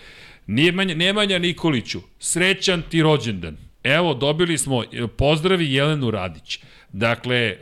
[0.47, 3.57] Nemanja, Nemanja Nikoliću, srećan ti rođendan.
[3.83, 4.83] Evo, dobili smo,
[5.17, 6.59] pozdravi Jelenu Radić.
[6.93, 7.57] Dakle, e,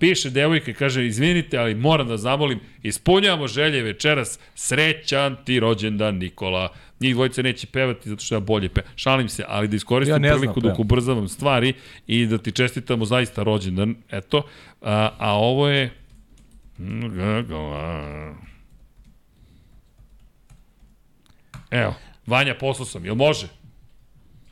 [0.00, 6.16] piše devojka i kaže, izvinite, ali moram da zamolim, ispunjavamo želje večeras, srećan ti rođendan
[6.16, 6.68] Nikola.
[7.00, 8.82] Njih dvojice neće pevati zato što ja bolje pe.
[8.96, 11.72] Šalim se, ali da iskoristim ja priliku dok ubrzavam stvari
[12.06, 13.94] i da ti čestitamo zaista rođendan.
[14.10, 14.42] Eto,
[14.82, 15.90] a, a ovo je...
[21.70, 21.94] Evo,
[22.26, 23.48] Vanja, poslao sam, jel može?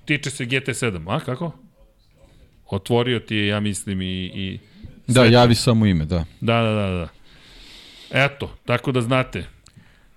[0.04, 1.52] Tiče se GT7, a kako?
[2.70, 4.24] Otvorio ti je, ja mislim, i...
[4.24, 4.58] i
[5.06, 6.24] da, javi samo ime, da.
[6.40, 7.08] Da, da, da, da.
[8.24, 9.44] Eto, tako da znate.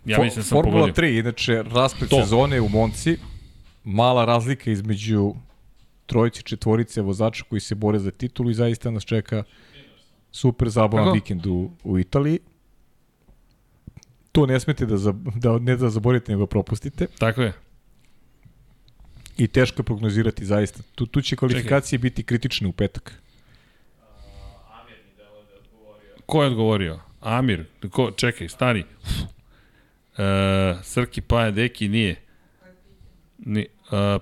[0.06, 1.04] Ja mislim da sam Formula pogodio.
[1.04, 2.22] 3, inače, raspred to.
[2.22, 3.18] sezone u Monci,
[3.84, 5.34] mala razlika između
[6.06, 9.44] trojice, četvorice vozača koji se bore za titulu i zaista nas čeka
[10.36, 12.40] super zabavan vikend u, u Italiji.
[14.32, 17.08] To ne smete da, za, da ne da zaborite, nego propustite.
[17.20, 17.54] Tako je.
[19.38, 20.84] I teško je prognozirati zaista.
[20.96, 22.10] Tu, tu će kvalifikacije Čekaj.
[22.10, 23.22] biti kritične u petak.
[26.26, 27.00] Ko je odgovorio?
[27.22, 28.84] Amir, ko, čekaj, stani.
[30.18, 32.16] E, Srki Paja Deki nije.
[33.38, 33.68] Ni, e,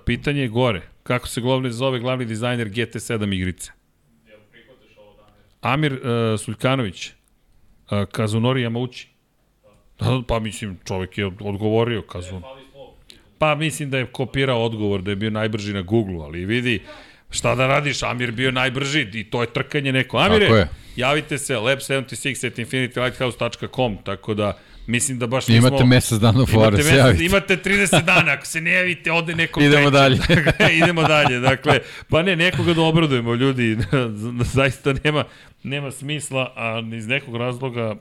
[0.06, 0.82] pitanje je gore.
[1.02, 3.72] Kako se glavni zove glavni dizajner GT7 igrice?
[5.64, 7.06] Amir e, Suljkanović.
[7.06, 9.06] E, Kazunori Yamauchi.
[9.98, 12.42] Da, pa mislim, čovek je odgovorio Kazun.
[13.38, 16.82] Pa mislim da je kopirao odgovor, da je bio najbrži na Google, ali vidi,
[17.30, 20.18] šta da radiš, Amir bio najbrži i to je trkanje neko.
[20.18, 25.68] Amire, javite se lab76 at infinitylighthouse.com, tako da Mislim da baš nismo...
[25.68, 27.24] Imate mesec dana fora, se javite.
[27.24, 30.18] Imate 30 dana, ako se ne javite, ode neko Idemo dalje.
[30.82, 31.78] Idemo dalje, dakle,
[32.08, 33.78] pa ne, nekoga da obradujemo, ljudi,
[34.54, 35.24] zaista nema,
[35.62, 37.94] nema smisla, a iz nekog razloga,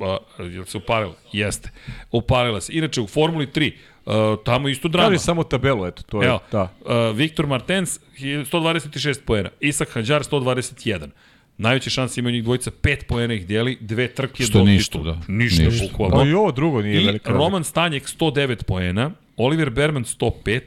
[0.00, 1.14] a, je se upalila?
[1.32, 1.70] Jeste,
[2.12, 2.72] upalila se.
[2.72, 3.72] Inače, u Formuli 3,
[4.08, 4.14] Uh,
[4.44, 5.06] tamo isto drama.
[5.06, 6.62] Ali samo tabelu, eto, to je, Evo, da.
[6.62, 11.08] Uh, Viktor Martens, 126 poena, Isak Hadjar, 121.
[11.58, 15.20] Najveće šanse imaju njih dvojica, pet poena ih dijeli, dve trke Što do ništa, da.
[15.28, 15.86] Ništa, ništa.
[15.86, 16.16] bukvalno.
[16.16, 20.60] Pa i ovo drugo nije I velika Roman Stanjek 109 poena, Oliver Berman 105,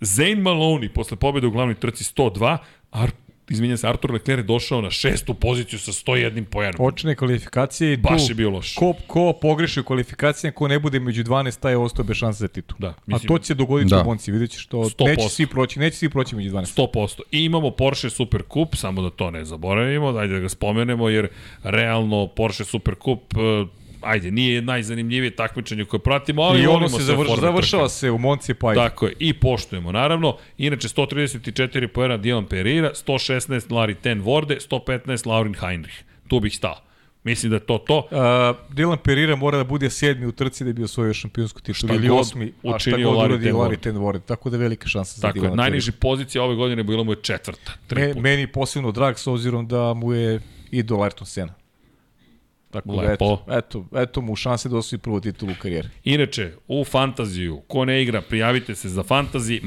[0.00, 2.58] Zane Maloney posle pobjede u glavnoj trci 102,
[2.90, 3.10] Ar
[3.50, 6.76] izvinjam se, Artur Leclerc je došao na šestu poziciju sa 101 poenom.
[6.76, 8.74] Počne kvalifikacije i Baš tu, je bio loš.
[8.74, 12.38] Ko, ko pogreši u kvalifikacijama, ko ne bude među 12, taj je ostao bez šanse
[12.38, 12.76] za titul.
[12.78, 14.00] Da, mislim, A to će se dogoditi da.
[14.00, 15.06] u Monci, vidjet ćeš što 100%.
[15.06, 16.88] neće svi proći, neće svi proći među 12.
[16.94, 17.20] 100%.
[17.30, 21.28] I imamo Porsche Super Cup, samo da to ne zaboravimo, dajde da ga spomenemo, jer
[21.62, 23.20] realno Porsche Super Cup
[24.06, 28.54] ajde, nije najzanimljivije takmičenje koje pratimo, ali I ono se završ, završava se u Monci
[28.54, 28.80] pa ajde.
[28.80, 30.36] Tako je, i poštujemo, naravno.
[30.58, 35.96] Inače, 134 poena Dylan Pereira, 116 Larry Ten Vorde, 115 Laurin Heinrich.
[36.28, 36.86] Tu bih stao.
[37.26, 37.98] Mislim da je to to.
[37.98, 38.16] Uh,
[38.76, 42.52] Dylan Pereira mora da bude sedmi u trci da bi osvojio šampionsku titulu ili osmi,
[42.64, 44.20] a šta god uradi Larry Ten Vorde.
[44.26, 47.12] Tako da je velika šansa za Tako Dylan je, najniži pozicija ove godine bila mu
[47.12, 47.72] je četvrta.
[47.90, 51.54] Me, meni posebno drag s obzirom da mu je idol Ayrton Senna.
[52.80, 55.88] Tako da, eto, eto, eto mu šanse da osvoji prvu titulu u karijeri.
[56.04, 59.60] Inače, u fantaziju, ko ne igra, prijavite se za fantazi,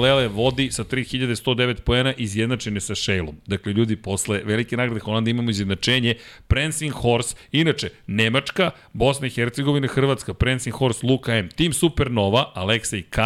[0.00, 3.36] Lele vodi sa 3109 poena izjednačene sa Šejlom.
[3.46, 6.14] Dakle, ljudi, posle velike nagrade Holanda imamo izjednačenje,
[6.46, 13.02] Prancing Horse, inače, Nemačka, Bosna i Hercegovina, Hrvatska, Prancing Horse, Luka M, Team Supernova, Aleksej
[13.02, 13.18] K,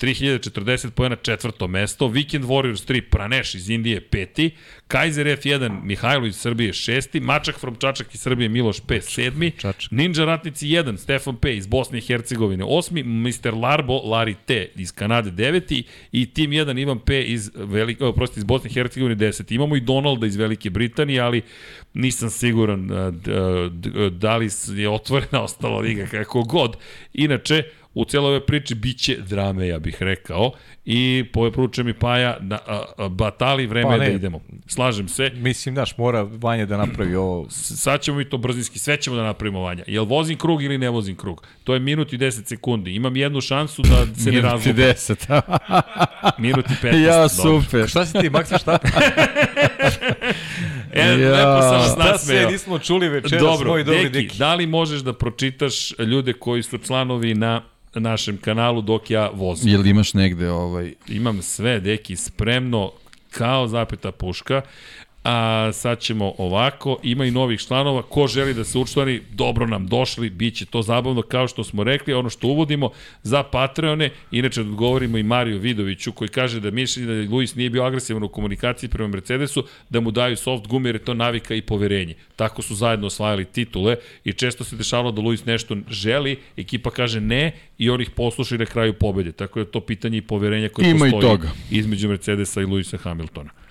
[0.00, 4.50] 3040 pojena četvrto mesto, Weekend Warriors 3 Praneš iz Indije peti,
[4.88, 9.90] Kaiser F1 Mihajlo iz Srbije šesti, Mačak from Čačak iz Srbije Miloš P sedmi, Čačak.
[9.90, 13.54] Ninja Ratnici 1 Stefan P iz Bosne i Hercegovine osmi, Mr.
[13.54, 18.40] Larbo Lari T iz Kanade deveti i Tim 1 Ivan P iz, Velik, o, prosti,
[18.40, 19.54] iz Bosne i Hercegovine deseti.
[19.54, 21.42] Imamo i Donalda iz Velike Britanije, ali
[21.94, 22.88] nisam siguran
[24.10, 26.76] da li je otvorena ostala liga kako god.
[27.14, 27.62] Inače,
[27.96, 30.52] u cijeloj ovoj priči biće drame, ja bih rekao.
[30.84, 34.40] I poručuje mi Paja, da, a, a, batali, vreme Pa je da idemo.
[34.66, 35.30] Slažem se.
[35.34, 37.46] Mislim, daš, mora Vanja da napravi ovo.
[37.50, 39.84] Sad ćemo mi to brzinski, sve ćemo da napravimo vanja.
[39.86, 41.42] Jel vozim krug ili ne vozim krug?
[41.64, 42.94] To je minut i 10 sekundi.
[42.94, 44.78] Imam jednu šansu da se ne Minuti razlupa.
[44.78, 45.40] 10.
[46.38, 47.02] Minut i 15.
[47.06, 47.28] ja, dobro.
[47.62, 47.88] super.
[47.88, 48.78] Šta si ti, Maksa, šta?
[50.92, 51.30] E, Ja.
[51.30, 52.16] lepo sam vas Šta nasmejao.
[52.42, 54.38] sve nismo čuli večeras, Dobro, moj dobri Deki, Deki.
[54.38, 57.62] da li možeš da pročitaš ljude koji su članovi na
[58.00, 59.72] našem kanalu dok ja vozim?
[59.72, 60.94] Jel imaš negde ovaj...
[61.08, 62.92] Imam sve, Deki, spremno
[63.30, 64.62] kao zapeta puška.
[65.28, 69.86] A sad ćemo ovako, ima i novih članova, ko želi da se učlani, dobro nam
[69.86, 72.90] došli, bit će to zabavno kao što smo rekli, ono što uvodimo
[73.22, 77.70] za Patreone, inače da odgovorimo i Mariju Vidoviću koji kaže da mišljenje da Luis nije
[77.70, 81.54] bio agresivan u komunikaciji prema Mercedesu, da mu daju soft gume jer je to navika
[81.54, 82.14] i poverenje.
[82.36, 87.20] Tako su zajedno osvajali titule i često se dešavalo da Luis nešto želi, ekipa kaže
[87.20, 89.32] ne i on ih posluša i na kraju pobede.
[89.32, 91.38] Tako da je to pitanje i poverenja koje Ima postoji
[91.70, 93.65] između Mercedesa i Luisa Hamiltona.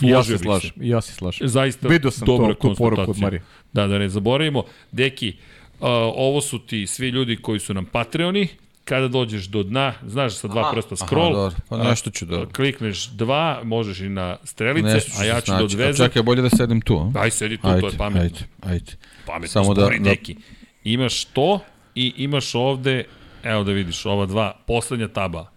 [0.00, 1.48] Ja se slažem, ja se slažem.
[1.48, 3.18] Zaista Vidio sam dobra to, tu poruku od.
[3.18, 3.42] Marije.
[3.72, 4.64] Da, da ne zaboravimo.
[4.92, 8.48] Deki, uh, ovo su ti svi ljudi koji su nam Patreoni.
[8.84, 11.56] Kada dođeš do dna, znaš sa dva Aha, prsta aha, scroll, dobro.
[11.68, 15.58] Pa a, nešto ću da- Klikneš dva, možeš i na strelice, a ja ću da
[15.58, 15.62] snaći.
[15.62, 16.06] A odvezem.
[16.06, 17.20] Čekaj, bolje da sedem tu, a?
[17.20, 18.20] Aj, sedi tu, ajde, to je pametno.
[18.22, 18.92] Ajde, ajde.
[19.26, 20.36] Pametno, Samo Samo da- da, da- Deki.
[20.84, 21.60] Imaš to
[21.94, 23.04] i imaš ovde,
[23.42, 25.50] evo da vidiš, ova dva, poslednja taba.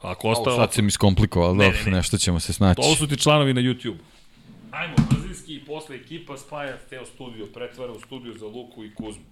[0.00, 1.96] Ako Ovo ostalo, sad se mi skomplikovalo, Ne, dobro, ne, ne.
[1.96, 2.80] nešto ćemo se snaći.
[2.84, 3.96] Ovo su ti članovi na YouTube.
[4.70, 9.24] Ajmo, brzinski i posle ekipa spaja Teo studio, pretvara u studio za Luku i Kuzmu.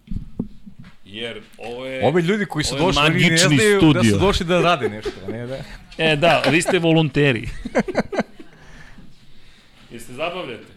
[1.05, 2.07] Jer ovo je...
[2.07, 4.13] Ovi ljudi koji su došli, oni ne znaju da studio.
[4.13, 5.57] su došli da rade nešto, a ne da...
[5.99, 7.49] E, da, vi ste volonteri.
[9.91, 10.73] Jeste zabavljate?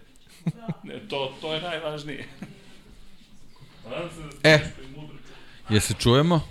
[0.84, 2.26] Ne, to, to je najvažnije.
[3.90, 4.58] Nadam se da ste E.
[4.58, 5.18] nešto i mudro.
[5.70, 6.42] Je se čujemo?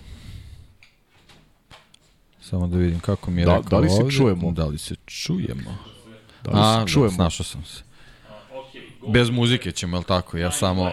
[2.51, 4.11] Samo da vidim kako mi je Da- rekao da li se ovde.
[4.13, 4.53] čujemo?
[4.53, 5.79] Da li se čujemo?
[6.45, 7.09] Da li A, se čujemo?
[7.09, 7.83] da, snašao sam se.
[9.09, 10.39] Bez muzike ćemo, je li tako?
[10.39, 10.93] Ja samo...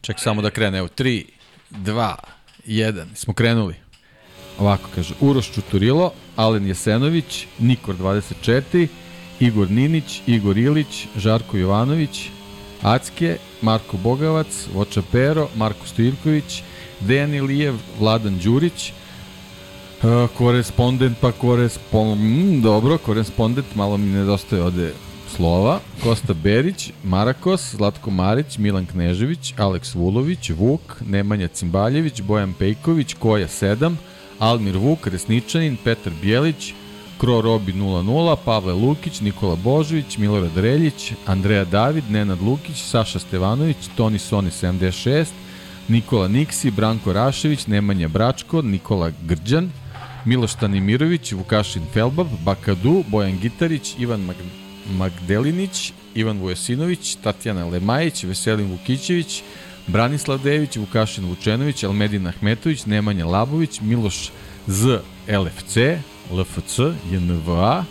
[0.00, 1.24] Ček samo da krene, evo, 3,
[1.70, 2.14] 2,
[2.66, 3.74] 1, smo krenuli.
[4.58, 8.88] Ovako kaže, Uroš Čuturilo, Alen Jesenović, Nikor 24,
[9.40, 12.28] Igor Ninić, Igor Ilić, Žarko Jovanović,
[12.82, 16.62] Acke, Marko Bogavac, Voča Pero, Marko Stojivković,
[17.00, 18.92] Dejan Ilijev, Vladan Đurić,
[20.36, 24.92] Korespondent pa korespondent, mm, dobro, korespondent, malo mi nedostaje ovde
[25.36, 25.80] slova.
[26.02, 33.48] Kosta Berić, Marakos, Zlatko Marić, Milan Knežević, Aleks Vulović, Vuk, Nemanja Cimbaljević, Bojan Pejković, Koja
[33.48, 33.94] 7,
[34.38, 36.74] Almir Vuk, Resničanin, Petar Bjelić,
[37.18, 43.76] Kro Robi 00, Pavle Lukić, Nikola Božović, Milorad Reljić, Andreja David, Nenad Lukić, Saša Stevanović,
[43.96, 45.26] Toni Soni 76,
[45.88, 49.70] Nikola Niksi, Branko Rašević, Nemanja Bračko, Nikola Grđan,
[50.26, 54.36] Miloš Tanimirović, Vukašin Felbab, Bakadu, Bojan Gitarić, Ivan Mag
[54.98, 59.42] Magdelinić, Ivan Vujasinović, Tatjana Lemajić, Veselin Vukićević,
[59.86, 64.30] Branislav Dević, Vukašin Vučenović, Almedin Ahmetović, Nemanja Labović, Miloš
[64.66, 64.98] Z.
[65.28, 65.76] LFC,
[66.30, 66.78] LFC,
[67.10, 67.84] JNVA,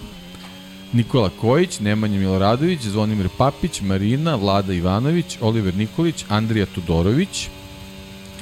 [0.93, 7.48] Nikola Kojić, Nemanja Miloradović, Zvonimir Papić, Marina, Vlada Ivanović, Oliver Nikolić, Andrija Tudorović,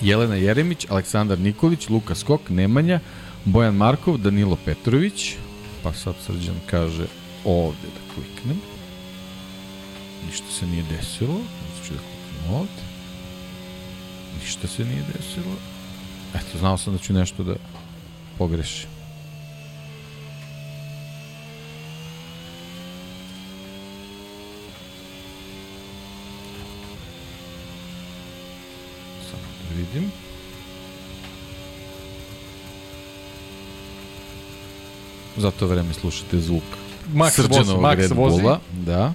[0.02, 3.00] Jelena Jeremić, Aleksandar Nikolić, Luka Skok, Nemanja,
[3.46, 5.36] Bojan Markov, Danilo Petrović,
[5.84, 7.06] pa sad Srđan kaže
[7.46, 8.62] ovde da kliknem.
[10.26, 11.40] Ništa se nije desilo.
[11.76, 12.82] Znači da kliknem ovde.
[14.40, 15.56] Ništa se nije desilo.
[16.36, 17.56] Eto, znao sam da ću nešto da
[18.38, 18.90] pogrešim.
[29.32, 30.33] Samo da vidim.
[35.38, 36.64] За това време слушате звук.
[37.14, 37.78] Макс Срджена вози.
[37.78, 38.44] Макс вози.
[38.72, 39.14] Да.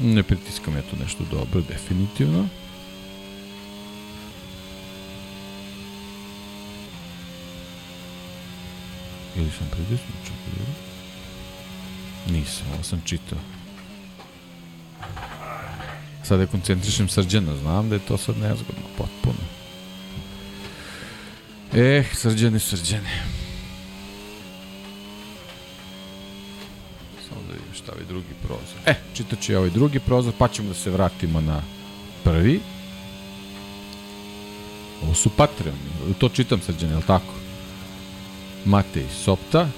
[0.00, 2.48] Не притискам ето нещо добре, дефинитивно.
[9.36, 10.66] Или съм предишно чакал?
[12.30, 13.38] Не съм, аз съм читал.
[16.24, 19.61] Sad je koncentrišem srđana, znam da je to sad nezgodno, potpuno.
[21.74, 23.22] Eh, srđane, srđane.
[27.28, 28.78] Samo da vidim šta je ovaj drugi prozor.
[28.86, 31.62] E, čitat ću ja ovaj drugi prozor, pa ćemo da se vratimo na
[32.24, 32.60] prvi.
[35.02, 35.78] Ovo su Patreoni,
[36.18, 37.34] to čitam srđane, je li tako?
[38.64, 39.68] Matej Sopta,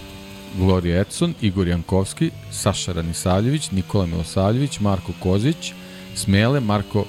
[0.58, 5.72] Gloria Edson, Igor Jankovski, Saša Ranisavljević, Nikola Milosavljević, Marko Kozić,
[6.14, 7.04] Smele, Marko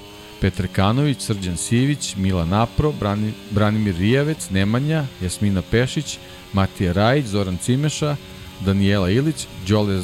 [0.46, 6.18] Petrekanović, Srđan Sivić, Mila Napro, Brani, Branimir Rijavec, Nemanja, Jasmina Pešić,
[6.54, 8.16] Matija Rajić, Zoran Cimeša,
[8.66, 10.02] Danijela Ilić, Đole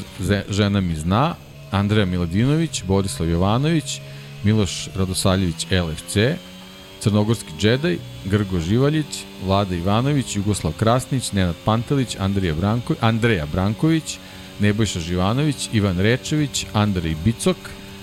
[0.49, 1.35] Žena mi zna,
[1.71, 3.99] Andreja Miladinović, Borislav Jovanović,
[4.43, 6.17] Miloš Radosaljević LFC,
[6.99, 14.17] Crnogorski džedaj, Grgo Živaljić, Vlada Ivanović, Jugoslav Krasnić, Nenad Pantelić, Andrija Branko, Andreja Branković,
[14.59, 17.57] Nebojša Živanović, Ivan Rečević, Andrej Bicok,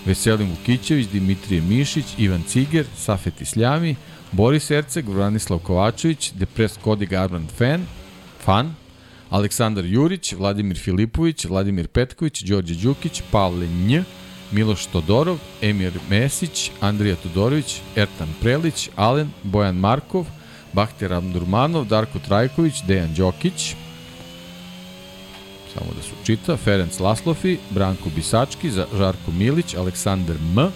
[0.07, 3.97] Veselin Vukićević, Dimitrije Mišić, Ivan Ciger, Safet Isljami,
[4.33, 7.87] Boris Erceg, Vranislav Kovačević, Depres Kodi Garban Fan,
[8.45, 8.75] Fan,
[9.31, 14.01] Aleksandar Jurić, Vladimir Filipović, Vladimir Petković, Đorđe Đukić, Pavle Nj,
[14.53, 20.27] Miloš Todorov, Emir Mesić, Andrija Todorović, Ertan Prelić, Alen, Bojan Markov,
[20.73, 23.75] Bahter Abdurmanov, Darko Trajković, Dejan Đokić,
[25.75, 30.71] samo da su čita, Ferenc Laslofi, Branko Bisački, Žarko Milić, Aleksandar M,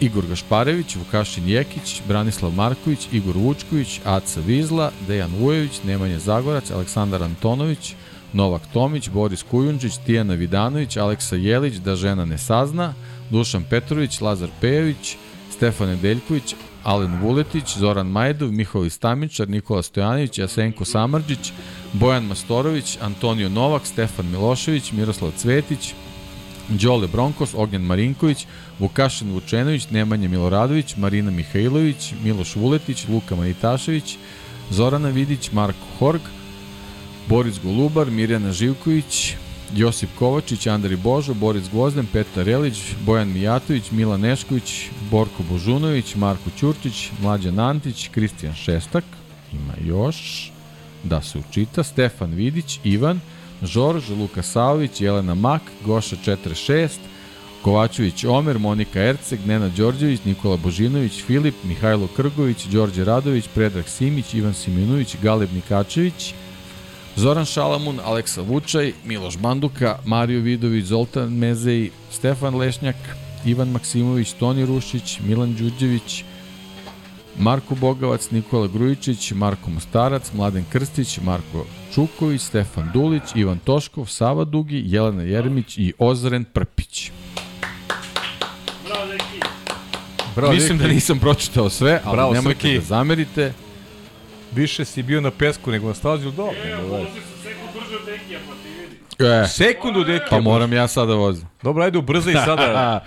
[0.00, 7.22] Igor Gašparević, Vukašin Jekić, Branislav Marković, Igor Vučković, Aca Vizla, Dejan Vujović, Nemanja Zagorac, Aleksandar
[7.22, 7.94] Antonović,
[8.32, 12.94] Novak Tomić, Boris Kujundžić, Tijana Vidanović, Aleksa Jelić, Da žena ne sazna,
[13.30, 15.16] Dušan Petrović, Lazar Pejović,
[15.50, 16.54] Stefan Nedeljković,
[16.84, 21.52] Alen Vuletić, Zoran Majdov, Mihovil Stamičar, Nikola Stojanović, Jasenko Samarđić,
[21.92, 25.94] Bojan Mastorović, Antonio Novak, Stefan Milošević, Miroslav Cvetić,
[26.68, 28.46] Đole Bronkos, Ognjan Marinković,
[28.78, 34.16] Vukašin Vučenović, Nemanja Miloradović, Marina Mihajlović, Miloš Vuletić, Luka Manitašević,
[34.70, 36.20] Zorana Vidić, Marko Horg,
[37.28, 39.34] Boris Golubar, Mirjana Živković,
[39.76, 46.50] Josip Kovačić, Andri Božo, Boris Gvozden, Petar Relić, Bojan Mijatović, Milan Nešković, Borko Božunović, Marko
[46.58, 49.04] Ćurčić, Mlađan Antić, Kristijan Šestak,
[49.52, 50.50] ima još,
[51.04, 53.20] da se učita, Stefan Vidić, Ivan,
[53.62, 56.88] Žorž, Luka Salović, Jelena Mak, Goša 46,
[57.62, 64.34] Kovačević Omer, Monika Erceg, Nena Đorđević, Nikola Božinović, Filip, Mihajlo Krgović, Đorđe Radović, Predrag Simić,
[64.34, 66.34] Ivan Siminović, Galeb Nikačević,
[67.20, 72.96] Zoran Šalamun, Aleksa Vučaj, Miloš Banduka, Mario Vidović, Zoltan Mezej, Stefan Lešnjak,
[73.44, 76.24] Ivan Maksimović, Toni Rušić, Milan Đuđević,
[77.38, 84.44] Marko Bogavac, Nikola Grujičić, Marko Mostarac, Mladen Krstić, Marko Čuković, Stefan Dulić, Ivan Toškov, Sava
[84.44, 87.10] Dugi, Jelena Jeremić i Ozren Prpić.
[90.36, 92.78] Bravo, Mislim da nisam pročitao sve, ali Bravo, nemojte Srki.
[92.78, 93.52] da zamerite.
[94.52, 96.56] Više si bio na pesku nego na stazi, ali dobro.
[96.64, 96.86] E, dobro.
[96.98, 99.34] vozi se sekund brže od Dekija, pa ti vidi.
[99.44, 100.24] E, Sekundu, deki.
[100.30, 101.48] pa moram ja sada vozim.
[101.62, 103.04] Dobro, ajde ubrza i sada.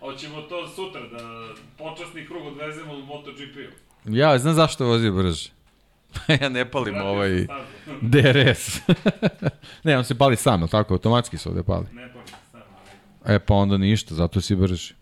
[0.00, 1.46] Hoćemo to sutra, da
[1.78, 3.70] počasni krug odvezemo u MotoGP-u.
[4.16, 5.50] ja znam zašto vozi brže.
[6.40, 7.46] ja ne palim ovaj
[8.00, 8.80] DRS.
[9.84, 10.94] ne, on se pali sam, je tako?
[10.94, 11.86] Automatski se ovde pali.
[11.92, 12.20] Ne pa
[12.52, 12.64] samo.
[13.26, 14.94] E, pa onda ništa, zato si brži.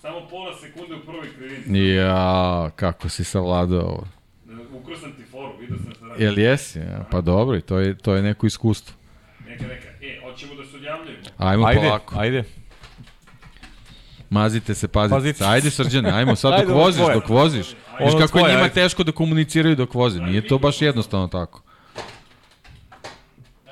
[0.00, 0.54] Samo pola
[1.28, 1.78] u krivici.
[1.84, 4.06] Ja, kako si savladao ovo.
[4.72, 6.24] Ukro sam ti foru, vidio sam se radi.
[6.24, 6.78] Jel jesi?
[6.78, 8.94] Ja, pa dobro, to je, to je neko iskustvo.
[9.46, 9.88] Neka, neka.
[9.88, 11.18] E, hoćemo da se odjavljujemo.
[11.38, 12.14] Ajmo Ajde, polako.
[12.18, 12.44] ajde.
[14.30, 15.44] Mazite se, pazite, Pazite se.
[15.44, 17.66] Ajde srđane, ajmo sad dok voziš, dok voziš.
[18.00, 18.74] Viš kako je njima ajde.
[18.74, 20.20] teško da komuniciraju dok voze.
[20.20, 21.62] Nije to baš jednostavno tako.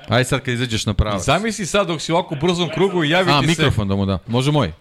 [0.07, 1.23] Ajde sad kad izađeš na pravac.
[1.25, 3.95] Zamisli sad dok si u ovako brzom krugu i javi A, ti se, mikrofon da
[3.95, 4.19] mu da.
[4.27, 4.71] Može moj.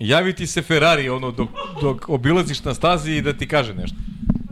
[0.00, 1.48] Javi ti se Ferrari ono dok,
[1.82, 3.96] dok obilaziš na stazi i da ti kaže nešto.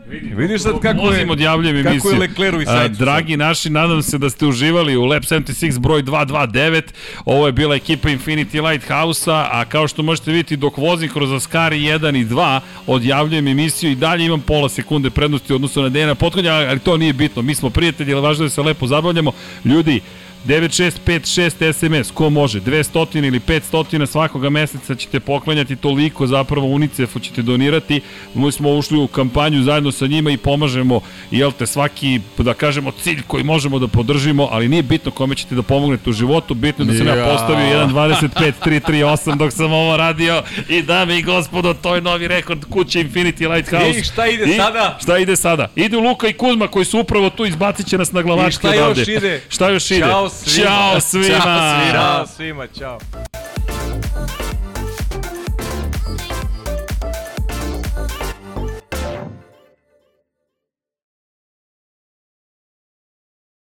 [0.07, 2.19] Vidim, Vidiš sad kako je- odjavljujem kako je.
[2.19, 6.03] Leclercu i A, Sainzu Dragi naši, nadam se da ste uživali u Lab 76 broj
[6.03, 6.81] 229.
[7.25, 11.79] Ovo je bila ekipa Infinity Lighthouse-a, a kao što možete vidjeti dok vozim kroz Ascari
[11.79, 16.15] 1 i 2, odjavljujem emisiju i dalje imam pola sekunde prednosti u odnosu na Dejana
[16.15, 17.41] Potkonja, ali to nije bitno.
[17.41, 19.31] Mi smo prijatelji, ali važno da se lepo zabavljamo.
[19.65, 20.01] Ljudi,
[20.47, 27.41] 9656 SMS, ko može, 200 ili 500 svakoga meseca ćete poklanjati toliko zapravo UNICEF-u ćete
[27.41, 28.01] donirati.
[28.33, 31.01] Mi smo ušli u kampanju zajedno sa njima i pomažemo,
[31.31, 35.55] jel te, svaki, da kažemo, cilj koji možemo da podržimo, ali nije bitno kome ćete
[35.55, 37.25] da pomognete u životu, bitno je da sam ja, Ja.
[37.25, 43.03] postavio 1.25.338 dok sam ovo radio i dame i gospodo, to je novi rekord kuće
[43.03, 43.99] Infinity Lighthouse.
[43.99, 44.97] I šta ide I sada?
[45.01, 45.67] Šta ide sada?
[45.75, 48.73] Idu Luka i Kuzma koji su upravo tu, izbacit će nas na glavačke I šta
[48.73, 49.13] još odavde.
[49.13, 49.41] ide?
[49.49, 49.99] Šta još ide?
[49.99, 50.69] Ćao svima.
[50.69, 51.27] Ćao svima.
[51.27, 51.93] Ćao svima.
[51.93, 52.99] Ćao svima, ćao.